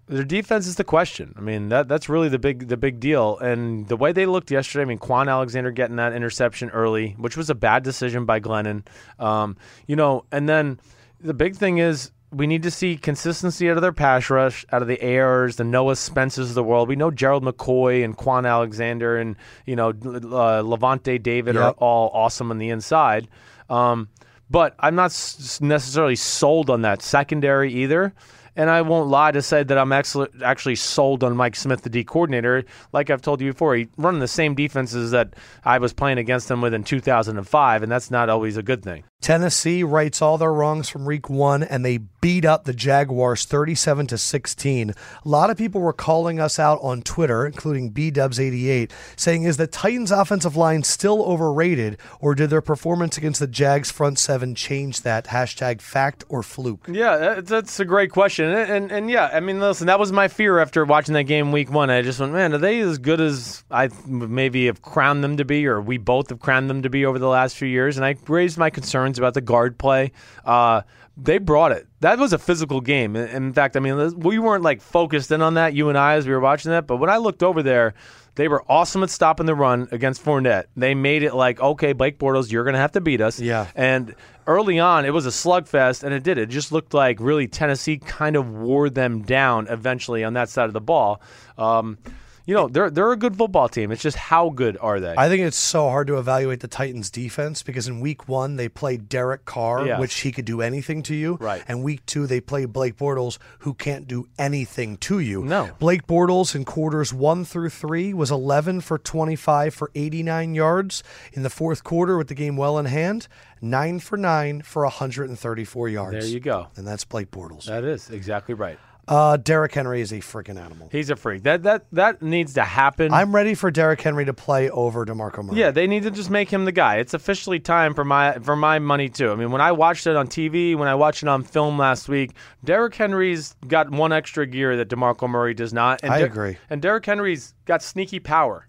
their 0.08 0.24
defense 0.24 0.68
is 0.68 0.76
the 0.76 0.84
question. 0.84 1.34
I 1.38 1.42
mean, 1.42 1.70
that 1.70 1.88
that's 1.88 2.10
really 2.10 2.30
the 2.30 2.40
big 2.40 2.68
the 2.68 2.78
big 2.78 3.00
deal. 3.00 3.38
And 3.40 3.88
the 3.88 3.98
way 3.98 4.12
they 4.12 4.26
looked 4.26 4.52
yesterday, 4.52 4.84
I 4.84 4.86
mean, 4.86 5.00
Kwon 5.00 5.30
Alexander 5.30 5.72
getting 5.72 5.96
that 5.96 6.14
interception 6.14 6.70
early, 6.72 7.16
which 7.18 7.38
was 7.38 7.50
a 7.50 7.56
bad 7.56 7.84
decision 7.84 8.26
by 8.26 8.40
Glennon. 8.40 8.84
Um, 9.20 9.56
you 9.88 9.96
know, 9.96 10.26
and 10.32 10.48
then 10.50 10.80
the 11.20 11.34
big 11.34 11.56
thing 11.56 11.78
is. 11.78 12.12
We 12.36 12.48
need 12.48 12.64
to 12.64 12.72
see 12.72 12.98
consistency 12.98 13.70
out 13.70 13.78
of 13.78 13.84
their 13.84 13.94
pass 13.94 14.28
rush, 14.32 14.66
out 14.72 14.82
of 14.82 14.88
the 14.88 15.00
airs, 15.00 15.58
the 15.58 15.64
Noah 15.64 15.94
Spences 15.94 16.50
of 16.50 16.56
the 16.56 16.64
world. 16.64 16.90
We 16.90 16.96
know 16.96 17.12
Gerald 17.12 17.44
McCoy 17.44 18.04
and 18.04 18.18
Kwon 18.18 18.50
Alexander 18.50 19.18
and 19.18 19.36
you 19.68 19.76
know 19.76 19.90
uh, 19.90 20.64
Lavonte 20.64 21.22
David 21.22 21.56
are 21.56 21.74
all 21.78 22.10
awesome 22.12 22.50
on 22.50 22.58
the 22.58 22.72
inside. 22.72 23.28
Um, 23.70 24.10
but 24.50 24.74
I'm 24.80 24.96
not 24.96 25.12
s- 25.12 25.62
necessarily 25.62 26.16
sold 26.16 26.72
on 26.72 26.82
that 26.82 27.04
secondary 27.04 27.72
either. 27.72 28.16
And 28.56 28.70
I 28.70 28.82
won't 28.84 29.10
lie 29.10 29.32
to 29.32 29.42
say 29.42 29.64
that 29.64 29.78
I'm 29.78 29.92
actually 29.92 30.76
sold 30.76 31.24
on 31.24 31.36
Mike 31.36 31.56
Smith, 31.56 31.82
the 31.82 31.90
D 31.90 32.04
coordinator. 32.04 32.64
Like 32.92 33.10
I've 33.10 33.22
told 33.22 33.42
you 33.42 33.52
before, 33.52 33.76
he 33.76 33.88
running 33.98 34.20
the 34.20 34.28
same 34.28 34.56
defenses 34.56 35.12
that 35.12 35.34
I 35.64 35.80
was 35.80 35.94
playing 35.94 36.20
against 36.20 36.52
him 36.52 36.62
with 36.62 36.74
in 36.74 36.84
2005, 36.84 37.84
and 37.84 37.92
that's 37.92 38.12
not 38.12 38.30
always 38.30 38.58
a 38.58 38.64
good 38.64 38.84
thing. 38.84 39.04
Tennessee 39.22 39.84
rights 39.84 40.22
all 40.22 40.38
their 40.38 40.52
wrongs 40.52 40.90
from 40.90 41.06
week 41.06 41.30
one, 41.30 41.64
and 41.64 41.86
they 41.86 41.98
beat 41.98 42.44
up 42.44 42.66
the 42.66 42.74
Jaguars 42.74 43.46
37 43.46 44.08
to 44.08 44.18
16. 44.18 44.90
A 44.90 44.96
lot 45.24 45.50
of 45.50 45.58
people 45.58 45.80
were 45.80 45.94
calling 45.94 46.42
us 46.42 46.60
out 46.60 46.78
on 46.82 47.02
Twitter, 47.02 47.46
including 47.46 47.94
BDubs88, 47.94 48.92
saying, 49.16 49.44
Is 49.44 49.56
the 49.56 49.66
Titans' 49.66 50.12
offensive 50.12 50.58
line 50.58 50.84
still 50.84 51.24
overrated, 51.24 51.98
or 52.20 52.36
did 52.36 52.50
their 52.50 52.62
performance 52.62 53.18
against 53.18 53.40
the 53.40 53.48
Jags 53.48 53.90
front 53.90 54.20
seven 54.20 54.56
change 54.56 55.02
that? 55.02 55.28
Hashtag 55.28 55.80
fact 55.80 56.26
or 56.28 56.44
fluke. 56.44 56.88
Yeah, 56.92 57.40
that's 57.42 57.80
a 57.80 57.86
great 57.86 58.12
question, 58.12 58.43
and, 58.44 58.72
and 58.72 58.92
and 58.92 59.10
yeah, 59.10 59.30
I 59.34 59.40
mean, 59.40 59.60
listen, 59.60 59.88
that 59.88 60.00
was 60.00 60.12
my 60.12 60.28
fear 60.28 60.60
after 60.60 60.86
watching 60.86 61.14
that 61.14 61.24
game 61.24 61.52
week 61.52 61.72
one. 61.72 61.90
I 61.90 62.02
just 62.02 62.20
went, 62.20 62.34
man, 62.34 62.54
are 62.54 62.58
they 62.58 62.80
as 62.80 62.98
good 62.98 63.22
as 63.22 63.64
I 63.72 63.90
maybe 64.06 64.68
have 64.68 64.82
crowned 64.82 65.24
them 65.24 65.38
to 65.38 65.46
be, 65.46 65.66
or 65.68 65.82
we 65.82 65.98
both 65.98 66.30
have 66.30 66.40
crowned 66.40 66.70
them 66.70 66.84
to 66.84 66.90
be 66.90 67.06
over 67.06 67.20
the 67.20 67.28
last 67.28 67.58
few 67.58 67.68
years? 67.68 67.98
And 67.98 68.06
I 68.06 68.16
raised 68.28 68.58
my 68.58 68.70
concerns 68.70 69.18
about 69.18 69.34
the 69.34 69.42
guard 69.42 69.78
play. 69.78 70.12
Uh, 70.46 70.82
they 71.16 71.38
brought 71.38 71.72
it. 71.72 71.88
That 72.00 72.18
was 72.18 72.34
a 72.34 72.40
physical 72.40 72.82
game. 72.82 73.16
In- 73.16 73.54
fact, 73.54 73.78
I 73.78 73.80
mean, 73.80 74.20
we 74.20 74.40
weren't 74.40 74.64
like 74.64 74.82
focused 74.82 75.32
in 75.32 75.42
on 75.42 75.56
that, 75.56 75.74
you 75.74 75.90
and 75.90 75.98
I, 75.98 76.16
as 76.16 76.26
we 76.26 76.34
were 76.34 76.40
watching 76.40 76.72
that. 76.72 76.88
But 76.88 76.98
when 76.98 77.10
I 77.10 77.18
looked 77.18 77.44
over 77.44 77.62
there, 77.62 77.94
they 78.36 78.48
were 78.48 78.64
awesome 78.68 79.04
at 79.04 79.12
stopping 79.12 79.46
the 79.46 79.54
run 79.54 79.88
against 79.92 80.24
Fournette. 80.26 80.66
They 80.76 80.96
made 80.96 81.22
it 81.22 81.36
like, 81.36 81.60
okay, 81.60 81.94
Blake 81.94 82.18
Bortles, 82.18 82.52
you're 82.52 82.64
going 82.64 82.74
to 82.74 82.80
have 82.80 82.94
to 82.94 83.02
beat 83.02 83.22
us. 83.22 83.40
Yeah. 83.40 83.68
And 83.76 84.16
early 84.48 84.80
on, 84.80 85.06
it 85.06 85.14
was 85.14 85.28
a 85.28 85.30
slugfest, 85.30 86.04
and 86.04 86.14
it 86.14 86.24
did. 86.24 86.40
It 86.40 86.50
just 86.50 86.72
looked 86.72 86.96
like 86.96 87.20
really 87.20 87.48
Tennessee 87.48 87.98
kind 87.98 88.36
of 88.36 88.50
wore 88.50 88.90
them 88.90 89.22
down 89.22 89.68
eventually 89.68 90.24
on 90.24 90.34
that 90.34 90.50
side 90.50 90.66
of 90.66 90.74
the 90.74 90.82
ball. 90.82 91.22
Um, 91.60 92.00
you 92.46 92.54
know, 92.54 92.68
they're 92.68 92.90
they're 92.90 93.12
a 93.12 93.18
good 93.18 93.38
football 93.38 93.70
team. 93.70 93.92
It's 93.92 94.02
just 94.02 94.18
how 94.18 94.50
good 94.50 94.78
are 94.82 95.00
they? 95.00 95.14
I 95.18 95.30
think 95.30 95.42
it's 95.44 95.56
so 95.58 95.88
hard 95.90 96.08
to 96.08 96.18
evaluate 96.18 96.60
the 96.60 96.68
Titans' 96.68 97.10
defense 97.10 97.64
because 97.64 97.88
in 97.88 98.02
week 98.02 98.28
one, 98.28 98.58
they 98.58 98.68
played 98.68 99.08
Derek 99.10 99.46
Carr, 99.46 99.86
Yes. 99.86 100.00
which 100.00 100.14
he 100.22 100.32
could 100.32 100.46
do 100.46 100.62
anything 100.62 101.04
to 101.04 101.16
you. 101.16 101.36
Right. 101.40 101.64
And 101.68 101.84
week 101.84 102.06
two, 102.06 102.28
they 102.28 102.42
played 102.42 102.74
Blake 102.74 102.98
Bortles, 102.98 103.38
who 103.60 103.74
can't 103.74 104.08
do 104.08 104.28
anything 104.38 104.98
to 104.98 105.20
you. 105.20 105.44
No. 105.44 105.70
Blake 105.80 106.06
Bortles 106.08 106.54
in 106.56 106.66
quarters 106.66 107.14
one 107.14 107.46
through 107.46 107.70
three 107.70 108.14
was 108.14 108.30
11 108.32 108.82
for 108.82 108.98
25 108.98 109.74
for 109.74 109.90
89 109.96 110.54
yards. 110.56 111.04
In 111.32 111.44
the 111.44 111.50
fourth 111.50 111.84
quarter, 111.84 112.18
with 112.18 112.28
the 112.28 112.36
game 112.36 112.58
well 112.58 112.78
in 112.78 112.86
hand, 112.86 113.28
nine 113.62 114.00
for 114.00 114.18
nine 114.18 114.62
for 114.62 114.84
134 114.84 115.90
yards. 115.90 116.12
there 116.26 116.26
you 116.26 116.40
go. 116.40 116.68
And 116.76 116.86
that's 116.86 117.06
Blake 117.06 117.32
Bortles. 117.32 117.66
That 117.66 117.84
is 117.84 118.10
exactly 118.10 118.54
right. 118.54 118.78
Uh, 119.08 119.38
Derrick 119.38 119.74
Henry 119.74 120.02
is 120.02 120.12
a 120.12 120.20
freaking 120.20 120.58
animal. 120.58 120.88
He's 120.92 121.10
a 121.10 121.16
freak. 121.16 121.44
That 121.44 121.64
that 121.64 121.86
that 121.92 122.22
needs 122.22 122.54
to 122.54 122.64
happen. 122.64 123.14
I'm 123.14 123.36
ready 123.36 123.54
for 123.54 123.70
Derrick 123.70 124.02
Henry 124.02 124.26
to 124.26 124.34
play 124.34 124.70
over 124.70 125.06
DeMarco 125.06 125.44
Murray. 125.44 125.60
Yeah, 125.60 125.72
they 125.72 125.88
need 125.88 126.04
to 126.04 126.12
just 126.12 126.30
make 126.30 126.50
him 126.50 126.66
the 126.66 126.72
guy. 126.72 126.98
It's 126.98 127.14
officially 127.14 127.60
time 127.60 127.94
for 127.94 128.06
my 128.06 128.34
for 128.40 128.56
my 128.56 128.80
money 128.80 129.10
too. 129.10 129.32
I 129.32 129.36
mean, 129.36 129.52
when 129.52 129.62
I 129.62 129.72
watched 129.74 130.08
it 130.08 130.16
on 130.16 130.28
TV, 130.28 130.76
when 130.76 130.88
I 130.88 130.96
watched 130.96 131.24
it 131.24 131.30
on 131.30 131.44
film 131.44 131.78
last 131.78 132.08
week, 132.08 132.32
Derrick 132.64 132.96
Henry's 132.96 133.56
got 133.68 133.90
one 133.90 134.14
extra 134.14 134.48
gear 134.48 134.78
that 134.78 134.90
DeMarco 134.90 135.30
Murray 135.30 135.54
does 135.54 135.74
not. 135.74 136.02
And 136.04 136.14
I 136.14 136.20
Der- 136.20 136.26
agree. 136.26 136.58
And 136.70 136.82
Derrick 136.82 137.06
Henry's 137.06 137.54
got 137.66 137.82
sneaky 137.84 138.20
power. 138.20 138.68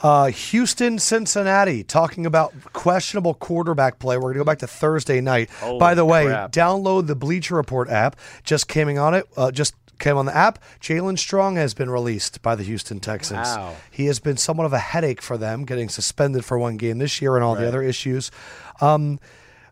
Uh, 0.00 0.26
Houston, 0.26 0.98
Cincinnati, 0.98 1.82
talking 1.82 2.26
about 2.26 2.52
questionable 2.72 3.34
quarterback 3.34 3.98
play. 3.98 4.16
We're 4.16 4.32
going 4.32 4.34
to 4.34 4.40
go 4.40 4.44
back 4.44 4.58
to 4.58 4.66
Thursday 4.66 5.20
night. 5.20 5.50
Holy 5.50 5.78
By 5.78 5.94
the 5.94 6.04
way, 6.04 6.26
crap. 6.26 6.52
download 6.52 7.06
the 7.06 7.16
Bleacher 7.16 7.54
Report 7.54 7.88
app. 7.88 8.16
Just 8.44 8.68
came 8.68 8.88
on 8.98 9.14
it. 9.14 9.26
Uh, 9.36 9.50
just 9.50 9.74
came 9.98 10.16
on 10.16 10.26
the 10.26 10.36
app. 10.36 10.58
Jaelen 10.80 11.18
Strong 11.18 11.56
has 11.56 11.74
been 11.74 11.90
released 11.90 12.42
by 12.42 12.54
the 12.54 12.62
Houston 12.62 13.00
Texans. 13.00 13.48
Wow. 13.48 13.74
He 13.90 14.06
has 14.06 14.20
been 14.20 14.36
somewhat 14.36 14.64
of 14.66 14.72
a 14.72 14.78
headache 14.78 15.22
for 15.22 15.38
them, 15.38 15.64
getting 15.64 15.88
suspended 15.88 16.44
for 16.44 16.58
one 16.58 16.76
game 16.76 16.98
this 16.98 17.22
year 17.22 17.34
and 17.36 17.44
all 17.44 17.54
the 17.54 17.66
other 17.66 17.82
issues. 17.82 18.30
Um, 18.80 19.18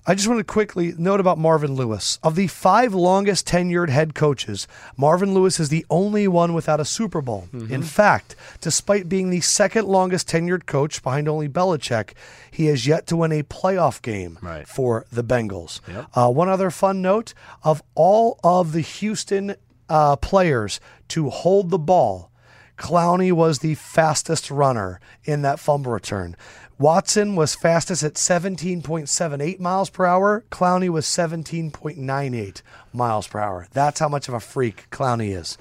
I 0.07 0.15
just 0.15 0.29
want 0.29 0.39
to 0.39 0.45
quickly 0.45 0.93
note 0.99 1.19
about 1.19 1.39
Marvin 1.39 1.75
Lewis. 1.75 2.19
Of 2.23 2.35
the 2.35 2.47
five 2.47 2.93
longest 2.93 3.47
tenured 3.49 3.89
head 3.89 4.15
coaches, 4.15 4.69
Marvin 4.99 5.33
Lewis 5.33 5.59
is 5.59 5.71
the 5.71 5.87
only 5.89 6.29
one 6.29 6.53
without 6.53 6.79
a 6.79 6.85
Super 6.85 7.23
Bowl. 7.23 7.49
Mm-hmm. 7.55 7.73
In 7.73 7.83
fact, 7.83 8.37
despite 8.61 9.09
being 9.09 9.31
the 9.31 9.41
second 9.41 9.87
longest 9.89 10.29
tenured 10.29 10.67
coach 10.67 11.03
behind 11.03 11.27
only 11.27 11.49
Belichick, 11.49 12.11
he 12.51 12.67
has 12.67 12.87
yet 12.87 13.07
to 13.07 13.17
win 13.17 13.33
a 13.33 13.43
playoff 13.45 14.03
game 14.03 14.39
Right. 14.43 14.69
for 14.69 15.07
the 15.11 15.25
Bengals. 15.25 15.81
Yep. 15.89 16.07
Uh, 16.15 16.31
one 16.31 16.51
other 16.51 16.71
fun 16.71 17.01
note 17.01 17.33
of 17.63 17.83
all 17.95 18.39
of 18.45 18.73
the 18.73 18.83
Houston 18.83 19.57
uh, 19.89 20.17
players 20.17 20.81
to 21.09 21.31
hold 21.31 21.71
the 21.71 21.79
ball, 21.79 22.31
Clowney 22.77 23.31
was 23.33 23.61
the 23.61 23.75
fastest 23.77 24.51
runner 24.51 24.99
in 25.25 25.43
that 25.43 25.61
fumble 25.61 25.93
return. 25.93 26.35
Watson 26.79 27.37
was 27.37 27.55
fastest 27.55 28.03
at 28.03 28.15
17.78 28.15 29.61
miles 29.61 29.91
per 29.91 30.05
hour. 30.07 30.45
Clowney 30.51 30.89
was 30.89 31.07
17.98 31.07 32.63
miles 32.93 33.27
per 33.29 33.39
hour. 33.39 33.67
That's 33.73 34.01
how 34.01 34.09
much 34.09 34.29
of 34.29 34.35
a 34.35 34.41
freak 34.41 34.89
Clowney 34.91 35.37
is. 35.39 35.57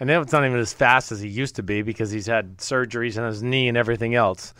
And 0.00 0.08
now 0.08 0.20
it's 0.20 0.32
not 0.32 0.44
even 0.44 0.58
as 0.58 0.72
fast 0.72 1.12
as 1.12 1.20
he 1.20 1.28
used 1.28 1.54
to 1.56 1.62
be 1.62 1.82
because 1.82 2.10
he's 2.10 2.26
had 2.26 2.58
surgeries 2.58 3.16
on 3.18 3.26
his 3.28 3.42
knee 3.42 3.68
and 3.68 3.76
everything 3.76 4.14
else. 4.16 4.52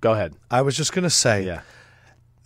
Go 0.00 0.12
ahead. 0.12 0.34
I 0.50 0.62
was 0.62 0.76
just 0.76 0.92
going 0.92 1.02
to 1.02 1.10
say 1.10 1.44
Yeah. 1.44 1.60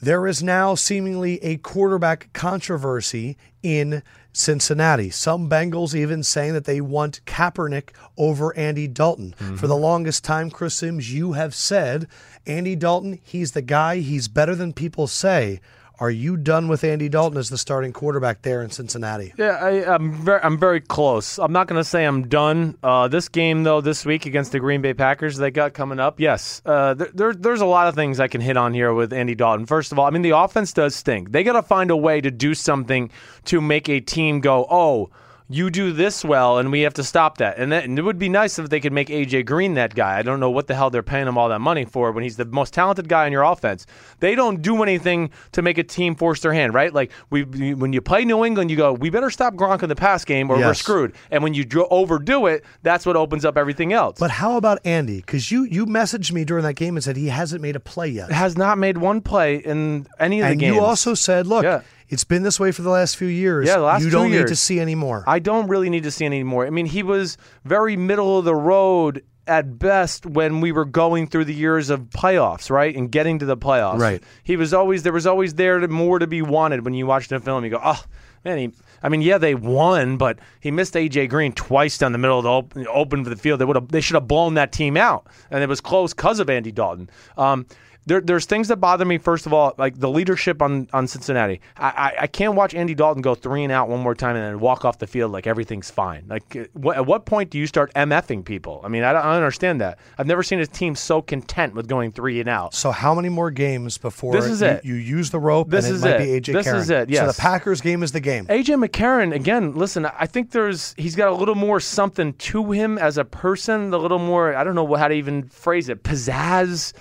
there 0.01 0.27
is 0.27 0.43
now 0.43 0.75
seemingly 0.75 1.43
a 1.45 1.59
quarterback 1.59 2.31
controversy 2.33 3.37
in 3.63 4.03
Cincinnati. 4.33 5.11
Some 5.11 5.49
Bengals 5.49 5.95
even 5.95 6.23
saying 6.23 6.55
that 6.55 6.65
they 6.65 6.81
want 6.81 7.21
Kaepernick 7.27 7.91
over 8.17 8.57
Andy 8.57 8.89
Dalton. 8.89 9.35
Mm-hmm. 9.39 9.57
For 9.57 9.67
the 9.69 9.77
longest 9.77 10.25
time, 10.25 10.51
Chris 10.51 10.75
Simms, 10.75 11.13
you 11.13 11.33
have 11.35 11.55
said 11.55 12.09
Andy 12.47 12.77
Dalton, 12.77 13.21
he's 13.23 13.53
the 13.53 13.63
guy, 13.63 13.99
he's 13.99 14.29
better 14.29 14.55
than 14.55 14.73
people 14.73 15.07
say. 15.07 15.61
Are 16.01 16.11
you 16.11 16.37
done 16.37 16.67
with 16.67 16.83
Andy 16.83 17.09
Dalton 17.09 17.39
as 17.39 17.49
the 17.49 17.59
starting 17.59 17.93
quarterback 17.93 18.43
there 18.43 18.61
in 18.63 18.71
Cincinnati? 18.71 19.33
Yeah, 19.39 19.51
I, 19.51 19.95
I'm 19.95 20.13
very, 20.13 20.41
I'm 20.43 20.59
very 20.59 20.81
close. 20.81 21.39
I'm 21.39 21.53
not 21.53 21.69
going 21.69 21.79
to 21.79 21.85
say 21.85 22.05
I'm 22.05 22.27
done. 22.29 22.77
Uh, 22.83 23.07
this 23.07 23.29
game, 23.29 23.63
though, 23.63 23.81
this 23.81 24.05
week 24.05 24.27
against 24.27 24.51
the 24.51 24.59
Green 24.59 24.83
Bay 24.83 24.95
Packers, 24.95 25.37
they 25.37 25.53
got 25.53 25.75
coming 25.75 26.01
up. 26.01 26.19
Yes, 26.19 26.61
uh, 26.67 26.95
there, 26.95 27.11
there, 27.15 27.33
there's 27.35 27.61
a 27.61 27.67
lot 27.67 27.87
of 27.87 27.95
things 27.95 28.19
I 28.19 28.27
can 28.27 28.41
hit 28.41 28.57
on 28.57 28.75
here 28.75 28.93
with 28.93 29.13
Andy 29.13 29.37
Dalton. 29.37 29.65
First 29.67 29.93
of 29.93 29.99
all, 29.99 30.07
I 30.07 30.11
mean 30.11 30.23
the 30.23 30.37
offense 30.37 30.73
does 30.73 30.97
stink. 30.97 31.31
They 31.31 31.45
got 31.45 31.53
to 31.53 31.63
find 31.63 31.91
a 31.93 31.97
way 31.97 32.21
to 32.21 32.33
do 32.33 32.55
something 32.55 33.11
to 33.45 33.61
make 33.61 33.89
a 33.89 34.01
team 34.01 34.41
go, 34.41 34.67
oh. 34.69 35.11
You 35.55 35.71
do 35.71 35.93
this 35.93 36.25
well, 36.25 36.59
and 36.59 36.71
we 36.73 36.81
have 36.83 36.95
to 36.95 37.05
stop 37.05 37.39
that. 37.39 37.59
And, 37.59 37.71
that, 37.73 37.85
and 37.85 37.99
it 37.99 38.03
would 38.03 38.19
be 38.19 38.29
nice 38.29 38.59
if 38.59 38.69
they 38.71 38.81
could 38.81 38.93
make 38.93 39.09
AJ 39.09 39.47
Green 39.47 39.75
that 39.75 39.95
guy. 39.95 40.19
I 40.19 40.23
don't 40.23 40.41
know 40.41 40.51
what 40.51 40.67
the 40.67 40.75
hell 40.75 40.91
they're 40.91 41.03
paying 41.03 41.27
him 41.29 41.37
all 41.37 41.49
that 41.51 41.61
money 41.61 41.85
for 41.85 42.11
when 42.13 42.23
he's 42.25 42.37
the 42.37 42.45
most 42.45 42.73
talented 42.73 43.09
guy 43.09 43.27
in 43.27 43.33
your 43.33 43.43
offense. 43.43 43.87
They 44.21 44.35
don't 44.35 44.63
do 44.63 44.83
anything 44.83 45.31
to 45.53 45.63
make 45.63 45.79
a 45.79 45.83
team 45.83 46.15
force 46.15 46.41
their 46.41 46.53
hand, 46.53 46.75
right? 46.75 46.93
Like 46.93 47.13
we, 47.31 47.45
when 47.75 47.93
you 47.93 48.01
play 48.01 48.25
New 48.25 48.45
England, 48.45 48.71
you 48.71 48.77
go, 48.77 48.93
we 48.93 49.11
better 49.11 49.31
stop 49.31 49.55
Gronk 49.55 49.83
in 49.83 49.89
the 49.89 49.97
pass 49.97 50.25
game 50.25 50.51
or 50.51 50.57
we're 50.57 50.75
screwed. 50.75 51.13
And 51.31 51.43
when 51.43 51.55
you 51.55 51.65
overdo 51.91 52.47
it, 52.47 52.65
that's 52.83 53.05
what 53.05 53.17
opens 53.17 53.45
up 53.45 53.57
everything 53.59 53.93
else. 53.93 54.19
But 54.19 54.31
how 54.31 54.57
about 54.57 54.79
Andy? 54.85 55.17
Because 55.17 55.51
you 55.51 55.65
you 55.65 55.87
messaged 55.87 56.33
me 56.33 56.45
during 56.45 56.65
that 56.65 56.75
game 56.75 56.97
and 56.97 57.05
said 57.05 57.17
he 57.17 57.29
hasn't 57.29 57.61
made 57.63 57.77
a 57.77 57.81
play 57.81 58.09
yet. 58.09 58.31
has 58.33 58.57
not 58.57 58.79
made 58.79 58.99
one 58.99 59.21
play 59.21 59.57
in 59.57 60.07
any 60.19 60.41
of 60.41 60.47
the 60.47 60.51
And 60.53 60.61
games. 60.61 60.75
you 60.77 60.81
also 60.83 61.15
said, 61.15 61.47
look, 61.47 61.65
Yeah. 61.65 61.83
It's 62.13 62.25
been 62.25 62.43
this 62.43 62.61
way 62.61 62.73
for 62.73 62.83
the 62.83 62.91
last 62.91 63.17
few 63.17 63.27
years. 63.27 63.67
Yeah, 63.67 63.77
the 63.77 63.85
last 63.85 64.05
you 64.05 64.11
don't 64.11 64.31
need 64.31 64.47
to 64.47 64.57
see 64.57 64.79
any 64.79 64.95
more. 64.95 65.25
I 65.27 65.39
don't 65.39 65.67
really 65.67 65.89
need 65.89 66.03
to 66.03 66.11
see 66.11 66.27
any 66.27 66.45
more. 66.45 66.67
I 66.67 66.71
mean, 66.71 66.85
he 66.85 67.03
was 67.03 67.39
very 67.65 67.97
middle 67.97 68.39
of 68.39 68.45
the 68.45 68.55
road 68.55 69.25
at 69.47 69.79
best 69.79 70.27
when 70.27 70.61
we 70.61 70.73
were 70.73 70.85
going 70.85 71.27
through 71.27 71.47
the 71.47 71.55
years 71.55 71.89
of 71.89 72.03
playoffs, 72.11 72.71
right, 72.71 72.95
and 72.95 73.11
getting 73.11 73.39
to 73.39 73.47
the 73.47 73.57
playoffs. 73.57 73.99
Right. 73.99 74.23
He 74.45 74.57
was 74.57 74.75
always 74.75 75.05
there 75.05 75.13
was 75.13 75.27
always 75.27 75.55
there 75.55 75.81
to, 75.81 75.89
more 75.89 76.19
to 76.19 76.27
be 76.27 76.43
wanted 76.43 76.85
when 76.85 76.93
you 76.93 77.07
watched 77.07 77.31
the 77.31 77.41
film. 77.41 77.65
You 77.65 77.71
go, 77.71 77.81
oh 77.83 78.05
man, 78.45 78.59
he. 78.59 78.73
I 79.03 79.09
mean, 79.09 79.23
yeah, 79.23 79.39
they 79.39 79.55
won, 79.55 80.17
but 80.19 80.39
he 80.61 80.71
missed 80.71 80.95
AJ 80.95 81.31
Green 81.31 81.53
twice 81.53 81.99
down 81.99 82.13
the 82.13 82.19
middle 82.19 82.39
of 82.39 82.45
the 82.45 82.51
open, 82.51 82.87
open 82.89 83.25
for 83.25 83.31
the 83.31 83.37
field. 83.37 83.59
They 83.59 83.65
would 83.65 83.75
have, 83.75 83.89
they 83.89 84.01
should 84.01 84.15
have 84.15 84.29
blown 84.29 84.55
that 84.55 84.71
team 84.71 84.97
out, 84.97 85.27
and 85.51 85.63
it 85.63 85.69
was 85.69 85.81
close 85.81 86.15
because 86.15 86.39
of 86.39 86.49
Andy 86.49 86.71
Dalton. 86.71 87.11
Um, 87.37 87.67
there, 88.07 88.21
there's 88.21 88.47
things 88.47 88.69
that 88.69 88.77
bother 88.77 89.05
me. 89.05 89.19
First 89.19 89.47
of 89.47 89.53
all, 89.53 89.75
like 89.79 89.99
the 89.99 90.09
leadership 90.11 90.61
on, 90.61 90.89
on 90.93 91.07
Cincinnati. 91.07 91.61
I, 91.77 91.87
I, 91.89 92.15
I 92.23 92.27
can't 92.27 92.55
watch 92.55 92.75
Andy 92.75 92.95
Dalton 92.95 93.23
go 93.23 93.35
three 93.35 93.63
and 93.63 93.73
out 93.73 93.89
one 93.89 94.01
more 94.01 94.15
time 94.15 94.35
and 94.37 94.45
then 94.45 94.59
walk 94.61 94.85
off 94.85 94.99
the 94.99 95.07
field 95.07 95.31
like 95.33 95.47
everything's 95.47 95.91
fine. 95.91 96.25
Like, 96.29 96.57
uh, 96.57 96.65
what, 96.73 96.97
at 96.97 97.07
what 97.07 97.27
point 97.27 97.51
do 97.51 97.59
you 97.59 97.67
start 97.67 97.93
mfing 97.95 98.45
people? 98.45 98.81
I 98.85 98.89
mean, 98.89 99.05
I 99.05 99.13
don't, 99.13 99.23
I 99.23 99.35
don't 99.35 99.37
understand 99.37 99.81
that. 99.83 99.99
I've 100.19 100.27
never 100.27 100.43
seen 100.43 100.59
a 100.61 100.67
team 100.67 100.95
so 100.97 101.23
content 101.23 101.75
with 101.75 101.87
going 101.87 102.13
three 102.13 102.41
and 102.41 102.49
out. 102.49 102.75
so 102.75 102.91
how 102.91 103.15
many 103.15 103.29
more 103.29 103.51
games 103.51 103.99
before 103.99 104.33
This 104.33 104.47
is 104.47 104.61
you, 104.61 104.67
it. 104.67 104.85
you 104.85 104.95
use 104.95 105.31
the 105.31 105.39
rope 105.39 105.71
This 105.71 105.85
and 105.85 105.93
it 105.95 105.97
is 105.97 106.03
might 106.03 106.21
it. 106.21 106.45
be 106.45 106.51
AJ 106.51 106.53
This 106.55 106.65
Karen? 106.65 106.81
is 106.81 106.91
it, 106.91 107.15
So 107.15 107.27
the 107.27 107.35
Packers 107.39 107.81
game 107.81 108.03
is 108.03 108.13
the 108.13 108.21
game. 108.21 108.47
AJ 108.47 108.85
McCarron, 108.85 109.35
again, 109.35 109.75
listen, 109.75 110.07
I 110.07 110.27
think 110.27 110.51
there's 110.51 110.95
he's 110.97 111.15
got 111.15 111.29
a 111.29 111.35
little 111.35 111.55
more 111.55 111.79
something 111.79 112.33
to 112.35 112.73
him 112.73 112.99
as 112.99 113.17
a 113.19 113.25
person, 113.25 113.93
a 113.95 113.99
little 113.99 114.19
more 114.19 114.55
I 114.57 114.65
don't 114.65 114.75
know 114.75 114.93
how 114.95 115.09
to 115.09 115.15
even 115.15 115.45
phrase 115.49 115.89
it, 115.89 116.03
pizzazz, 116.03 116.93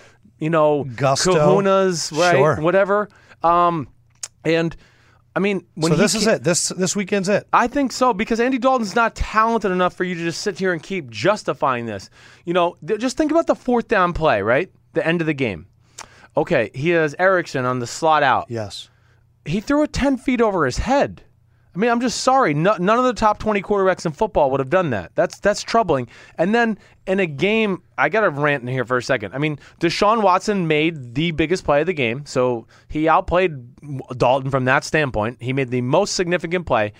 you 0.41 0.49
know, 0.49 0.83
Gusto. 0.83 1.33
kahunas, 1.33 2.11
right? 2.17 2.35
Sure. 2.35 2.59
Whatever. 2.59 3.07
Um, 3.43 3.87
and 4.43 4.75
I 5.35 5.39
mean, 5.39 5.65
when 5.75 5.93
so 5.93 5.97
this 5.97 6.13
is 6.15 6.27
it. 6.27 6.43
This 6.43 6.69
this 6.69 6.93
weekend's 6.95 7.29
it. 7.29 7.47
I 7.53 7.67
think 7.67 7.93
so 7.93 8.13
because 8.13 8.41
Andy 8.41 8.57
Dalton's 8.57 8.95
not 8.95 9.15
talented 9.15 9.71
enough 9.71 9.93
for 9.93 10.03
you 10.03 10.15
to 10.15 10.21
just 10.21 10.41
sit 10.41 10.59
here 10.59 10.73
and 10.73 10.83
keep 10.83 11.09
justifying 11.09 11.85
this. 11.85 12.09
You 12.43 12.53
know, 12.53 12.75
th- 12.85 12.99
just 12.99 13.15
think 13.15 13.31
about 13.31 13.47
the 13.47 13.55
fourth 13.55 13.87
down 13.87 14.11
play, 14.11 14.41
right? 14.41 14.69
The 14.93 15.07
end 15.07 15.21
of 15.21 15.27
the 15.27 15.33
game. 15.33 15.67
Okay, 16.35 16.69
he 16.73 16.89
has 16.89 17.15
Erickson 17.19 17.63
on 17.65 17.79
the 17.79 17.87
slot 17.87 18.23
out 18.23 18.45
Yes. 18.49 18.89
he 19.45 19.59
threw 19.61 19.83
it 19.83 19.91
10 19.93 20.17
feet 20.17 20.41
over 20.41 20.65
his 20.65 20.77
head. 20.79 21.23
I 21.73 21.77
mean, 21.77 21.89
I'm 21.89 22.01
just 22.01 22.21
sorry. 22.21 22.53
No, 22.53 22.75
none 22.77 22.99
of 22.99 23.05
the 23.05 23.13
top 23.13 23.39
20 23.39 23.61
quarterbacks 23.61 24.05
in 24.05 24.11
football 24.11 24.51
would 24.51 24.59
have 24.59 24.69
done 24.69 24.89
that. 24.89 25.11
That's 25.15 25.39
that's 25.39 25.61
troubling. 25.61 26.07
And 26.37 26.53
then 26.53 26.77
in 27.07 27.21
a 27.21 27.25
game, 27.25 27.81
I 27.97 28.09
got 28.09 28.21
to 28.21 28.29
rant 28.29 28.61
in 28.61 28.67
here 28.67 28.83
for 28.83 28.97
a 28.97 29.03
second. 29.03 29.33
I 29.33 29.37
mean, 29.37 29.57
Deshaun 29.79 30.21
Watson 30.21 30.67
made 30.67 31.15
the 31.15 31.31
biggest 31.31 31.63
play 31.63 31.81
of 31.81 31.87
the 31.87 31.93
game, 31.93 32.25
so 32.25 32.67
he 32.89 33.07
outplayed 33.07 33.53
Dalton 34.17 34.51
from 34.51 34.65
that 34.65 34.83
standpoint. 34.83 35.41
He 35.41 35.53
made 35.53 35.69
the 35.69 35.81
most 35.81 36.15
significant 36.15 36.65
play. 36.65 36.91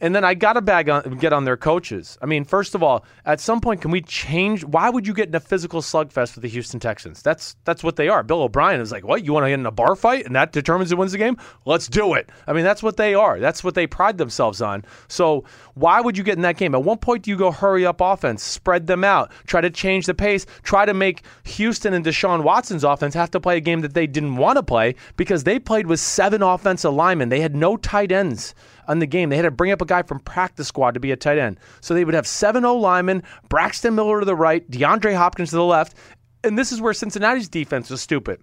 And 0.00 0.14
then 0.14 0.24
I 0.24 0.34
got 0.34 0.54
to 0.54 0.60
bag 0.60 0.88
on, 0.88 1.16
get 1.18 1.32
on 1.32 1.44
their 1.44 1.56
coaches. 1.56 2.18
I 2.20 2.26
mean, 2.26 2.44
first 2.44 2.74
of 2.74 2.82
all, 2.82 3.04
at 3.24 3.40
some 3.40 3.60
point, 3.60 3.80
can 3.80 3.90
we 3.90 4.02
change? 4.02 4.64
Why 4.64 4.90
would 4.90 5.06
you 5.06 5.14
get 5.14 5.28
in 5.28 5.34
a 5.34 5.40
physical 5.40 5.80
slugfest 5.80 6.34
with 6.34 6.42
the 6.42 6.48
Houston 6.48 6.80
Texans? 6.80 7.22
That's 7.22 7.56
that's 7.64 7.82
what 7.82 7.96
they 7.96 8.08
are. 8.08 8.22
Bill 8.22 8.42
O'Brien 8.42 8.80
is 8.80 8.92
like, 8.92 9.06
what? 9.06 9.24
You 9.24 9.32
want 9.32 9.44
to 9.44 9.50
get 9.50 9.54
in 9.60 9.66
a 9.66 9.70
bar 9.70 9.96
fight, 9.96 10.26
and 10.26 10.36
that 10.36 10.52
determines 10.52 10.90
who 10.90 10.96
wins 10.96 11.12
the 11.12 11.18
game? 11.18 11.36
Let's 11.64 11.88
do 11.88 12.14
it. 12.14 12.30
I 12.46 12.52
mean, 12.52 12.64
that's 12.64 12.82
what 12.82 12.96
they 12.96 13.14
are. 13.14 13.40
That's 13.40 13.64
what 13.64 13.74
they 13.74 13.86
pride 13.86 14.18
themselves 14.18 14.60
on. 14.60 14.84
So 15.08 15.44
why 15.74 16.00
would 16.00 16.18
you 16.18 16.24
get 16.24 16.36
in 16.36 16.42
that 16.42 16.56
game? 16.56 16.74
At 16.74 16.84
one 16.84 16.98
point, 16.98 17.22
do 17.22 17.30
you 17.30 17.36
go 17.36 17.50
hurry 17.50 17.86
up 17.86 18.00
offense, 18.00 18.42
spread 18.42 18.86
them 18.86 19.04
out, 19.04 19.30
try 19.46 19.60
to 19.60 19.70
change 19.70 20.06
the 20.06 20.14
pace, 20.14 20.46
try 20.62 20.84
to 20.84 20.94
make 20.94 21.22
Houston 21.44 21.94
and 21.94 22.04
Deshaun 22.04 22.42
Watson's 22.42 22.84
offense 22.84 23.14
have 23.14 23.30
to 23.30 23.40
play 23.40 23.56
a 23.56 23.60
game 23.60 23.80
that 23.80 23.94
they 23.94 24.06
didn't 24.06 24.36
want 24.36 24.56
to 24.56 24.62
play 24.62 24.94
because 25.16 25.44
they 25.44 25.58
played 25.58 25.86
with 25.86 26.00
seven 26.00 26.42
offensive 26.42 26.92
linemen. 26.92 27.28
They 27.28 27.40
had 27.40 27.56
no 27.56 27.76
tight 27.76 28.12
ends 28.12 28.54
on 28.88 28.98
the 28.98 29.06
game. 29.06 29.28
They 29.28 29.36
had 29.36 29.42
to 29.42 29.50
bring 29.50 29.72
up 29.72 29.82
a 29.82 29.86
guy 29.86 30.02
from 30.02 30.20
practice 30.20 30.68
squad 30.68 30.94
to 30.94 31.00
be 31.00 31.12
a 31.12 31.16
tight 31.16 31.38
end. 31.38 31.58
So 31.80 31.94
they 31.94 32.04
would 32.04 32.14
have 32.14 32.26
seven 32.26 32.64
O 32.64 32.76
linemen, 32.76 33.22
Braxton 33.48 33.94
Miller 33.94 34.20
to 34.20 34.26
the 34.26 34.34
right, 34.34 34.68
DeAndre 34.70 35.16
Hopkins 35.16 35.50
to 35.50 35.56
the 35.56 35.64
left. 35.64 35.96
And 36.44 36.58
this 36.58 36.72
is 36.72 36.80
where 36.80 36.94
Cincinnati's 36.94 37.48
defense 37.48 37.90
was 37.90 38.00
stupid. 38.00 38.40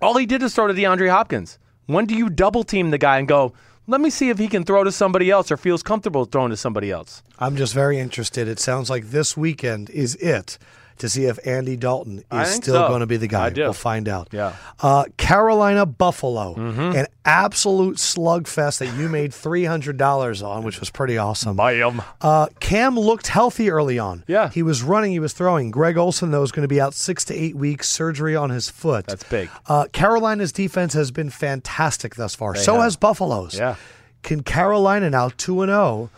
All 0.00 0.16
he 0.16 0.26
did 0.26 0.42
is 0.42 0.54
throw 0.54 0.66
to 0.66 0.74
DeAndre 0.74 1.10
Hopkins. 1.10 1.58
When 1.86 2.06
do 2.06 2.14
you 2.14 2.28
double 2.28 2.64
team 2.64 2.90
the 2.90 2.98
guy 2.98 3.18
and 3.18 3.26
go, 3.26 3.52
let 3.86 4.00
me 4.00 4.10
see 4.10 4.30
if 4.30 4.38
he 4.38 4.48
can 4.48 4.64
throw 4.64 4.84
to 4.84 4.92
somebody 4.92 5.30
else 5.30 5.50
or 5.50 5.56
feels 5.56 5.82
comfortable 5.82 6.24
throwing 6.24 6.50
to 6.50 6.56
somebody 6.56 6.90
else? 6.90 7.22
I'm 7.38 7.56
just 7.56 7.74
very 7.74 7.98
interested. 7.98 8.46
It 8.46 8.60
sounds 8.60 8.88
like 8.88 9.06
this 9.06 9.36
weekend 9.36 9.90
is 9.90 10.14
it 10.16 10.58
to 11.02 11.08
see 11.08 11.26
if 11.26 11.38
Andy 11.46 11.76
Dalton 11.76 12.24
is 12.32 12.48
still 12.50 12.74
so. 12.74 12.88
going 12.88 13.00
to 13.00 13.06
be 13.06 13.16
the 13.16 13.26
guy. 13.26 13.46
I 13.46 13.50
do. 13.50 13.62
We'll 13.62 13.72
find 13.72 14.08
out. 14.08 14.28
Yeah. 14.32 14.50
Mm-hmm. 14.52 14.86
Uh, 14.86 15.04
Carolina 15.16 15.84
Buffalo, 15.84 16.54
an 16.54 17.06
absolute 17.24 17.96
slugfest 17.96 18.78
that 18.78 18.96
you 18.96 19.08
made 19.08 19.34
three 19.34 19.64
hundred 19.64 19.96
dollars 19.96 20.42
on, 20.42 20.62
which 20.62 20.80
was 20.80 20.90
pretty 20.90 21.18
awesome. 21.18 21.56
Bam. 21.56 22.02
Uh, 22.20 22.46
Cam 22.60 22.98
looked 22.98 23.26
healthy 23.26 23.68
early 23.70 23.98
on. 23.98 24.24
Yeah. 24.26 24.48
he 24.50 24.62
was 24.62 24.82
running, 24.82 25.12
he 25.12 25.18
was 25.18 25.32
throwing. 25.32 25.70
Greg 25.70 25.96
Olsen 25.98 26.30
though 26.30 26.42
is 26.42 26.52
going 26.52 26.62
to 26.62 26.68
be 26.68 26.80
out 26.80 26.94
six 26.94 27.24
to 27.26 27.34
eight 27.34 27.56
weeks, 27.56 27.88
surgery 27.88 28.34
on 28.36 28.50
his 28.50 28.70
foot. 28.70 29.06
That's 29.06 29.24
big. 29.24 29.50
Uh, 29.66 29.86
Carolina's 29.92 30.52
defense 30.52 30.94
has 30.94 31.10
been 31.10 31.30
fantastic 31.30 32.14
thus 32.14 32.34
far. 32.34 32.54
so 32.54 32.74
have. 32.74 32.84
has 32.84 32.96
Buffalo's. 32.96 33.58
Yeah. 33.58 33.74
Can 34.22 34.42
Carolina 34.44 35.10
now 35.10 35.30
two 35.36 35.62
and 35.62 35.70
zero? 35.70 36.10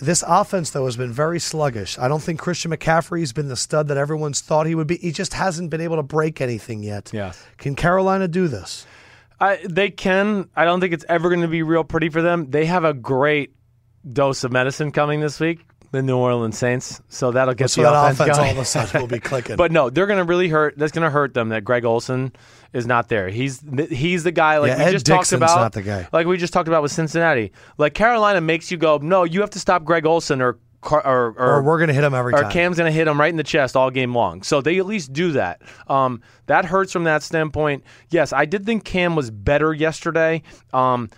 This 0.00 0.22
offense 0.26 0.70
though 0.70 0.84
has 0.84 0.96
been 0.96 1.12
very 1.12 1.40
sluggish. 1.40 1.98
I 1.98 2.08
don't 2.08 2.22
think 2.22 2.38
Christian 2.38 2.70
McCaffrey's 2.70 3.32
been 3.32 3.48
the 3.48 3.56
stud 3.56 3.88
that 3.88 3.96
everyone's 3.96 4.40
thought 4.40 4.66
he 4.66 4.74
would 4.74 4.86
be. 4.86 4.96
He 4.96 5.12
just 5.12 5.34
hasn't 5.34 5.70
been 5.70 5.80
able 5.80 5.96
to 5.96 6.02
break 6.02 6.40
anything 6.40 6.82
yet. 6.82 7.10
Yes. 7.12 7.44
Can 7.56 7.74
Carolina 7.74 8.28
do 8.28 8.48
this? 8.48 8.86
I, 9.40 9.60
they 9.68 9.90
can. 9.90 10.48
I 10.56 10.64
don't 10.64 10.80
think 10.80 10.92
it's 10.92 11.04
ever 11.08 11.28
going 11.28 11.42
to 11.42 11.48
be 11.48 11.62
real 11.62 11.84
pretty 11.84 12.08
for 12.08 12.22
them. 12.22 12.50
They 12.50 12.66
have 12.66 12.84
a 12.84 12.92
great 12.94 13.54
dose 14.10 14.44
of 14.44 14.52
medicine 14.52 14.90
coming 14.90 15.20
this 15.20 15.38
week, 15.38 15.64
the 15.90 16.02
New 16.02 16.16
Orleans 16.16 16.58
Saints. 16.58 17.00
So 17.08 17.30
that'll 17.32 17.54
get 17.54 17.70
So 17.70 17.82
the 17.82 17.90
that 17.90 18.12
offense, 18.12 18.20
offense 18.20 18.38
all 18.38 18.50
of 18.50 18.58
a 18.58 18.64
sudden 18.64 19.00
will 19.00 19.08
be 19.08 19.20
clicking. 19.20 19.56
But 19.58 19.72
no, 19.72 19.90
they're 19.90 20.06
going 20.06 20.18
to 20.18 20.24
really 20.24 20.48
hurt. 20.48 20.76
That's 20.76 20.92
going 20.92 21.04
to 21.04 21.10
hurt 21.10 21.34
them 21.34 21.48
that 21.50 21.64
Greg 21.64 21.84
Olsen 21.84 22.32
is 22.72 22.86
not 22.86 23.08
there. 23.08 23.28
He's 23.28 23.62
he's 23.90 24.24
the 24.24 24.32
guy 24.32 24.58
like 24.58 24.70
Yeah, 24.70 24.78
we 24.78 24.84
Ed 24.84 24.90
just 24.92 25.06
Dixon's 25.06 25.40
talked 25.40 25.52
about. 25.52 25.60
not 25.60 25.72
the 25.72 25.82
guy. 25.82 26.08
Like 26.12 26.26
we 26.26 26.36
just 26.36 26.52
talked 26.52 26.68
about 26.68 26.82
with 26.82 26.92
Cincinnati. 26.92 27.52
Like 27.78 27.94
Carolina 27.94 28.40
makes 28.40 28.70
you 28.70 28.76
go, 28.76 28.98
no, 28.98 29.24
you 29.24 29.40
have 29.40 29.50
to 29.50 29.58
stop 29.58 29.84
Greg 29.84 30.04
Olsen 30.06 30.42
or 30.42 30.58
Car- 30.80 31.04
or, 31.04 31.34
or, 31.36 31.54
or 31.56 31.62
we're 31.64 31.78
going 31.78 31.88
to 31.88 31.94
hit 31.94 32.04
him 32.04 32.14
every 32.14 32.32
or 32.32 32.42
time. 32.42 32.52
Cam's 32.52 32.76
going 32.78 32.86
to 32.88 32.96
hit 32.96 33.08
him 33.08 33.18
right 33.18 33.30
in 33.30 33.36
the 33.36 33.42
chest 33.42 33.74
all 33.74 33.90
game 33.90 34.14
long. 34.14 34.44
So 34.44 34.60
they 34.60 34.78
at 34.78 34.86
least 34.86 35.12
do 35.12 35.32
that. 35.32 35.60
Um, 35.88 36.22
that 36.46 36.64
hurts 36.64 36.92
from 36.92 37.02
that 37.02 37.24
standpoint. 37.24 37.82
Yes, 38.10 38.32
I 38.32 38.44
did 38.44 38.64
think 38.64 38.84
Cam 38.84 39.16
was 39.16 39.28
better 39.28 39.72
yesterday. 39.74 40.42
Um, 40.72 41.10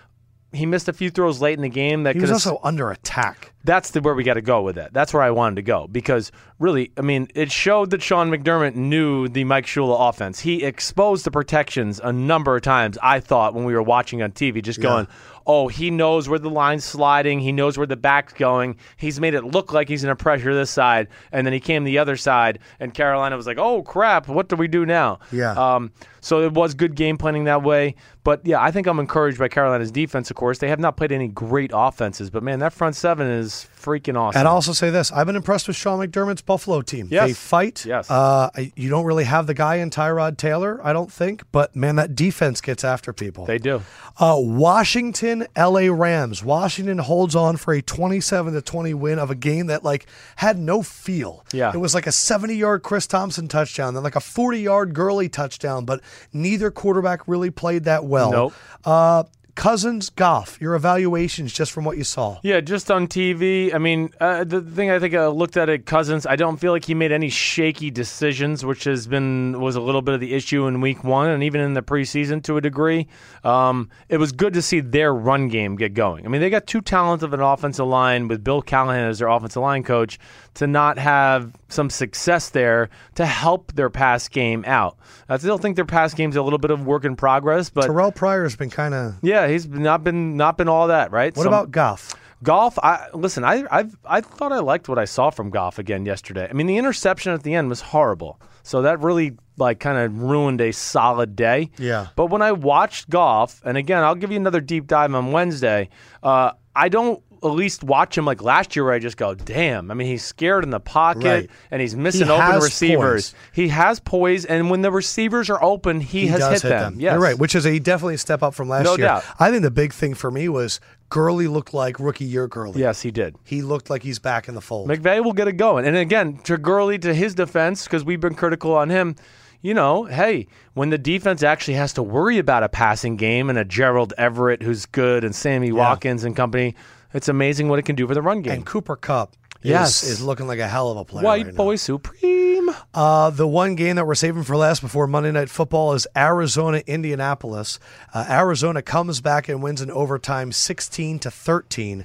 he 0.52 0.66
missed 0.66 0.88
a 0.88 0.92
few 0.92 1.10
throws 1.10 1.40
late 1.40 1.54
in 1.54 1.62
the 1.62 1.68
game 1.68 2.02
that 2.04 2.14
he 2.16 2.20
was 2.20 2.30
also 2.30 2.58
under 2.62 2.90
attack. 2.90 3.52
that's 3.64 3.90
the 3.92 4.00
where 4.00 4.14
we 4.14 4.24
got 4.24 4.34
to 4.34 4.42
go 4.42 4.62
with 4.62 4.74
that. 4.76 4.92
That's 4.92 5.12
where 5.14 5.22
I 5.22 5.30
wanted 5.30 5.56
to 5.56 5.62
go 5.62 5.86
because 5.86 6.32
really, 6.58 6.90
I 6.96 7.02
mean, 7.02 7.28
it 7.34 7.52
showed 7.52 7.90
that 7.90 8.02
Sean 8.02 8.30
McDermott 8.30 8.74
knew 8.74 9.28
the 9.28 9.44
Mike 9.44 9.66
Shula 9.66 10.08
offense. 10.08 10.40
He 10.40 10.64
exposed 10.64 11.24
the 11.24 11.30
protections 11.30 12.00
a 12.02 12.12
number 12.12 12.56
of 12.56 12.62
times. 12.62 12.98
I 13.02 13.20
thought 13.20 13.54
when 13.54 13.64
we 13.64 13.74
were 13.74 13.82
watching 13.82 14.22
on 14.22 14.32
TV, 14.32 14.60
just 14.62 14.80
going, 14.80 15.06
"Oh, 15.46 15.68
he 15.68 15.90
knows 15.90 16.28
where 16.28 16.38
the 16.38 16.50
line's 16.50 16.84
sliding. 16.84 17.40
He 17.40 17.52
knows 17.52 17.78
where 17.78 17.86
the 17.86 17.96
back's 17.96 18.32
going. 18.32 18.76
He's 18.96 19.20
made 19.20 19.34
it 19.34 19.44
look 19.44 19.72
like 19.72 19.88
he's 19.88 20.02
going 20.02 20.16
to 20.16 20.22
pressure 20.22 20.54
this 20.54 20.70
side." 20.70 21.08
And 21.32 21.46
then 21.46 21.52
he 21.52 21.60
came 21.60 21.84
the 21.84 21.98
other 21.98 22.16
side, 22.16 22.58
and 22.80 22.92
Carolina 22.92 23.36
was 23.36 23.46
like, 23.46 23.58
"Oh 23.58 23.82
crap, 23.82 24.26
what 24.26 24.48
do 24.48 24.56
we 24.56 24.68
do 24.68 24.84
now?" 24.84 25.20
Yeah. 25.32 25.52
Um, 25.52 25.92
so 26.20 26.42
it 26.42 26.52
was 26.52 26.74
good 26.74 26.94
game 26.96 27.16
planning 27.16 27.44
that 27.44 27.62
way. 27.62 27.94
But 28.22 28.46
yeah, 28.46 28.60
I 28.60 28.70
think 28.70 28.86
I'm 28.86 28.98
encouraged 28.98 29.38
by 29.38 29.48
Carolina's 29.48 29.90
defense. 29.90 30.30
Of 30.30 30.36
course, 30.36 30.58
they 30.58 30.68
have 30.68 30.78
not 30.78 30.96
played 30.96 31.12
any 31.12 31.28
great 31.28 31.70
offenses, 31.72 32.30
but 32.30 32.42
man, 32.42 32.58
that 32.58 32.72
front 32.72 32.96
seven 32.96 33.26
is 33.26 33.66
freaking 33.80 34.16
awesome. 34.18 34.38
And 34.40 34.48
I'll 34.48 34.56
also 34.56 34.72
say 34.72 34.90
this: 34.90 35.10
I've 35.10 35.26
been 35.26 35.36
impressed 35.36 35.66
with 35.68 35.76
Sean 35.76 35.98
McDermott's 35.98 36.42
Buffalo 36.42 36.82
team. 36.82 37.08
Yes. 37.10 37.28
They 37.28 37.32
fight. 37.34 37.84
Yes. 37.86 38.10
Uh, 38.10 38.50
you 38.76 38.90
don't 38.90 39.04
really 39.06 39.24
have 39.24 39.46
the 39.46 39.54
guy 39.54 39.76
in 39.76 39.90
Tyrod 39.90 40.36
Taylor, 40.36 40.80
I 40.84 40.92
don't 40.92 41.10
think, 41.10 41.44
but 41.50 41.74
man, 41.74 41.96
that 41.96 42.14
defense 42.14 42.60
gets 42.60 42.84
after 42.84 43.12
people. 43.12 43.46
they 43.46 43.58
do. 43.58 43.82
Uh, 44.18 44.36
Washington, 44.38 45.46
L.A. 45.56 45.88
Rams. 45.90 46.44
Washington 46.44 46.98
holds 46.98 47.34
on 47.34 47.56
for 47.56 47.72
a 47.74 47.80
27 47.82 48.52
to 48.52 48.60
20 48.62 48.94
win 48.94 49.18
of 49.18 49.30
a 49.30 49.34
game 49.34 49.66
that 49.66 49.82
like 49.82 50.06
had 50.36 50.58
no 50.58 50.82
feel. 50.82 51.44
Yeah. 51.52 51.72
it 51.72 51.78
was 51.78 51.94
like 51.94 52.06
a 52.06 52.12
70 52.12 52.54
yard 52.54 52.82
Chris 52.82 53.06
Thompson 53.06 53.48
touchdown, 53.48 53.94
then 53.94 54.02
like 54.02 54.16
a 54.16 54.20
40 54.20 54.60
yard 54.60 54.94
Gurley 54.94 55.28
touchdown, 55.28 55.84
but 55.84 56.00
neither 56.32 56.70
quarterback 56.70 57.26
really 57.26 57.50
played 57.50 57.84
that 57.84 58.04
well. 58.10 58.30
Nope. 58.30 58.54
Uh, 58.84 59.24
Cousins, 59.60 60.08
Goff, 60.08 60.58
your 60.58 60.74
evaluations 60.74 61.52
just 61.52 61.72
from 61.72 61.84
what 61.84 61.98
you 61.98 62.04
saw. 62.04 62.38
Yeah, 62.42 62.60
just 62.60 62.90
on 62.90 63.06
TV. 63.06 63.74
I 63.74 63.78
mean, 63.78 64.10
uh, 64.18 64.44
the 64.44 64.62
thing 64.62 64.90
I 64.90 64.98
think 64.98 65.14
I 65.14 65.26
looked 65.26 65.56
at 65.58 65.68
at 65.68 65.84
Cousins, 65.84 66.24
I 66.24 66.36
don't 66.36 66.56
feel 66.56 66.72
like 66.72 66.86
he 66.86 66.94
made 66.94 67.12
any 67.12 67.28
shaky 67.28 67.90
decisions, 67.90 68.64
which 68.64 68.84
has 68.84 69.06
been 69.06 69.60
was 69.60 69.76
a 69.76 69.80
little 69.82 70.00
bit 70.00 70.14
of 70.14 70.20
the 70.20 70.32
issue 70.32 70.66
in 70.66 70.80
Week 70.80 71.04
One 71.04 71.28
and 71.28 71.42
even 71.42 71.60
in 71.60 71.74
the 71.74 71.82
preseason 71.82 72.42
to 72.44 72.56
a 72.56 72.60
degree. 72.62 73.06
Um, 73.44 73.90
it 74.08 74.16
was 74.16 74.32
good 74.32 74.54
to 74.54 74.62
see 74.62 74.80
their 74.80 75.12
run 75.12 75.48
game 75.48 75.76
get 75.76 75.92
going. 75.92 76.24
I 76.24 76.28
mean, 76.28 76.40
they 76.40 76.48
got 76.48 76.66
two 76.66 76.80
talents 76.80 77.22
of 77.22 77.34
an 77.34 77.40
offensive 77.40 77.86
line 77.86 78.28
with 78.28 78.42
Bill 78.42 78.62
Callahan 78.62 79.10
as 79.10 79.18
their 79.18 79.28
offensive 79.28 79.62
line 79.62 79.82
coach 79.82 80.18
to 80.54 80.66
not 80.66 80.98
have 80.98 81.52
some 81.70 81.88
success 81.90 82.50
there 82.50 82.90
to 83.14 83.24
help 83.26 83.72
their 83.72 83.90
pass 83.90 84.28
game 84.28 84.64
out. 84.66 84.98
I 85.28 85.36
still 85.38 85.58
think 85.58 85.76
their 85.76 85.84
pass 85.84 86.12
game's 86.14 86.36
a 86.36 86.42
little 86.42 86.58
bit 86.58 86.70
of 86.70 86.86
work 86.86 87.04
in 87.04 87.16
progress, 87.16 87.70
but 87.70 87.86
Terrell 87.86 88.12
Pryor's 88.12 88.56
been 88.56 88.70
kind 88.70 88.94
of. 88.94 89.14
yeah, 89.22 89.48
he's 89.48 89.66
not 89.68 90.04
been 90.04 90.36
not 90.36 90.58
been 90.58 90.68
all 90.68 90.88
that 90.88 91.10
right. 91.12 91.34
What 91.36 91.44
Some- 91.44 91.52
about 91.52 91.70
Goff? 91.70 92.14
Golf, 92.42 92.78
I 92.78 93.08
listen. 93.12 93.44
I 93.44 93.64
I've, 93.70 93.94
I 94.02 94.22
thought 94.22 94.50
I 94.50 94.60
liked 94.60 94.88
what 94.88 94.98
I 94.98 95.04
saw 95.04 95.28
from 95.28 95.50
Goff 95.50 95.78
again 95.78 96.06
yesterday. 96.06 96.46
I 96.48 96.54
mean, 96.54 96.66
the 96.66 96.78
interception 96.78 97.32
at 97.32 97.42
the 97.42 97.52
end 97.52 97.68
was 97.68 97.82
horrible, 97.82 98.40
so 98.62 98.80
that 98.80 99.00
really 99.00 99.36
like 99.58 99.78
kind 99.78 99.98
of 99.98 100.22
ruined 100.22 100.62
a 100.62 100.72
solid 100.72 101.36
day. 101.36 101.70
Yeah. 101.76 102.06
But 102.16 102.26
when 102.30 102.40
I 102.40 102.52
watched 102.52 103.10
Goff, 103.10 103.60
and 103.62 103.76
again, 103.76 104.02
I'll 104.02 104.14
give 104.14 104.30
you 104.30 104.38
another 104.38 104.62
deep 104.62 104.86
dive 104.86 105.14
on 105.14 105.32
Wednesday. 105.32 105.90
Uh, 106.22 106.52
I 106.74 106.88
don't 106.88 107.22
at 107.42 107.48
least 107.48 107.82
watch 107.84 108.16
him 108.18 108.24
like 108.24 108.42
last 108.42 108.74
year, 108.76 108.84
where 108.84 108.92
I 108.94 108.98
just 108.98 109.16
go, 109.16 109.34
"Damn!" 109.34 109.90
I 109.90 109.94
mean, 109.94 110.06
he's 110.08 110.24
scared 110.24 110.64
in 110.64 110.70
the 110.70 110.80
pocket 110.80 111.24
Right. 111.24 111.50
and 111.70 111.80
he's 111.80 111.96
missing 111.96 112.26
He 112.26 112.32
open 112.32 112.56
receivers. 112.60 113.30
poise. 113.30 113.34
He 113.52 113.68
has 113.68 114.00
poise, 114.00 114.44
and 114.44 114.70
when 114.70 114.82
the 114.82 114.90
receivers 114.90 115.48
are 115.50 115.62
open, 115.62 116.00
he, 116.00 116.26
has 116.28 116.40
does 116.40 116.62
hit, 116.62 116.68
them. 116.68 116.96
Yes. 116.98 117.12
You're 117.12 117.20
right, 117.22 117.38
which 117.38 117.54
is 117.54 117.66
a 117.66 117.78
definitely 117.78 118.16
step 118.18 118.42
up 118.42 118.54
from 118.54 118.68
last 118.68 118.84
No 118.84 118.96
year. 118.96 119.06
doubt. 119.06 119.24
I 119.38 119.50
think 119.50 119.62
the 119.62 119.70
big 119.70 119.92
thing 119.92 120.14
for 120.14 120.30
me 120.30 120.48
was 120.48 120.80
Gurley 121.08 121.48
looked 121.48 121.74
like 121.74 121.98
rookie 121.98 122.24
year 122.24 122.46
Gurley. 122.46 122.80
Yes, 122.80 123.02
he 123.02 123.10
did. 123.10 123.36
He 123.44 123.62
looked 123.62 123.90
like 123.90 124.02
he's 124.02 124.18
back 124.18 124.48
in 124.48 124.54
the 124.54 124.60
fold. 124.60 124.88
McVay 124.88 125.24
will 125.24 125.32
get 125.32 125.48
it 125.48 125.56
going. 125.56 125.84
And 125.86 125.96
again, 125.96 126.38
to 126.44 126.56
Gurley, 126.56 126.98
to 127.00 127.12
his 127.14 127.34
defense, 127.34 127.84
because 127.84 128.04
we've 128.04 128.20
been 128.20 128.34
critical 128.34 128.76
on 128.76 128.90
him, 128.90 129.16
you 129.62 129.74
know, 129.74 130.04
hey, 130.04 130.46
when 130.74 130.88
the 130.90 130.96
defense 130.96 131.42
actually 131.42 131.74
has 131.74 131.92
to 131.94 132.02
worry 132.02 132.38
about 132.38 132.62
a 132.62 132.68
passing 132.68 133.16
game 133.16 133.50
and 133.50 133.58
a 133.58 133.64
Gerald 133.64 134.14
Everett 134.16 134.62
who's 134.62 134.86
good 134.86 135.22
and 135.24 135.34
Sammy 135.34 135.70
Watkins 135.72 136.24
and 136.24 136.34
company, 136.34 136.74
it's 137.12 137.28
amazing 137.28 137.68
what 137.68 137.78
it 137.78 137.82
can 137.84 137.96
do 137.96 138.06
for 138.06 138.14
the 138.14 138.22
run 138.22 138.42
game. 138.42 138.52
and 138.54 138.66
Cooper 138.66 138.96
Kupp 138.96 139.34
is, 139.62 139.70
Yes. 139.70 140.02
is 140.02 140.22
looking 140.22 140.46
like 140.46 140.58
a 140.58 140.68
hell 140.68 140.90
of 140.90 140.96
a 140.96 141.04
player. 141.04 141.24
White 141.24 141.44
right 141.46 141.54
now. 141.54 141.56
boy 141.56 141.76
supreme. 141.76 142.70
Uh, 142.94 143.30
the 143.30 143.46
one 143.48 143.74
game 143.74 143.96
that 143.96 144.06
we're 144.06 144.14
saving 144.14 144.42
for 144.44 144.56
last 144.56 144.80
before 144.80 145.06
Monday 145.06 145.32
Night 145.32 145.50
Football 145.50 145.92
is 145.94 146.06
Arizona 146.16 146.82
Indianapolis. 146.86 147.78
Uh, 148.14 148.24
Arizona 148.28 148.80
comes 148.82 149.20
back 149.20 149.48
and 149.48 149.62
wins 149.62 149.80
in 149.82 149.90
overtime, 149.90 150.52
sixteen 150.52 151.18
to 151.20 151.30
thirteen. 151.30 152.04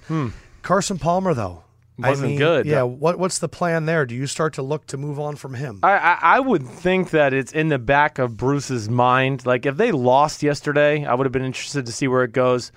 Carson 0.64 0.98
Palmer 0.98 1.34
though 1.34 1.62
Hmm. 1.98 2.08
Wasn't 2.08 2.28
mean, 2.32 2.38
good. 2.38 2.66
Yeah, 2.66 2.82
what 2.82 3.18
what's 3.20 3.40
the 3.40 3.48
plan 3.48 3.86
there? 3.86 4.06
Do 4.06 4.16
you 4.16 4.28
start 4.28 4.54
to 4.56 4.62
look 4.62 4.86
to 4.88 4.98
move 4.98 5.18
on 5.18 5.38
from 5.38 5.54
him? 5.54 5.80
I, 5.82 5.94
I, 5.94 6.18
I 6.22 6.40
would 6.42 6.68
think 6.68 7.12
that 7.12 7.32
it's 7.34 7.54
in 7.54 7.70
the 7.70 7.80
back 7.80 8.20
of 8.20 8.36
Bruce's 8.36 8.90
mind. 8.90 9.46
Like 9.46 9.66
if 9.66 9.78
they 9.78 9.94
lost 9.94 10.44
yesterday, 10.44 11.06
I 11.06 11.14
would 11.14 11.26
have 11.26 11.32
been 11.32 11.46
interested 11.46 11.86
to 11.86 11.94
see 11.94 12.10
where 12.10 12.24
it 12.26 12.34
goes. 12.34 12.74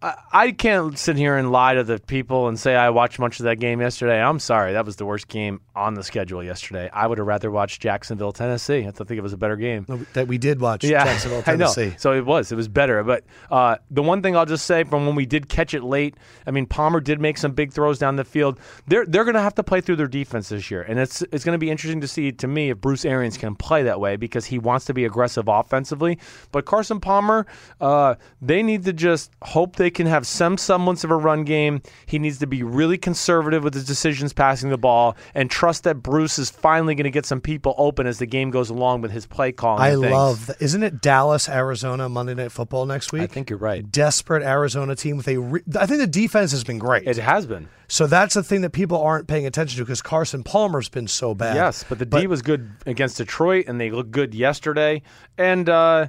I, 0.00 0.14
I 0.32 0.50
can't 0.52 0.96
sit 0.96 1.16
here 1.16 1.36
and 1.36 1.50
lie 1.50 1.74
to 1.74 1.84
the 1.84 1.98
people 1.98 2.48
and 2.48 2.58
say 2.58 2.74
I 2.74 2.90
watched 2.90 3.18
much 3.18 3.40
of 3.40 3.44
that 3.44 3.56
game 3.56 3.80
yesterday. 3.80 4.20
I'm 4.20 4.38
sorry, 4.38 4.72
that 4.72 4.86
was 4.86 4.96
the 4.96 5.04
worst 5.04 5.28
game 5.28 5.60
on 5.74 5.94
the 5.94 6.04
schedule 6.04 6.42
yesterday. 6.42 6.88
I 6.92 7.06
would 7.06 7.18
have 7.18 7.26
rather 7.26 7.50
watched 7.50 7.82
Jacksonville, 7.82 8.32
Tennessee. 8.32 8.86
I 8.86 8.90
think 8.90 9.10
it 9.12 9.22
was 9.22 9.32
a 9.32 9.36
better 9.36 9.56
game. 9.56 9.86
that 10.12 10.28
we 10.28 10.38
did 10.38 10.60
watch 10.60 10.84
Yeah, 10.84 11.04
Jacksonville, 11.04 11.42
I 11.46 11.56
know. 11.56 11.72
Tennessee. 11.72 11.96
So 11.98 12.12
it 12.12 12.24
was. 12.24 12.52
It 12.52 12.56
was 12.56 12.68
better. 12.68 13.02
But 13.02 13.24
uh, 13.50 13.76
the 13.90 14.02
one 14.02 14.22
thing 14.22 14.36
I'll 14.36 14.46
just 14.46 14.66
say 14.66 14.84
from 14.84 15.06
when 15.06 15.16
we 15.16 15.26
did 15.26 15.48
catch 15.48 15.74
it 15.74 15.82
late, 15.82 16.16
I 16.46 16.52
mean, 16.52 16.66
Palmer 16.66 17.00
did 17.00 17.20
make 17.20 17.38
some 17.38 17.52
big 17.52 17.72
throws 17.72 17.98
down 17.98 18.16
the 18.16 18.24
field. 18.24 18.60
They're 18.86 19.04
they're 19.06 19.24
going 19.24 19.34
to 19.34 19.42
have 19.42 19.54
to 19.56 19.64
play 19.64 19.80
through 19.80 19.96
their 19.96 20.06
defense 20.06 20.48
this 20.48 20.70
year, 20.70 20.82
and 20.82 20.98
it's 20.98 21.22
it's 21.32 21.44
going 21.44 21.54
to 21.54 21.58
be 21.58 21.70
interesting 21.70 22.00
to 22.02 22.08
see 22.08 22.30
to 22.32 22.46
me 22.46 22.70
if 22.70 22.80
Bruce 22.80 23.04
Arians 23.04 23.36
can 23.36 23.54
play 23.56 23.82
that 23.84 24.00
way 24.00 24.16
because 24.16 24.46
he 24.46 24.58
wants 24.58 24.84
to 24.86 24.94
be 24.94 25.04
aggressive 25.04 25.48
offensively. 25.48 26.18
But 26.52 26.66
Carson 26.66 27.00
Palmer, 27.00 27.46
uh, 27.80 28.14
they 28.40 28.62
need 28.62 28.84
to 28.84 28.92
just 28.92 29.32
hope 29.42 29.76
they 29.76 29.87
can 29.90 30.06
have 30.06 30.26
some 30.26 30.56
semblance 30.58 31.04
of 31.04 31.10
a 31.10 31.16
run 31.16 31.44
game. 31.44 31.82
He 32.06 32.18
needs 32.18 32.38
to 32.38 32.46
be 32.46 32.62
really 32.62 32.98
conservative 32.98 33.64
with 33.64 33.74
his 33.74 33.84
decisions 33.84 34.32
passing 34.32 34.70
the 34.70 34.78
ball 34.78 35.16
and 35.34 35.50
trust 35.50 35.84
that 35.84 35.96
Bruce 35.96 36.38
is 36.38 36.50
finally 36.50 36.94
going 36.94 37.04
to 37.04 37.10
get 37.10 37.26
some 37.26 37.40
people 37.40 37.74
open 37.78 38.06
as 38.06 38.18
the 38.18 38.26
game 38.26 38.50
goes 38.50 38.70
along 38.70 39.00
with 39.00 39.10
his 39.10 39.26
play 39.26 39.52
calling. 39.52 39.82
I 39.82 39.94
love. 39.94 40.46
That. 40.46 40.60
Isn't 40.62 40.82
it 40.82 41.00
Dallas, 41.00 41.48
Arizona, 41.48 42.08
Monday 42.08 42.34
Night 42.34 42.52
Football 42.52 42.86
next 42.86 43.12
week? 43.12 43.22
I 43.22 43.26
think 43.26 43.50
you're 43.50 43.58
right. 43.58 43.90
desperate 43.90 44.42
Arizona 44.42 44.94
team 44.94 45.16
with 45.16 45.28
a. 45.28 45.38
Re- 45.38 45.62
I 45.78 45.86
think 45.86 46.00
the 46.00 46.06
defense 46.06 46.50
has 46.52 46.64
been 46.64 46.78
great. 46.78 47.06
It 47.06 47.16
has 47.18 47.46
been. 47.46 47.68
so 47.88 48.06
that's 48.06 48.34
the 48.34 48.42
thing 48.42 48.62
that 48.62 48.70
people 48.70 49.00
aren't 49.02 49.28
paying 49.28 49.46
attention 49.46 49.78
to 49.78 49.84
because 49.84 50.02
Carson 50.02 50.42
Palmer's 50.42 50.88
been 50.88 51.08
so 51.08 51.34
bad. 51.34 51.56
Yes, 51.56 51.84
but 51.88 51.98
the 51.98 52.06
D 52.06 52.26
was 52.26 52.42
good 52.42 52.70
against 52.86 53.16
Detroit, 53.16 53.66
and 53.68 53.80
they 53.80 53.90
looked 53.90 54.10
good 54.10 54.34
yesterday. 54.34 55.02
And 55.36 55.68
uh, 55.68 56.08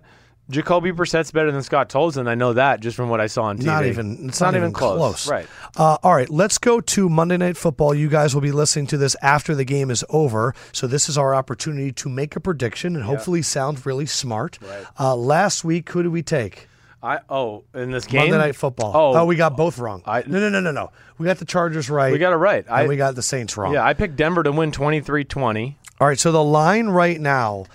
Jacoby 0.49 0.91
Brissett's 0.91 1.31
better 1.31 1.51
than 1.51 1.61
Scott 1.61 1.89
Tolzien. 1.89 2.27
I 2.27 2.35
know 2.35 2.53
that 2.53 2.79
just 2.79 2.97
from 2.97 3.09
what 3.09 3.21
I 3.21 3.27
saw 3.27 3.43
on 3.43 3.59
TV. 3.59 3.65
Not 3.65 3.85
even. 3.85 4.29
It's 4.29 4.41
not, 4.41 4.55
even 4.55 4.73
close. 4.73 5.29
Right. 5.29 5.47
Uh, 5.77 5.97
all 6.01 6.15
right, 6.15 6.29
let's 6.29 6.57
go 6.57 6.81
to 6.81 7.07
Monday 7.09 7.37
Night 7.37 7.55
Football. 7.55 7.93
You 7.93 8.09
guys 8.09 8.33
will 8.33 8.41
be 8.41 8.51
listening 8.51 8.87
to 8.87 8.97
this 8.97 9.15
after 9.21 9.53
the 9.53 9.65
game 9.65 9.91
is 9.91 10.03
over, 10.09 10.55
so 10.71 10.87
this 10.87 11.07
is 11.07 11.17
our 11.17 11.35
opportunity 11.35 11.91
to 11.93 12.09
make 12.09 12.35
a 12.35 12.39
prediction 12.39 12.95
and 12.95 13.05
hopefully 13.05 13.41
sound 13.41 13.85
really 13.85 14.07
smart. 14.07 14.57
Right. 14.61 14.85
Uh, 14.99 15.15
last 15.15 15.63
week, 15.63 15.89
who 15.91 16.01
did 16.01 16.11
we 16.11 16.23
take? 16.23 16.67
I 17.01 17.19
oh 17.29 17.63
in 17.73 17.91
this 17.91 18.05
game 18.05 18.29
Monday 18.29 18.37
Night 18.37 18.55
Football. 18.55 19.15
Oh, 19.15 19.25
we 19.25 19.35
got 19.35 19.55
both 19.55 19.79
wrong. 19.79 20.01
I- 20.05 20.23
no, 20.27 20.39
no, 20.39 20.49
no, 20.49 20.59
no, 20.59 20.71
no. 20.71 20.91
We 21.17 21.25
got 21.25 21.37
the 21.37 21.45
Chargers 21.45 21.89
right. 21.89 22.11
we 22.11 22.17
got 22.17 22.33
it 22.33 22.37
right. 22.37 22.65
I, 22.69 22.87
we 22.87 22.97
got 22.97 23.15
the 23.15 23.21
Saints 23.21 23.55
wrong. 23.55 23.73
yeah, 23.73 23.85
I 23.85 23.93
picked 23.93 24.15
Denver 24.15 24.43
to 24.43 24.51
win 24.51 24.71
23-20. 24.71 25.75
All 26.01 26.07
right, 26.07 26.19
so 26.19 26.31
the 26.31 26.43
line 26.43 26.87
right 26.87 27.19
now 27.19 27.65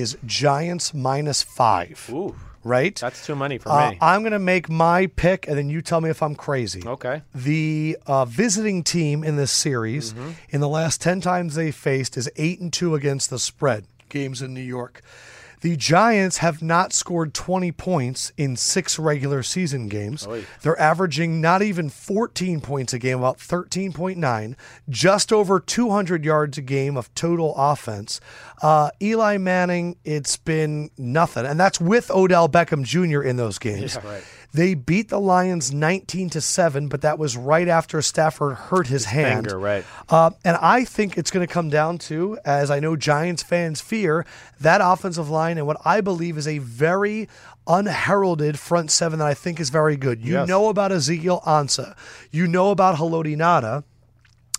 is 0.00 0.16
Giants 0.26 0.92
minus 0.94 1.42
five. 1.42 2.08
Ooh, 2.12 2.34
Right. 2.62 2.96
that's 2.96 3.26
too 3.26 3.36
many 3.36 3.58
for 3.58 3.68
Uh, 3.70 3.90
me. 3.90 3.98
I'm 4.00 4.22
going 4.22 4.32
to 4.32 4.38
make 4.38 4.70
my 4.70 5.06
pick, 5.06 5.46
and 5.46 5.58
then 5.58 5.68
you 5.68 5.82
tell 5.82 6.00
me 6.00 6.08
if 6.08 6.22
I'm 6.22 6.34
crazy. 6.34 6.82
okay. 6.86 7.20
The 7.34 7.98
uh, 8.06 8.24
visiting 8.24 8.82
team 8.82 9.22
in 9.22 9.36
this 9.36 9.52
series, 9.52 10.12
Mm-hmm. 10.14 10.30
in 10.48 10.60
the 10.60 10.68
last 10.68 11.00
ten 11.02 11.20
times 11.20 11.54
they 11.56 11.70
faced, 11.70 12.16
is 12.16 12.30
eight 12.36 12.60
and 12.60 12.72
two 12.72 12.94
against 12.94 13.28
the 13.30 13.38
spread. 13.38 13.84
Games 14.08 14.40
in 14.40 14.54
New 14.54 14.62
York. 14.62 15.02
The 15.64 15.76
Giants 15.76 16.36
have 16.38 16.60
not 16.60 16.92
scored 16.92 17.32
20 17.32 17.72
points 17.72 18.32
in 18.36 18.54
six 18.54 18.98
regular 18.98 19.42
season 19.42 19.88
games. 19.88 20.26
Oy. 20.26 20.44
They're 20.60 20.78
averaging 20.78 21.40
not 21.40 21.62
even 21.62 21.88
14 21.88 22.60
points 22.60 22.92
a 22.92 22.98
game, 22.98 23.20
about 23.20 23.38
13.9, 23.38 24.56
just 24.90 25.32
over 25.32 25.58
200 25.58 26.22
yards 26.22 26.58
a 26.58 26.60
game 26.60 26.98
of 26.98 27.14
total 27.14 27.54
offense. 27.56 28.20
Uh, 28.60 28.90
Eli 29.00 29.38
Manning, 29.38 29.96
it's 30.04 30.36
been 30.36 30.90
nothing, 30.98 31.46
and 31.46 31.58
that's 31.58 31.80
with 31.80 32.10
Odell 32.10 32.46
Beckham 32.46 32.84
Jr. 32.84 33.22
in 33.22 33.38
those 33.38 33.58
games. 33.58 33.94
Yeah, 33.94 34.06
right. 34.06 34.24
They 34.54 34.74
beat 34.74 35.08
the 35.08 35.18
Lions 35.20 35.74
19 35.74 36.30
to 36.30 36.40
7, 36.40 36.86
but 36.88 37.00
that 37.02 37.18
was 37.18 37.36
right 37.36 37.66
after 37.66 38.00
Stafford 38.00 38.54
hurt 38.54 38.86
his, 38.86 39.06
hand. 39.06 39.46
finger, 39.46 39.58
right. 39.58 39.84
Uh, 40.08 40.30
and 40.44 40.56
I 40.60 40.84
think 40.84 41.18
it's 41.18 41.32
going 41.32 41.44
to 41.44 41.52
come 41.52 41.70
down 41.70 41.98
to, 41.98 42.38
as 42.44 42.70
I 42.70 42.78
know 42.78 42.94
Giants 42.94 43.42
fans 43.42 43.80
fear, 43.80 44.24
that 44.60 44.80
offensive 44.82 45.28
line 45.28 45.58
and 45.58 45.66
what 45.66 45.78
I 45.84 46.00
believe 46.00 46.38
is 46.38 46.46
a 46.46 46.58
very 46.58 47.28
unheralded 47.66 48.58
front 48.58 48.90
seven 48.92 49.18
that 49.18 49.26
I 49.26 49.34
think 49.34 49.58
is 49.58 49.70
very 49.70 49.96
good. 49.96 50.24
You 50.24 50.34
Yes. 50.34 50.48
know 50.48 50.68
about 50.68 50.92
Ezekiel 50.92 51.42
Ansah. 51.44 51.96
You 52.30 52.46
know 52.46 52.70
about 52.70 52.96
Haloti 52.96 53.36
Ngata. 53.36 53.82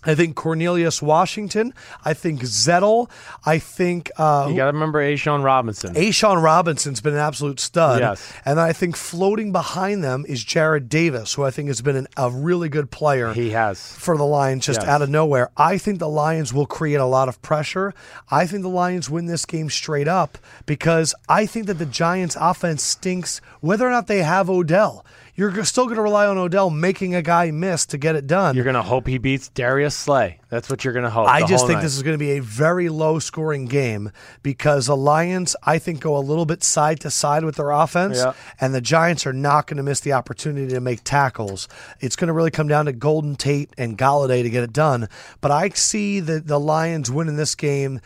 I 0.06 0.14
think 0.14 0.36
Cornelius 0.36 1.02
Washington. 1.02 1.74
I 2.04 2.14
think 2.14 2.40
Zettel. 2.42 3.10
I 3.44 3.58
think 3.58 4.10
uh, 4.16 4.46
You 4.48 4.56
got 4.56 4.66
to 4.66 4.72
remember 4.72 5.00
A'Shawn 5.00 5.42
Robinson. 5.44 5.94
A'Shawn 5.94 6.42
Robinson's 6.42 7.00
been 7.00 7.14
an 7.14 7.18
absolute 7.20 7.58
stud. 7.60 8.00
Yes. 8.00 8.32
And 8.44 8.60
I 8.60 8.72
think 8.72 8.96
floating 8.96 9.52
behind 9.52 10.02
them 10.04 10.24
is 10.28 10.44
Jarrad 10.44 10.88
Davis, 10.88 11.34
who 11.34 11.42
I 11.44 11.50
think 11.50 11.68
has 11.68 11.80
been 11.82 11.96
an, 11.96 12.06
a 12.16 12.30
really 12.30 12.68
good 12.68 12.90
player 12.90 13.32
he 13.34 13.50
has. 13.50 13.92
for 13.96 14.16
the 14.16 14.24
Lions 14.24 14.64
just 14.64 14.80
Yes. 14.80 14.88
out 14.88 15.02
of 15.02 15.10
nowhere. 15.10 15.50
I 15.56 15.78
think 15.78 15.98
the 15.98 16.08
Lions 16.08 16.54
will 16.54 16.66
create 16.66 16.96
a 17.00 17.04
lot 17.06 17.28
of 17.28 17.42
pressure. 17.42 17.92
I 18.30 18.46
think 18.46 18.62
the 18.62 18.68
Lions 18.68 19.10
win 19.10 19.26
this 19.26 19.44
game 19.44 19.68
straight 19.70 20.08
up 20.08 20.38
because 20.66 21.14
I 21.28 21.46
think 21.46 21.66
that 21.66 21.74
the 21.78 21.86
Giants 21.86 22.36
offense 22.40 22.82
stinks 22.82 23.40
whether 23.60 23.86
or 23.86 23.90
not 23.90 24.06
they 24.06 24.22
have 24.22 24.48
Odell. 24.48 25.04
You're 25.36 25.64
still 25.64 25.84
going 25.84 25.96
to 25.96 26.02
rely 26.02 26.26
on 26.26 26.38
Odell 26.38 26.70
making 26.70 27.14
a 27.14 27.20
guy 27.20 27.50
miss 27.50 27.84
to 27.86 27.98
get 27.98 28.16
it 28.16 28.26
done. 28.26 28.56
You're 28.56 28.64
gonna 28.64 28.82
hope 28.82 29.06
he 29.06 29.18
beats 29.18 29.48
Darius 29.50 29.94
Slay. 29.94 30.40
That's 30.48 30.70
what 30.70 30.82
you're 30.82 30.94
gonna 30.94 31.10
hope. 31.10 31.28
I 31.28 31.46
just 31.46 31.66
think 31.66 31.76
night. 31.78 31.82
this 31.82 31.94
is 31.94 32.02
going 32.02 32.14
to 32.14 32.18
be 32.18 32.38
a 32.38 32.40
very 32.40 32.88
low 32.88 33.18
scoring 33.18 33.66
game 33.66 34.10
because 34.42 34.86
the 34.86 34.96
Lions, 34.96 35.54
I 35.62 35.78
think, 35.78 36.00
go 36.00 36.16
a 36.16 36.20
little 36.20 36.46
bit 36.46 36.64
side 36.64 37.00
to 37.00 37.10
side 37.10 37.44
with 37.44 37.56
their 37.56 37.70
offense, 37.70 38.16
Yeah. 38.16 38.32
and 38.60 38.74
the 38.74 38.80
Giants 38.80 39.26
are 39.26 39.34
not 39.34 39.66
going 39.66 39.76
to 39.76 39.82
miss 39.82 40.00
the 40.00 40.14
opportunity 40.14 40.68
to 40.72 40.80
make 40.80 41.00
tackles. 41.04 41.68
It's 42.00 42.16
going 42.16 42.28
to 42.28 42.32
really 42.32 42.50
come 42.50 42.68
down 42.68 42.86
to 42.86 42.92
Golden 42.92 43.36
Tate 43.36 43.70
and 43.76 43.98
Golladay 43.98 44.42
to 44.42 44.48
get 44.48 44.62
it 44.64 44.72
done. 44.72 45.06
But 45.42 45.50
I 45.50 45.68
see 45.70 46.20
the, 46.20 46.40
the 46.40 46.58
Lions 46.58 47.10
winning 47.10 47.36
this 47.36 47.54
game 47.54 48.00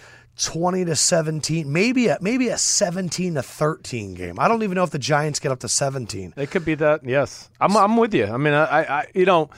20 0.44 0.84
to 0.86 0.96
17, 0.96 1.70
maybe 1.72 2.08
a 2.08 2.18
maybe 2.20 2.48
a 2.48 2.56
17 2.58 3.34
to 3.34 3.42
13 3.42 4.14
game. 4.14 4.38
I 4.38 4.48
don't 4.48 4.62
even 4.62 4.74
know 4.74 4.84
if 4.84 4.90
the 4.90 4.98
Giants 4.98 5.38
get 5.40 5.52
up 5.52 5.60
to 5.60 5.68
17. 5.68 6.34
It 6.36 6.50
could 6.50 6.64
be 6.64 6.74
that. 6.76 7.04
Yes, 7.04 7.48
I'm. 7.60 7.76
I'm 7.76 7.96
with 7.96 8.14
you. 8.14 8.26
I 8.26 8.36
mean, 8.36 8.54
I. 8.54 8.82
I 9.00 9.06
you 9.14 9.24
know, 9.26 9.50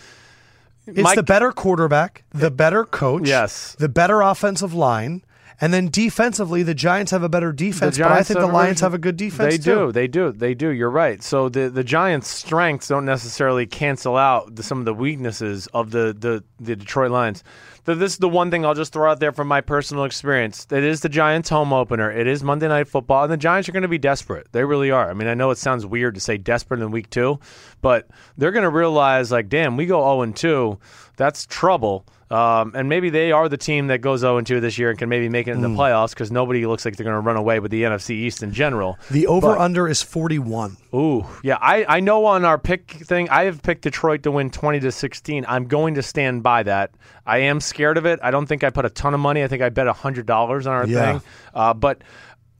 It's 0.86 0.98
Mike- 1.00 1.16
the 1.16 1.22
better 1.22 1.52
quarterback, 1.52 2.24
the 2.32 2.50
better 2.50 2.84
coach, 2.84 3.26
Yes. 3.28 3.76
the 3.78 3.88
better 3.88 4.20
offensive 4.20 4.74
line, 4.74 5.22
and 5.60 5.72
then 5.72 5.88
defensively, 5.88 6.64
the 6.64 6.74
Giants 6.74 7.12
have 7.12 7.22
a 7.22 7.28
better 7.28 7.52
defense. 7.52 7.96
but 7.98 8.10
I 8.10 8.22
think 8.24 8.40
the 8.40 8.46
Lions 8.48 8.80
have 8.80 8.94
a 8.94 8.98
good 8.98 9.16
defense 9.16 9.54
They 9.54 9.58
too. 9.58 9.86
do. 9.86 9.92
They 9.92 10.08
do. 10.08 10.32
They 10.32 10.54
do. 10.54 10.70
You're 10.70 10.90
right. 10.90 11.22
So 11.22 11.48
the 11.48 11.68
the 11.70 11.84
Giants' 11.84 12.28
strengths 12.28 12.88
don't 12.88 13.04
necessarily 13.04 13.66
cancel 13.66 14.16
out 14.16 14.56
the, 14.56 14.62
some 14.64 14.78
of 14.80 14.84
the 14.84 14.94
weaknesses 14.94 15.68
of 15.72 15.92
the 15.92 16.14
the, 16.18 16.42
the 16.58 16.74
Detroit 16.74 17.12
Lions. 17.12 17.44
This 17.84 18.12
is 18.12 18.18
the 18.18 18.28
one 18.28 18.52
thing 18.52 18.64
I'll 18.64 18.74
just 18.74 18.92
throw 18.92 19.10
out 19.10 19.18
there 19.18 19.32
from 19.32 19.48
my 19.48 19.60
personal 19.60 20.04
experience. 20.04 20.68
It 20.70 20.84
is 20.84 21.00
the 21.00 21.08
Giants' 21.08 21.48
home 21.48 21.72
opener. 21.72 22.12
It 22.12 22.28
is 22.28 22.44
Monday 22.44 22.68
Night 22.68 22.86
Football, 22.86 23.24
and 23.24 23.32
the 23.32 23.36
Giants 23.36 23.68
are 23.68 23.72
going 23.72 23.82
to 23.82 23.88
be 23.88 23.98
desperate. 23.98 24.46
They 24.52 24.64
really 24.64 24.92
are. 24.92 25.10
I 25.10 25.14
mean, 25.14 25.26
I 25.26 25.34
know 25.34 25.50
it 25.50 25.58
sounds 25.58 25.84
weird 25.84 26.14
to 26.14 26.20
say 26.20 26.38
desperate 26.38 26.80
in 26.80 26.92
week 26.92 27.10
two, 27.10 27.40
but 27.80 28.08
they're 28.38 28.52
going 28.52 28.62
to 28.62 28.70
realize, 28.70 29.32
like, 29.32 29.48
damn, 29.48 29.76
we 29.76 29.86
go 29.86 30.00
0 30.00 30.22
and 30.22 30.36
2. 30.36 30.78
That's 31.16 31.44
trouble. 31.44 32.06
Um, 32.32 32.72
and 32.74 32.88
maybe 32.88 33.10
they 33.10 33.30
are 33.30 33.46
the 33.48 33.58
team 33.58 33.88
that 33.88 33.98
goes 34.00 34.20
0 34.20 34.40
2 34.40 34.60
this 34.60 34.78
year 34.78 34.88
and 34.90 34.98
can 34.98 35.08
maybe 35.10 35.28
make 35.28 35.48
it 35.48 35.50
in 35.52 35.60
the 35.60 35.68
Hmm. 35.68 35.76
playoffs 35.78 36.10
because 36.10 36.30
nobody 36.32 36.64
looks 36.64 36.84
like 36.84 36.96
they're 36.96 37.04
going 37.04 37.14
to 37.14 37.20
run 37.20 37.36
away 37.36 37.60
with 37.60 37.70
the 37.70 37.82
NFC 37.82 38.10
East 38.14 38.42
in 38.42 38.52
general. 38.52 38.98
The 39.10 39.26
over 39.26 39.50
under 39.58 39.86
is 39.86 40.00
41. 40.02 40.78
Ooh, 40.94 41.26
yeah. 41.42 41.58
I, 41.60 41.84
I 41.86 42.00
know 42.00 42.24
on 42.24 42.44
our 42.46 42.56
pick 42.58 42.90
thing, 42.90 43.28
I 43.28 43.44
have 43.44 43.62
picked 43.62 43.82
Detroit 43.82 44.22
to 44.22 44.30
win 44.30 44.48
20 44.50 44.80
to 44.80 44.90
16. 44.90 45.44
I'm 45.46 45.66
going 45.66 45.94
to 45.96 46.02
stand 46.02 46.42
by 46.42 46.62
that. 46.62 46.92
I 47.26 47.38
am 47.38 47.60
scared 47.60 47.98
of 47.98 48.06
it. 48.06 48.18
I 48.22 48.30
don't 48.30 48.46
think 48.46 48.64
I 48.64 48.70
put 48.70 48.84
a 48.86 48.90
ton 48.90 49.12
of 49.12 49.20
money. 49.20 49.42
I 49.44 49.48
think 49.48 49.60
I 49.62 49.68
bet 49.68 49.86
$100 49.86 50.66
on 50.66 50.72
our 50.72 50.86
Yeah. 50.86 51.12
thing. 51.18 51.22
Uh, 51.54 51.74
but 51.74 52.02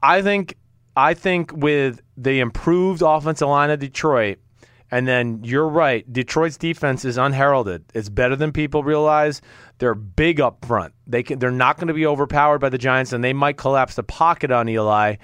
I 0.03 0.21
think 0.21 0.55
I 0.95 1.15
think 1.15 1.51
with 1.51 1.99
the 2.15 2.39
improved 2.41 3.01
offensive 3.03 3.47
line 3.47 3.71
of 3.71 3.79
Detroit, 3.79 4.37
and 4.93 5.07
then 5.07 5.39
you're 5.43 5.67
right, 5.67 6.05
Detroit's 6.13 6.55
defense 6.55 7.03
is 7.03 7.17
unheralded. 7.17 7.83
It's 7.95 8.09
better 8.09 8.35
than 8.35 8.51
people 8.51 8.83
realize. 8.83 9.41
They're 9.79 9.95
big 9.95 10.39
up 10.39 10.63
front. 10.63 10.93
They 11.07 11.23
can, 11.23 11.39
they're 11.39 11.49
not 11.49 11.77
going 11.77 11.87
to 11.87 11.95
be 11.95 12.05
overpowered 12.05 12.59
by 12.59 12.69
the 12.69 12.77
Giants, 12.77 13.11
and 13.11 13.23
they 13.23 13.33
might 13.33 13.57
collapse 13.57 13.95
the 13.95 14.03
pocket 14.03 14.51
on 14.51 14.69
Eli. 14.69 15.15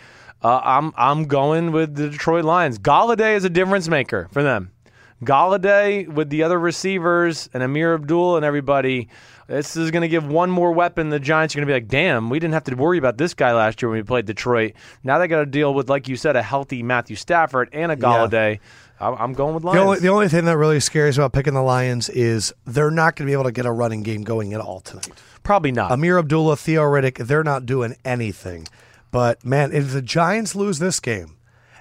Uh, 0.42 0.60
I'm 0.64 0.92
I'm 0.98 1.26
going 1.26 1.72
with 1.72 1.94
the 1.94 2.10
Detroit 2.10 2.46
Lions. 2.46 2.80
Golladay 2.80 3.36
is 3.36 3.44
a 3.44 3.50
difference 3.50 3.88
maker 3.88 4.28
for 4.32 4.42
them. 4.42 4.72
Golladay 5.24 6.08
with 6.08 6.32
the 6.32 6.42
other 6.42 6.58
receivers 6.58 7.48
and 7.54 7.62
Ameer 7.62 7.94
Abdul 7.94 8.38
and 8.38 8.46
everybody. 8.46 9.10
This 9.46 9.76
is 9.76 9.92
going 9.92 10.02
to 10.02 10.08
give 10.08 10.26
one 10.28 10.50
more 10.50 10.72
weapon. 10.72 11.10
The 11.10 11.20
Giants 11.20 11.54
are 11.54 11.60
going 11.60 11.68
to 11.68 11.72
be 11.72 11.76
like, 11.76 11.88
damn, 11.88 12.30
we 12.30 12.40
didn't 12.40 12.54
have 12.54 12.64
to 12.66 12.76
worry 12.76 12.98
about 12.98 13.18
this 13.18 13.34
guy 13.34 13.54
last 13.54 13.82
year 13.82 13.90
when 13.90 14.00
we 14.00 14.04
played 14.04 14.26
Detroit. 14.26 14.74
Now 15.04 15.18
they 15.20 15.28
got 15.28 15.40
to 15.40 15.46
deal 15.46 15.74
with, 15.74 15.90
like 15.90 16.08
you 16.08 16.16
said, 16.16 16.36
a 16.36 16.42
healthy 16.42 16.82
Matthew 16.82 17.16
Stafford 17.16 17.70
and 17.72 17.92
a 17.92 17.96
Golladay. 17.96 18.54
I'm, 18.54 18.60
I'm 19.00 19.34
going 19.34 19.56
with 19.56 19.64
Lions. 19.64 19.78
The 19.78 19.86
only, 19.86 20.00
the 20.00 20.08
only 20.10 20.28
thing 20.28 20.46
that 20.46 20.58
really 20.58 20.80
scares 20.80 21.18
about 21.18 21.32
picking 21.34 21.54
the 21.54 21.62
Lions 21.62 22.10
is 22.10 22.54
they're 22.66 22.92
not 22.92 23.16
going 23.16 23.26
to 23.28 23.30
be 23.30 23.34
able 23.34 23.46
to 23.46 23.52
get 23.52 23.66
a 23.66 23.72
running 23.72 24.04
game 24.04 24.24
going 24.24 24.54
at 24.54 24.60
all 24.62 24.82
tonight. 24.82 25.12
Probably 25.44 25.72
not. 25.72 25.92
Ameer 25.92 26.20
Abdullah, 26.20 26.58
Theo 26.58 26.84
Riddick, 26.84 27.26
they're 27.26 27.44
not 27.44 27.66
doing 27.66 27.96
anything. 28.04 28.68
But 29.12 29.44
man, 29.44 29.72
if 29.72 29.92
the 29.94 30.02
Giants 30.02 30.56
lose 30.56 30.80
this 30.80 31.00
game 31.00 31.38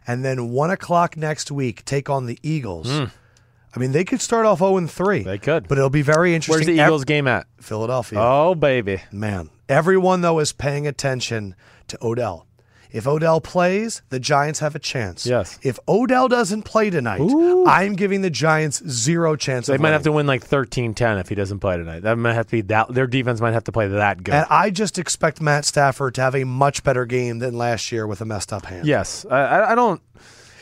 and 0.06 0.24
then 0.24 0.50
one 0.50 0.70
o'clock 0.70 1.16
next 1.16 1.50
week 1.50 1.84
take 1.84 2.08
on 2.08 2.26
the 2.26 2.38
Eagles, 2.42 2.88
I 2.90 3.78
mean, 3.78 3.92
they 3.92 4.04
could 4.04 4.20
start 4.20 4.46
off 4.46 4.58
0 4.60 4.86
3. 4.86 5.22
Hmm. 5.22 5.28
They 5.28 5.38
could. 5.38 5.68
But 5.68 5.78
it'll 5.78 5.90
be 5.90 6.02
very 6.02 6.34
interesting. 6.34 6.66
Where's 6.66 6.78
the 6.78 6.82
Eagles 6.82 7.04
game 7.04 7.28
at? 7.28 7.46
Philadelphia. 7.60 8.18
Oh, 8.20 8.54
baby. 8.54 9.02
Man, 9.12 9.50
everyone, 9.68 10.22
though, 10.22 10.38
is 10.38 10.52
paying 10.52 10.86
attention 10.86 11.54
to 11.88 11.98
Odell. 12.02 12.46
If 12.90 13.06
Odell 13.06 13.40
plays, 13.40 14.02
the 14.08 14.18
Giants 14.18 14.60
have 14.60 14.74
a 14.74 14.78
chance. 14.78 15.26
Yes. 15.26 15.58
If 15.62 15.78
Odell 15.86 16.28
doesn't 16.28 16.62
play 16.62 16.90
tonight, 16.90 17.20
I'm 17.66 17.94
giving 17.94 18.22
the 18.22 18.30
Giants 18.30 18.82
zero 18.88 19.36
chance 19.36 19.66
They 19.66 19.78
might 19.78 19.90
have 19.90 20.04
to 20.04 20.12
win 20.12 20.26
like 20.26 20.48
13-10 20.48 21.20
if 21.20 21.28
he 21.28 21.34
doesn't 21.34 21.58
play 21.60 21.76
tonight. 21.76 22.02
That 22.02 22.16
might 22.16 22.34
have 22.34 22.46
to 22.46 22.52
be 22.52 22.60
that. 22.62 22.92
Their 22.94 23.06
defense 23.06 23.40
might 23.40 23.52
have 23.52 23.64
to 23.64 23.72
play 23.72 23.88
that 23.88 24.22
good. 24.22 24.34
And 24.34 24.46
I 24.48 24.70
just 24.70 24.98
expect 24.98 25.40
Matt 25.40 25.64
Stafford 25.64 26.14
to 26.14 26.20
have 26.22 26.34
a 26.34 26.44
much 26.44 26.82
better 26.82 27.04
game 27.04 27.40
than 27.40 27.56
last 27.56 27.92
year 27.92 28.06
with 28.06 28.20
a 28.20 28.24
messed 28.24 28.52
up 28.52 28.64
hand. 28.66 28.86
yes, 28.86 29.26
I, 29.30 29.72
I, 29.72 29.74
don't. 29.74 30.00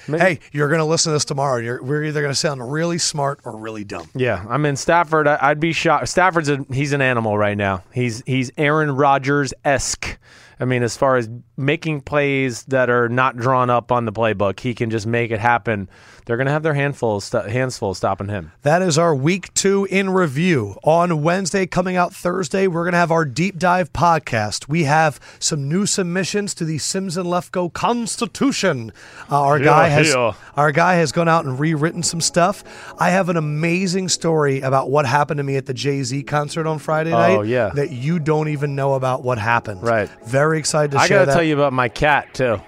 Hey, 0.06 0.38
you're 0.52 0.68
going 0.68 0.78
to 0.78 0.84
listen 0.84 1.10
to 1.10 1.14
this 1.14 1.24
tomorrow. 1.24 1.58
You're, 1.60 1.82
we're 1.82 2.04
either 2.04 2.20
going 2.20 2.32
to 2.32 2.38
sound 2.38 2.72
really 2.72 2.98
smart 2.98 3.40
or 3.44 3.56
really 3.56 3.82
dumb. 3.84 4.08
Yeah, 4.14 4.44
I 4.48 4.56
mean 4.56 4.76
Stafford. 4.76 5.26
I, 5.26 5.38
I'd 5.40 5.60
be 5.60 5.72
shocked. 5.72 6.08
Stafford's 6.08 6.48
a, 6.48 6.64
he's 6.72 6.92
an 6.92 7.02
animal 7.02 7.36
right 7.36 7.56
now. 7.56 7.82
He's 7.92 8.22
he's 8.26 8.50
Aaron 8.56 8.92
Rodgers 8.94 9.52
esque. 9.64 10.18
I 10.58 10.64
mean, 10.64 10.82
as 10.82 10.96
far 10.96 11.16
as 11.16 11.28
making 11.56 12.02
plays 12.02 12.62
that 12.64 12.88
are 12.88 13.08
not 13.08 13.36
drawn 13.36 13.68
up 13.68 13.92
on 13.92 14.06
the 14.06 14.12
playbook, 14.12 14.60
he 14.60 14.74
can 14.74 14.90
just 14.90 15.06
make 15.06 15.30
it 15.30 15.40
happen. 15.40 15.88
They're 16.26 16.36
going 16.36 16.46
to 16.46 16.52
have 16.52 16.64
their 16.64 16.74
handful, 16.74 17.20
st- 17.20 17.46
hands 17.50 17.78
full 17.78 17.94
stopping 17.94 18.28
him. 18.28 18.50
That 18.62 18.82
is 18.82 18.98
our 18.98 19.14
week 19.14 19.54
two 19.54 19.84
in 19.84 20.10
review. 20.10 20.76
On 20.82 21.22
Wednesday, 21.22 21.66
coming 21.66 21.96
out 21.96 22.12
Thursday, 22.12 22.66
we're 22.66 22.82
going 22.82 22.94
to 22.94 22.98
have 22.98 23.12
our 23.12 23.24
deep 23.24 23.58
dive 23.58 23.92
podcast. 23.92 24.68
We 24.68 24.84
have 24.84 25.20
some 25.38 25.68
new 25.68 25.86
submissions 25.86 26.52
to 26.54 26.64
the 26.64 26.78
Simms 26.78 27.16
and 27.16 27.26
Lefkoe 27.26 27.72
Constitution. 27.72 28.92
Uh, 29.30 29.40
our 29.40 29.60
guy 29.60 29.86
has 29.86 30.12
yeah. 30.12 30.32
our 30.56 30.72
guy 30.72 30.94
has 30.94 31.12
gone 31.12 31.28
out 31.28 31.44
and 31.44 31.60
rewritten 31.60 32.02
some 32.02 32.20
stuff. 32.20 32.64
I 32.98 33.10
have 33.10 33.28
an 33.28 33.36
amazing 33.36 34.08
story 34.08 34.62
about 34.62 34.90
what 34.90 35.06
happened 35.06 35.38
to 35.38 35.44
me 35.44 35.56
at 35.56 35.66
the 35.66 35.74
Jay 35.74 36.02
Z 36.02 36.24
concert 36.24 36.66
on 36.66 36.80
Friday 36.80 37.12
night. 37.12 37.36
Oh, 37.36 37.42
yeah. 37.42 37.70
that 37.76 37.92
you 37.92 38.18
don't 38.18 38.48
even 38.48 38.74
know 38.74 38.94
about 38.94 39.22
what 39.22 39.38
happened. 39.38 39.80
Right. 39.80 40.10
Very 40.24 40.58
excited 40.58 40.90
to 40.90 40.98
I 40.98 41.06
share 41.06 41.20
got 41.20 41.26
to 41.26 41.32
tell 41.34 41.44
you 41.44 41.54
about 41.54 41.72
my 41.72 41.88
cat 41.88 42.34
too. 42.34 42.60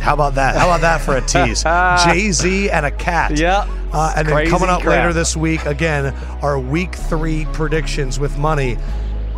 How 0.00 0.14
about 0.14 0.34
that? 0.36 0.56
How 0.56 0.66
about 0.66 0.80
that 0.82 1.00
for 1.00 1.16
a 1.16 1.20
tease? 1.20 1.62
Jay 2.04 2.30
Z 2.30 2.70
and 2.70 2.86
a 2.86 2.90
cat. 2.90 3.38
Yeah. 3.38 3.66
Uh, 3.92 4.14
and 4.16 4.28
then 4.28 4.48
coming 4.48 4.68
up 4.68 4.82
crap. 4.82 4.96
later 4.96 5.12
this 5.12 5.36
week, 5.36 5.64
again, 5.66 6.14
our 6.42 6.58
week 6.58 6.94
three 6.94 7.46
predictions 7.52 8.18
with 8.18 8.36
money. 8.38 8.76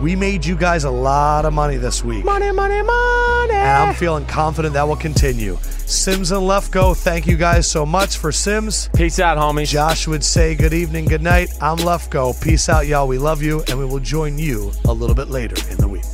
We 0.01 0.17
made 0.17 0.47
you 0.47 0.57
guys 0.57 0.85
a 0.85 0.91
lot 0.91 1.45
of 1.45 1.53
money 1.53 1.77
this 1.77 2.03
week. 2.03 2.25
Money, 2.25 2.51
money, 2.53 2.81
money. 2.83 3.53
And 3.53 3.89
I'm 3.89 3.95
feeling 3.95 4.25
confident 4.25 4.73
that 4.73 4.89
will 4.89 4.97
continue. 4.97 5.59
Simms 5.61 6.31
and 6.31 6.41
Lefkoe, 6.41 6.97
thank 6.97 7.27
you 7.27 7.37
guys 7.37 7.71
so 7.71 7.85
much 7.85 8.17
for 8.17 8.33
Simms. 8.33 8.89
Peace 8.95 9.19
out, 9.19 9.37
homies. 9.37 9.69
Josh 9.69 10.07
would 10.07 10.25
say 10.25 10.55
good 10.55 10.73
evening, 10.73 11.05
good 11.05 11.21
night. 11.21 11.51
I'm 11.61 11.77
Lefkoe. 11.79 12.41
Peace 12.43 12.69
out, 12.71 12.87
y'all. 12.87 13.09
We 13.09 13.19
love 13.19 13.43
you, 13.43 13.63
and 13.69 13.79
we 13.79 13.85
will 13.85 14.01
join 14.01 14.39
you 14.39 14.73
a 14.87 14.93
little 14.93 15.17
bit 15.17 15.29
later 15.29 15.57
in 15.71 15.77
the 15.77 15.89
week. 15.89 16.05